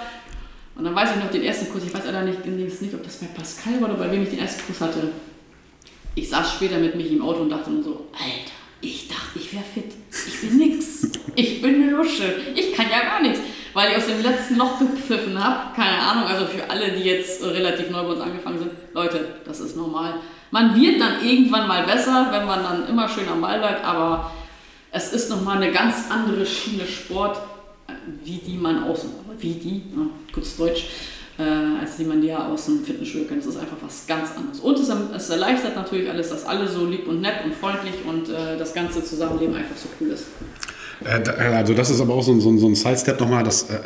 Und 0.75 0.85
dann 0.85 0.95
weiß 0.95 1.11
ich 1.11 1.23
noch 1.23 1.31
den 1.31 1.43
ersten 1.43 1.71
Kurs, 1.71 1.85
ich 1.85 1.93
weiß 1.93 2.07
leider 2.07 2.23
nicht, 2.23 2.47
nicht, 2.47 2.95
ob 2.95 3.03
das 3.03 3.17
bei 3.19 3.27
Pascal 3.27 3.75
war 3.83 3.91
oder 3.91 3.99
bei 3.99 4.11
wem 4.11 4.23
ich 4.23 4.31
den 4.31 4.39
ersten 4.39 4.65
Kurs 4.67 4.81
hatte 4.81 5.11
ich 6.15 6.29
saß 6.29 6.53
später 6.55 6.79
mit 6.79 6.95
mich 6.95 7.11
im 7.13 7.23
Auto 7.23 7.41
und 7.41 7.51
dachte 7.51 7.71
nur 7.71 7.83
so, 7.83 8.07
Alter, 8.13 8.53
ich 8.81 9.09
dachte, 9.09 9.39
ich 9.39 9.53
wäre 9.53 9.65
fit. 9.65 9.93
Ich 10.11 10.41
bin 10.41 10.59
nix. 10.59 11.11
Ich 11.37 11.61
bin 11.61 11.75
eine 11.75 11.91
Lusche. 11.91 12.33
Ich 12.55 12.73
kann 12.75 12.87
ja 12.89 13.03
gar 13.03 13.21
nichts. 13.21 13.41
Weil 13.73 13.91
ich 13.91 13.97
aus 13.97 14.07
dem 14.07 14.23
letzten 14.23 14.57
Loch 14.57 14.79
gepfiffen 14.79 15.43
habe. 15.43 15.75
Keine 15.75 15.99
Ahnung, 15.99 16.29
also 16.29 16.47
für 16.47 16.71
alle, 16.71 16.93
die 16.93 17.03
jetzt 17.03 17.43
relativ 17.43 17.91
neu 17.91 18.05
bei 18.05 18.11
uns 18.11 18.21
angefangen 18.21 18.59
sind. 18.59 18.71
Leute, 18.93 19.39
das 19.45 19.59
ist 19.59 19.77
normal. 19.77 20.21
Man 20.53 20.81
wird 20.81 21.01
dann 21.01 21.27
irgendwann 21.27 21.67
mal 21.67 21.83
besser, 21.83 22.29
wenn 22.31 22.47
man 22.47 22.63
dann 22.63 22.89
immer 22.89 23.09
schön 23.09 23.29
am 23.29 23.41
Ball 23.41 23.59
bleibt. 23.59 23.85
Aber 23.85 24.31
es 24.93 25.13
ist 25.13 25.29
nochmal 25.29 25.57
eine 25.57 25.73
ganz 25.73 26.09
andere 26.09 26.47
Schiene 26.47 26.87
Sport, 26.87 27.41
wie 28.23 28.39
die 28.39 28.57
man 28.57 28.85
aus, 28.85 29.07
wie 29.39 29.55
die, 29.55 29.79
ja, 29.79 30.07
kurz 30.33 30.57
Deutsch, 30.57 30.85
äh, 31.39 31.43
als 31.81 31.97
die 31.97 32.05
man 32.05 32.23
ja 32.23 32.49
aus 32.49 32.67
dem 32.67 32.85
Fitnessstudio 32.85 33.27
kennt. 33.27 33.41
Das 33.41 33.55
ist 33.55 33.61
einfach 33.61 33.77
was 33.81 34.07
ganz 34.07 34.31
anderes. 34.37 34.61
Und 34.61 34.79
es, 34.79 34.89
es, 34.89 35.31
erleichtert 35.31 35.75
natürlich 35.75 36.09
alles, 36.09 36.29
dass 36.29 36.45
alle 36.45 36.69
so 36.69 36.87
lieb 36.87 37.09
und 37.09 37.21
nett 37.21 37.45
und 37.45 37.55
freundlich 37.55 37.95
und 38.07 38.29
äh, 38.29 38.57
das 38.57 38.73
ganze 38.73 39.03
Zusammenleben 39.03 39.55
einfach 39.55 39.77
so 39.77 39.89
cool 40.01 40.09
ist. 40.09 40.27
Äh, 41.05 41.23
äh 41.23 41.55
also 41.55 41.75
das 41.75 41.91
ist 41.91 42.01
aber 42.01 42.15
auch 42.15 42.23
so, 42.23 42.39
so, 42.39 42.57
so 42.57 42.69
ein 42.69 42.77
Side-Step 42.77 43.19
nochmal, 43.19 43.43
das 43.43 43.69
äh, 43.69 43.75
äh, 43.75 43.81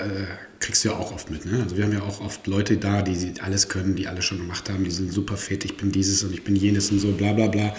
kriegst 0.60 0.84
du 0.84 0.90
ja 0.90 0.96
auch 0.96 1.10
oft 1.10 1.30
mit. 1.30 1.46
Ne? 1.46 1.62
Also 1.62 1.78
wir 1.78 1.84
haben 1.84 1.92
ja 1.92 2.02
auch 2.02 2.20
oft 2.20 2.46
Leute 2.46 2.76
da, 2.76 3.00
die 3.00 3.32
alles 3.42 3.70
können, 3.70 3.96
die 3.96 4.08
alles 4.08 4.26
schon 4.26 4.38
gemacht 4.38 4.68
haben, 4.68 4.84
die 4.84 4.90
sind 4.90 5.10
super 5.10 5.38
fit, 5.38 5.64
ich 5.64 5.78
bin 5.78 5.90
dieses 5.90 6.22
und 6.24 6.34
ich 6.34 6.44
bin 6.44 6.54
jenes 6.54 6.90
und 6.90 6.98
so, 6.98 7.12
bla 7.12 7.32
bla 7.32 7.46
bla. 7.46 7.72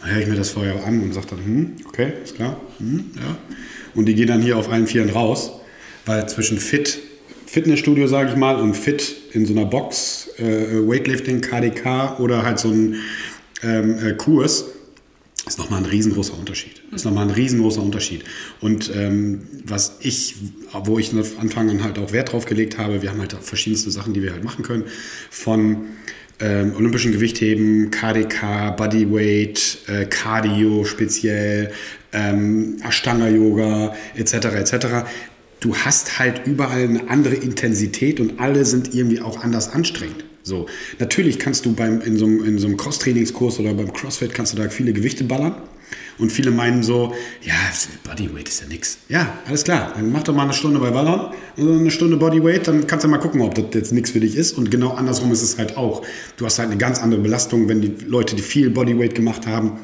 Dann 0.00 0.10
höre 0.10 0.20
ich 0.20 0.26
mir 0.26 0.36
das 0.36 0.50
vorher 0.50 0.84
an 0.84 1.00
und 1.00 1.12
sage 1.12 1.26
dann, 1.30 1.44
hm, 1.44 1.76
okay, 1.86 2.12
ist 2.24 2.34
klar, 2.34 2.60
hm, 2.78 3.12
ja. 3.14 3.36
Und 3.94 4.06
die 4.06 4.14
gehen 4.14 4.26
dann 4.26 4.42
hier 4.42 4.56
auf 4.56 4.68
allen 4.68 4.88
Vieren 4.88 5.10
raus, 5.10 5.52
weil 6.06 6.28
zwischen 6.28 6.58
fit 6.58 6.98
Fitnessstudio, 7.52 8.06
sage 8.06 8.30
ich 8.30 8.36
mal, 8.36 8.56
und 8.56 8.74
fit 8.74 9.14
in 9.34 9.44
so 9.44 9.52
einer 9.52 9.66
Box, 9.66 10.30
äh, 10.38 10.88
Weightlifting, 10.88 11.42
KDK 11.42 12.18
oder 12.18 12.44
halt 12.44 12.58
so 12.58 12.70
ein 12.70 12.94
ähm, 13.62 13.98
äh, 14.02 14.14
Kurs, 14.14 14.64
ist 15.46 15.58
nochmal 15.58 15.80
ein 15.80 15.84
riesengroßer 15.84 16.32
Unterschied. 16.32 16.80
Ist 16.92 17.04
nochmal 17.04 17.26
ein 17.26 17.30
riesengroßer 17.30 17.82
Unterschied. 17.82 18.24
Und 18.62 18.90
ähm, 18.96 19.42
was 19.66 19.98
ich, 20.00 20.36
wo 20.72 20.98
ich 20.98 21.10
von 21.10 21.24
Anfang 21.40 21.68
an 21.68 21.84
halt 21.84 21.98
auch 21.98 22.12
Wert 22.12 22.32
drauf 22.32 22.46
gelegt 22.46 22.78
habe, 22.78 23.02
wir 23.02 23.10
haben 23.10 23.20
halt 23.20 23.36
verschiedenste 23.42 23.90
Sachen, 23.90 24.14
die 24.14 24.22
wir 24.22 24.32
halt 24.32 24.44
machen 24.44 24.64
können. 24.64 24.84
Von 25.28 25.88
ähm, 26.40 26.74
olympischen 26.74 27.12
Gewichtheben, 27.12 27.90
KDK, 27.90 28.70
Bodyweight, 28.78 29.78
äh, 29.88 30.06
Cardio 30.06 30.86
speziell, 30.86 31.70
ähm, 32.14 32.78
Ashtanga-Yoga 32.82 33.94
etc. 34.16 34.34
etc 34.54 34.86
du 35.62 35.74
hast 35.76 36.18
halt 36.18 36.46
überall 36.46 36.84
eine 36.84 37.08
andere 37.08 37.34
Intensität 37.34 38.20
und 38.20 38.40
alle 38.40 38.64
sind 38.64 38.94
irgendwie 38.94 39.20
auch 39.20 39.42
anders 39.42 39.72
anstrengend. 39.72 40.24
So, 40.42 40.66
natürlich 40.98 41.38
kannst 41.38 41.64
du 41.66 41.72
beim, 41.72 42.00
in 42.00 42.16
so 42.16 42.26
einem, 42.26 42.44
in 42.44 42.58
so 42.58 42.66
einem 42.66 42.76
Cross-Trainingskurs 42.76 43.60
oder 43.60 43.74
beim 43.74 43.92
CrossFit 43.92 44.34
kannst 44.34 44.52
du 44.52 44.56
da 44.56 44.68
viele 44.68 44.92
Gewichte 44.92 45.24
ballern. 45.24 45.54
Und 46.18 46.30
viele 46.30 46.50
meinen 46.50 46.82
so, 46.82 47.14
ja, 47.42 47.54
Bodyweight 48.04 48.48
ist 48.48 48.62
ja 48.62 48.66
nix. 48.66 48.98
Ja, 49.08 49.38
alles 49.46 49.64
klar. 49.64 49.92
Dann 49.94 50.10
mach 50.12 50.22
doch 50.22 50.34
mal 50.34 50.44
eine 50.44 50.52
Stunde 50.52 50.78
bei 50.78 50.90
Ballern, 50.90 51.32
eine 51.56 51.90
Stunde 51.90 52.16
Bodyweight, 52.16 52.68
dann 52.68 52.86
kannst 52.86 53.04
du 53.04 53.08
mal 53.08 53.18
gucken, 53.18 53.40
ob 53.40 53.54
das 53.54 53.66
jetzt 53.72 53.92
nichts 53.92 54.10
für 54.10 54.20
dich 54.20 54.36
ist. 54.36 54.56
Und 54.56 54.70
genau 54.70 54.90
andersrum 54.90 55.32
ist 55.32 55.42
es 55.42 55.58
halt 55.58 55.76
auch. 55.76 56.02
Du 56.36 56.44
hast 56.44 56.58
halt 56.58 56.70
eine 56.70 56.78
ganz 56.78 57.00
andere 57.00 57.20
Belastung, 57.20 57.68
wenn 57.68 57.80
die 57.80 57.94
Leute, 58.06 58.36
die 58.36 58.42
viel 58.42 58.70
Bodyweight 58.70 59.14
gemacht 59.14 59.46
haben, 59.46 59.78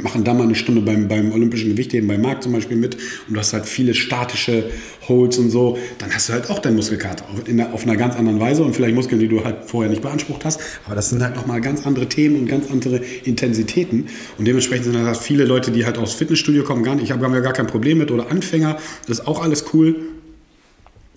machen 0.00 0.24
da 0.24 0.34
mal 0.34 0.44
eine 0.44 0.54
Stunde 0.54 0.80
beim, 0.80 1.08
beim 1.08 1.32
Olympischen 1.32 1.70
Gewichtheben 1.70 2.08
bei 2.08 2.16
Marc 2.16 2.42
zum 2.42 2.52
Beispiel 2.52 2.76
mit. 2.76 2.94
Und 2.94 3.34
du 3.34 3.40
hast 3.40 3.52
halt 3.52 3.66
viele 3.66 3.94
statische 3.94 4.70
Holds 5.08 5.38
und 5.38 5.50
so, 5.50 5.78
dann 5.98 6.14
hast 6.14 6.28
du 6.28 6.32
halt 6.32 6.48
auch 6.50 6.58
deinen 6.58 6.76
Muskelkater. 6.76 7.24
Auf, 7.28 7.44
der, 7.44 7.74
auf 7.74 7.82
einer 7.82 7.96
ganz 7.96 8.16
anderen 8.16 8.40
Weise. 8.40 8.62
Und 8.62 8.74
vielleicht 8.74 8.94
Muskeln, 8.94 9.20
die 9.20 9.28
du 9.28 9.44
halt 9.44 9.64
vorher 9.66 9.90
nicht 9.90 10.02
beansprucht 10.02 10.44
hast, 10.44 10.60
aber 10.86 10.94
das 10.94 11.10
sind 11.10 11.22
halt 11.22 11.36
nochmal 11.36 11.60
ganz 11.60 11.86
andere 11.86 12.08
Themen 12.08 12.36
und 12.36 12.46
ganz 12.46 12.70
andere 12.70 13.00
Intensitäten. 13.24 14.06
Und 14.38 14.46
dementsprechend 14.46 14.86
sind 14.86 14.96
halt 14.96 15.16
viele 15.16 15.44
Leute, 15.44 15.70
die 15.70 15.84
halt 15.84 15.98
aus 15.98 16.14
Fitnessstudio 16.14 16.62
kommen, 16.62 16.82
gar 16.82 16.94
nicht, 16.94 17.04
ich 17.04 17.10
habe 17.10 17.26
ja 17.26 17.40
gar 17.40 17.52
kein 17.52 17.66
Problem 17.66 17.98
mit. 17.98 18.10
Oder 18.10 18.30
Anfänger, 18.30 18.78
das 19.06 19.20
ist 19.20 19.26
auch 19.26 19.42
alles 19.42 19.64
cool, 19.72 19.96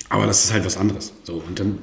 aber 0.09 0.27
das 0.27 0.43
ist 0.43 0.53
halt 0.53 0.65
was 0.65 0.77
anderes. 0.77 1.13
So, 1.23 1.41
und 1.47 1.59
dann, 1.59 1.79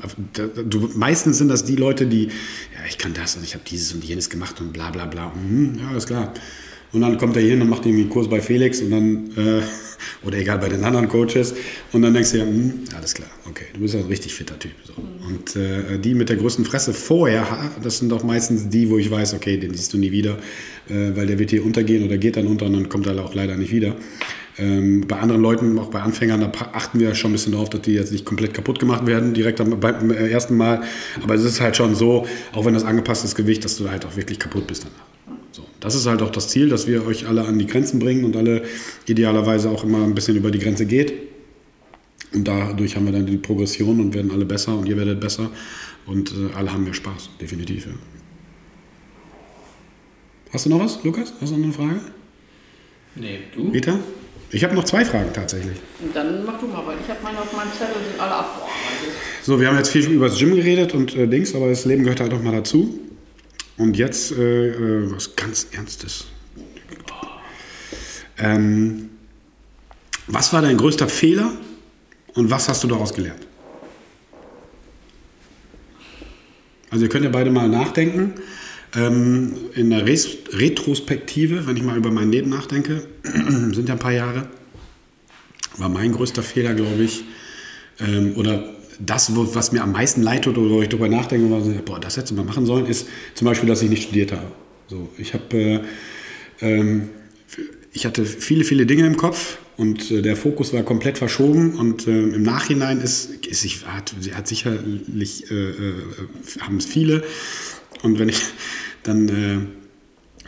du, 0.69 0.91
meistens 0.95 1.39
sind 1.39 1.49
das 1.49 1.65
die 1.65 1.77
Leute, 1.77 2.07
die, 2.07 2.27
ja, 2.27 2.87
ich 2.89 2.99
kann 2.99 3.13
das 3.13 3.37
und 3.37 3.45
ich 3.45 3.55
habe 3.55 3.65
dieses 3.69 3.93
und 3.93 4.05
jenes 4.05 4.31
gemacht 4.31 4.61
und 4.61 4.73
bla 4.73 4.91
bla 4.91 5.07
bla. 5.07 5.33
Mhm, 5.35 5.81
ja, 5.81 5.97
ist 5.97 6.07
klar. 6.07 6.33
Und 6.93 7.03
dann 7.03 7.19
kommt 7.19 7.37
er 7.37 7.43
hin 7.43 7.63
und 7.63 7.69
macht 7.69 7.87
irgendwie 7.87 8.03
einen 8.03 8.11
Kurs 8.11 8.29
bei 8.29 8.41
Felix 8.41 8.81
und 8.81 8.91
dann, 8.91 9.31
äh, 9.37 9.63
oder 10.27 10.39
egal, 10.39 10.59
bei 10.59 10.69
den 10.69 10.83
anderen 10.85 11.09
Coaches. 11.09 11.55
Und 11.93 12.03
dann 12.03 12.13
denkst 12.15 12.33
du 12.33 12.39
ja, 12.39 12.45
hm, 12.45 12.81
alles 12.97 13.15
klar, 13.15 13.29
okay, 13.49 13.67
du 13.73 13.81
bist 13.81 13.95
ein 13.95 14.07
richtig 14.07 14.35
fitter 14.35 14.59
Typ. 14.59 14.73
So. 14.85 14.95
Und 15.27 15.57
äh, 15.57 15.99
die 15.99 16.15
mit 16.15 16.29
der 16.29 16.37
größten 16.37 16.65
Fresse 16.65 16.93
vorher, 16.93 17.47
das 17.83 17.99
sind 17.99 18.11
doch 18.11 18.25
meistens 18.25 18.69
die, 18.69 18.91
wo 18.91 18.99
ich 18.99 19.11
weiß, 19.11 19.35
okay, 19.35 19.57
den 19.57 19.75
siehst 19.75 19.93
du 19.93 19.99
nie 19.99 20.11
wieder, 20.11 20.39
äh, 20.89 21.15
weil 21.15 21.27
der 21.27 21.39
wird 21.39 21.51
hier 21.51 21.65
untergehen 21.65 22.05
oder 22.05 22.19
geht 22.19 22.37
dann 22.37 22.47
unter 22.47 22.67
und 22.67 22.73
dann 22.73 22.89
kommt 22.89 23.07
er 23.07 23.19
auch 23.25 23.35
leider 23.35 23.57
nicht 23.57 23.73
wieder. 23.73 23.95
Ähm, 24.59 25.07
bei 25.07 25.17
anderen 25.17 25.41
Leuten, 25.41 25.79
auch 25.79 25.91
bei 25.91 26.01
Anfängern, 26.01 26.41
da 26.41 26.51
achten 26.73 26.99
wir 26.99 27.15
schon 27.15 27.31
ein 27.31 27.35
bisschen 27.35 27.53
darauf, 27.53 27.71
dass 27.71 27.83
die 27.83 27.93
jetzt 27.93 28.13
nicht 28.13 28.25
komplett 28.25 28.53
kaputt 28.53 28.79
gemacht 28.79 29.07
werden, 29.07 29.33
direkt 29.33 29.59
beim, 29.59 29.79
beim 29.79 30.11
äh, 30.11 30.29
ersten 30.29 30.57
Mal. 30.57 30.83
Aber 31.23 31.35
es 31.35 31.45
ist 31.45 31.61
halt 31.61 31.77
schon 31.77 31.95
so, 31.95 32.27
auch 32.53 32.65
wenn 32.65 32.75
das 32.75 32.85
angepasst 32.85 33.25
ist 33.25 33.37
Gewicht, 33.37 33.65
dass 33.65 33.77
du 33.77 33.89
halt 33.91 34.05
auch 34.05 34.17
wirklich 34.17 34.39
kaputt 34.39 34.67
bist 34.67 34.85
danach. 34.85 35.10
Das 35.81 35.95
ist 35.95 36.07
halt 36.07 36.23
auch 36.23 36.31
das 36.31 36.49
Ziel, 36.49 36.69
dass 36.69 36.87
wir 36.87 37.07
euch 37.07 37.27
alle 37.27 37.45
an 37.45 37.59
die 37.59 37.67
Grenzen 37.67 37.99
bringen 37.99 38.25
und 38.25 38.37
alle 38.37 38.63
idealerweise 39.07 39.71
auch 39.71 39.83
immer 39.83 40.05
ein 40.05 40.15
bisschen 40.15 40.37
über 40.37 40.51
die 40.51 40.59
Grenze 40.59 40.87
geht. 40.87 41.15
Und 42.33 42.47
dadurch 42.47 42.97
haben 42.97 43.07
wir 43.07 43.13
dann 43.13 43.27
die 43.27 43.39
Progression 43.39 43.99
und 43.99 44.15
werden 44.15 44.31
alle 44.31 44.45
besser 44.45 44.77
und 44.77 44.89
ihr 44.89 44.97
werdet 44.97 45.21
besser 45.21 45.51
und 46.07 46.31
äh, 46.31 46.55
alle 46.55 46.73
haben 46.73 46.85
mehr 46.85 46.95
Spaß, 46.95 47.31
definitiv. 47.41 47.87
Ja. 47.87 47.93
Hast 50.53 50.67
du 50.67 50.71
noch 50.71 50.81
was, 50.81 51.03
Lukas? 51.03 51.33
Hast 51.41 51.53
du 51.53 51.57
noch 51.57 51.65
eine 51.65 51.73
Frage? 51.73 52.01
Nee, 53.17 53.41
du? 53.55 53.69
Rita? 53.71 53.99
Ich 54.53 54.65
habe 54.65 54.75
noch 54.75 54.85
zwei 54.85 55.05
Fragen 55.05 55.33
tatsächlich. 55.33 55.77
Und 56.03 56.15
dann 56.15 56.45
mach 56.45 56.59
du 56.59 56.67
mal, 56.67 56.85
weil 56.87 56.97
ich 57.03 57.09
habe 57.09 57.21
meine 57.23 57.39
auf 57.39 57.53
meinem 57.53 57.73
Zettel 57.73 58.03
sind 58.09 58.21
alle 58.21 58.35
abbearbeitet. 58.35 59.13
So, 59.43 59.61
wir 59.61 59.69
haben 59.69 59.77
jetzt 59.77 59.91
viel 59.91 60.09
über 60.11 60.29
das 60.29 60.39
Gym 60.39 60.55
geredet 60.55 60.95
und 60.95 61.15
äh, 61.17 61.27
Dings, 61.27 61.55
aber 61.55 61.69
das 61.69 61.85
Leben 61.85 62.03
gehört 62.03 62.21
halt 62.21 62.33
auch 62.33 62.43
mal 62.43 62.53
dazu. 62.53 62.99
Und 63.81 63.97
jetzt 63.97 64.33
äh, 64.33 64.69
äh, 64.69 65.11
was 65.11 65.35
ganz 65.37 65.69
Ernstes. 65.73 66.27
Ähm, 68.37 69.09
was 70.27 70.53
war 70.53 70.61
dein 70.61 70.77
größter 70.77 71.09
Fehler 71.09 71.51
und 72.35 72.51
was 72.51 72.69
hast 72.69 72.85
du 72.85 72.89
daraus 72.89 73.15
gelernt? 73.15 73.47
Also 76.91 77.07
ihr 77.07 77.09
könnt 77.09 77.25
ja 77.25 77.31
beide 77.31 77.51
mal 77.51 77.71
nachdenken. 77.71 78.35
Ähm, 78.95 79.57
in 79.75 79.89
der 79.89 80.05
Res 80.05 80.29
Retrospektive, 80.53 81.67
wenn 81.67 81.79
ich 81.79 81.83
mal 81.83 81.97
über 81.97 82.11
mein 82.11 82.31
Leben 82.31 82.51
nachdenke, 82.51 83.07
sind 83.23 83.89
ja 83.89 83.95
ein 83.95 83.99
paar 83.99 84.13
Jahre, 84.13 84.47
war 85.79 85.89
mein 85.89 86.13
größter 86.13 86.43
Fehler, 86.43 86.75
glaube 86.75 87.03
ich, 87.03 87.25
ähm, 87.99 88.35
oder 88.37 88.63
das, 89.05 89.33
was 89.35 89.73
mir 89.73 89.83
am 89.83 89.93
meisten 89.93 90.23
leid 90.23 90.45
tut 90.45 90.59
oder 90.59 90.71
wo 90.71 90.83
ich 90.83 90.89
darüber 90.89 91.09
nachdenke, 91.09 91.49
so, 91.63 91.73
boah, 91.85 91.99
das 91.99 92.17
hättest 92.17 92.33
du 92.33 92.37
mal 92.37 92.45
machen 92.45 92.67
sollen, 92.67 92.87
ist 92.87 93.07
zum 93.35 93.47
Beispiel, 93.47 93.69
dass 93.69 93.83
ich 93.83 93.91
nicht 93.91 94.05
studiert 94.05 94.33
habe. 94.33 94.47
So, 94.89 95.09
ich 95.19 95.35
habe, 95.35 95.57
äh, 95.57 95.81
ähm, 96.61 97.09
ich 97.93 98.07
hatte 98.07 98.25
viele, 98.25 98.65
viele 98.65 98.87
Dinge 98.87 99.07
im 99.07 99.17
Kopf 99.17 99.59
und 99.77 100.11
äh, 100.11 100.23
der 100.23 100.37
Fokus 100.37 100.73
war 100.73 100.83
komplett 100.83 101.19
verschoben 101.19 101.75
und 101.75 102.07
äh, 102.07 102.11
im 102.11 102.43
Nachhinein 102.43 103.01
ist, 103.01 103.47
ist 103.47 103.65
ich, 103.65 103.87
hat, 103.87 104.15
hat 104.35 104.49
sicherlich, 104.49 105.51
äh, 105.51 105.55
äh, 105.55 105.95
haben 106.61 106.77
es 106.77 106.85
viele 106.85 107.25
und 108.03 108.19
wenn 108.19 108.29
ich 108.29 108.43
dann 109.03 109.29
äh, 109.29 109.59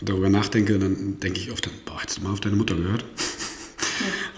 darüber 0.05 0.29
nachdenke, 0.29 0.79
dann 0.79 1.19
denke 1.21 1.41
ich 1.41 1.53
oft, 1.53 1.69
boah, 1.85 2.03
hättest 2.03 2.19
du 2.19 2.23
mal 2.23 2.33
auf 2.33 2.41
deine 2.41 2.57
Mutter 2.57 2.77
gehört? 2.77 3.05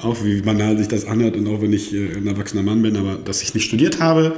Auch 0.04 0.24
wie 0.24 0.40
banal 0.40 0.76
sich 0.78 0.88
das 0.88 1.06
anhört 1.06 1.36
und 1.36 1.46
auch 1.48 1.60
wenn 1.62 1.72
ich 1.72 1.94
äh, 1.94 2.16
ein 2.16 2.26
erwachsener 2.26 2.62
Mann 2.62 2.82
bin, 2.82 2.96
aber 2.96 3.16
dass 3.16 3.42
ich 3.42 3.54
nicht 3.54 3.64
studiert 3.64 4.00
habe, 4.00 4.32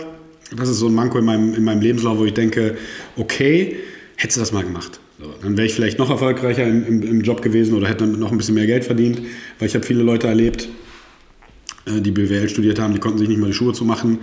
das 0.57 0.69
ist 0.69 0.79
so 0.79 0.87
ein 0.87 0.95
Manko 0.95 1.19
in 1.19 1.25
meinem, 1.25 1.55
in 1.55 1.65
meinem 1.65 1.81
Lebenslauf, 1.81 2.19
wo 2.19 2.25
ich 2.25 2.35
denke, 2.35 2.77
okay, 3.17 3.77
hättest 4.17 4.37
du 4.37 4.41
das 4.41 4.53
mal 4.53 4.63
gemacht. 4.63 5.01
So, 5.19 5.33
dann 5.43 5.57
wäre 5.57 5.67
ich 5.67 5.75
vielleicht 5.75 5.99
noch 5.99 6.11
erfolgreicher 6.11 6.67
im, 6.67 6.87
im, 6.87 7.03
im, 7.03 7.21
Job 7.23 7.43
gewesen 7.43 7.75
oder 7.75 7.89
hätte 7.89 8.07
noch 8.07 8.33
ein 8.33 8.39
bisschen 8.39 8.55
mehr 8.55 8.67
Geld 8.67 8.85
verdient, 8.85 9.23
weil 9.59 9.69
ich 9.69 9.75
habe 9.75 9.85
viele 9.85 10.03
Leute 10.03 10.27
erlebt, 10.27 10.69
äh, 11.87 12.01
die 12.01 12.11
BWL 12.11 12.49
studiert 12.49 12.79
haben, 12.79 12.93
die 12.93 13.01
konnten 13.01 13.19
sich 13.19 13.29
nicht 13.29 13.41
mal 13.41 13.49
die 13.49 13.55
Schuhe 13.55 13.73
zu 13.73 13.85
machen, 13.85 14.19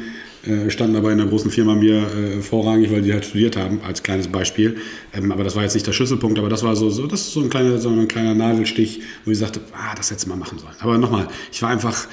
äh, 0.45 0.69
standen 0.69 0.95
aber 0.95 1.11
in 1.11 1.19
einer 1.19 1.29
großen 1.29 1.51
Firma 1.51 1.75
mir 1.75 1.97
äh, 1.97 2.41
vorrangig, 2.41 2.91
weil 2.91 3.01
die 3.01 3.13
halt 3.13 3.25
studiert 3.25 3.57
haben, 3.57 3.81
als 3.85 4.03
kleines 4.03 4.27
Beispiel. 4.27 4.77
Ähm, 5.13 5.31
aber 5.31 5.43
das 5.43 5.55
war 5.55 5.63
jetzt 5.63 5.73
nicht 5.73 5.87
der 5.87 5.93
Schlüsselpunkt, 5.93 6.37
aber 6.39 6.49
das 6.49 6.63
war 6.63 6.75
so, 6.75 6.89
so 6.89 7.07
das 7.07 7.21
ist 7.21 7.33
so 7.33 7.41
ein 7.41 7.49
kleiner, 7.49 7.77
so 7.77 7.89
ein 7.89 8.07
kleiner 8.07 8.33
Nadelstich, 8.33 9.01
wo 9.25 9.31
ich 9.31 9.37
sagte, 9.37 9.61
ah, 9.73 9.95
das 9.95 10.11
hätte 10.11 10.27
mal 10.29 10.35
machen 10.35 10.59
sollen. 10.59 10.75
Aber 10.79 10.97
nochmal, 10.97 11.27
ich 11.51 11.61
war 11.61 11.69
einfach 11.69 12.07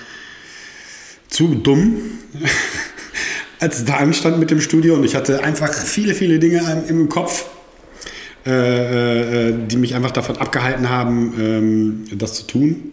zu 1.28 1.54
dumm. 1.54 1.96
als 3.60 3.84
da 3.84 3.98
anstand 3.98 4.38
mit 4.38 4.50
dem 4.50 4.60
Studio 4.60 4.94
und 4.94 5.04
ich 5.04 5.14
hatte 5.14 5.44
einfach 5.44 5.72
viele, 5.72 6.14
viele 6.14 6.38
Dinge 6.38 6.84
im 6.88 7.08
Kopf, 7.10 7.44
äh, 8.46 9.50
äh, 9.50 9.54
die 9.68 9.76
mich 9.76 9.94
einfach 9.94 10.10
davon 10.10 10.38
abgehalten 10.38 10.88
haben, 10.88 11.34
ähm, 11.38 12.04
das 12.18 12.34
zu 12.34 12.46
tun. 12.46 12.92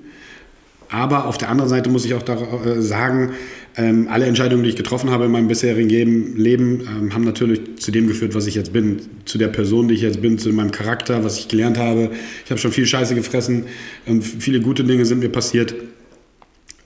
Aber 0.89 1.25
auf 1.25 1.37
der 1.37 1.49
anderen 1.49 1.69
Seite 1.69 1.89
muss 1.89 2.05
ich 2.05 2.13
auch 2.13 2.21
da, 2.21 2.35
äh, 2.35 2.81
sagen, 2.81 3.31
ähm, 3.77 4.07
alle 4.09 4.25
Entscheidungen, 4.25 4.63
die 4.63 4.69
ich 4.69 4.75
getroffen 4.75 5.11
habe 5.11 5.25
in 5.25 5.31
meinem 5.31 5.47
bisherigen 5.47 6.35
Leben, 6.35 6.81
ähm, 6.81 7.13
haben 7.13 7.23
natürlich 7.23 7.77
zu 7.77 7.91
dem 7.91 8.07
geführt, 8.07 8.35
was 8.35 8.47
ich 8.47 8.55
jetzt 8.55 8.73
bin. 8.73 8.99
Zu 9.25 9.37
der 9.37 9.47
Person, 9.47 9.87
die 9.87 9.93
ich 9.93 10.01
jetzt 10.01 10.21
bin, 10.21 10.37
zu 10.37 10.49
meinem 10.49 10.71
Charakter, 10.71 11.23
was 11.23 11.37
ich 11.37 11.47
gelernt 11.47 11.77
habe. 11.77 12.11
Ich 12.43 12.51
habe 12.51 12.59
schon 12.59 12.71
viel 12.71 12.85
Scheiße 12.85 13.15
gefressen 13.15 13.65
und 14.05 14.23
viele 14.23 14.59
gute 14.59 14.83
Dinge 14.83 15.05
sind 15.05 15.19
mir 15.19 15.29
passiert. 15.29 15.75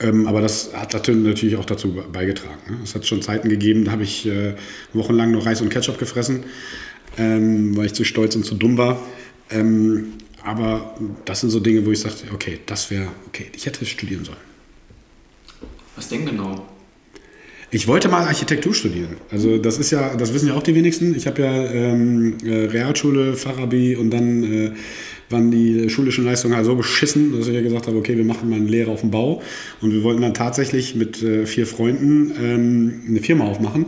Ähm, 0.00 0.26
aber 0.26 0.40
das 0.40 0.74
hat 0.74 0.92
natürlich 1.08 1.56
auch 1.56 1.64
dazu 1.64 1.96
beigetragen. 2.12 2.58
Ne? 2.68 2.78
Es 2.84 2.94
hat 2.94 3.06
schon 3.06 3.22
Zeiten 3.22 3.48
gegeben, 3.48 3.84
da 3.84 3.92
habe 3.92 4.02
ich 4.02 4.26
äh, 4.26 4.54
wochenlang 4.92 5.30
nur 5.32 5.46
Reis 5.46 5.60
und 5.60 5.70
Ketchup 5.70 5.98
gefressen 5.98 6.44
ähm, 7.18 7.76
weil 7.76 7.86
ich 7.86 7.94
zu 7.94 8.04
stolz 8.04 8.36
und 8.36 8.44
zu 8.44 8.54
dumm 8.54 8.78
war. 8.78 9.00
Ähm, 9.50 10.14
aber 10.44 10.96
das 11.24 11.40
sind 11.40 11.50
so 11.50 11.60
Dinge, 11.60 11.84
wo 11.86 11.92
ich 11.92 12.00
sagte, 12.00 12.26
okay, 12.32 12.60
das 12.66 12.90
wäre, 12.90 13.08
okay, 13.26 13.46
ich 13.54 13.66
hätte 13.66 13.84
studieren 13.86 14.24
sollen. 14.24 14.38
Was 15.94 16.08
denn 16.08 16.26
genau? 16.26 16.66
Ich 17.74 17.88
wollte 17.88 18.10
mal 18.10 18.26
Architektur 18.26 18.74
studieren. 18.74 19.16
Also 19.30 19.56
das 19.56 19.78
ist 19.78 19.90
ja, 19.90 20.14
das 20.14 20.34
wissen 20.34 20.48
ja 20.48 20.54
auch 20.54 20.62
die 20.62 20.74
wenigsten. 20.74 21.16
Ich 21.16 21.26
habe 21.26 21.40
ja 21.40 21.70
ähm, 21.72 22.36
äh, 22.44 22.66
Realschule, 22.66 23.32
Fachabi 23.32 23.96
und 23.96 24.10
dann 24.10 24.44
äh, 24.44 24.72
waren 25.30 25.50
die 25.50 25.88
schulischen 25.88 26.26
Leistungen 26.26 26.54
halt 26.54 26.66
so 26.66 26.76
beschissen, 26.76 27.34
dass 27.34 27.48
ich 27.48 27.54
ja 27.54 27.62
gesagt 27.62 27.86
habe, 27.86 27.96
okay, 27.96 28.14
wir 28.14 28.24
machen 28.24 28.50
mal 28.50 28.56
eine 28.56 28.68
Lehre 28.68 28.90
auf 28.90 29.00
dem 29.00 29.10
Bau. 29.10 29.40
Und 29.80 29.90
wir 29.90 30.02
wollten 30.02 30.20
dann 30.20 30.34
tatsächlich 30.34 30.94
mit 30.96 31.22
äh, 31.22 31.46
vier 31.46 31.66
Freunden 31.66 32.32
ähm, 32.38 33.02
eine 33.08 33.20
Firma 33.20 33.46
aufmachen 33.46 33.86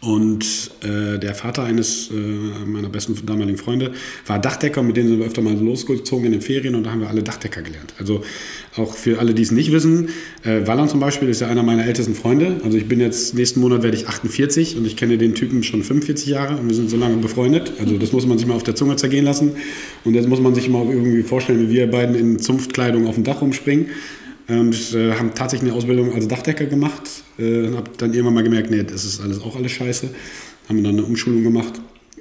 und 0.00 0.70
äh, 0.82 1.18
der 1.18 1.34
Vater 1.34 1.64
eines 1.64 2.10
äh, 2.10 2.14
meiner 2.14 2.88
besten 2.88 3.14
damaligen 3.26 3.58
Freunde 3.58 3.92
war 4.26 4.38
Dachdecker, 4.38 4.80
mit 4.82 4.96
denen 4.96 5.08
sind 5.08 5.18
wir 5.18 5.26
öfter 5.26 5.42
mal 5.42 5.54
losgezogen 5.54 6.26
in 6.26 6.32
den 6.32 6.40
Ferien 6.40 6.76
und 6.76 6.84
da 6.84 6.92
haben 6.92 7.00
wir 7.00 7.08
alle 7.08 7.24
Dachdecker 7.24 7.62
gelernt. 7.62 7.94
Also 7.98 8.22
auch 8.78 8.94
für 8.94 9.18
alle, 9.18 9.34
die 9.34 9.42
es 9.42 9.50
nicht 9.50 9.72
wissen, 9.72 10.10
äh, 10.44 10.66
Wallern 10.66 10.88
zum 10.88 11.00
Beispiel 11.00 11.28
ist 11.28 11.40
ja 11.40 11.48
einer 11.48 11.62
meiner 11.62 11.86
ältesten 11.86 12.14
Freunde. 12.14 12.60
Also 12.64 12.76
ich 12.78 12.88
bin 12.88 13.00
jetzt, 13.00 13.34
nächsten 13.34 13.60
Monat 13.60 13.82
werde 13.82 13.96
ich 13.96 14.08
48 14.08 14.76
und 14.76 14.86
ich 14.86 14.96
kenne 14.96 15.18
den 15.18 15.34
Typen 15.34 15.62
schon 15.62 15.82
45 15.82 16.28
Jahre 16.28 16.56
und 16.56 16.68
wir 16.68 16.74
sind 16.74 16.90
so 16.90 16.96
lange 16.96 17.16
befreundet. 17.16 17.72
Also 17.78 17.98
das 17.98 18.12
muss 18.12 18.26
man 18.26 18.38
sich 18.38 18.46
mal 18.46 18.54
auf 18.54 18.62
der 18.62 18.74
Zunge 18.74 18.96
zergehen 18.96 19.24
lassen. 19.24 19.52
Und 20.04 20.14
jetzt 20.14 20.28
muss 20.28 20.40
man 20.40 20.54
sich 20.54 20.68
mal 20.68 20.86
irgendwie 20.86 21.22
vorstellen, 21.22 21.68
wie 21.68 21.74
wir 21.74 21.90
beiden 21.90 22.14
in 22.14 22.38
Zunftkleidung 22.38 23.06
auf 23.06 23.14
dem 23.14 23.24
Dach 23.24 23.40
rumspringen. 23.40 23.86
Und 24.48 24.94
äh, 24.94 25.12
haben 25.12 25.34
tatsächlich 25.34 25.70
eine 25.70 25.76
Ausbildung 25.76 26.14
als 26.14 26.26
Dachdecker 26.26 26.66
gemacht. 26.66 27.02
Äh, 27.38 27.66
und 27.66 27.76
habe 27.76 27.90
dann 27.98 28.12
irgendwann 28.12 28.34
mal 28.34 28.42
gemerkt, 28.42 28.70
nee, 28.70 28.82
das 28.82 29.04
ist 29.04 29.20
alles 29.20 29.40
auch 29.42 29.56
alles 29.56 29.72
scheiße. 29.72 30.08
Haben 30.68 30.82
dann 30.82 30.94
eine 30.94 31.04
Umschulung 31.04 31.42
gemacht 31.42 31.74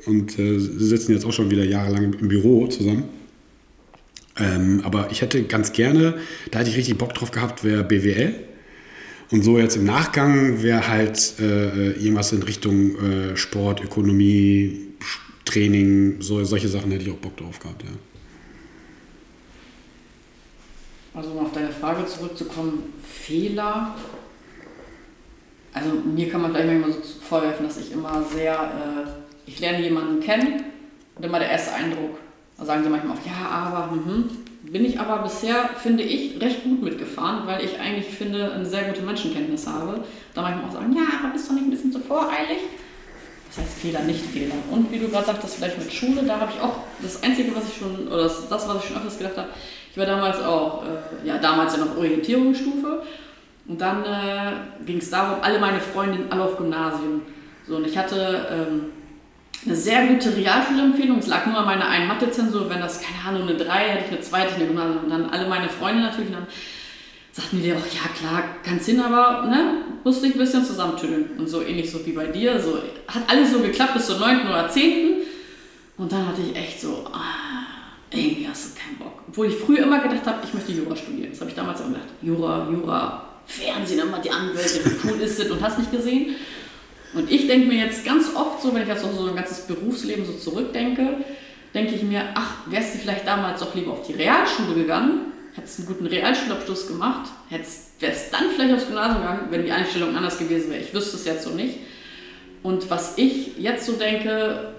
und 0.05 0.37
äh, 0.39 0.57
sitzen 0.59 1.13
jetzt 1.13 1.25
auch 1.25 1.33
schon 1.33 1.51
wieder 1.51 1.63
jahrelang 1.63 2.13
im 2.19 2.27
Büro 2.27 2.67
zusammen. 2.67 3.03
Ähm, 4.39 4.81
aber 4.83 5.09
ich 5.11 5.21
hätte 5.21 5.43
ganz 5.43 5.73
gerne, 5.73 6.15
da 6.51 6.59
hätte 6.59 6.69
ich 6.69 6.77
richtig 6.77 6.97
Bock 6.97 7.13
drauf 7.13 7.31
gehabt, 7.31 7.63
wäre 7.63 7.83
BWL. 7.83 8.35
Und 9.29 9.43
so 9.43 9.57
jetzt 9.57 9.75
im 9.75 9.83
Nachgang 9.83 10.63
wäre 10.63 10.87
halt 10.87 11.39
äh, 11.39 11.91
irgendwas 11.91 12.31
in 12.31 12.43
Richtung 12.43 12.95
äh, 12.97 13.35
Sport, 13.35 13.83
Ökonomie, 13.83 14.93
Training, 15.43 16.21
so, 16.21 16.43
solche 16.43 16.67
Sachen 16.67 16.91
hätte 16.91 17.05
ich 17.05 17.11
auch 17.11 17.17
Bock 17.17 17.35
drauf 17.35 17.59
gehabt, 17.59 17.83
ja. 17.83 17.89
Also 21.13 21.31
um 21.31 21.39
auf 21.39 21.51
deine 21.51 21.71
Frage 21.71 22.05
zurückzukommen, 22.05 22.93
Fehler. 23.03 23.95
Also 25.73 25.89
mir 25.89 26.29
kann 26.29 26.41
man 26.41 26.51
gleich 26.51 26.65
manchmal 26.65 26.91
so 26.91 26.99
vorwerfen, 27.27 27.65
dass 27.65 27.77
ich 27.77 27.91
immer 27.91 28.23
sehr, 28.23 28.53
äh, 28.53 29.49
ich 29.49 29.59
lerne 29.59 29.81
jemanden 29.81 30.19
kennen 30.21 30.63
und 31.15 31.25
immer 31.25 31.39
der 31.39 31.49
erste 31.49 31.73
Eindruck. 31.73 32.19
Da 32.57 32.65
sagen 32.65 32.83
sie 32.83 32.89
manchmal 32.89 33.15
auch, 33.15 33.25
ja, 33.25 33.49
aber, 33.49 33.91
mhm. 33.93 34.29
bin 34.63 34.83
ich 34.83 34.99
aber 34.99 35.21
bisher, 35.23 35.69
finde 35.77 36.03
ich, 36.03 36.41
recht 36.41 36.63
gut 36.63 36.81
mitgefahren, 36.81 37.45
weil 37.45 37.63
ich 37.63 37.79
eigentlich 37.79 38.07
finde, 38.07 38.51
eine 38.51 38.65
sehr 38.65 38.85
gute 38.85 39.03
Menschenkenntnis 39.03 39.67
habe. 39.67 40.03
Da 40.33 40.41
manchmal 40.41 40.65
auch 40.65 40.73
sagen, 40.73 40.95
ja, 40.95 41.19
aber 41.19 41.33
bist 41.33 41.49
du 41.49 41.53
nicht 41.53 41.65
ein 41.65 41.71
bisschen 41.71 41.91
zu 41.91 41.99
voreilig? 41.99 42.59
Das 43.49 43.59
heißt 43.59 43.79
Fehler, 43.79 44.01
nicht 44.01 44.25
Fehler. 44.25 44.55
Und 44.71 44.91
wie 44.91 44.99
du 44.99 45.07
gerade 45.07 45.25
sagtest, 45.25 45.55
vielleicht 45.55 45.77
mit 45.77 45.93
Schule, 45.93 46.23
da 46.23 46.39
habe 46.39 46.51
ich 46.53 46.61
auch 46.61 46.79
das 47.01 47.23
Einzige, 47.23 47.55
was 47.55 47.69
ich 47.69 47.77
schon, 47.77 48.07
oder 48.07 48.23
das, 48.23 48.49
was 48.49 48.83
ich 48.83 48.87
schon 48.87 48.97
öfters 48.97 49.17
gedacht 49.17 49.37
habe, 49.37 49.49
ich 49.91 49.97
war 49.97 50.05
damals 50.05 50.41
auch, 50.41 50.83
äh, 50.83 51.27
ja, 51.27 51.37
damals 51.37 51.75
ja 51.75 51.85
noch 51.85 51.97
Orientierungsstufe. 51.97 53.03
Und 53.67 53.81
dann 53.81 54.03
äh, 54.03 54.85
ging 54.85 54.97
es 54.97 55.09
darum, 55.09 55.39
alle 55.41 55.59
meine 55.59 55.79
Freundinnen, 55.79 56.31
alle 56.31 56.43
auf 56.43 56.57
Gymnasium. 56.57 57.21
So, 57.67 57.77
und 57.77 57.87
ich 57.87 57.97
hatte 57.97 58.47
ähm, 58.51 58.85
eine 59.65 59.75
sehr 59.75 60.07
gute 60.07 60.35
Realschulempfehlung. 60.35 61.19
Es 61.19 61.27
lag 61.27 61.45
nur 61.45 61.57
an 61.57 61.65
meiner 61.65 61.87
einen 61.87 62.07
Mathe-Zensur. 62.07 62.69
Wenn 62.69 62.79
das, 62.79 63.01
keine 63.01 63.23
Ahnung, 63.27 63.49
eine 63.49 63.57
3, 63.57 63.89
hätte 63.89 64.05
ich 64.05 64.11
eine 64.11 64.21
zweite 64.21 64.53
in 64.53 64.59
der 64.59 64.67
Gymnasium. 64.67 65.03
Und 65.05 65.09
dann 65.09 65.29
alle 65.29 65.47
meine 65.47 65.69
Freunde 65.69 66.03
natürlich. 66.03 66.29
Und 66.29 66.35
dann 66.35 66.47
sagten 67.31 67.61
die 67.61 67.73
auch, 67.73 67.77
ja 67.77 68.09
klar, 68.17 68.43
kannst 68.63 68.85
hin, 68.85 68.99
aber 68.99 69.47
ne, 69.47 69.83
musste 70.03 70.27
ich 70.27 70.35
ein 70.35 70.39
bisschen 70.39 70.63
zusammentüdeln. 70.63 71.37
Und 71.37 71.47
so 71.47 71.61
ähnlich 71.61 71.91
so 71.91 72.05
wie 72.05 72.11
bei 72.11 72.27
dir. 72.27 72.59
So, 72.59 72.77
hat 73.07 73.23
alles 73.27 73.51
so 73.51 73.59
geklappt 73.59 73.95
bis 73.95 74.05
zur 74.07 74.19
9. 74.19 74.47
oder 74.47 74.69
10. 74.69 75.17
Und 75.97 76.11
dann 76.11 76.27
hatte 76.27 76.41
ich 76.41 76.55
echt 76.55 76.79
so, 76.79 77.05
ah, 77.11 77.65
irgendwie 78.11 78.47
hast 78.47 78.75
du 78.75 78.79
keinen 78.79 78.97
Bock. 78.97 79.23
Obwohl 79.27 79.47
ich 79.47 79.55
früher 79.55 79.79
immer 79.79 79.99
gedacht 79.99 80.25
habe, 80.25 80.39
ich 80.43 80.53
möchte 80.53 80.71
Jura 80.71 80.95
studieren. 80.95 81.31
Das 81.31 81.41
habe 81.41 81.49
ich 81.49 81.55
damals 81.55 81.81
auch 81.81 81.87
gedacht. 81.87 82.07
Jura, 82.21 82.67
Jura, 82.71 83.23
Fernsehen, 83.45 83.99
immer 83.99 84.19
die 84.19 84.29
Anwälte, 84.31 84.85
wie 84.85 85.07
cool 85.07 85.19
ist 85.21 85.39
das 85.39 85.49
und 85.49 85.61
hast 85.61 85.79
nicht 85.79 85.91
gesehen. 85.91 86.35
Und 87.17 87.31
ich 87.31 87.47
denke 87.47 87.67
mir 87.67 87.83
jetzt 87.85 88.05
ganz 88.05 88.35
oft 88.35 88.61
so, 88.61 88.73
wenn 88.75 88.83
ich 88.83 88.87
jetzt 88.87 89.01
so 89.01 89.27
ein 89.27 89.35
ganzes 89.35 89.61
Berufsleben 89.61 90.23
so 90.23 90.33
zurückdenke, 90.33 91.17
denke 91.73 91.95
ich 91.95 92.03
mir, 92.03 92.23
ach, 92.35 92.53
wärst 92.67 92.93
du 92.93 92.99
vielleicht 92.99 93.25
damals 93.25 93.59
doch 93.59 93.73
lieber 93.73 93.93
auf 93.93 94.05
die 94.05 94.13
Realschule 94.13 94.75
gegangen, 94.75 95.31
hättest 95.55 95.79
einen 95.79 95.87
guten 95.87 96.05
Realschulabschluss 96.05 96.87
gemacht, 96.87 97.31
hättest, 97.49 97.99
wärst 97.99 98.31
dann 98.31 98.51
vielleicht 98.55 98.75
aufs 98.75 98.85
Gymnasium 98.85 99.21
gegangen, 99.21 99.47
wenn 99.49 99.65
die 99.65 99.71
Einstellung 99.71 100.15
anders 100.15 100.37
gewesen 100.37 100.69
wäre. 100.69 100.83
Ich 100.83 100.93
wüsste 100.93 101.17
es 101.17 101.25
jetzt 101.25 101.43
so 101.43 101.49
nicht. 101.49 101.79
Und 102.61 102.87
was 102.91 103.17
ich 103.17 103.57
jetzt 103.57 103.87
so 103.87 103.93
denke, 103.93 104.73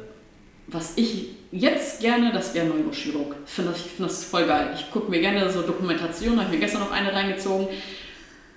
was 0.68 0.92
ich 0.94 1.30
jetzt 1.50 2.00
gerne, 2.00 2.30
das 2.32 2.54
wäre 2.54 2.66
Neurochirurg. 2.66 3.34
Ich 3.46 3.52
finde 3.52 3.72
das, 3.72 3.80
find 3.80 4.08
das 4.08 4.24
voll 4.24 4.46
geil. 4.46 4.76
Ich 4.76 4.92
gucke 4.92 5.10
mir 5.10 5.20
gerne 5.20 5.50
so 5.50 5.62
Dokumentationen, 5.62 6.38
habe 6.38 6.50
ich 6.50 6.60
mir 6.60 6.64
gestern 6.64 6.82
noch 6.82 6.92
eine 6.92 7.12
reingezogen. 7.12 7.66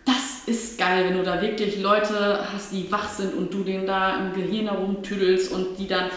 Das 0.05 0.47
ist 0.47 0.77
geil, 0.77 1.05
wenn 1.05 1.17
du 1.17 1.23
da 1.23 1.41
wirklich 1.41 1.79
Leute 1.81 2.39
hast, 2.53 2.71
die 2.71 2.91
wach 2.91 3.07
sind 3.09 3.33
und 3.33 3.53
du 3.53 3.63
denen 3.63 3.85
da 3.85 4.17
im 4.17 4.33
Gehirn 4.33 4.67
herumtüdelst 4.67 5.51
und 5.51 5.77
die 5.77 5.87
dann, 5.87 6.09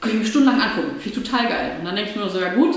kann 0.00 0.10
ich 0.12 0.18
mir 0.18 0.24
stundenlang 0.24 0.60
angucken. 0.60 1.00
Finde 1.00 1.18
ich 1.18 1.24
total 1.24 1.48
geil. 1.48 1.76
Und 1.78 1.84
dann 1.84 1.96
denke 1.96 2.10
ich 2.10 2.16
mir 2.16 2.28
so, 2.28 2.40
ja 2.40 2.54
gut, 2.54 2.76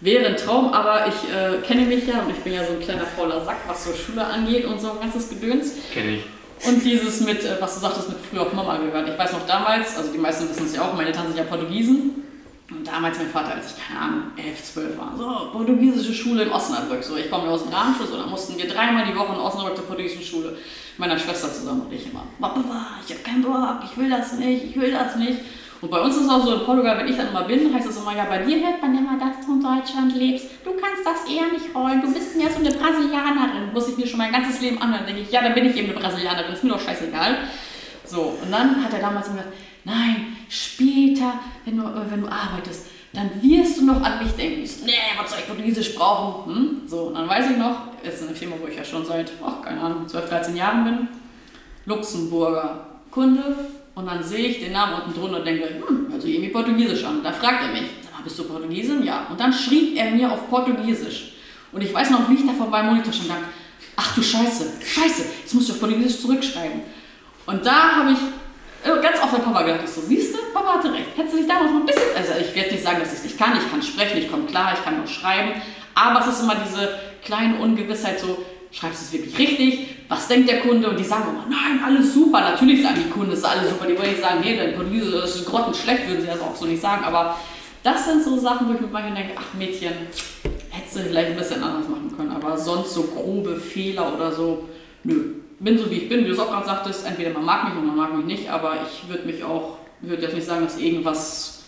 wäre 0.00 0.26
ein 0.26 0.36
Traum, 0.36 0.72
aber 0.72 1.06
ich 1.06 1.30
äh, 1.30 1.66
kenne 1.66 1.82
mich 1.82 2.06
ja 2.06 2.20
und 2.22 2.30
ich 2.30 2.42
bin 2.42 2.54
ja 2.54 2.64
so 2.64 2.72
ein 2.72 2.80
kleiner 2.80 3.06
fauler 3.06 3.44
Sack, 3.44 3.58
was 3.66 3.84
so 3.84 3.92
Schule 3.92 4.24
angeht 4.24 4.64
und 4.64 4.80
so 4.80 4.92
ein 4.92 5.00
ganzes 5.00 5.28
Gedöns. 5.28 5.74
Kenne 5.92 6.16
ich. 6.16 6.24
Und 6.66 6.84
dieses 6.84 7.20
mit, 7.20 7.44
äh, 7.44 7.56
was 7.60 7.74
du 7.74 7.80
sagtest, 7.80 8.08
mit 8.08 8.18
früher 8.18 8.42
auf 8.42 8.52
Mama 8.52 8.78
gehört. 8.78 9.08
Ich 9.08 9.18
weiß 9.18 9.32
noch 9.32 9.46
damals, 9.46 9.96
also 9.96 10.12
die 10.12 10.18
meisten 10.18 10.48
wissen 10.48 10.66
es 10.66 10.74
ja 10.74 10.82
auch, 10.82 10.94
meine 10.94 11.08
Eltern 11.08 11.26
sind 11.26 11.36
ja 11.36 11.44
Portugiesen. 11.44 12.22
Und 12.70 12.86
damals 12.86 13.18
mein 13.18 13.28
Vater, 13.28 13.54
als 13.54 13.72
ich, 13.72 13.86
keine 13.86 14.00
Ahnung, 14.00 14.22
11, 14.36 14.64
12 14.64 14.98
war, 14.98 15.12
so, 15.18 15.50
portugiesische 15.52 16.14
Schule 16.14 16.44
in 16.44 16.50
Osnabrück. 16.50 17.02
So, 17.02 17.16
ich 17.16 17.30
komme 17.30 17.48
aus 17.48 17.64
dem 17.64 17.72
Rahmenschuss 17.72 18.10
und 18.10 18.20
dann 18.20 18.30
mussten 18.30 18.56
wir 18.56 18.68
dreimal 18.68 19.04
die 19.04 19.16
Woche 19.16 19.34
in 19.34 19.40
Osnabrück 19.40 19.76
zur 19.76 19.86
portugiesischen 19.86 20.24
Schule. 20.24 20.50
Mit 20.50 21.08
meiner 21.08 21.18
Schwester 21.18 21.52
zusammen 21.52 21.82
und 21.82 21.92
ich 21.92 22.06
immer, 22.10 22.26
ich 22.38 23.12
habe 23.12 23.22
keinen 23.24 23.42
Bock, 23.42 23.80
ich 23.84 23.96
will 23.96 24.10
das 24.10 24.34
nicht, 24.34 24.64
ich 24.64 24.76
will 24.80 24.92
das 24.92 25.16
nicht. 25.16 25.38
Und 25.82 25.90
bei 25.90 26.00
uns 26.00 26.14
ist 26.16 26.22
es 26.22 26.28
auch 26.28 26.44
so 26.44 26.54
in 26.54 26.64
Portugal, 26.64 26.96
wenn 26.96 27.08
ich 27.08 27.16
dann 27.16 27.28
immer 27.28 27.42
bin, 27.42 27.74
heißt 27.74 27.88
es 27.88 27.96
immer, 27.96 28.14
ja, 28.16 28.26
bei 28.26 28.38
dir 28.38 28.64
hört 28.64 28.80
man 28.80 28.96
immer, 28.96 29.18
dass 29.18 29.44
du 29.44 29.54
in 29.54 29.60
Deutschland 29.60 30.14
lebst. 30.14 30.46
Du 30.64 30.70
kannst 30.70 31.04
das 31.04 31.28
eher 31.28 31.50
nicht 31.50 31.74
rollen. 31.74 32.00
Du 32.00 32.12
bist 32.12 32.40
ja 32.40 32.48
so 32.48 32.60
eine 32.60 32.70
Brasilianerin. 32.70 33.72
Muss 33.72 33.88
ich 33.88 33.96
mir 33.96 34.06
schon 34.06 34.18
mein 34.18 34.30
ganzes 34.30 34.60
Leben 34.60 34.80
anhören. 34.80 35.04
denke 35.06 35.22
ich, 35.22 35.32
ja, 35.32 35.42
dann 35.42 35.54
bin 35.54 35.66
ich 35.66 35.76
eben 35.76 35.90
eine 35.90 35.98
Brasilianerin. 35.98 36.52
Ist 36.52 36.62
mir 36.62 36.70
doch 36.70 36.80
scheißegal. 36.80 37.36
So, 38.04 38.38
und 38.40 38.52
dann 38.52 38.84
hat 38.84 38.92
er 38.92 39.00
damals 39.00 39.26
gesagt, 39.26 39.48
nein, 39.84 40.36
später, 40.48 41.40
wenn 41.64 41.76
du, 41.76 41.82
äh, 41.84 42.10
wenn 42.10 42.22
du 42.22 42.28
arbeitest, 42.28 42.86
dann 43.12 43.30
wirst 43.42 43.78
du 43.78 43.84
noch 43.84 44.02
an 44.02 44.22
mich 44.22 44.32
denken. 44.32 44.68
Nee, 44.84 44.92
was 45.20 45.30
soll 45.30 45.40
ich 45.40 45.46
Portugiesisch 45.46 45.94
brauchen? 45.94 46.54
Hm? 46.54 46.80
So, 46.86 47.02
und 47.02 47.14
dann 47.14 47.28
weiß 47.28 47.50
ich 47.50 47.58
noch, 47.58 47.88
jetzt 48.02 48.22
eine 48.22 48.34
Firma, 48.34 48.56
wo 48.60 48.66
ich 48.66 48.76
ja 48.76 48.84
schon 48.84 49.04
seit, 49.04 49.32
ach, 49.44 49.62
keine 49.62 49.80
Ahnung, 49.80 50.08
12, 50.08 50.28
13 50.28 50.56
Jahren 50.56 50.84
bin, 50.84 51.08
Luxemburger 51.84 52.86
Kunde, 53.10 53.56
und 53.94 54.06
dann 54.06 54.22
sehe 54.22 54.46
ich 54.48 54.60
den 54.60 54.72
Namen 54.72 55.02
unten 55.02 55.18
drunter 55.18 55.38
und 55.38 55.46
denke, 55.46 55.68
hm, 55.86 56.10
hört 56.10 56.22
sich 56.22 56.34
irgendwie 56.34 56.50
Portugiesisch 56.50 57.04
an. 57.04 57.22
Da 57.22 57.32
fragt 57.32 57.62
er 57.62 57.72
mich, 57.72 57.90
sag 58.02 58.12
mal, 58.12 58.22
bist 58.24 58.38
du 58.38 58.44
Portugiesin? 58.44 59.02
Ja. 59.02 59.26
Und 59.30 59.38
dann 59.38 59.52
schrieb 59.52 59.96
er 59.96 60.10
mir 60.10 60.32
auf 60.32 60.48
Portugiesisch. 60.48 61.34
Und 61.72 61.82
ich 61.82 61.92
weiß 61.92 62.10
noch, 62.10 62.28
wie 62.28 62.34
ich 62.34 62.46
da 62.46 62.52
vor 62.52 62.68
meinem 62.68 62.86
Monitor 62.86 63.12
stand, 63.12 63.32
ach 63.96 64.14
du 64.14 64.22
Scheiße, 64.22 64.72
Scheiße, 64.82 65.24
jetzt 65.42 65.54
musst 65.54 65.68
du 65.68 65.74
auf 65.74 65.80
Portugiesisch 65.80 66.20
zurückschreiben. 66.22 66.80
Und 67.44 67.66
da 67.66 67.96
habe 67.96 68.12
ich 68.12 68.18
ganz 68.82 69.22
oft 69.22 69.34
an 69.34 69.42
Papa 69.42 69.62
gedacht, 69.62 69.80
ich 69.84 69.90
so, 69.90 70.00
siehst 70.00 70.34
du, 70.34 70.38
Papa 70.52 70.74
hatte 70.74 70.92
recht. 70.92 71.16
Hättest 71.16 71.34
du 71.34 71.38
dich 71.38 71.48
damals 71.48 71.70
mal 71.70 71.80
ein 71.80 71.86
bisschen, 71.86 72.16
also 72.16 72.32
ich 72.40 72.54
werde 72.54 72.72
nicht 72.72 72.82
sagen, 72.82 72.98
dass 73.00 73.12
ich 73.12 73.18
es 73.18 73.24
nicht 73.24 73.38
kann, 73.38 73.56
ich 73.56 73.70
kann 73.70 73.82
sprechen, 73.82 74.18
ich 74.18 74.30
komme 74.30 74.44
klar, 74.44 74.74
ich 74.74 74.84
kann 74.84 75.02
auch 75.02 75.08
schreiben, 75.08 75.60
aber 75.94 76.20
es 76.20 76.26
ist 76.34 76.42
immer 76.42 76.56
diese 76.56 76.98
kleine 77.24 77.56
Ungewissheit 77.56 78.18
so, 78.18 78.38
schreibst 78.72 79.02
du 79.02 79.04
es 79.06 79.12
wirklich 79.12 79.38
richtig? 79.38 79.86
Was 80.08 80.28
denkt 80.28 80.48
der 80.48 80.60
Kunde? 80.60 80.88
Und 80.88 80.98
die 80.98 81.04
sagen 81.04 81.24
immer, 81.28 81.46
nein, 81.48 81.80
alles 81.84 82.14
super. 82.14 82.40
Natürlich 82.40 82.82
sagen 82.82 82.96
die 83.04 83.10
Kunden, 83.10 83.32
es 83.32 83.38
ist 83.38 83.44
alles 83.44 83.70
super. 83.70 83.86
Die 83.86 83.96
wollen 83.96 84.10
nicht 84.10 84.22
sagen, 84.22 84.40
nee, 84.42 84.56
dein 84.56 84.74
Portugiesisch 84.74 85.24
ist 85.24 85.46
grottenschlecht, 85.46 86.08
würden 86.08 86.22
sie 86.22 86.26
das 86.26 86.40
auch 86.40 86.56
so 86.56 86.66
nicht 86.66 86.80
sagen. 86.80 87.04
Aber 87.04 87.38
das 87.82 88.06
sind 88.06 88.24
so 88.24 88.38
Sachen, 88.38 88.68
wo 88.68 88.74
ich 88.74 88.80
mit 88.80 88.92
manchen 88.92 89.14
denke, 89.14 89.32
ach 89.36 89.54
Mädchen, 89.54 89.92
hättest 90.70 90.96
du 90.96 91.00
vielleicht 91.00 91.30
ein 91.30 91.36
bisschen 91.36 91.62
anders 91.62 91.88
machen 91.88 92.12
können. 92.16 92.30
Aber 92.30 92.56
sonst 92.56 92.94
so 92.94 93.02
grobe 93.04 93.56
Fehler 93.56 94.14
oder 94.14 94.32
so, 94.32 94.68
nö. 95.04 95.34
Bin 95.62 95.78
so 95.78 95.88
wie 95.90 95.94
ich 95.94 96.08
bin, 96.08 96.24
wie 96.24 96.28
du 96.28 96.32
es 96.32 96.38
auch 96.40 96.50
gerade 96.50 96.66
sagtest, 96.66 97.06
entweder 97.06 97.30
man 97.30 97.44
mag 97.44 97.64
mich 97.64 97.74
oder 97.74 97.86
man 97.86 97.96
mag 97.96 98.16
mich 98.16 98.26
nicht, 98.26 98.50
aber 98.50 98.78
ich 98.84 99.08
würde 99.08 99.24
mich 99.24 99.44
auch, 99.44 99.78
würde 100.00 100.22
jetzt 100.22 100.34
nicht 100.34 100.46
sagen, 100.46 100.64
dass 100.64 100.76
irgendwas 100.76 101.62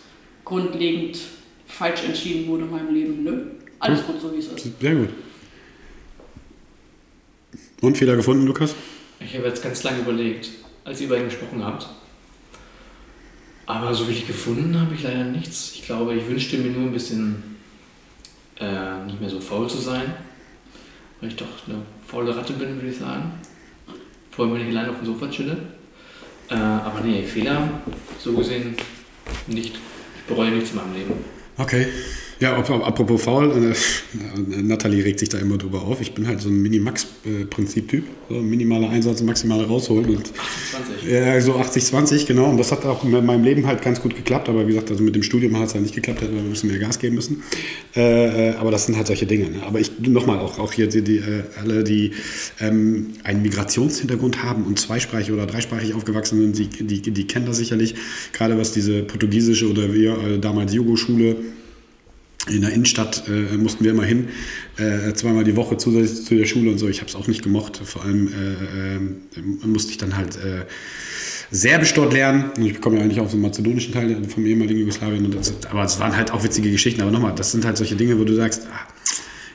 grundlegend 0.45 1.17
falsch 1.67 2.03
entschieden 2.05 2.49
wurde 2.49 2.65
in 2.65 2.71
meinem 2.73 2.93
Leben. 2.93 3.23
Nö. 3.23 3.47
Alles 3.79 4.05
gut, 4.05 4.21
so 4.21 4.35
wie 4.35 4.39
es 4.39 4.49
ist. 4.49 4.81
Sehr 4.81 4.95
gut. 4.97 5.11
Und 7.81 7.97
Fehler 7.97 8.17
gefunden, 8.17 8.47
Lukas? 8.47 8.75
Ich 9.21 9.37
habe 9.37 9.47
jetzt 9.47 9.63
ganz 9.63 9.85
lange 9.85 10.01
überlegt, 10.01 10.51
als 10.85 11.01
ihr 11.01 11.09
beiden 11.09 11.27
gesprochen 11.27 11.65
habt. 11.65 11.89
Aber 13.67 13.95
so 13.95 14.07
wirklich 14.09 14.27
gefunden 14.27 14.79
habe 14.79 14.95
ich 14.95 15.05
leider 15.05 15.25
nichts. 15.25 15.73
Ich 15.75 15.85
glaube, 15.85 16.15
ich 16.15 16.27
wünschte 16.29 16.59
mir 16.59 16.71
nur 16.71 16.89
ein 16.89 16.93
bisschen 16.93 17.57
äh, 18.59 19.05
nicht 19.05 19.21
mehr 19.21 19.31
so 19.31 19.41
faul 19.41 19.69
zu 19.69 19.79
sein. 19.79 20.15
Weil 21.21 21.29
ich 21.29 21.37
doch 21.37 21.47
eine 21.67 21.83
faule 22.07 22.37
Ratte 22.37 22.55
bin, 22.55 22.75
würde 22.75 22.89
ich 22.89 22.99
sagen. 22.99 23.33
Vor 24.35 24.45
allem, 24.47 24.55
wenn 24.55 24.69
ich 24.69 24.77
allein 24.77 24.91
auf 24.91 24.97
dem 24.97 25.07
Sofa 25.07 25.29
chille. 25.29 25.57
Äh, 26.51 26.55
aber 26.55 27.01
nee, 27.03 27.23
Fehler, 27.23 27.69
so 28.19 28.33
gesehen 28.33 28.77
nicht. 29.47 29.77
Ich 30.17 30.23
bereue 30.27 30.51
nichts 30.51 30.71
in 30.71 30.77
meinem 30.77 30.95
Leben. 30.95 31.13
Okay. 31.57 31.87
Ja, 32.45 32.59
apropos 32.59 33.23
faul, 33.23 33.73
äh, 33.73 34.63
Nathalie 34.63 35.03
regt 35.03 35.19
sich 35.19 35.31
da 35.31 35.39
immer 35.39 35.57
drüber 35.57 35.81
auf. 35.81 36.03
Ich 36.03 36.13
bin 36.13 36.29
halt 36.29 36.43
so 36.43 36.51
ein 36.51 36.61
Mini-Max-Prinzip-Typ. 36.61 38.05
So 38.29 38.35
minimaler 38.35 38.91
Einsatz, 38.91 39.23
maximaler 39.23 39.65
rausholen. 39.65 40.17
Und, 40.17 40.31
20. 41.07 41.11
Ja, 41.11 41.41
so 41.41 41.55
80-20, 41.55 42.27
genau. 42.27 42.51
Und 42.51 42.59
das 42.59 42.71
hat 42.71 42.85
auch 42.85 43.03
in 43.03 43.13
meinem 43.13 43.45
Leben 43.45 43.67
halt 43.67 43.81
ganz 43.81 44.03
gut 44.03 44.15
geklappt. 44.15 44.51
Aber 44.51 44.65
wie 44.65 44.73
gesagt, 44.73 44.91
also 44.91 45.03
mit 45.03 45.15
dem 45.15 45.23
Studium 45.23 45.59
hat 45.59 45.69
es 45.69 45.75
halt 45.75 45.85
nicht 45.85 45.95
geklappt, 45.95 46.21
hätte 46.21 46.35
wir 46.35 46.43
müssen 46.43 46.69
mehr 46.69 46.79
Gas 46.79 46.99
geben 46.99 47.15
müssen. 47.15 47.43
Äh, 47.97 48.51
aber 48.59 48.71
das 48.71 48.85
sind 48.85 48.99
halt 48.99 49.07
solche 49.07 49.25
Dinge. 49.25 49.49
Ne? 49.49 49.63
Aber 49.67 49.81
ich, 49.81 49.99
nochmal, 50.01 50.39
auch, 50.39 50.59
auch 50.59 50.73
hier 50.75 50.87
die, 50.87 51.01
die 51.01 51.17
äh, 51.17 51.45
alle, 51.59 51.83
die 51.83 52.11
ähm, 52.61 53.13
einen 53.23 53.41
Migrationshintergrund 53.41 54.43
haben 54.43 54.65
und 54.65 54.79
zweisprachig 54.79 55.33
oder 55.33 55.47
dreisprachig 55.47 55.95
aufgewachsen 55.95 56.53
sind, 56.53 56.59
die, 56.59 57.01
die, 57.01 57.11
die 57.11 57.27
kennen 57.27 57.47
das 57.47 57.57
sicherlich. 57.57 57.95
Gerade 58.35 58.59
was 58.59 58.73
diese 58.73 59.03
portugiesische 59.03 59.71
oder 59.71 59.95
wir 59.95 60.37
damals 60.39 60.75
Jugo-Schule 60.75 61.37
in 62.49 62.61
der 62.61 62.73
Innenstadt 62.73 63.25
äh, 63.27 63.57
mussten 63.57 63.85
wir 63.85 63.93
immer 63.93 64.05
hin, 64.05 64.29
äh, 64.77 65.13
zweimal 65.15 65.45
die 65.45 65.57
Woche 65.57 65.77
zusätzlich 65.77 66.27
zu 66.27 66.35
der 66.35 66.45
Schule 66.45 66.71
und 66.71 66.79
so. 66.79 66.89
Ich 66.89 67.01
habe 67.01 67.09
es 67.09 67.15
auch 67.15 67.27
nicht 67.27 67.43
gemocht. 67.43 67.81
Vor 67.83 68.05
allem 68.05 68.29
äh, 68.29 68.97
äh 68.97 69.67
musste 69.67 69.93
ich 69.93 69.99
dann 69.99 70.17
halt 70.17 70.37
äh, 70.37 70.67
Serbisch 71.51 71.95
dort 71.95 72.13
lernen. 72.13 72.51
Ich 72.59 72.81
komme 72.81 72.97
ja 72.97 73.03
eigentlich 73.03 73.21
auch 73.21 73.31
so 73.31 73.37
mazedonischen 73.37 73.93
Teil 73.93 74.17
vom 74.29 74.45
ehemaligen 74.45 74.81
Jugoslawien. 74.81 75.31
Das, 75.31 75.55
aber 75.71 75.85
es 75.85 75.99
waren 76.01 76.17
halt 76.17 76.33
auch 76.33 76.43
witzige 76.43 76.71
Geschichten. 76.71 77.01
Aber 77.01 77.11
nochmal, 77.11 77.35
das 77.35 77.53
sind 77.53 77.65
halt 77.65 77.77
solche 77.77 77.97
Dinge, 77.97 78.19
wo 78.19 78.25
du 78.25 78.35
sagst, 78.35 78.67
ah, 78.71 78.89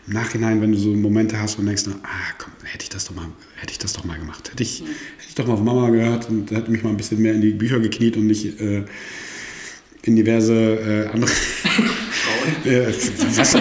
im 0.08 0.14
Nachhinein, 0.14 0.62
wenn 0.62 0.72
du 0.72 0.78
so 0.78 0.90
Momente 0.90 1.40
hast 1.40 1.60
und 1.60 1.66
denkst, 1.66 1.84
ah 1.88 2.08
komm, 2.38 2.54
hätte 2.64 2.84
ich 2.84 2.90
das 2.90 3.06
doch 3.06 3.16
mal, 3.16 3.28
hätte 3.58 3.72
ich 3.72 3.80
das 3.80 3.94
doch 3.94 4.06
mal 4.06 4.18
gemacht. 4.18 4.52
Hätte 4.52 4.64
ich, 4.64 4.80
hätte 4.82 5.28
ich 5.28 5.36
doch 5.36 5.46
mal 5.46 5.54
auf 5.54 5.62
Mama 5.62 5.90
gehört 5.90 6.30
und 6.30 6.50
hätte 6.52 6.72
mich 6.72 6.84
mal 6.84 6.90
ein 6.90 6.98
bisschen 6.98 7.22
mehr 7.22 7.34
in 7.34 7.42
die 7.42 7.52
Bücher 7.52 7.80
gekniet 7.80 8.18
und 8.18 8.28
nicht 8.28 8.60
äh, 8.60 8.86
in 10.04 10.16
diverse 10.16 11.10
andere 11.14 11.32
äh, 12.66 12.94
was, 13.36 13.58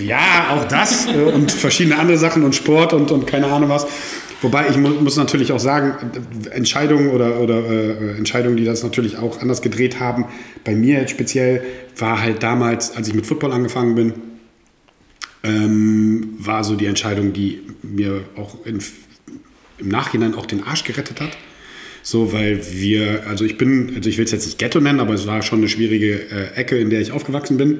ja, 0.00 0.50
auch 0.50 0.64
das 0.66 1.06
äh, 1.06 1.10
und 1.10 1.50
verschiedene 1.50 1.98
andere 1.98 2.18
Sachen 2.18 2.42
und 2.42 2.54
Sport 2.54 2.92
und, 2.92 3.10
und 3.10 3.26
keine 3.26 3.46
Ahnung 3.46 3.68
was. 3.68 3.86
Wobei 4.40 4.68
ich 4.68 4.76
mu 4.76 4.88
muss 4.88 5.16
natürlich 5.16 5.52
auch 5.52 5.60
sagen, 5.60 5.94
Entscheidungen 6.50 7.10
oder, 7.10 7.38
oder 7.38 7.64
äh, 7.64 8.16
Entscheidungen, 8.16 8.56
die 8.56 8.64
das 8.64 8.82
natürlich 8.82 9.16
auch 9.18 9.40
anders 9.40 9.62
gedreht 9.62 10.00
haben, 10.00 10.24
bei 10.64 10.74
mir 10.74 10.98
jetzt 10.98 11.10
speziell, 11.10 11.62
war 11.96 12.20
halt 12.20 12.42
damals, 12.42 12.96
als 12.96 13.06
ich 13.06 13.14
mit 13.14 13.24
Football 13.24 13.52
angefangen 13.52 13.94
bin, 13.94 14.14
ähm, 15.44 16.34
war 16.38 16.64
so 16.64 16.74
die 16.74 16.86
Entscheidung, 16.86 17.32
die 17.32 17.62
mir 17.82 18.24
auch 18.36 18.66
in, 18.66 18.80
im 19.78 19.88
Nachhinein 19.88 20.34
auch 20.34 20.46
den 20.46 20.64
Arsch 20.64 20.82
gerettet 20.82 21.20
hat. 21.20 21.30
So, 22.02 22.32
weil 22.32 22.60
wir, 22.72 23.26
also 23.28 23.44
ich 23.44 23.56
bin, 23.56 23.92
also 23.96 24.08
ich 24.08 24.18
will 24.18 24.24
es 24.24 24.32
jetzt 24.32 24.46
nicht 24.46 24.58
Ghetto 24.58 24.80
nennen, 24.80 25.00
aber 25.00 25.14
es 25.14 25.26
war 25.26 25.42
schon 25.42 25.60
eine 25.60 25.68
schwierige 25.68 26.14
äh, 26.30 26.54
Ecke, 26.56 26.78
in 26.78 26.90
der 26.90 27.00
ich 27.00 27.12
aufgewachsen 27.12 27.56
bin. 27.56 27.78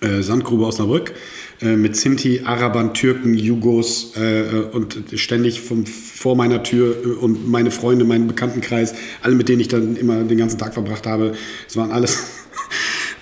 Äh, 0.00 0.22
Sandgrube 0.22 0.64
Osnabrück 0.64 1.12
äh, 1.60 1.76
mit 1.76 1.94
Sinti, 1.94 2.40
Arabern, 2.44 2.94
Türken, 2.94 3.34
Jugos 3.34 4.14
äh, 4.16 4.44
und 4.72 4.96
ständig 5.14 5.60
vom, 5.60 5.84
vor 5.84 6.36
meiner 6.36 6.62
Tür 6.62 6.96
äh, 7.04 7.08
und 7.08 7.48
meine 7.48 7.70
Freunde, 7.70 8.06
meinen 8.06 8.26
Bekanntenkreis, 8.26 8.94
alle 9.20 9.34
mit 9.34 9.50
denen 9.50 9.60
ich 9.60 9.68
dann 9.68 9.96
immer 9.96 10.24
den 10.24 10.38
ganzen 10.38 10.58
Tag 10.58 10.72
verbracht 10.72 11.06
habe, 11.06 11.32
es 11.68 11.76
waren 11.76 11.90
alles 11.90 12.39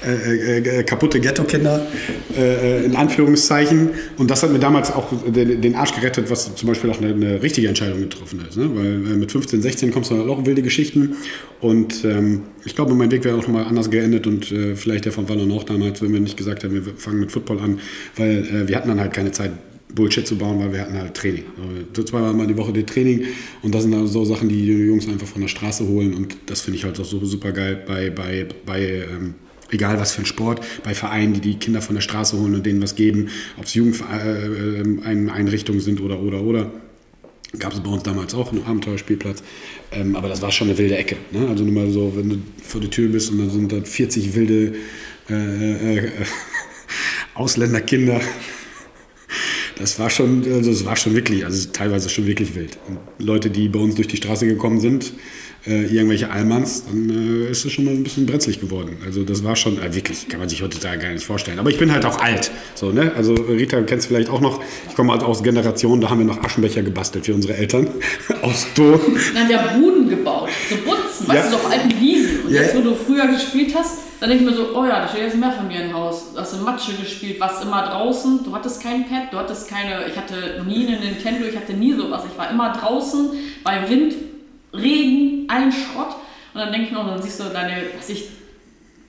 äh, 0.06 0.58
äh, 0.58 0.82
kaputte 0.84 1.18
Ghetto-Kinder, 1.18 1.84
äh, 2.36 2.84
in 2.84 2.94
Anführungszeichen. 2.94 3.90
Und 4.16 4.30
das 4.30 4.44
hat 4.44 4.52
mir 4.52 4.60
damals 4.60 4.92
auch 4.92 5.08
den, 5.26 5.60
den 5.60 5.74
Arsch 5.74 5.92
gerettet, 5.92 6.30
was 6.30 6.54
zum 6.54 6.68
Beispiel 6.68 6.90
auch 6.90 7.00
eine, 7.00 7.12
eine 7.12 7.42
richtige 7.42 7.66
Entscheidung 7.66 8.00
getroffen 8.00 8.44
ist. 8.48 8.56
Ne? 8.56 8.70
Weil 8.74 9.16
mit 9.16 9.32
15, 9.32 9.60
16 9.60 9.90
kommst 9.90 10.12
du 10.12 10.16
dann 10.16 10.30
auch 10.30 10.46
wilde 10.46 10.62
Geschichten. 10.62 11.16
Und 11.60 12.04
ähm, 12.04 12.42
ich 12.64 12.76
glaube, 12.76 12.94
mein 12.94 13.10
Weg 13.10 13.24
wäre 13.24 13.36
auch 13.36 13.48
mal 13.48 13.64
anders 13.64 13.90
geendet 13.90 14.28
und 14.28 14.52
äh, 14.52 14.76
vielleicht 14.76 15.04
der 15.04 15.10
von 15.10 15.28
Wallon 15.28 15.50
auch 15.50 15.64
damals, 15.64 16.00
wenn 16.00 16.12
wir 16.12 16.20
nicht 16.20 16.36
gesagt 16.36 16.62
hätten, 16.62 16.74
wir 16.74 16.94
fangen 16.96 17.18
mit 17.18 17.32
Football 17.32 17.58
an, 17.58 17.80
weil 18.14 18.46
äh, 18.46 18.68
wir 18.68 18.76
hatten 18.76 18.88
dann 18.88 19.00
halt 19.00 19.12
keine 19.12 19.32
Zeit, 19.32 19.50
Bullshit 19.94 20.26
zu 20.26 20.36
bauen, 20.36 20.60
weil 20.60 20.72
wir 20.72 20.82
hatten 20.82 20.94
halt 20.94 21.14
Training. 21.14 21.44
So 21.96 22.02
zweimal 22.02 22.34
mal 22.34 22.46
die 22.46 22.56
Woche 22.56 22.72
die 22.72 22.84
Training 22.84 23.24
und 23.62 23.74
das 23.74 23.82
sind 23.82 23.92
dann 23.92 24.06
so 24.06 24.24
Sachen, 24.24 24.48
die 24.48 24.66
die 24.66 24.86
Jungs 24.86 25.08
einfach 25.08 25.26
von 25.26 25.40
der 25.40 25.48
Straße 25.48 25.88
holen 25.88 26.14
und 26.14 26.36
das 26.46 26.60
finde 26.60 26.78
ich 26.78 26.84
halt 26.84 27.00
auch 27.00 27.04
so 27.04 27.24
super 27.24 27.52
geil 27.52 27.82
bei, 27.86 28.10
bei, 28.10 28.46
bei 28.66 28.80
ähm, 28.82 29.34
egal 29.70 29.99
was 29.99 30.12
für 30.12 30.23
ein 30.23 30.27
Sport, 30.27 30.61
bei 30.85 30.95
Vereinen, 30.95 31.35
die 31.35 31.40
die 31.40 31.59
Kinder 31.59 31.82
von 31.82 31.95
der 31.95 32.03
Straße 32.03 32.39
holen 32.39 32.55
und 32.55 32.66
denen 32.66 32.82
was 32.82 32.95
geben, 32.95 33.28
ob 33.57 33.65
es 33.65 33.74
Jugendeinrichtungen 33.74 35.81
sind 35.81 36.01
oder, 36.01 36.20
oder, 36.20 36.43
oder. 36.43 36.70
Gab 37.59 37.73
es 37.73 37.81
bei 37.81 37.89
uns 37.89 38.03
damals 38.03 38.35
auch 38.35 38.53
einen 38.53 38.65
Abenteuerspielplatz. 38.65 39.43
Ähm, 39.90 40.16
aber 40.16 40.28
das 40.28 40.43
war 40.43 40.53
schon 40.53 40.69
eine 40.69 40.77
wilde 40.77 40.99
Ecke. 40.99 41.16
Ne? 41.31 41.49
Also 41.49 41.65
nur 41.65 41.73
mal 41.73 41.90
so, 41.90 42.12
wenn 42.15 42.28
du 42.28 42.36
vor 42.62 42.81
der 42.81 42.90
Tür 42.90 43.09
bist 43.09 43.31
und 43.31 43.39
dann 43.39 43.51
sind 43.51 43.73
da 43.73 43.81
40 43.81 44.35
wilde 44.35 44.74
äh, 45.31 45.97
äh, 45.97 46.11
Ausländerkinder. 47.35 48.20
Das 49.78 49.99
war 49.99 50.11
schon, 50.11 50.45
also 50.45 50.70
das 50.70 50.85
war 50.85 50.97
schon 50.97 51.15
wirklich, 51.15 51.47
also 51.47 51.70
teilweise 51.70 52.11
schon 52.11 52.27
wirklich 52.27 52.55
wild. 52.55 52.77
Und 52.86 52.99
Leute, 53.24 53.49
die 53.49 53.69
bei 53.69 53.78
uns 53.78 53.95
durch 53.95 54.09
die 54.09 54.19
Straße 54.19 54.47
gekommen 54.47 54.81
sind, 54.81 55.15
äh, 55.69 55.85
irgendwelche 55.85 56.31
Allmanns, 56.31 56.85
dann 56.86 57.11
äh, 57.11 57.51
ist 57.51 57.65
es 57.65 57.73
schon 57.73 57.85
mal 57.85 57.93
ein 57.93 58.03
bisschen 58.03 58.27
brenzlig 58.27 58.61
geworden. 58.61 58.97
Also 59.05 59.23
das 59.23 59.45
war 59.45 59.55
schon, 59.55 59.81
äh, 59.81 59.95
wirklich, 59.95 60.28
kann 60.28 60.40
man 60.40 60.49
sich 60.49 60.62
heutzutage 60.62 60.99
gar 60.99 61.12
nicht 61.12 61.24
vorstellen. 61.24 61.59
Aber 61.59 61.70
ich 61.70 61.78
bin 61.78 61.93
halt 61.93 62.05
auch 62.05 62.19
alt. 62.19 62.51
So, 62.74 62.90
ne? 62.90 63.12
Also 63.16 63.35
Rita 63.35 63.81
kennst 63.82 64.07
du 64.07 64.15
vielleicht 64.15 64.31
auch 64.31 64.40
noch, 64.40 64.61
ich 64.89 64.95
komme 64.95 65.12
halt 65.12 65.23
aus 65.23 65.43
Generationen, 65.43 66.01
da 66.01 66.11
haben 66.11 66.19
wir 66.19 66.27
noch 66.27 66.43
Aschenbecher 66.43 66.82
gebastelt 66.82 67.27
für 67.27 67.35
unsere 67.35 67.57
Eltern. 67.57 67.89
aus 68.43 68.66
Ton. 68.74 68.99
Dann 69.35 69.51
ja 69.51 69.77
Buden 69.78 70.09
gebaut, 70.09 70.49
so 70.69 70.77
Butzen, 70.77 71.27
ja. 71.27 71.35
weißt 71.35 71.47
du, 71.47 71.51
so 71.51 71.57
auf 71.57 71.70
alten 71.70 72.01
Wiesen. 72.01 72.47
Und 72.47 72.53
ja. 72.53 72.62
jetzt, 72.62 72.77
wo 72.77 72.81
du 72.81 72.95
früher 72.95 73.27
gespielt 73.27 73.74
hast, 73.77 73.99
dann 74.20 74.31
denke 74.31 74.45
ich 74.45 74.51
mir 74.51 74.57
so, 74.57 74.74
oh 74.74 74.85
ja, 74.85 75.01
da 75.01 75.09
steht 75.09 75.23
jetzt 75.23 75.35
ein 75.35 75.40
Mehrfamilienhaus. 75.40 76.32
Du 76.35 76.40
hast 76.40 76.55
in 76.55 76.62
Matsche 76.62 76.93
gespielt, 76.95 77.39
warst 77.39 77.62
immer 77.62 77.82
draußen, 77.82 78.40
du 78.45 78.55
hattest 78.55 78.82
kein 78.82 79.09
Pad, 79.09 79.32
du 79.32 79.36
hattest 79.36 79.69
keine, 79.69 80.07
ich 80.09 80.16
hatte 80.16 80.65
nie 80.66 80.86
eine 80.86 80.99
Nintendo, 80.99 81.45
ich 81.47 81.57
hatte 81.57 81.74
nie 81.74 81.93
sowas. 81.93 82.23
Ich 82.31 82.36
war 82.36 82.51
immer 82.51 82.73
draußen 82.73 83.31
bei 83.62 83.89
Wind, 83.89 84.15
Regen, 84.73 85.49
allen 85.49 85.73
Schrott. 85.73 86.16
Und 86.55 86.61
dann 86.61 86.73
denke 86.73 86.89
ich 86.89 86.93
mir, 86.93 87.05
dann 87.05 87.23
siehst 87.23 87.40
du 87.40 87.45
deine, 87.45 87.82
was 87.97 88.09
ich, 88.09 88.28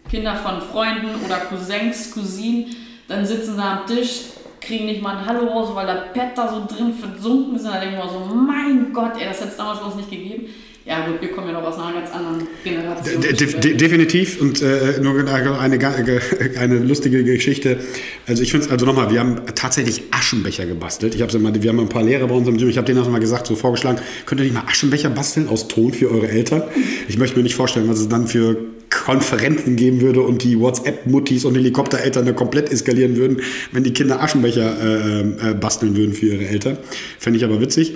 Kinder 0.10 0.36
von 0.36 0.60
Freunden 0.60 1.24
oder 1.24 1.38
Cousins, 1.38 2.12
Cousinen, 2.12 2.76
dann 3.08 3.26
sitzen 3.26 3.56
sie 3.56 3.62
am 3.62 3.86
Tisch, 3.86 4.22
kriegen 4.60 4.88
nicht 4.88 5.02
mal 5.02 5.18
ein 5.18 5.26
Hallo 5.26 5.48
raus, 5.48 5.70
weil 5.74 5.86
der 5.86 6.10
Pet 6.14 6.36
da 6.36 6.48
so 6.48 6.66
drin 6.66 6.94
versunken 6.94 7.56
ist. 7.56 7.66
Und 7.66 7.72
dann 7.72 7.82
denke 7.82 7.98
ich 7.98 8.04
mir 8.04 8.10
so, 8.10 8.34
mein 8.34 8.92
Gott, 8.92 9.14
ey, 9.20 9.26
das 9.26 9.40
hätte 9.40 9.50
es 9.50 9.58
damals 9.58 9.82
uns 9.82 9.96
nicht 9.96 10.10
gegeben. 10.10 10.48
Ja 10.90 11.06
gut, 11.06 11.22
wir 11.22 11.30
kommen 11.30 11.46
ja 11.46 11.54
noch 11.54 11.62
aus 11.62 11.78
einer 11.78 11.94
ganz 11.94 12.10
anderen 12.12 12.48
Generation. 12.64 13.22
De 13.22 13.34
de 13.34 13.76
definitiv 13.76 14.42
und 14.42 14.60
äh, 14.64 15.00
nur 15.00 15.14
eine, 15.20 16.20
eine 16.60 16.80
lustige 16.80 17.24
Geschichte. 17.24 17.78
Also 18.26 18.42
ich 18.42 18.50
finde 18.50 18.66
es, 18.66 18.72
also 18.72 18.88
nochmal, 18.88 19.12
wir 19.12 19.20
haben 19.20 19.40
tatsächlich 19.54 20.02
Aschenbecher 20.10 20.66
gebastelt. 20.66 21.14
Ich 21.14 21.22
habe 21.22 21.32
wir 21.32 21.70
haben 21.70 21.80
ein 21.80 21.90
paar 21.90 22.02
Lehrer 22.02 22.26
bei 22.26 22.34
uns 22.34 22.48
im 22.48 22.58
Gym, 22.58 22.70
ich 22.70 22.78
habe 22.78 22.88
denen 22.88 22.98
das 22.98 23.08
mal 23.08 23.20
gesagt, 23.20 23.46
so 23.46 23.56
vorgeschlagen, 23.56 24.00
könnt 24.26 24.42
ihr 24.42 24.46
nicht 24.46 24.56
mal 24.56 24.64
Aschenbecher 24.66 25.12
basteln 25.12 25.48
aus 25.48 25.68
Ton 25.68 25.94
für 25.94 26.10
eure 26.10 26.28
Eltern? 26.28 26.64
Ich 27.08 27.20
möchte 27.20 27.38
mir 27.38 27.44
nicht 27.44 27.56
vorstellen, 27.56 27.88
was 27.88 28.00
es 28.00 28.10
dann 28.10 28.28
für 28.28 28.58
Konferenzen 28.90 29.76
geben 29.76 30.02
würde 30.02 30.22
und 30.22 30.44
die 30.44 30.60
WhatsApp-Muttis 30.60 31.46
und 31.46 31.54
Helikoptereltern 31.54 32.26
da 32.26 32.32
komplett 32.32 32.72
eskalieren 32.72 33.16
würden, 33.16 33.42
wenn 33.72 33.84
die 33.84 33.94
Kinder 33.94 34.24
Aschenbecher 34.24 34.76
äh, 34.82 35.20
äh, 35.52 35.54
basteln 35.54 35.96
würden 35.96 36.14
für 36.14 36.26
ihre 36.26 36.48
Eltern. 36.48 36.78
Fände 37.20 37.38
ich 37.38 37.46
aber 37.46 37.62
witzig. 37.62 37.94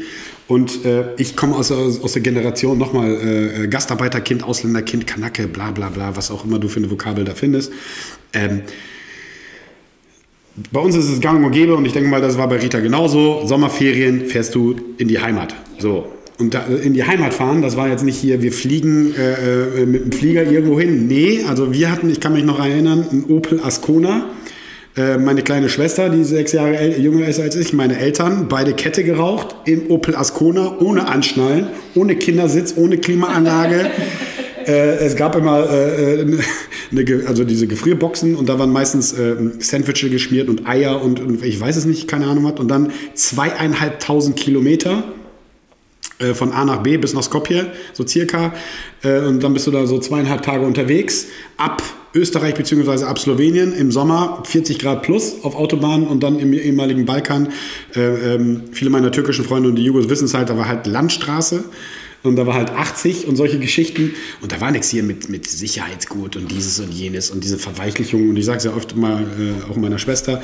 Und 0.47 0.83
äh, 0.85 1.05
ich 1.17 1.35
komme 1.35 1.55
aus, 1.55 1.71
aus, 1.71 2.11
der 2.11 2.21
Generation 2.21 2.77
nochmal 2.77 3.63
äh, 3.63 3.67
Gastarbeiterkind, 3.67 4.43
Ausländerkind, 4.43 5.07
Kanake, 5.07 5.47
bla 5.47 5.71
bla 5.71 5.89
bla, 5.89 6.15
was 6.15 6.31
auch 6.31 6.43
immer 6.43 6.59
du 6.59 6.67
für 6.67 6.79
eine 6.79 6.91
Vokabel 6.91 7.23
da 7.23 7.33
findest. 7.33 7.71
Ähm, 8.33 8.61
bei 10.71 10.79
uns 10.79 10.95
ist 10.95 11.09
es 11.09 11.19
gang 11.19 11.43
und 11.43 11.51
gäbe 11.51 11.75
und 11.75 11.85
ich 11.85 11.93
denke 11.93 12.09
mal, 12.09 12.21
das 12.21 12.37
war 12.37 12.47
bei 12.47 12.57
Rita 12.57 12.79
genauso. 12.79 13.45
Sommerferien 13.45 14.27
fährst 14.27 14.53
du 14.53 14.75
in 14.97 15.07
die 15.07 15.19
Heimat. 15.19 15.55
So. 15.79 16.11
Und 16.37 16.53
da, 16.53 16.65
in 16.65 16.93
die 16.93 17.03
Heimat 17.03 17.33
fahren, 17.33 17.61
das 17.61 17.77
war 17.77 17.87
jetzt 17.87 18.03
nicht 18.03 18.17
hier, 18.17 18.41
wir 18.41 18.51
fliegen 18.51 19.15
äh, 19.15 19.81
äh 19.81 19.85
mit 19.85 20.03
dem 20.03 20.11
Flieger 20.11 20.43
irgendwo 20.43 20.79
hin. 20.79 21.07
Nee, 21.07 21.43
also 21.47 21.73
wir 21.73 21.91
hatten, 21.91 22.09
ich 22.09 22.19
kann 22.19 22.33
mich 22.33 22.43
noch 22.43 22.59
erinnern, 22.59 23.07
einen 23.09 23.25
Opel 23.29 23.61
Ascona. 23.63 24.29
Äh, 24.95 25.17
meine 25.17 25.41
kleine 25.41 25.69
Schwester, 25.69 26.09
die 26.09 26.23
sechs 26.23 26.51
Jahre 26.51 26.97
jünger 26.97 27.27
ist 27.27 27.39
als 27.39 27.55
ich, 27.55 27.73
meine 27.73 27.97
Eltern, 27.97 28.47
beide 28.47 28.73
Kette 28.73 29.03
geraucht 29.03 29.55
im 29.65 29.89
Opel 29.89 30.15
Ascona, 30.15 30.77
ohne 30.79 31.07
Anschnallen, 31.07 31.67
ohne 31.95 32.15
Kindersitz, 32.15 32.75
ohne 32.77 32.99
Klimaanlage. 32.99 33.89
äh, 34.67 34.97
es 34.97 35.15
gab 35.15 35.35
immer 35.35 35.67
äh, 35.67 36.21
äh 36.21 36.39
eine, 36.91 37.27
also 37.27 37.43
diese 37.43 37.65
Gefrierboxen 37.65 38.35
und 38.35 38.49
da 38.49 38.59
waren 38.59 38.71
meistens 38.71 39.13
äh, 39.13 39.35
Sandwiches 39.57 40.11
geschmiert 40.11 40.47
und 40.47 40.67
Eier 40.67 41.01
und, 41.01 41.19
und, 41.19 41.43
ich 41.43 41.59
weiß 41.59 41.75
es 41.75 41.85
nicht, 41.85 42.07
keine 42.07 42.27
Ahnung 42.27 42.43
was. 42.43 42.59
Und 42.59 42.67
dann 42.67 42.91
zweieinhalbtausend 43.15 44.35
Kilometer 44.35 45.03
äh, 46.23 46.33
von 46.33 46.51
A 46.51 46.65
nach 46.65 46.83
B 46.83 46.97
bis 46.97 47.13
nach 47.13 47.23
Skopje, 47.23 47.71
so 47.93 48.05
circa. 48.05 48.53
Äh, 49.03 49.19
und 49.19 49.43
dann 49.43 49.53
bist 49.53 49.67
du 49.67 49.71
da 49.71 49.85
so 49.85 49.99
zweieinhalb 49.99 50.41
Tage 50.41 50.65
unterwegs. 50.65 51.27
Ab 51.57 51.81
Österreich 52.15 52.53
bzw. 52.53 53.05
ab 53.05 53.17
Slowenien 53.17 53.73
im 53.73 53.91
Sommer 53.91 54.43
40 54.45 54.79
Grad 54.79 55.01
plus 55.01 55.43
auf 55.43 55.55
Autobahnen 55.55 56.07
und 56.07 56.21
dann 56.21 56.39
im 56.39 56.53
ehemaligen 56.53 57.05
Balkan. 57.05 57.49
Äh, 57.95 58.35
ähm, 58.35 58.63
viele 58.71 58.89
meiner 58.89 59.11
türkischen 59.11 59.45
Freunde 59.45 59.69
und 59.69 59.75
die 59.75 59.83
Jugos 59.83 60.09
wissen 60.09 60.25
es 60.25 60.33
halt, 60.33 60.49
da 60.49 60.57
war 60.57 60.67
halt 60.67 60.85
Landstraße 60.85 61.63
und 62.23 62.37
da 62.37 62.47
war 62.47 62.55
halt 62.55 62.71
80 62.71 63.27
und 63.27 63.35
solche 63.35 63.59
Geschichten. 63.59 64.13
Und 64.41 64.51
da 64.51 64.61
war 64.61 64.71
nichts 64.71 64.89
hier 64.89 65.03
mit, 65.03 65.29
mit 65.29 65.45
Sicherheitsgut 65.45 66.37
und 66.37 66.49
dieses 66.49 66.79
und 66.79 66.91
jenes 66.93 67.29
und 67.31 67.43
diese 67.43 67.57
Verweichlichung. 67.57 68.29
Und 68.29 68.37
ich 68.37 68.45
sage 68.45 68.59
es 68.59 68.63
ja 68.63 68.73
oft 68.73 68.95
mal, 68.95 69.23
äh, 69.23 69.69
auch 69.69 69.75
meiner 69.75 69.99
Schwester, 69.99 70.41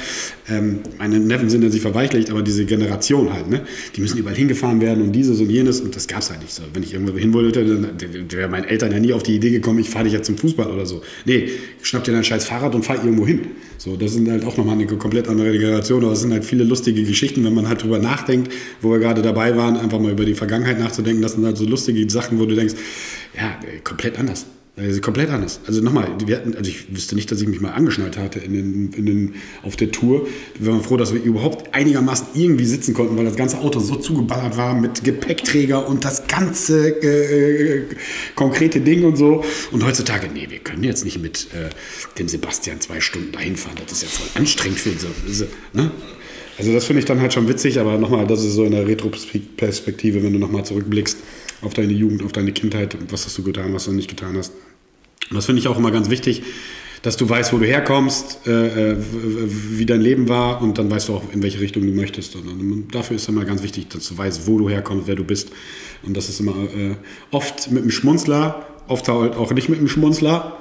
ähm, 0.50 0.80
meine 0.98 1.20
Neffen 1.20 1.50
sind 1.50 1.64
ja 1.64 1.70
nicht 1.70 1.82
verweichlicht, 1.82 2.32
aber 2.32 2.42
diese 2.42 2.66
Generation 2.66 3.32
halt, 3.34 3.50
ne? 3.50 3.62
die 3.96 4.02
müssen 4.02 4.18
überall 4.18 4.36
hingefahren 4.36 4.82
werden 4.82 5.04
und 5.04 5.14
dieses 5.14 5.40
und 5.40 5.50
jenes. 5.50 5.80
Und 5.80 5.96
das 5.96 6.08
gab 6.08 6.20
es 6.20 6.30
halt 6.30 6.42
nicht 6.42 6.54
so. 6.54 6.64
Wenn 6.74 6.84
ich 6.84 6.94
irgendwo 6.94 7.18
hin 7.18 7.34
wollte, 7.34 7.64
dann 7.64 8.32
wäre 8.32 8.50
meinen 8.50 8.66
Eltern 8.66 8.92
ja 8.92 9.00
nie 9.00 9.14
auf 9.14 9.24
die 9.24 9.36
Idee 9.36 9.52
gekommen, 9.52 9.80
ich 9.80 9.90
fahre 9.90 10.04
dich 10.04 10.14
jetzt 10.14 10.26
zum 10.26 10.38
Fußball 10.38 10.70
oder 10.70 10.86
so. 10.86 11.02
Nee, 11.26 11.50
schnapp 11.82 12.04
dir 12.04 12.12
dein 12.12 12.26
scheiß 12.26 12.44
Fahrrad 12.44 12.76
und 12.76 12.84
fahr 12.84 12.98
irgendwo 12.98 13.26
hin. 13.26 13.42
So, 13.78 13.96
das 13.96 14.14
sind 14.14 14.30
halt 14.30 14.44
auch 14.44 14.58
nochmal 14.58 14.76
eine 14.76 14.86
komplett 14.88 15.30
andere 15.30 15.58
Generation, 15.58 16.04
aber 16.04 16.12
es 16.12 16.20
sind 16.20 16.34
halt 16.34 16.44
viele 16.44 16.66
lustige 16.66 17.02
Geschichten, 17.04 17.46
wenn 17.46 17.54
man 17.54 17.70
halt 17.70 17.82
drüber 17.82 18.00
nachdenkt, 18.00 18.52
wo 18.82 18.92
wir 18.92 19.00
gerade 19.00 19.22
dabei 19.22 19.56
waren, 19.56 19.78
einfach 19.78 20.00
mal 20.00 20.12
über 20.12 20.26
die 20.26 20.34
Vergangenheit 20.34 20.78
nachzudenken. 20.80 21.22
Das 21.22 21.34
sind 21.34 21.46
halt 21.46 21.56
so 21.56 21.64
lustige 21.70 22.10
Sachen, 22.10 22.40
wo 22.40 22.46
du 22.46 22.56
denkst, 22.56 22.76
ja, 23.36 23.60
komplett 23.84 24.20
anders. 24.20 24.46
Also 24.80 25.02
komplett 25.02 25.30
anders. 25.30 25.60
Also 25.68 25.82
nochmal, 25.82 26.08
wir 26.26 26.38
hatten, 26.38 26.56
also 26.56 26.70
ich 26.70 26.94
wüsste 26.94 27.16
nicht, 27.16 27.30
dass 27.32 27.42
ich 27.42 27.48
mich 27.48 27.60
mal 27.60 27.72
angeschnallt 27.72 28.18
hatte 28.18 28.40
in 28.40 28.54
den, 28.54 28.94
in 28.94 29.06
den, 29.06 29.36
auf 29.62 29.76
der 29.76 29.92
Tour. 29.92 30.28
Wir 30.58 30.72
waren 30.72 30.82
froh, 30.82 30.96
dass 30.96 31.14
wir 31.14 31.22
überhaupt 31.22 31.74
einigermaßen 31.76 32.28
irgendwie 32.34 32.66
sitzen 32.66 32.94
konnten, 32.94 33.18
weil 33.18 33.26
das 33.26 33.36
ganze 33.36 33.60
Auto 33.60 33.80
so 33.80 33.96
zugeballert 33.98 34.56
war 34.56 34.80
mit 34.80 35.04
Gepäckträger 35.04 35.86
und 35.86 36.06
das 36.06 36.28
ganze 36.28 36.92
äh, 37.04 37.80
äh, 37.80 37.86
konkrete 38.36 38.80
Ding 38.80 39.04
und 39.04 39.18
so. 39.18 39.44
Und 39.72 39.84
heutzutage, 39.86 40.30
nee, 40.34 40.48
wir 40.50 40.60
können 40.60 40.84
jetzt 40.86 41.04
nicht 41.04 41.22
mit 41.22 41.48
äh, 41.54 41.70
dem 42.18 42.30
Sebastian 42.30 42.80
zwei 42.80 43.02
Stunden 43.02 43.34
dahin 43.34 43.58
fahren. 43.58 43.76
Das 43.84 43.92
ist 43.92 44.04
ja 44.04 44.08
voll 44.08 44.28
anstrengend 44.36 44.80
für 44.80 44.92
so. 44.92 45.46
Ne? 45.74 45.92
Also 46.58 46.74
das 46.74 46.86
finde 46.86 47.02
ich 47.02 47.06
dann 47.06 47.20
halt 47.20 47.34
schon 47.34 47.50
witzig, 47.50 47.80
aber 47.80 47.98
nochmal, 47.98 48.28
das 48.28 48.46
ist 48.46 48.54
so 48.54 48.64
in 48.64 48.72
der 48.72 48.88
Retro-Perspektive, 48.88 50.24
wenn 50.24 50.32
du 50.32 50.40
nochmal 50.40 50.64
zurückblickst 50.64 51.18
auf 51.62 51.74
deine 51.74 51.94
Jugend, 51.94 52.24
auf 52.24 52.32
deine 52.32 52.52
Kindheit, 52.52 52.98
was 53.10 53.26
hast 53.26 53.38
du 53.38 53.44
getan, 53.44 53.74
was 53.74 53.86
du 53.86 53.92
nicht 53.92 54.10
getan 54.10 54.38
hast. 54.38 54.54
Und 55.30 55.36
das 55.36 55.46
finde 55.46 55.60
ich 55.60 55.68
auch 55.68 55.78
immer 55.78 55.92
ganz 55.92 56.10
wichtig, 56.10 56.44
dass 57.02 57.16
du 57.16 57.30
weißt, 57.30 57.54
wo 57.54 57.58
du 57.58 57.66
herkommst, 57.66 58.48
äh, 58.48 58.92
äh 58.92 58.98
wie 58.98 59.86
dein 59.86 60.02
Leben 60.02 60.28
war 60.28 60.62
und 60.62 60.78
dann 60.78 60.92
weißt 60.92 61.10
du 61.10 61.16
auch, 61.16 61.24
in 61.34 61.42
welche 61.44 61.60
Richtung 61.60 61.86
du 61.86 61.94
möchtest. 61.94 62.36
Und 62.36 62.90
dafür 62.92 63.16
ist 63.16 63.30
immer 63.30 63.46
ganz 63.46 63.64
wichtig, 63.64 63.90
dass 63.90 64.08
du 64.08 64.18
weißt, 64.18 64.48
wo 64.48 64.58
du 64.58 64.70
herkommst, 64.70 65.08
wer 65.08 65.16
du 65.16 65.24
bist. 65.24 65.52
Und 66.04 66.16
das 66.18 66.30
ist 66.30 66.40
immer 66.40 66.56
äh, 66.76 66.96
oft 67.32 67.72
mit 67.72 67.84
einem 67.84 67.92
Schmunzler, 67.92 68.68
oft 68.88 69.10
auch 69.10 69.52
nicht 69.52 69.70
mit 69.70 69.80
einem 69.80 69.88
Schmunzler. 69.88 70.58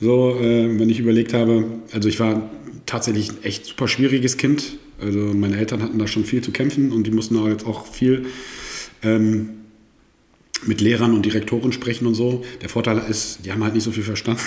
So, 0.00 0.38
äh, 0.40 0.78
wenn 0.78 0.88
ich 0.88 1.00
überlegt 1.00 1.34
habe, 1.34 1.64
also 1.92 2.08
ich 2.08 2.20
war 2.20 2.50
tatsächlich 2.86 3.30
ein 3.30 3.42
echt 3.42 3.66
super 3.66 3.88
schwieriges 3.88 4.36
Kind. 4.36 4.78
Also 5.00 5.18
meine 5.18 5.58
Eltern 5.58 5.82
hatten 5.82 5.98
da 5.98 6.06
schon 6.06 6.24
viel 6.24 6.42
zu 6.42 6.52
kämpfen 6.52 6.92
und 6.92 7.06
die 7.06 7.10
mussten 7.10 7.36
auch 7.38 7.48
jetzt 7.48 7.66
auch 7.66 7.86
viel 7.86 8.26
ähm, 9.02 9.50
mit 10.64 10.80
Lehrern 10.80 11.14
und 11.14 11.24
Direktoren 11.24 11.72
sprechen 11.72 12.06
und 12.06 12.14
so. 12.14 12.44
Der 12.62 12.68
Vorteil 12.68 12.98
ist, 13.08 13.44
die 13.44 13.52
haben 13.52 13.62
halt 13.62 13.74
nicht 13.74 13.84
so 13.84 13.92
viel 13.92 14.02
verstanden. 14.02 14.42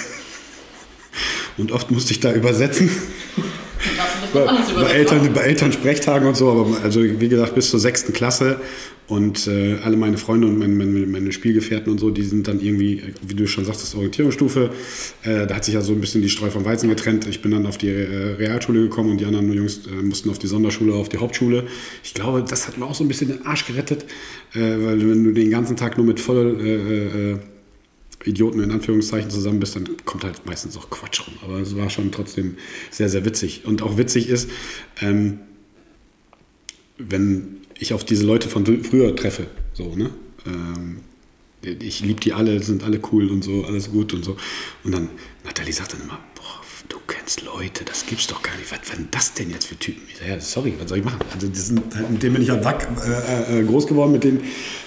Und 1.57 1.71
oft 1.71 1.91
musste 1.91 2.13
ich 2.13 2.19
da 2.19 2.33
übersetzen. 2.33 2.89
Bei, 4.33 4.45
bei, 4.75 4.91
Eltern, 4.91 5.33
bei 5.33 5.41
Elternsprechtagen 5.41 6.27
und 6.27 6.35
so, 6.35 6.49
aber 6.49 6.67
also 6.83 7.01
wie 7.03 7.29
gesagt, 7.29 7.55
bis 7.55 7.69
zur 7.69 7.79
sechsten 7.79 8.13
Klasse 8.13 8.59
und 9.09 9.47
äh, 9.47 9.77
alle 9.83 9.97
meine 9.97 10.17
Freunde 10.17 10.47
und 10.47 10.59
meine, 10.59 10.73
meine, 10.73 11.07
meine, 11.07 11.31
Spielgefährten 11.31 11.91
und 11.91 11.99
so, 11.99 12.11
die 12.11 12.21
sind 12.21 12.47
dann 12.47 12.61
irgendwie, 12.61 13.01
wie 13.23 13.33
du 13.33 13.47
schon 13.47 13.65
sagst, 13.65 13.95
Orientierungsstufe. 13.95 14.69
Äh, 15.23 15.47
da 15.47 15.55
hat 15.55 15.65
sich 15.65 15.73
ja 15.73 15.81
so 15.81 15.93
ein 15.93 15.99
bisschen 15.99 16.21
die 16.21 16.29
Streu 16.29 16.51
vom 16.51 16.63
Weizen 16.63 16.89
getrennt. 16.89 17.27
Ich 17.27 17.41
bin 17.41 17.51
dann 17.51 17.65
auf 17.65 17.79
die 17.79 17.89
äh, 17.89 18.35
Realschule 18.37 18.83
gekommen 18.83 19.09
und 19.11 19.19
die 19.19 19.25
anderen 19.25 19.51
Jungs 19.51 19.81
äh, 19.87 20.03
mussten 20.03 20.29
auf 20.29 20.37
die 20.37 20.45
Sonderschule, 20.45 20.93
auf 20.93 21.09
die 21.09 21.17
Hauptschule. 21.17 21.63
Ich 22.03 22.13
glaube, 22.13 22.45
das 22.47 22.67
hat 22.67 22.77
mir 22.77 22.85
auch 22.85 22.93
so 22.93 23.03
ein 23.03 23.07
bisschen 23.07 23.29
den 23.29 23.45
Arsch 23.47 23.65
gerettet, 23.65 24.05
äh, 24.53 24.59
weil 24.59 24.99
wenn 24.99 25.23
du 25.23 25.31
den 25.31 25.49
ganzen 25.49 25.75
Tag 25.75 25.97
nur 25.97 26.05
mit 26.05 26.19
voll 26.19 26.59
äh, 26.63 27.58
Idioten 28.25 28.61
in 28.61 28.71
Anführungszeichen 28.71 29.29
zusammen 29.29 29.59
bist, 29.59 29.75
dann 29.75 29.87
kommt 30.05 30.23
halt 30.23 30.45
meistens 30.45 30.75
auch 30.77 30.89
Quatsch 30.89 31.21
rum. 31.25 31.35
Aber 31.41 31.59
es 31.59 31.75
war 31.75 31.89
schon 31.89 32.11
trotzdem 32.11 32.57
sehr, 32.91 33.09
sehr 33.09 33.25
witzig. 33.25 33.65
Und 33.65 33.81
auch 33.81 33.97
witzig 33.97 34.29
ist, 34.29 34.49
ähm, 34.99 35.39
wenn 36.97 37.61
ich 37.77 37.93
auf 37.93 38.03
diese 38.03 38.25
Leute 38.25 38.49
von 38.49 38.65
früher 38.83 39.15
treffe, 39.15 39.47
so, 39.73 39.95
ne? 39.95 40.09
Ähm, 40.45 40.97
ich 41.61 42.01
liebe 42.01 42.21
die 42.21 42.33
alle, 42.33 42.61
sind 42.63 42.83
alle 42.83 43.01
cool 43.11 43.29
und 43.29 43.43
so, 43.43 43.65
alles 43.65 43.91
gut 43.91 44.13
und 44.13 44.23
so. 44.23 44.37
Und 44.83 44.93
dann, 44.93 45.09
Nathalie 45.43 45.73
sagt 45.73 45.93
dann 45.93 46.01
immer, 46.01 46.19
boah, 46.35 46.61
du 46.87 46.97
kennst 47.07 47.43
Leute, 47.43 47.83
das 47.83 48.05
gibt's 48.05 48.27
doch 48.27 48.41
gar 48.41 48.55
nicht. 48.57 48.71
Was 48.71 48.89
waren 48.89 49.09
das 49.11 49.33
denn 49.33 49.49
jetzt 49.49 49.65
für 49.65 49.77
Typen? 49.77 50.03
Ich 50.09 50.17
sage, 50.17 50.31
ja, 50.31 50.39
sorry, 50.39 50.73
was 50.79 50.89
soll 50.89 50.99
ich 50.99 51.03
machen? 51.03 51.19
Also, 51.33 51.49
sind, 51.51 52.11
mit 52.11 52.23
denen 52.23 52.33
bin 52.33 52.43
ich 52.43 52.49
halt 52.49 52.65
äh, 52.65 53.59
äh, 53.59 53.63
groß 53.63 53.87
geworden, 53.87 54.13
mit 54.13 54.23
denen 54.23 54.41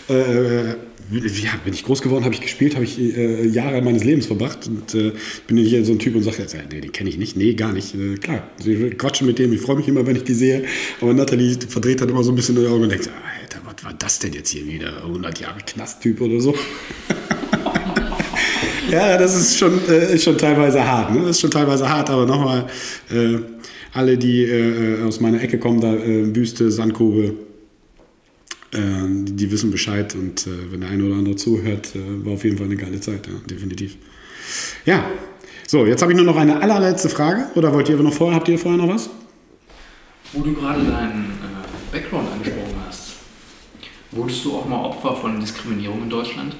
äh, 0.08 0.70
äh 0.70 0.76
ja, 1.12 1.50
bin 1.64 1.74
ich 1.74 1.84
groß 1.84 2.00
geworden, 2.00 2.24
habe 2.24 2.34
ich 2.34 2.40
gespielt, 2.40 2.74
habe 2.74 2.84
ich 2.84 2.98
äh, 2.98 3.46
Jahre 3.46 3.82
meines 3.82 4.04
Lebens 4.04 4.26
verbracht 4.26 4.66
und 4.66 4.94
äh, 4.94 5.12
bin 5.46 5.58
hier 5.58 5.84
so 5.84 5.92
ein 5.92 5.98
Typ 5.98 6.14
und 6.14 6.22
sage 6.22 6.38
jetzt, 6.38 6.56
nee, 6.70 6.80
den 6.80 6.92
kenne 6.92 7.10
ich 7.10 7.18
nicht, 7.18 7.36
nee, 7.36 7.54
gar 7.54 7.72
nicht. 7.72 7.94
Äh, 7.94 8.14
klar, 8.16 8.48
ich 8.64 8.98
quatsche 8.98 9.24
mit 9.24 9.38
dem, 9.38 9.52
ich 9.52 9.60
freue 9.60 9.76
mich 9.76 9.88
immer, 9.88 10.06
wenn 10.06 10.16
ich 10.16 10.24
die 10.24 10.34
sehe, 10.34 10.64
aber 11.00 11.12
Nathalie 11.12 11.58
verdreht 11.68 12.00
hat 12.00 12.08
immer 12.08 12.24
so 12.24 12.32
ein 12.32 12.36
bisschen 12.36 12.56
die 12.56 12.66
Augen 12.66 12.84
und 12.84 12.90
denkt, 12.90 13.10
Alter, 13.40 13.58
was 13.64 13.84
war 13.84 13.92
das 13.94 14.18
denn 14.20 14.32
jetzt 14.32 14.50
hier 14.50 14.66
wieder? 14.66 15.04
100 15.04 15.38
Jahre 15.40 15.58
Knasttyp 15.66 16.20
oder 16.20 16.40
so. 16.40 16.54
ja, 18.90 19.18
das 19.18 19.36
ist 19.36 19.58
schon, 19.58 19.80
äh, 19.88 20.14
ist 20.14 20.24
schon 20.24 20.38
teilweise 20.38 20.86
hart, 20.86 21.14
ne? 21.14 21.20
das 21.20 21.30
ist 21.30 21.40
schon 21.40 21.50
teilweise 21.50 21.88
hart, 21.88 22.08
aber 22.08 22.24
nochmal, 22.24 22.66
äh, 23.10 23.38
alle, 23.92 24.16
die 24.16 24.44
äh, 24.44 25.02
aus 25.02 25.20
meiner 25.20 25.42
Ecke 25.42 25.58
kommen, 25.58 25.82
da 25.82 25.92
Büste, 25.92 26.70
Sandgrube, 26.70 27.34
die 28.74 29.50
wissen 29.50 29.70
Bescheid 29.70 30.14
und 30.14 30.46
äh, 30.46 30.70
wenn 30.70 30.80
der 30.80 30.90
eine 30.90 31.04
oder 31.04 31.16
andere 31.16 31.36
zuhört, 31.36 31.94
äh, 31.94 32.24
war 32.24 32.34
auf 32.34 32.44
jeden 32.44 32.56
Fall 32.56 32.66
eine 32.66 32.76
geile 32.76 33.00
Zeit, 33.00 33.26
ja, 33.26 33.34
definitiv. 33.48 33.96
Ja, 34.86 35.04
so, 35.66 35.86
jetzt 35.86 36.02
habe 36.02 36.12
ich 36.12 36.16
nur 36.16 36.26
noch 36.26 36.36
eine 36.36 36.60
allerletzte 36.60 37.08
Frage. 37.08 37.46
Oder 37.54 37.72
wollt 37.72 37.88
ihr 37.88 37.96
noch 37.96 38.12
vorher, 38.12 38.36
habt 38.36 38.48
ihr 38.48 38.58
vorher 38.58 38.82
noch 38.82 38.92
was? 38.92 39.10
Wo 40.32 40.42
du 40.42 40.54
gerade 40.54 40.84
deinen 40.84 41.32
äh, 41.42 41.92
Background 41.92 42.28
angesprochen 42.32 42.74
hast, 42.86 43.12
wurdest 44.10 44.44
du 44.44 44.56
auch 44.56 44.66
mal 44.66 44.84
Opfer 44.84 45.16
von 45.16 45.38
Diskriminierung 45.40 46.02
in 46.02 46.10
Deutschland? 46.10 46.56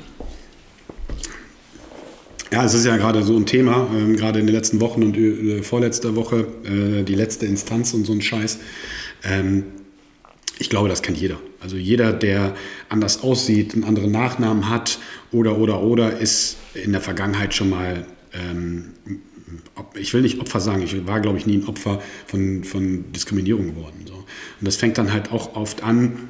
Ja, 2.53 2.65
es 2.65 2.75
ist 2.75 2.85
ja 2.85 2.99
gerade 2.99 3.23
so 3.23 3.35
ein 3.35 3.47
Thema, 3.47 3.89
ähm, 3.95 4.15
gerade 4.17 4.39
in 4.39 4.47
den 4.47 4.55
letzten 4.55 4.81
Wochen 4.83 5.03
und 5.03 5.17
äh, 5.17 5.63
vorletzter 5.63 6.15
Woche, 6.17 6.47
äh, 6.65 7.03
die 7.03 7.15
letzte 7.15 7.47
Instanz 7.47 7.95
und 7.95 8.05
so 8.05 8.13
ein 8.13 8.21
Scheiß. 8.21 8.59
Ähm, 9.25 9.65
ich 10.59 10.69
glaube, 10.69 10.91
das 10.91 11.01
kennt 11.01 11.17
jeder. 11.17 11.39
Also 11.63 11.77
jeder, 11.77 12.13
der 12.13 12.55
anders 12.89 13.23
aussieht, 13.23 13.75
einen 13.75 13.85
anderen 13.85 14.11
Nachnamen 14.11 14.69
hat 14.69 14.99
oder, 15.31 15.59
oder, 15.59 15.83
oder, 15.83 16.19
ist 16.19 16.57
in 16.75 16.93
der 16.93 17.01
Vergangenheit 17.01 17.55
schon 17.55 17.71
mal, 17.71 18.07
ähm, 18.33 18.93
ich 19.95 20.13
will 20.15 20.23
nicht 20.23 20.41
Opfer 20.41 20.61
sagen, 20.61 20.83
ich 20.83 21.07
war, 21.07 21.21
glaube 21.21 21.39
ich, 21.39 21.47
nie 21.47 21.59
ein 21.59 21.67
Opfer 21.67 22.01
von, 22.27 22.65
von 22.65 23.13
Diskriminierung 23.13 23.75
geworden. 23.75 24.05
So. 24.07 24.15
Und 24.15 24.25
das 24.61 24.77
fängt 24.77 24.99
dann 24.99 25.13
halt 25.13 25.31
auch 25.33 25.55
oft 25.55 25.83
an, 25.83 26.29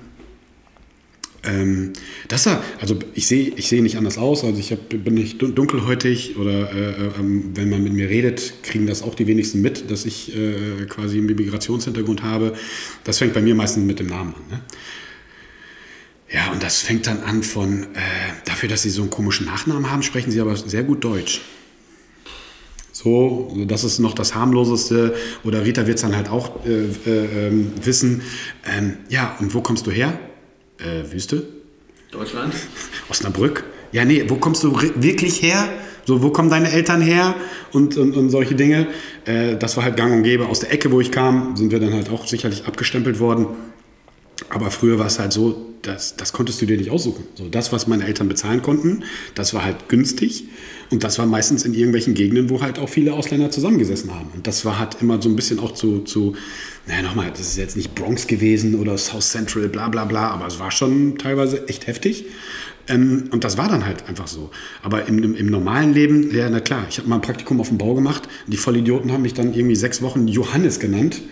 Ähm, 1.44 1.92
das 2.28 2.46
also 2.46 2.98
ich 3.14 3.26
sehe 3.26 3.52
ich 3.56 3.68
seh 3.68 3.80
nicht 3.80 3.96
anders 3.96 4.16
aus, 4.16 4.44
also 4.44 4.60
ich 4.60 4.70
hab, 4.70 4.88
bin 4.88 5.14
nicht 5.14 5.42
dunkelhäutig 5.42 6.36
oder 6.36 6.72
äh, 6.72 7.06
äh, 7.06 7.10
wenn 7.18 7.68
man 7.68 7.82
mit 7.82 7.92
mir 7.92 8.08
redet, 8.08 8.62
kriegen 8.62 8.86
das 8.86 9.02
auch 9.02 9.16
die 9.16 9.26
wenigsten 9.26 9.60
mit, 9.60 9.90
dass 9.90 10.04
ich 10.04 10.36
äh, 10.36 10.86
quasi 10.88 11.18
einen 11.18 11.26
Migrationshintergrund 11.26 12.22
habe. 12.22 12.54
Das 13.02 13.18
fängt 13.18 13.34
bei 13.34 13.42
mir 13.42 13.56
meistens 13.56 13.84
mit 13.84 13.98
dem 13.98 14.06
Namen 14.06 14.34
an. 14.34 14.42
Ne? 14.50 14.60
Ja, 16.32 16.50
und 16.50 16.62
das 16.62 16.80
fängt 16.80 17.06
dann 17.06 17.20
an 17.20 17.42
von, 17.42 17.82
äh, 17.82 17.86
dafür, 18.46 18.68
dass 18.68 18.82
sie 18.82 18.90
so 18.90 19.02
einen 19.02 19.10
komischen 19.10 19.46
Nachnamen 19.46 19.90
haben, 19.90 20.02
sprechen 20.02 20.30
sie 20.30 20.40
aber 20.40 20.56
sehr 20.56 20.82
gut 20.82 21.04
Deutsch. 21.04 21.42
So, 22.92 23.54
das 23.66 23.84
ist 23.84 23.98
noch 23.98 24.14
das 24.14 24.34
harmloseste. 24.34 25.14
Oder 25.44 25.64
Rita 25.64 25.86
wird 25.86 25.96
es 25.96 26.02
dann 26.02 26.16
halt 26.16 26.28
auch 26.28 26.64
äh, 26.64 26.84
äh, 27.06 27.48
ähm, 27.48 27.72
wissen. 27.82 28.22
Ähm, 28.64 28.96
ja, 29.08 29.36
und 29.40 29.54
wo 29.54 29.60
kommst 29.60 29.86
du 29.86 29.90
her? 29.90 30.18
Äh, 30.78 31.12
Wüste? 31.12 31.46
Deutschland? 32.10 32.54
Osnabrück? 33.08 33.64
Ja, 33.92 34.04
nee, 34.04 34.24
wo 34.28 34.36
kommst 34.36 34.62
du 34.62 34.78
wirklich 34.96 35.42
her? 35.42 35.68
So, 36.04 36.22
wo 36.22 36.30
kommen 36.30 36.50
deine 36.50 36.70
Eltern 36.70 37.00
her? 37.00 37.34
Und, 37.72 37.96
und, 37.96 38.16
und 38.16 38.30
solche 38.30 38.54
Dinge. 38.54 38.86
Äh, 39.24 39.56
das 39.56 39.76
war 39.76 39.84
halt 39.84 39.96
gang 39.96 40.12
und 40.12 40.22
gäbe. 40.22 40.46
Aus 40.46 40.60
der 40.60 40.72
Ecke, 40.72 40.92
wo 40.92 41.00
ich 41.00 41.10
kam, 41.10 41.56
sind 41.56 41.72
wir 41.72 41.80
dann 41.80 41.92
halt 41.92 42.10
auch 42.10 42.26
sicherlich 42.26 42.66
abgestempelt 42.66 43.20
worden. 43.20 43.48
Aber 44.50 44.70
früher 44.70 44.98
war 44.98 45.06
es 45.06 45.18
halt 45.18 45.32
so, 45.32 45.68
das, 45.82 46.16
das 46.16 46.32
konntest 46.32 46.62
du 46.62 46.66
dir 46.66 46.76
nicht 46.76 46.90
aussuchen. 46.90 47.24
So, 47.34 47.48
das, 47.48 47.72
was 47.72 47.86
meine 47.86 48.04
Eltern 48.06 48.28
bezahlen 48.28 48.62
konnten, 48.62 49.04
das 49.34 49.52
war 49.54 49.64
halt 49.64 49.88
günstig. 49.88 50.44
Und 50.90 51.04
das 51.04 51.18
war 51.18 51.26
meistens 51.26 51.64
in 51.64 51.74
irgendwelchen 51.74 52.14
Gegenden, 52.14 52.50
wo 52.50 52.60
halt 52.60 52.78
auch 52.78 52.88
viele 52.88 53.14
Ausländer 53.14 53.50
zusammengesessen 53.50 54.14
haben. 54.14 54.30
Und 54.34 54.46
das 54.46 54.64
war 54.64 54.78
halt 54.78 54.98
immer 55.00 55.20
so 55.20 55.28
ein 55.28 55.36
bisschen 55.36 55.58
auch 55.58 55.72
zu, 55.72 56.00
zu 56.00 56.36
naja, 56.86 57.02
nochmal, 57.02 57.30
das 57.30 57.40
ist 57.40 57.56
jetzt 57.56 57.76
nicht 57.76 57.94
Bronx 57.94 58.26
gewesen 58.26 58.74
oder 58.74 58.98
South 58.98 59.30
Central, 59.30 59.68
bla 59.68 59.88
bla 59.88 60.04
bla, 60.04 60.30
aber 60.30 60.46
es 60.46 60.58
war 60.58 60.70
schon 60.70 61.16
teilweise 61.16 61.66
echt 61.68 61.86
heftig. 61.86 62.26
Ähm, 62.88 63.24
und 63.30 63.44
das 63.44 63.56
war 63.56 63.68
dann 63.68 63.86
halt 63.86 64.08
einfach 64.08 64.26
so. 64.26 64.50
Aber 64.82 65.06
im, 65.06 65.22
im, 65.22 65.34
im 65.34 65.46
normalen 65.46 65.94
Leben, 65.94 66.34
ja, 66.34 66.48
na 66.50 66.60
klar, 66.60 66.84
ich 66.88 66.98
habe 66.98 67.08
mal 67.08 67.16
ein 67.16 67.22
Praktikum 67.22 67.60
auf 67.60 67.68
dem 67.68 67.78
Bau 67.78 67.94
gemacht 67.94 68.28
die 68.46 68.56
Vollidioten 68.56 69.12
haben 69.12 69.22
mich 69.22 69.34
dann 69.34 69.54
irgendwie 69.54 69.76
sechs 69.76 70.02
Wochen 70.02 70.28
Johannes 70.28 70.80
genannt. 70.80 71.22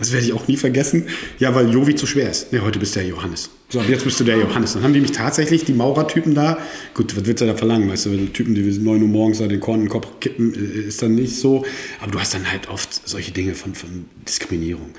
Das 0.00 0.12
werde 0.12 0.26
ich 0.26 0.32
auch 0.32 0.48
nie 0.48 0.56
vergessen. 0.56 1.04
Ja, 1.38 1.54
weil 1.54 1.70
Jovi 1.70 1.94
zu 1.94 2.06
schwer 2.06 2.30
ist. 2.30 2.52
Ne, 2.52 2.62
heute 2.62 2.78
bist 2.78 2.96
du 2.96 3.00
der 3.00 3.08
Johannes. 3.08 3.50
So, 3.72 3.80
jetzt 3.82 4.02
bist 4.02 4.18
du 4.18 4.24
der 4.24 4.36
Johannes. 4.36 4.72
Dann 4.72 4.82
haben 4.82 4.94
die 4.94 5.00
mich 5.00 5.12
tatsächlich, 5.12 5.64
die 5.64 5.74
Maurertypen 5.74 6.34
da, 6.34 6.58
gut, 6.92 7.16
was 7.16 7.24
willst 7.24 7.40
du 7.40 7.46
da 7.46 7.54
verlangen? 7.54 7.88
Weißt 7.88 8.06
du, 8.06 8.26
Typen, 8.32 8.56
die 8.56 8.62
9 8.62 9.00
Uhr 9.00 9.06
morgens 9.06 9.38
den 9.38 9.60
Korn 9.60 9.80
in 9.80 9.86
den 9.86 9.90
Kopf 9.90 10.08
kippen, 10.18 10.54
äh, 10.54 10.88
ist 10.88 11.02
dann 11.02 11.14
nicht 11.14 11.36
so. 11.36 11.64
Aber 12.00 12.10
du 12.10 12.18
hast 12.18 12.34
dann 12.34 12.50
halt 12.50 12.68
oft 12.68 13.08
solche 13.08 13.30
Dinge 13.30 13.54
von, 13.54 13.74
von 13.74 14.06
Diskriminierung. 14.26 14.90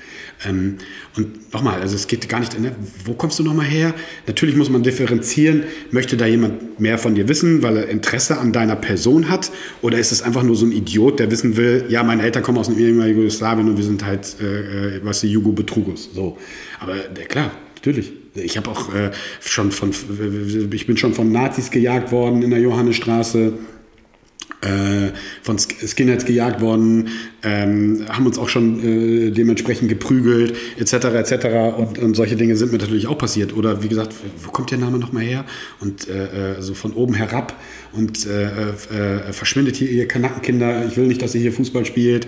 Ähm, 0.46 0.78
und 1.16 1.52
nochmal, 1.52 1.82
also 1.82 1.94
es 1.94 2.06
geht 2.06 2.26
gar 2.30 2.40
nicht, 2.40 2.58
ne, 2.58 2.74
wo 3.04 3.12
kommst 3.12 3.38
du 3.38 3.42
nochmal 3.42 3.66
her? 3.66 3.92
Natürlich 4.26 4.56
muss 4.56 4.70
man 4.70 4.82
differenzieren. 4.82 5.64
Möchte 5.90 6.16
da 6.16 6.24
jemand 6.24 6.80
mehr 6.80 6.96
von 6.96 7.14
dir 7.14 7.28
wissen, 7.28 7.62
weil 7.62 7.76
er 7.76 7.88
Interesse 7.88 8.38
an 8.38 8.54
deiner 8.54 8.76
Person 8.76 9.28
hat? 9.28 9.50
Oder 9.82 9.98
ist 9.98 10.12
es 10.12 10.22
einfach 10.22 10.44
nur 10.44 10.56
so 10.56 10.64
ein 10.64 10.72
Idiot, 10.72 11.18
der 11.18 11.30
wissen 11.30 11.58
will, 11.58 11.84
ja, 11.88 12.02
meine 12.02 12.22
Eltern 12.22 12.42
kommen 12.42 12.56
aus 12.56 12.68
dem 12.68 12.78
ehemaligen 12.78 13.18
Jugoslawien 13.18 13.68
und 13.68 13.76
wir 13.76 13.84
sind 13.84 14.04
halt, 14.04 14.36
äh, 14.40 14.91
was 15.02 15.20
die 15.20 15.28
Jugo-Betrugus. 15.28 16.10
So. 16.14 16.38
Aber 16.80 16.96
äh, 16.96 17.24
klar, 17.28 17.52
natürlich. 17.76 18.12
Ich 18.34 18.56
habe 18.56 18.70
auch 18.70 18.94
äh, 18.94 19.10
schon 19.40 19.72
von, 19.72 19.90
ich 20.72 20.86
bin 20.86 20.96
schon 20.96 21.12
von 21.12 21.30
Nazis 21.30 21.70
gejagt 21.70 22.12
worden 22.12 22.42
in 22.42 22.50
der 22.50 22.60
Johannesstraße, 22.60 23.52
äh, 24.62 25.10
von 25.42 25.58
Skinheads 25.58 26.24
gejagt 26.24 26.60
worden, 26.60 27.08
ähm, 27.42 28.06
haben 28.08 28.26
uns 28.26 28.38
auch 28.38 28.48
schon 28.48 28.78
äh, 28.78 29.30
dementsprechend 29.30 29.88
geprügelt, 29.88 30.54
etc., 30.78 30.92
etc. 30.92 31.46
Und, 31.76 31.98
und, 31.98 32.14
solche 32.14 32.36
Dinge 32.36 32.56
sind 32.56 32.72
mir 32.72 32.78
natürlich 32.78 33.08
auch 33.08 33.18
passiert. 33.18 33.56
Oder 33.56 33.82
wie 33.82 33.88
gesagt, 33.88 34.14
wo 34.42 34.50
kommt 34.50 34.70
der 34.70 34.78
Name 34.78 34.98
nochmal 34.98 35.24
her? 35.24 35.44
Und 35.80 36.08
äh, 36.08 36.58
äh, 36.58 36.62
so 36.62 36.74
von 36.74 36.92
oben 36.92 37.14
herab 37.14 37.58
und 37.92 38.26
äh, 38.26 38.70
äh, 38.70 39.32
verschwindet 39.32 39.76
hier 39.76 39.90
ihr 39.90 40.06
Kanackenkinder, 40.06 40.86
ich 40.86 40.96
will 40.96 41.06
nicht, 41.06 41.22
dass 41.22 41.34
ihr 41.34 41.40
hier 41.40 41.52
Fußball 41.52 41.84
spielt. 41.84 42.26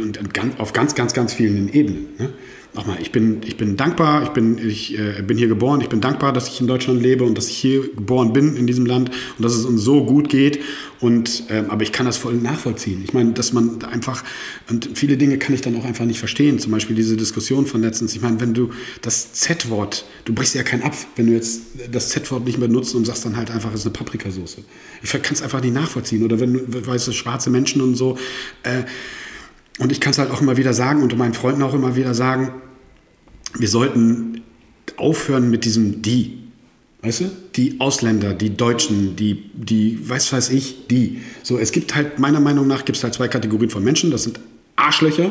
Und, 0.00 0.18
und 0.18 0.32
ganz, 0.32 0.58
auf 0.58 0.72
ganz, 0.72 0.94
ganz, 0.94 1.12
ganz 1.12 1.34
vielen 1.34 1.72
Ebenen. 1.72 2.06
Ne? 2.18 2.32
Nochmal, 2.74 2.98
ich 3.00 3.12
bin, 3.12 3.42
ich 3.44 3.56
bin 3.56 3.76
dankbar, 3.76 4.24
ich, 4.24 4.30
bin, 4.30 4.58
ich 4.58 4.98
äh, 4.98 5.22
bin 5.22 5.38
hier 5.38 5.48
geboren, 5.48 5.80
ich 5.80 5.88
bin 5.88 6.00
dankbar, 6.00 6.32
dass 6.32 6.48
ich 6.48 6.60
in 6.60 6.66
Deutschland 6.66 7.00
lebe 7.00 7.24
und 7.24 7.38
dass 7.38 7.48
ich 7.48 7.56
hier 7.56 7.82
geboren 7.82 8.32
bin 8.32 8.56
in 8.56 8.66
diesem 8.66 8.84
Land 8.84 9.10
und 9.38 9.44
dass 9.44 9.54
es 9.54 9.64
uns 9.64 9.82
so 9.82 10.04
gut 10.04 10.28
geht. 10.28 10.60
Und, 11.00 11.44
ähm, 11.50 11.70
aber 11.70 11.82
ich 11.82 11.92
kann 11.92 12.06
das 12.06 12.16
voll 12.16 12.34
nachvollziehen. 12.34 13.02
Ich 13.04 13.12
meine, 13.12 13.32
dass 13.32 13.52
man 13.52 13.82
einfach, 13.84 14.24
und 14.70 14.90
viele 14.94 15.16
Dinge 15.16 15.38
kann 15.38 15.54
ich 15.54 15.60
dann 15.60 15.76
auch 15.76 15.84
einfach 15.84 16.04
nicht 16.04 16.18
verstehen. 16.18 16.58
Zum 16.58 16.72
Beispiel 16.72 16.96
diese 16.96 17.16
Diskussion 17.16 17.66
von 17.66 17.82
letztens. 17.82 18.14
Ich 18.16 18.22
meine, 18.22 18.40
wenn 18.40 18.54
du 18.54 18.70
das 19.02 19.32
Z-Wort, 19.34 20.04
du 20.24 20.34
brichst 20.34 20.54
ja 20.54 20.62
keinen 20.62 20.82
ab, 20.82 20.94
wenn 21.16 21.26
du 21.26 21.32
jetzt 21.32 21.62
das 21.92 22.08
Z-Wort 22.08 22.44
nicht 22.44 22.58
mehr 22.58 22.68
nutzt 22.68 22.94
und 22.94 23.04
sagst 23.04 23.24
dann 23.24 23.36
halt 23.36 23.50
einfach, 23.50 23.72
es 23.72 23.80
ist 23.80 23.86
eine 23.86 23.92
Paprikasauce. 23.92 24.58
Ich 25.02 25.10
kann 25.10 25.22
es 25.32 25.42
einfach 25.42 25.60
nicht 25.60 25.74
nachvollziehen. 25.74 26.24
Oder 26.24 26.40
wenn 26.40 26.54
du, 26.54 26.86
weißt 26.86 27.06
du, 27.06 27.12
schwarze 27.12 27.50
Menschen 27.50 27.82
und 27.82 27.94
so. 27.94 28.18
Äh, 28.62 28.84
und 29.78 29.90
ich 29.90 30.00
kann 30.00 30.12
es 30.12 30.18
halt 30.18 30.30
auch 30.30 30.40
immer 30.40 30.56
wieder 30.56 30.72
sagen 30.72 31.02
und 31.02 31.16
meinen 31.18 31.34
Freunden 31.34 31.62
auch 31.62 31.74
immer 31.74 31.96
wieder 31.96 32.14
sagen, 32.14 32.52
wir 33.58 33.68
sollten 33.68 34.42
aufhören 34.96 35.50
mit 35.50 35.64
diesem 35.64 36.02
die. 36.02 36.38
Weißt 37.02 37.20
du? 37.20 37.30
Die 37.56 37.80
Ausländer, 37.80 38.32
die 38.32 38.56
Deutschen, 38.56 39.16
die, 39.16 39.50
die, 39.52 39.98
weiß 40.08 40.32
weiß 40.32 40.50
ich, 40.50 40.86
die. 40.88 41.20
So, 41.42 41.58
es 41.58 41.70
gibt 41.70 41.94
halt, 41.94 42.18
meiner 42.18 42.40
Meinung 42.40 42.66
nach, 42.66 42.84
gibt 42.84 42.96
es 42.96 43.04
halt 43.04 43.14
zwei 43.14 43.28
Kategorien 43.28 43.70
von 43.70 43.84
Menschen. 43.84 44.10
Das 44.10 44.24
sind 44.24 44.40
Arschlöcher 44.76 45.30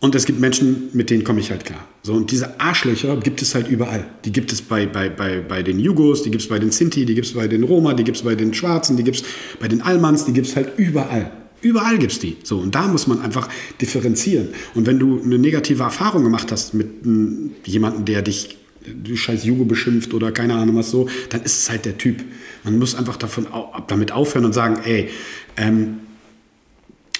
und 0.00 0.14
es 0.14 0.24
gibt 0.24 0.40
Menschen, 0.40 0.88
mit 0.92 1.10
denen 1.10 1.24
komme 1.24 1.40
ich 1.40 1.50
halt 1.50 1.64
klar. 1.64 1.86
So, 2.02 2.14
und 2.14 2.30
diese 2.30 2.60
Arschlöcher 2.60 3.16
gibt 3.18 3.42
es 3.42 3.54
halt 3.54 3.68
überall. 3.68 4.06
Die 4.24 4.32
gibt 4.32 4.52
es 4.52 4.62
bei, 4.62 4.86
bei, 4.86 5.08
bei, 5.08 5.40
bei 5.40 5.62
den 5.62 5.78
Jugos, 5.78 6.22
die 6.22 6.30
gibt 6.30 6.42
es 6.42 6.48
bei 6.48 6.58
den 6.58 6.70
Sinti, 6.70 7.04
die 7.04 7.14
gibt 7.14 7.26
es 7.26 7.34
bei 7.34 7.48
den 7.48 7.64
Roma, 7.64 7.92
die 7.94 8.04
gibt 8.04 8.16
es 8.16 8.22
bei 8.22 8.34
den 8.34 8.54
Schwarzen, 8.54 8.96
die 8.96 9.04
gibt 9.04 9.18
es 9.18 9.24
bei 9.58 9.68
den 9.68 9.82
Almans, 9.82 10.24
die 10.24 10.32
gibt 10.32 10.46
es 10.46 10.56
halt 10.56 10.78
überall. 10.78 11.30
Überall 11.62 11.98
gibt 11.98 12.12
es 12.12 12.18
die. 12.18 12.36
So, 12.42 12.58
und 12.58 12.74
da 12.74 12.88
muss 12.88 13.06
man 13.06 13.20
einfach 13.20 13.48
differenzieren. 13.80 14.48
Und 14.74 14.86
wenn 14.86 14.98
du 14.98 15.20
eine 15.22 15.38
negative 15.38 15.82
Erfahrung 15.82 16.24
gemacht 16.24 16.50
hast 16.50 16.74
mit 16.74 17.04
m, 17.04 17.52
jemandem, 17.64 18.04
der 18.04 18.22
dich, 18.22 18.56
du 18.86 19.16
scheiß 19.16 19.44
Jugo 19.44 19.64
beschimpft 19.64 20.14
oder 20.14 20.32
keine 20.32 20.54
Ahnung 20.54 20.76
was 20.76 20.90
so, 20.90 21.08
dann 21.28 21.42
ist 21.42 21.58
es 21.58 21.70
halt 21.70 21.84
der 21.84 21.98
Typ. 21.98 22.24
Man 22.64 22.78
muss 22.78 22.94
einfach 22.94 23.16
davon, 23.16 23.46
damit 23.88 24.12
aufhören 24.12 24.46
und 24.46 24.54
sagen, 24.54 24.80
ey, 24.84 25.10
ähm, 25.56 25.98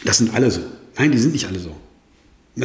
das 0.04 0.18
sind 0.18 0.34
alle 0.34 0.50
so. 0.50 0.60
Nein, 0.96 1.12
die 1.12 1.18
sind 1.18 1.32
nicht 1.32 1.46
alle 1.46 1.58
so. 1.58 1.76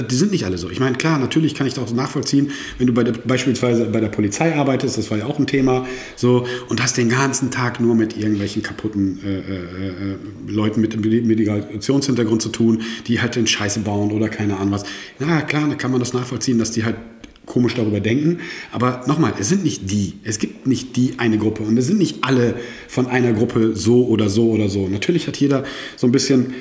Die 0.03 0.15
sind 0.15 0.31
nicht 0.31 0.45
alle 0.45 0.57
so. 0.57 0.69
Ich 0.69 0.79
meine, 0.79 0.97
klar, 0.97 1.19
natürlich 1.19 1.55
kann 1.55 1.67
ich 1.67 1.73
das 1.73 1.83
auch 1.83 1.93
nachvollziehen, 1.93 2.51
wenn 2.77 2.87
du 2.87 2.93
bei 2.93 3.03
der, 3.03 3.13
beispielsweise 3.13 3.85
bei 3.85 3.99
der 3.99 4.09
Polizei 4.09 4.55
arbeitest, 4.55 4.97
das 4.97 5.09
war 5.11 5.17
ja 5.17 5.25
auch 5.25 5.39
ein 5.39 5.47
Thema, 5.47 5.85
so, 6.15 6.45
und 6.69 6.81
hast 6.81 6.97
den 6.97 7.09
ganzen 7.09 7.51
Tag 7.51 7.79
nur 7.79 7.95
mit 7.95 8.17
irgendwelchen 8.17 8.63
kaputten 8.63 9.19
äh, 9.23 9.37
äh, 9.37 9.87
äh 9.87 10.17
Leuten 10.47 10.81
mit 10.81 10.95
Migrationshintergrund 10.99 12.41
zu 12.41 12.49
tun, 12.49 12.81
die 13.07 13.21
halt 13.21 13.35
den 13.35 13.47
Scheiße 13.47 13.81
bauen 13.81 14.11
oder 14.11 14.29
keine 14.29 14.57
Ahnung 14.57 14.73
was. 14.73 14.83
Na 15.19 15.41
klar, 15.41 15.67
da 15.67 15.75
kann 15.75 15.91
man 15.91 15.99
das 15.99 16.13
nachvollziehen, 16.13 16.59
dass 16.59 16.71
die 16.71 16.83
halt 16.83 16.95
komisch 17.45 17.75
darüber 17.75 17.99
denken. 17.99 18.39
Aber 18.71 19.03
nochmal, 19.07 19.33
es 19.39 19.49
sind 19.49 19.63
nicht 19.63 19.89
die. 19.89 20.13
Es 20.23 20.39
gibt 20.39 20.67
nicht 20.67 20.95
die 20.95 21.13
eine 21.17 21.37
Gruppe. 21.37 21.63
Und 21.63 21.77
es 21.77 21.87
sind 21.87 21.97
nicht 21.97 22.23
alle 22.23 22.55
von 22.87 23.07
einer 23.07 23.33
Gruppe 23.33 23.75
so 23.75 24.05
oder 24.07 24.29
so 24.29 24.51
oder 24.51 24.69
so. 24.69 24.87
Natürlich 24.87 25.27
hat 25.27 25.37
jeder 25.37 25.63
so 25.95 26.07
ein 26.07 26.11
bisschen 26.11 26.53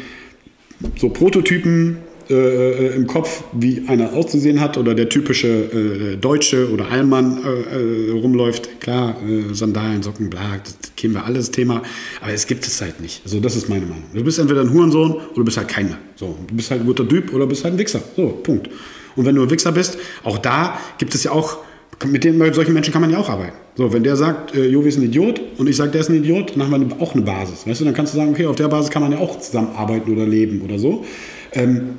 so 0.97 1.09
Prototypen, 1.09 1.99
äh, 2.31 2.35
äh, 2.35 2.95
im 2.95 3.07
Kopf, 3.07 3.45
wie 3.53 3.85
einer 3.87 4.13
auszusehen 4.13 4.61
hat 4.61 4.79
oder 4.79 4.95
der 4.95 5.09
typische 5.09 5.49
äh, 5.49 6.17
Deutsche 6.17 6.71
oder 6.71 6.91
Allmann 6.91 7.43
äh, 7.45 8.09
äh, 8.09 8.11
rumläuft. 8.13 8.81
Klar, 8.81 9.17
äh, 9.23 9.55
Sandalen, 9.55 10.03
Socken, 10.03 10.31
bla, 10.31 10.59
das 10.63 10.77
kennen 10.97 11.15
wir 11.15 11.25
alles 11.25 11.51
Thema, 11.51 11.83
aber 12.21 12.33
es 12.33 12.47
gibt 12.47 12.67
es 12.67 12.81
halt 12.81 13.01
nicht. 13.01 13.23
Also 13.25 13.41
das 13.41 13.57
ist 13.57 13.69
meine 13.69 13.87
Meinung. 13.87 14.05
Du 14.15 14.25
bist 14.25 14.39
entweder 14.39 14.63
ein 14.63 14.73
Hurensohn 14.73 15.13
oder 15.13 15.23
du 15.35 15.45
bist 15.45 15.57
halt 15.57 15.69
keiner. 15.69 15.99
So, 16.17 16.37
du 16.47 16.55
bist 16.55 16.71
halt 16.71 16.81
ein 16.81 16.87
guter 16.87 17.09
Typ 17.09 17.33
oder 17.35 17.47
bist 17.47 17.65
halt 17.65 17.75
ein 17.75 17.79
Wichser. 17.79 18.03
So, 18.17 18.29
Punkt. 18.43 18.71
Und 19.17 19.27
wenn 19.27 19.35
du 19.35 19.43
ein 19.43 19.51
Wichser 19.51 19.73
bist, 19.73 19.99
auch 20.23 20.39
da 20.39 20.79
gibt 20.99 21.15
es 21.15 21.25
ja 21.25 21.31
auch 21.31 21.59
mit, 22.05 22.25
den, 22.25 22.39
mit 22.39 22.55
solchen 22.55 22.73
Menschen 22.73 22.93
kann 22.93 23.03
man 23.03 23.11
ja 23.11 23.19
auch 23.19 23.29
arbeiten. 23.29 23.57
So, 23.77 23.93
wenn 23.93 24.03
der 24.03 24.17
sagt, 24.17 24.55
äh, 24.55 24.67
Jovi 24.67 24.89
ist 24.89 24.99
ein 24.99 25.05
Idiot 25.05 25.41
und 25.59 25.69
ich 25.69 25.77
sage, 25.77 25.91
der 25.93 26.01
ist 26.01 26.09
ein 26.09 26.17
Idiot, 26.17 26.53
dann 26.57 26.71
haben 26.71 26.91
wir 26.91 27.01
auch 27.01 27.15
eine 27.15 27.23
Basis. 27.23 27.67
Weißt 27.67 27.81
du, 27.81 27.85
dann 27.85 27.95
kannst 27.95 28.15
du 28.15 28.19
sagen, 28.19 28.31
okay, 28.31 28.47
auf 28.47 28.57
der 28.57 28.69
Basis 28.69 28.91
kann 28.91 29.03
man 29.03 29.13
ja 29.13 29.19
auch 29.19 29.39
zusammenarbeiten 29.39 30.13
oder 30.13 30.27
leben 30.27 30.63
oder 30.63 30.79
so. 30.79 31.05
Ähm, 31.53 31.99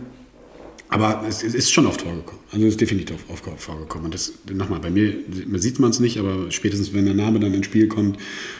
aber 0.90 1.24
es, 1.28 1.44
es, 1.44 1.56
ist 1.56 1.74
schon 1.74 1.88
oft 1.88 2.02
vorgekommen. 2.02 2.40
Also 2.52 2.66
es 2.66 2.74
ist 2.74 2.82
definitiv 2.82 3.18
oft 3.30 3.44
vorgekommen. 3.58 4.06
Und 4.06 4.14
das, 4.14 4.34
nochmal, 4.54 4.80
bei 4.80 4.92
mir 4.92 5.14
sieht 5.56 5.80
man 5.80 5.90
es 5.90 6.00
nicht, 6.00 6.20
aber 6.20 6.52
spätestens, 6.52 6.94
wenn 6.94 7.06
der 7.06 7.16
Name 7.16 7.40
dann 7.40 7.54
ins 7.54 7.66
Spiel 7.66 7.88
kommt, 7.88 8.18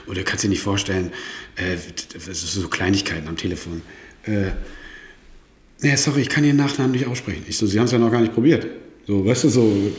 oder 0.08 0.24
kannst 0.24 0.44
dir 0.44 0.50
nicht 0.50 0.62
vorstellen, 0.62 1.12
äh, 1.56 1.76
ist 2.16 2.54
so 2.54 2.68
Kleinigkeiten 2.68 3.28
am 3.28 3.38
Telefon. 3.38 3.82
Äh, 4.24 4.52
nee, 5.82 5.96
sorry, 5.96 6.22
ich 6.22 6.30
kann 6.30 6.44
Ihren 6.44 6.58
Nachnamen 6.58 6.94
nicht 6.94 7.06
aussprechen. 7.06 7.44
Ich 7.48 7.58
so, 7.58 7.68
Sie 7.68 7.78
haben 7.80 7.86
es 7.86 7.92
ja 7.92 8.00
noch 8.00 8.12
gar 8.12 8.22
nicht 8.22 8.34
probiert. 8.34 8.66
So, 9.08 9.24
weißt 9.24 9.44
du, 9.44 9.50
so, 9.50 9.92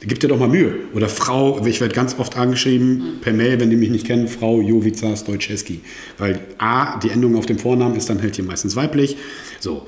gib 0.00 0.20
dir 0.20 0.28
doch 0.28 0.38
mal 0.38 0.48
Mühe. 0.48 0.74
Oder 0.94 1.08
Frau, 1.08 1.64
ich 1.66 1.80
werde 1.80 1.94
ganz 1.94 2.16
oft 2.18 2.36
angeschrieben 2.36 3.18
per 3.20 3.32
Mail, 3.32 3.58
wenn 3.58 3.70
die 3.70 3.76
mich 3.76 3.90
nicht 3.90 4.06
kennen, 4.06 4.28
Frau 4.28 4.60
Jovica 4.60 5.16
Stojczewski. 5.16 5.80
Weil 6.18 6.40
A, 6.58 6.98
die 7.00 7.10
Endung 7.10 7.36
auf 7.36 7.46
dem 7.46 7.58
Vornamen 7.58 7.96
ist 7.96 8.08
dann 8.08 8.22
halt 8.22 8.36
hier 8.36 8.44
meistens 8.44 8.76
weiblich. 8.76 9.16
So. 9.58 9.86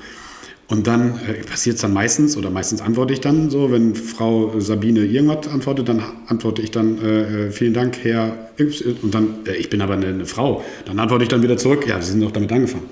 Und 0.71 0.87
dann 0.87 1.19
äh, 1.27 1.43
passiert 1.43 1.75
es 1.75 1.81
dann 1.81 1.91
meistens, 1.91 2.37
oder 2.37 2.49
meistens 2.49 2.79
antworte 2.79 3.11
ich 3.11 3.19
dann 3.19 3.49
so, 3.49 3.71
wenn 3.73 3.93
Frau 3.93 4.57
Sabine 4.57 5.01
irgendwas 5.01 5.49
antwortet, 5.49 5.89
dann 5.89 6.01
antworte 6.27 6.61
ich 6.61 6.71
dann, 6.71 6.97
äh, 7.03 7.47
äh 7.47 7.51
vielen 7.51 7.73
Dank, 7.73 7.97
Herr 8.03 8.49
Y, 8.57 8.95
und 9.01 9.13
dann, 9.13 9.35
äh, 9.45 9.57
ich 9.57 9.69
bin 9.69 9.81
aber 9.81 9.95
eine, 9.95 10.07
eine, 10.07 10.25
Frau. 10.25 10.63
Dann 10.85 10.97
antworte 10.97 11.23
ich 11.23 11.29
dann 11.29 11.43
wieder 11.43 11.57
zurück, 11.57 11.85
ja, 11.89 11.99
Sie 11.99 12.11
sind 12.13 12.21
doch 12.21 12.31
damit 12.31 12.53
angefangen. 12.53 12.85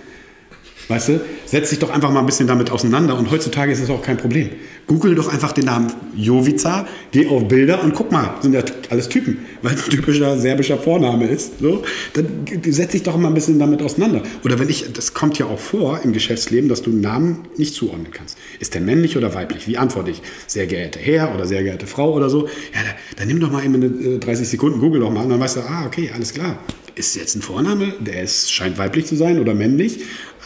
Weißt 0.89 1.09
du, 1.09 1.21
setz 1.45 1.69
dich 1.69 1.77
doch 1.77 1.91
einfach 1.91 2.11
mal 2.11 2.19
ein 2.19 2.25
bisschen 2.25 2.47
damit 2.47 2.71
auseinander 2.71 3.15
und 3.15 3.29
heutzutage 3.29 3.71
ist 3.71 3.79
es 3.79 3.91
auch 3.91 4.01
kein 4.01 4.17
Problem. 4.17 4.49
Google 4.87 5.13
doch 5.13 5.31
einfach 5.31 5.51
den 5.51 5.65
Namen 5.65 5.93
Jovica, 6.15 6.87
geh 7.11 7.27
auf 7.27 7.47
Bilder 7.47 7.83
und 7.83 7.93
guck 7.93 8.11
mal, 8.11 8.33
sind 8.41 8.53
ja 8.53 8.63
alles 8.89 9.07
Typen, 9.07 9.37
weil 9.61 9.75
es 9.75 9.83
ein 9.83 9.91
typischer 9.91 10.35
serbischer 10.39 10.79
Vorname 10.79 11.27
ist. 11.27 11.59
So, 11.59 11.83
dann 12.13 12.25
setz 12.65 12.93
dich 12.93 13.03
doch 13.03 13.15
mal 13.17 13.27
ein 13.27 13.35
bisschen 13.35 13.59
damit 13.59 13.83
auseinander. 13.83 14.23
Oder 14.43 14.57
wenn 14.57 14.67
ich, 14.67 14.91
das 14.91 15.13
kommt 15.13 15.37
ja 15.37 15.45
auch 15.45 15.59
vor 15.59 15.99
im 16.03 16.11
Geschäftsleben, 16.11 16.67
dass 16.69 16.81
du 16.81 16.89
einen 16.89 17.01
Namen 17.01 17.47
nicht 17.55 17.75
zuordnen 17.75 18.09
kannst. 18.11 18.39
Ist 18.59 18.73
der 18.73 18.81
männlich 18.81 19.15
oder 19.15 19.35
weiblich? 19.35 19.67
Wie 19.67 19.77
antworte 19.77 20.09
ich? 20.09 20.23
Sehr 20.47 20.65
geehrte 20.65 20.97
Herr 20.97 21.35
oder 21.35 21.45
sehr 21.45 21.61
geehrte 21.61 21.85
Frau 21.85 22.15
oder 22.15 22.31
so? 22.31 22.47
Ja, 22.47 22.79
dann 23.15 23.27
nimm 23.27 23.39
doch 23.39 23.51
mal 23.51 23.63
eben 23.63 24.19
30 24.19 24.27
äh, 24.27 24.49
Sekunden, 24.49 24.79
Google 24.79 25.01
doch 25.01 25.11
mal 25.11 25.21
und 25.21 25.29
dann 25.29 25.39
weißt 25.39 25.57
du, 25.57 25.59
ah, 25.61 25.85
okay, 25.85 26.09
alles 26.11 26.33
klar. 26.33 26.57
Ist 26.95 27.15
jetzt 27.15 27.35
ein 27.35 27.43
Vorname, 27.43 27.93
der 27.99 28.23
ist, 28.23 28.51
scheint 28.51 28.79
weiblich 28.79 29.05
zu 29.05 29.15
sein 29.15 29.39
oder 29.39 29.53
männlich 29.53 29.99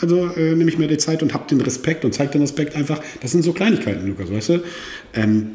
also 0.04 0.30
äh, 0.36 0.54
nehme 0.54 0.70
ich 0.70 0.78
mir 0.78 0.88
die 0.88 0.98
Zeit 0.98 1.24
und 1.24 1.34
habe 1.34 1.48
den 1.50 1.62
Respekt 1.62 2.04
und 2.04 2.14
zeige 2.14 2.34
den 2.34 2.42
Respekt 2.42 2.76
einfach. 2.76 3.00
Das 3.22 3.32
sind 3.32 3.42
so 3.42 3.54
Kleinigkeiten, 3.54 4.06
Lukas, 4.06 4.30
weißt 4.30 4.50
du? 4.50 4.64
Ähm, 5.14 5.46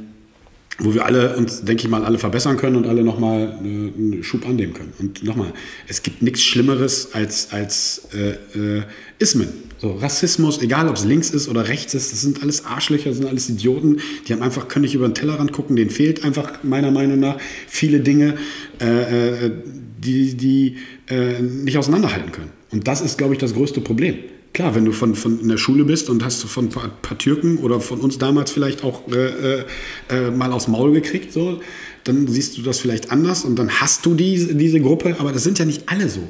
wo 0.79 0.95
wir 0.95 1.05
alle 1.05 1.37
uns, 1.37 1.65
denke 1.65 1.83
ich 1.83 1.89
mal, 1.91 2.05
alle 2.05 2.19
verbessern 2.19 2.57
können 2.57 2.77
und 2.77 2.87
alle 2.87 3.03
nochmal 3.03 3.59
äh, 3.63 3.67
einen 3.67 4.23
Schub 4.23 4.49
annehmen 4.49 4.73
können. 4.73 4.95
Und 4.99 5.23
nochmal, 5.23 5.53
es 5.87 6.03
gibt 6.03 6.23
nichts 6.23 6.43
Schlimmeres 6.43 7.11
als, 7.13 7.53
als 7.53 8.09
äh, 8.15 8.79
äh, 8.79 8.83
Ismen. 9.19 9.49
So, 9.77 9.93
Rassismus, 9.93 10.63
egal 10.63 10.89
ob 10.89 10.97
es 10.97 11.05
links 11.05 11.31
ist 11.31 11.49
oder 11.49 11.69
rechts 11.69 11.93
ist, 11.93 12.13
das 12.13 12.23
sind 12.23 12.43
alles 12.43 12.65
Arschlöcher, 12.65 13.11
das 13.11 13.19
sind 13.19 13.29
alles 13.29 13.51
Idioten, 13.51 14.01
die 14.27 14.33
haben 14.33 14.43
einfach, 14.43 14.67
können 14.69 14.85
nicht 14.85 14.95
über 14.95 15.07
den 15.07 15.15
Tellerrand 15.15 15.53
gucken, 15.53 15.77
denen 15.77 15.91
fehlt 15.91 16.25
einfach 16.25 16.65
meiner 16.65 16.91
Meinung 16.91 17.21
nach 17.21 17.37
viele 17.67 18.01
Dinge, 18.01 18.37
äh, 18.81 19.47
äh 19.47 19.51
die, 19.99 20.37
die 20.37 20.77
äh, 21.09 21.41
nicht 21.43 21.77
auseinanderhalten 21.77 22.31
können. 22.31 22.51
Und 22.71 22.87
das 22.87 23.01
ist, 23.01 23.19
glaube 23.19 23.35
ich, 23.35 23.41
das 23.41 23.55
größte 23.55 23.81
Problem. 23.81 24.19
Klar, 24.53 24.75
wenn 24.75 24.85
du 24.85 24.93
von, 24.93 25.15
von 25.15 25.41
in 25.41 25.49
der 25.49 25.59
Schule 25.59 25.85
bist 25.85 26.09
und 26.11 26.25
hast 26.25 26.43
von 26.45 26.67
ein 26.67 26.69
paar, 26.71 26.89
paar 26.89 27.19
Türken 27.19 27.59
oder 27.59 27.81
von 27.81 28.01
uns 28.01 28.19
damals 28.19 28.51
vielleicht 28.51 28.83
auch 28.83 29.07
äh, 29.09 29.61
äh, 29.61 29.65
äh, 30.09 30.31
mal 30.31 30.53
aufs 30.53 30.69
Maul 30.69 30.93
gekriegt, 30.93 31.33
so, 31.33 31.61
dann 32.05 32.27
siehst 32.27 32.57
du 32.57 32.63
das 32.63 32.81
vielleicht 32.81 33.13
anders 33.13 33.45
und 33.45 33.57
dann 33.57 33.71
hast 33.81 34.07
du 34.07 34.15
diese, 34.15 34.55
diese 34.55 34.81
Gruppe, 34.81 35.17
aber 35.19 35.33
das 35.33 35.45
sind 35.45 35.59
ja 35.59 35.65
nicht 35.65 35.89
alle 35.89 36.09
so. 36.09 36.29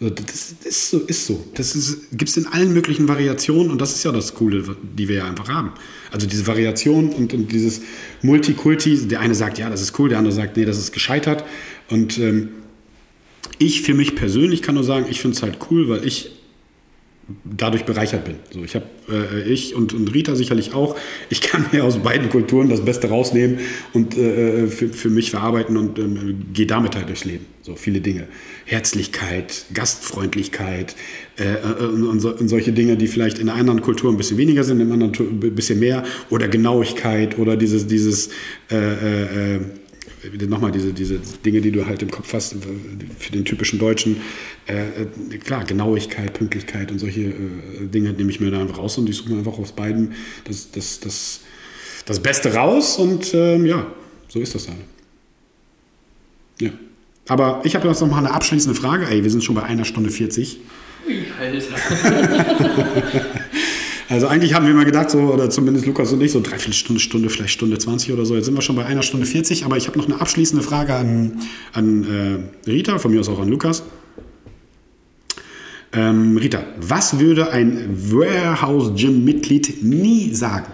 Das 0.00 0.54
ist 0.64 0.90
so. 0.90 1.00
Ist 1.00 1.26
so. 1.26 1.44
Das 1.54 1.98
gibt 2.12 2.30
es 2.30 2.36
in 2.38 2.46
allen 2.46 2.72
möglichen 2.72 3.06
Variationen 3.06 3.70
und 3.70 3.82
das 3.82 3.94
ist 3.94 4.02
ja 4.02 4.12
das 4.12 4.34
Coole, 4.34 4.64
die 4.96 5.08
wir 5.08 5.16
ja 5.16 5.26
einfach 5.26 5.50
haben. 5.50 5.72
Also 6.10 6.26
diese 6.26 6.46
Variation 6.46 7.10
und, 7.10 7.34
und 7.34 7.52
dieses 7.52 7.82
Multikulti. 8.22 9.08
Der 9.08 9.20
eine 9.20 9.34
sagt, 9.34 9.58
ja, 9.58 9.68
das 9.68 9.82
ist 9.82 9.98
cool, 9.98 10.08
der 10.08 10.16
andere 10.16 10.32
sagt, 10.32 10.56
nee, 10.56 10.64
das 10.64 10.78
ist 10.78 10.92
gescheitert. 10.92 11.44
Und 11.90 12.16
ähm, 12.16 12.48
ich 13.58 13.82
für 13.82 13.92
mich 13.92 14.16
persönlich 14.16 14.62
kann 14.62 14.74
nur 14.74 14.84
sagen, 14.84 15.04
ich 15.10 15.20
finde 15.20 15.36
es 15.36 15.42
halt 15.42 15.58
cool, 15.70 15.90
weil 15.90 16.06
ich 16.06 16.30
dadurch 17.44 17.84
bereichert 17.84 18.24
bin. 18.24 18.36
So, 18.50 18.64
ich 18.64 18.74
habe 18.74 18.86
äh, 19.10 19.42
ich 19.42 19.74
und, 19.74 19.92
und 19.92 20.12
Rita 20.12 20.34
sicherlich 20.34 20.74
auch. 20.74 20.96
Ich 21.28 21.40
kann 21.40 21.66
mir 21.72 21.84
aus 21.84 21.98
beiden 21.98 22.28
Kulturen 22.28 22.68
das 22.68 22.84
Beste 22.84 23.08
rausnehmen 23.08 23.60
und 23.92 24.16
äh, 24.16 24.66
für, 24.66 24.88
für 24.88 25.10
mich 25.10 25.30
verarbeiten 25.30 25.76
und 25.76 25.98
äh, 25.98 26.34
gehe 26.52 26.66
damit 26.66 26.96
halt 26.96 27.08
durchs 27.08 27.24
Leben. 27.24 27.46
So 27.62 27.76
viele 27.76 28.00
Dinge. 28.00 28.26
Herzlichkeit, 28.64 29.66
Gastfreundlichkeit 29.74 30.96
äh, 31.38 31.54
äh, 31.54 31.84
und, 31.84 32.20
so, 32.20 32.34
und, 32.34 32.48
solche 32.48 32.72
Dinge, 32.72 32.96
die 32.96 33.06
vielleicht 33.06 33.38
in 33.38 33.48
einer 33.48 33.58
anderen 33.58 33.82
Kultur 33.82 34.10
ein 34.10 34.16
bisschen 34.16 34.38
weniger 34.38 34.64
sind, 34.64 34.80
in 34.80 34.92
einer 34.92 35.04
anderen 35.04 35.30
ein 35.30 35.54
bisschen 35.54 35.78
mehr. 35.78 36.04
Oder 36.30 36.48
Genauigkeit 36.48 37.38
oder 37.38 37.56
dieses, 37.56 37.86
dieses 37.86 38.30
äh, 38.70 39.56
nochmal 40.48 40.72
diese, 40.72 40.92
diese 40.92 41.20
Dinge, 41.44 41.60
die 41.60 41.70
du 41.70 41.86
halt 41.86 42.02
im 42.02 42.10
Kopf 42.10 42.32
hast 42.32 42.56
für 43.18 43.32
den 43.32 43.44
typischen 43.44 43.78
Deutschen. 43.78 44.20
Äh, 44.66 45.02
äh, 45.32 45.38
klar, 45.38 45.64
Genauigkeit, 45.64 46.34
Pünktlichkeit 46.34 46.90
und 46.90 46.98
solche 46.98 47.20
äh, 47.20 47.34
Dinge 47.92 48.12
nehme 48.12 48.30
ich 48.30 48.40
mir 48.40 48.50
da 48.50 48.60
einfach 48.60 48.78
raus 48.78 48.98
und 48.98 49.08
ich 49.08 49.16
suche 49.16 49.30
mir 49.30 49.38
einfach 49.38 49.58
aus 49.58 49.72
beiden 49.72 50.12
das, 50.44 50.70
das, 50.70 51.00
das, 51.00 51.40
das 52.06 52.20
Beste 52.20 52.54
raus 52.54 52.98
und 52.98 53.32
ähm, 53.34 53.66
ja, 53.66 53.86
so 54.28 54.40
ist 54.40 54.54
das 54.54 54.66
dann. 54.66 54.76
Ja. 56.60 56.70
Aber 57.28 57.60
ich 57.64 57.74
habe 57.74 57.88
jetzt 57.88 58.00
noch 58.00 58.08
mal 58.08 58.18
eine 58.18 58.32
abschließende 58.32 58.78
Frage. 58.78 59.06
Ey, 59.06 59.22
wir 59.22 59.30
sind 59.30 59.44
schon 59.44 59.54
bei 59.54 59.62
einer 59.62 59.84
Stunde 59.84 60.10
40. 60.10 60.58
Ui, 61.06 61.24
Alter. 61.38 61.66
Also 64.10 64.26
eigentlich 64.26 64.54
haben 64.54 64.66
wir 64.66 64.74
mal 64.74 64.84
gedacht, 64.84 65.08
so, 65.08 65.20
oder 65.20 65.50
zumindest 65.50 65.86
Lukas 65.86 66.12
und 66.12 66.20
ich, 66.20 66.32
so 66.32 66.40
dreiviertel 66.40 66.72
Stunde, 66.72 67.00
Stunde, 67.00 67.30
vielleicht 67.30 67.52
Stunde 67.52 67.78
20 67.78 68.12
oder 68.12 68.26
so. 68.26 68.34
Jetzt 68.34 68.46
sind 68.46 68.56
wir 68.56 68.60
schon 68.60 68.74
bei 68.74 68.84
einer 68.84 69.04
Stunde 69.04 69.24
40, 69.24 69.64
aber 69.64 69.76
ich 69.76 69.86
habe 69.86 69.96
noch 69.98 70.06
eine 70.06 70.20
abschließende 70.20 70.64
Frage 70.64 70.94
an, 70.94 71.40
an 71.72 72.50
äh, 72.66 72.68
Rita, 72.68 72.98
von 72.98 73.12
mir 73.12 73.20
aus 73.20 73.28
auch 73.28 73.38
an 73.38 73.48
Lukas. 73.48 73.84
Ähm, 75.92 76.36
Rita, 76.36 76.64
was 76.80 77.20
würde 77.20 77.52
ein 77.52 77.88
Warehouse 78.10 79.00
Gym 79.00 79.24
Mitglied 79.24 79.80
nie 79.84 80.34
sagen? 80.34 80.72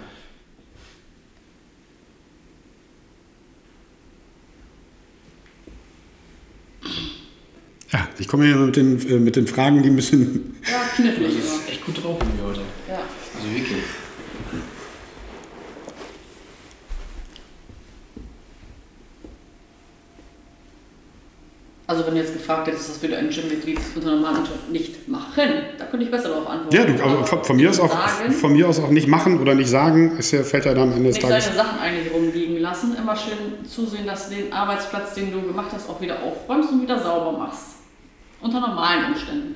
Ja, 7.92 8.08
ich 8.18 8.28
komme 8.28 8.46
hier 8.46 8.56
mit 8.56 8.76
den, 8.76 9.10
äh, 9.10 9.18
mit 9.18 9.36
den 9.36 9.46
Fragen, 9.46 9.82
die 9.82 9.90
ein 9.90 9.96
bisschen. 9.96 10.56
Ja, 10.66 10.80
knifflig. 10.96 11.36
Das 11.36 11.44
ist 11.44 11.68
echt 11.68 11.84
gut 11.84 12.02
drauf 12.02 12.18
von 12.18 12.28
mir 12.34 12.42
heute. 12.42 12.60
Ja. 12.88 13.02
Also 13.36 13.54
wirklich. 13.54 13.82
Also 21.88 22.04
wenn 22.04 22.14
du 22.14 22.20
jetzt 22.20 22.32
gefragt 22.32 22.66
hättest, 22.66 22.88
das 22.88 23.02
würde 23.02 23.16
ein 23.16 23.30
Gymmitglied 23.30 23.78
unter 23.94 24.10
normalen 24.16 24.38
Umständen 24.38 24.72
nicht 24.72 25.06
machen, 25.06 25.48
da 25.78 25.84
könnte 25.84 26.04
ich 26.04 26.10
besser 26.10 26.30
darauf 26.30 26.48
antworten. 26.48 26.74
Ja, 26.74 26.84
du, 26.84 27.04
also 27.04 27.24
von, 27.24 27.44
von, 27.44 27.56
mir 27.56 27.70
aus 27.70 27.78
auch, 27.78 27.96
von 28.40 28.52
mir 28.52 28.68
aus 28.68 28.80
auch 28.80 28.90
nicht 28.90 29.06
machen 29.06 29.40
oder 29.40 29.54
nicht 29.54 29.68
sagen, 29.68 30.16
ist 30.18 30.32
ja, 30.32 30.42
fällt 30.42 30.64
ja 30.64 30.74
dann 30.74 30.90
am 30.90 30.96
Ende 30.96 31.10
des 31.10 31.20
Tages... 31.20 31.46
Nicht 31.46 31.56
seine 31.56 31.68
Sachen 31.68 31.78
eigentlich 31.78 32.12
rumliegen 32.12 32.58
lassen, 32.58 32.96
immer 32.96 33.14
schön 33.14 33.64
zusehen, 33.64 34.04
dass 34.04 34.28
du 34.28 34.34
den 34.34 34.52
Arbeitsplatz, 34.52 35.14
den 35.14 35.32
du 35.32 35.42
gemacht 35.42 35.70
hast, 35.72 35.88
auch 35.88 36.00
wieder 36.00 36.16
aufräumst 36.24 36.72
und 36.72 36.82
wieder 36.82 37.00
sauber 37.00 37.38
machst. 37.38 37.76
Unter 38.40 38.58
normalen 38.58 39.12
Umständen. 39.12 39.54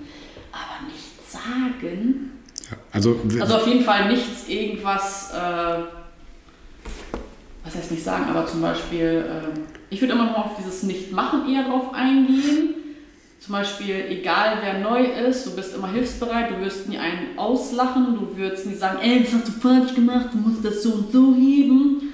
Aber 0.52 0.86
nicht 0.86 1.28
sagen, 1.28 2.30
ja, 2.70 2.76
also, 2.92 3.18
also 3.40 3.56
auf 3.56 3.66
jeden 3.66 3.84
Fall 3.84 4.08
nichts, 4.08 4.48
irgendwas, 4.48 5.32
äh, 5.32 5.99
was 7.70 7.82
heißt 7.82 7.92
nicht 7.92 8.02
sagen, 8.02 8.24
aber 8.28 8.46
zum 8.46 8.60
Beispiel, 8.60 9.24
äh, 9.28 9.58
ich 9.90 10.00
würde 10.00 10.14
immer 10.14 10.24
noch 10.24 10.38
auf 10.38 10.56
dieses 10.58 10.82
Nicht-Machen 10.82 11.48
eher 11.48 11.68
drauf 11.68 11.94
eingehen. 11.94 12.74
Zum 13.38 13.52
Beispiel, 13.52 14.06
egal 14.08 14.58
wer 14.60 14.80
neu 14.80 15.04
ist, 15.04 15.46
du 15.46 15.54
bist 15.54 15.74
immer 15.74 15.88
hilfsbereit, 15.88 16.50
du 16.50 16.60
wirst 16.60 16.88
nie 16.88 16.98
einen 16.98 17.38
auslachen, 17.38 18.18
du 18.18 18.36
würdest 18.36 18.66
nie 18.66 18.74
sagen, 18.74 18.98
ey, 19.00 19.22
das 19.22 19.32
hast 19.32 19.48
du 19.48 19.52
falsch 19.52 19.94
gemacht, 19.94 20.30
du 20.32 20.38
musst 20.38 20.64
das 20.64 20.82
so 20.82 20.92
und 20.92 21.12
so 21.12 21.34
heben. 21.34 22.12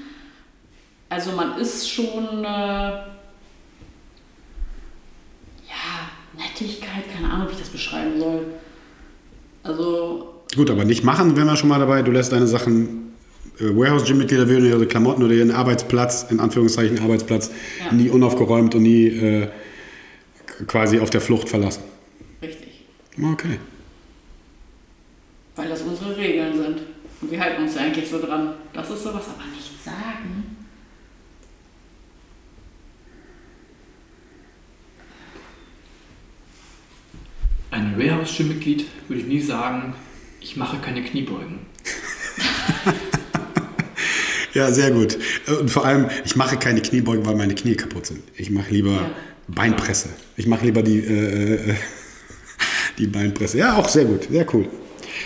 Also 1.09 1.33
man 1.33 1.59
ist 1.59 1.91
schon, 1.91 2.45
äh, 2.45 2.49
ja, 2.49 3.07
Nettigkeit, 6.37 7.05
keine 7.13 7.33
Ahnung, 7.33 7.49
wie 7.49 7.53
ich 7.53 7.61
das 7.61 7.71
beschreiben 7.71 8.21
soll. 8.21 8.47
Also 9.63 10.35
Gut, 10.55 10.71
aber 10.71 10.85
nicht 10.85 11.03
machen, 11.03 11.35
wenn 11.37 11.47
wir 11.47 11.57
schon 11.57 11.71
mal 11.71 11.81
dabei. 11.81 12.03
Du 12.03 12.13
lässt 12.13 12.31
deine 12.33 12.47
Sachen, 12.47 13.06
Warehouse-Gym-Mitglieder 13.59 14.49
würden 14.49 14.67
ihre 14.67 14.87
Klamotten 14.87 15.23
oder 15.23 15.33
ihren 15.33 15.51
Arbeitsplatz, 15.51 16.27
in 16.31 16.41
Anführungszeichen 16.41 16.99
Arbeitsplatz, 16.99 17.51
ja. 17.85 17.93
nie 17.93 18.11
unaufgeräumt 18.11 18.75
und 18.75 18.83
nie 18.83 19.07
äh, 19.07 19.49
quasi 20.67 21.01
auf 21.01 21.11
der 21.11 21.21
Flucht 21.21 21.49
verlassen. 21.49 21.83
Richtig. 22.43 22.85
Okay. 23.19 23.59
Weil 25.57 25.69
das 25.69 25.83
unsere 25.83 26.17
Regeln 26.17 26.55
sind. 26.55 26.83
Und 27.23 27.31
wir 27.31 27.41
halten 27.41 27.63
uns 27.63 27.75
ja 27.75 27.83
eigentlich 27.83 28.09
so 28.09 28.21
dran. 28.21 28.55
Das 28.75 28.91
ist 28.91 29.03
sowas, 29.03 29.25
aber 29.35 29.45
nicht 29.55 29.83
sagen. 29.83 30.57
Ein 37.71 37.99
Warehouse-Gym-Mitglied 37.99 38.85
würde 39.09 39.23
ich 39.23 39.29
nie 39.29 39.41
sagen, 39.41 39.95
ich 40.41 40.57
mache 40.57 40.79
keine 40.79 41.03
Kniebeugen. 41.03 41.61
ja, 44.57 44.73
sehr 44.73 44.91
gut. 44.91 45.19
Und 45.61 45.71
vor 45.71 45.85
allem, 45.85 46.07
ich 46.25 46.35
mache 46.35 46.57
keine 46.57 46.81
Kniebeugen, 46.81 47.27
weil 47.27 47.37
meine 47.37 47.55
Knie 47.55 47.75
kaputt 47.75 48.07
sind. 48.07 48.21
Ich 48.37 48.51
mache 48.51 48.73
lieber 48.73 48.93
ja. 48.93 49.11
Beinpresse. 49.49 50.09
Ich 50.37 50.47
mache 50.47 50.65
lieber 50.65 50.83
die, 50.83 50.99
äh, 50.99 51.55
äh 51.55 51.75
die 52.99 53.07
Beinpresse. 53.07 53.59
Ja, 53.59 53.77
auch 53.77 53.89
sehr 53.89 54.07
gut, 54.07 54.29
sehr 54.31 54.47
cool. 54.55 54.67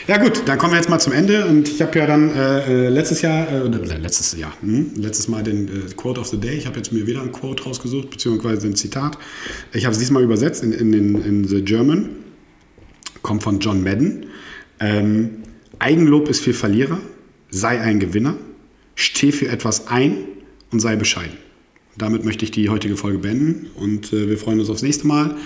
Ja 0.09 0.19
gut, 0.19 0.43
dann 0.47 0.59
kommen 0.59 0.73
wir 0.73 0.78
jetzt 0.78 0.90
mal 0.90 0.98
zum 0.98 1.12
Ende 1.12 1.47
und 1.47 1.69
ich 1.69 1.81
habe 1.81 1.97
ja 1.98 2.07
dann 2.07 2.35
äh, 2.35 2.86
äh 2.86 2.89
letztes 2.89 3.23
Jahr, 3.23 3.48
äh, 3.48 3.69
letztes 3.69 4.36
Jahr, 4.36 4.52
hm, 4.61 4.93
letztes 4.97 5.28
Mal 5.28 5.43
den 5.44 5.69
äh, 5.69 5.94
Quote 5.97 6.20
of 6.20 6.27
the 6.27 6.39
Day. 6.39 6.57
Ich 6.57 6.66
habe 6.66 6.77
jetzt 6.77 6.93
mir 6.93 7.07
wieder 7.07 7.23
ein 7.23 7.31
Quote 7.31 7.62
rausgesucht, 7.65 8.11
beziehungsweise 8.11 8.66
ein 8.66 8.74
Zitat. 8.74 9.16
Ich 9.73 9.85
habe 9.85 9.93
es 9.93 9.98
diesmal 9.98 10.24
übersetzt 10.24 10.65
in, 10.65 10.73
in, 10.73 10.93
in, 10.93 11.24
in 11.24 11.44
The 11.48 11.62
German. 11.62 12.11
Kommt 13.23 13.44
von 13.44 13.61
John 13.61 13.82
Madden. 13.85 14.27
Ähm, 14.81 15.43
Eigenlob 15.78 16.28
ist 16.28 16.40
für 16.40 16.52
Verlierer, 16.52 16.98
sei 17.51 17.81
ein 17.81 18.01
Gewinner, 18.01 18.36
steh 19.01 19.32
für 19.32 19.48
etwas 19.48 19.89
ein 19.89 20.24
und 20.70 20.81
sei 20.81 20.97
bescheiden. 20.97 21.36
Damit 21.97 22.24
möchte 22.24 22.44
ich 22.44 22.51
die 22.51 22.68
heutige 22.68 22.97
Folge 22.97 23.18
beenden 23.18 23.66
und 23.74 24.12
äh, 24.12 24.28
wir 24.28 24.39
freuen 24.39 24.60
uns 24.60 24.70
aufs 24.70 24.82
nächste 24.82 25.06
Mal. 25.06 25.36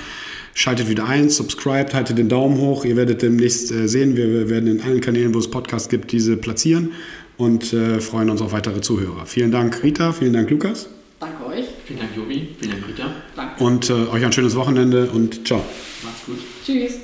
Schaltet 0.52 0.88
wieder 0.88 1.06
ein, 1.06 1.30
subscribt, 1.30 1.94
haltet 1.94 2.16
den 2.16 2.28
Daumen 2.28 2.58
hoch. 2.58 2.84
Ihr 2.84 2.96
werdet 2.96 3.22
demnächst 3.22 3.72
äh, 3.72 3.88
sehen, 3.88 4.16
wir, 4.16 4.28
wir, 4.28 4.48
werden 4.48 4.68
in 4.68 4.80
allen 4.82 5.00
Kanälen, 5.00 5.34
wo 5.34 5.38
es 5.38 5.50
Podcasts 5.50 5.88
gibt, 5.88 6.12
diese 6.12 6.36
platzieren 6.36 6.92
und 7.36 7.72
äh, 7.72 8.00
freuen 8.00 8.30
uns 8.30 8.40
auf 8.40 8.52
weitere 8.52 8.80
Zuhörer. 8.80 9.26
Vielen 9.26 9.50
Dank, 9.50 9.82
Rita, 9.82 10.12
vielen 10.12 10.32
Dank, 10.32 10.50
Lukas. 10.50 10.88
Danke 11.18 11.46
euch. 11.46 11.64
Vielen 11.86 12.00
Dank, 12.00 12.10
Jobi. 12.16 12.48
Vielen 12.58 12.72
Dank, 12.72 12.88
Rita. 12.88 13.14
Danke. 13.34 13.64
Und 13.64 13.90
äh, 13.90 13.92
euch 13.92 14.24
ein 14.24 14.32
schönes 14.32 14.54
Wochenende 14.54 15.10
und 15.10 15.46
ciao. 15.46 15.64
Macht's 16.02 16.26
gut. 16.26 16.38
Tschüss. 16.64 17.03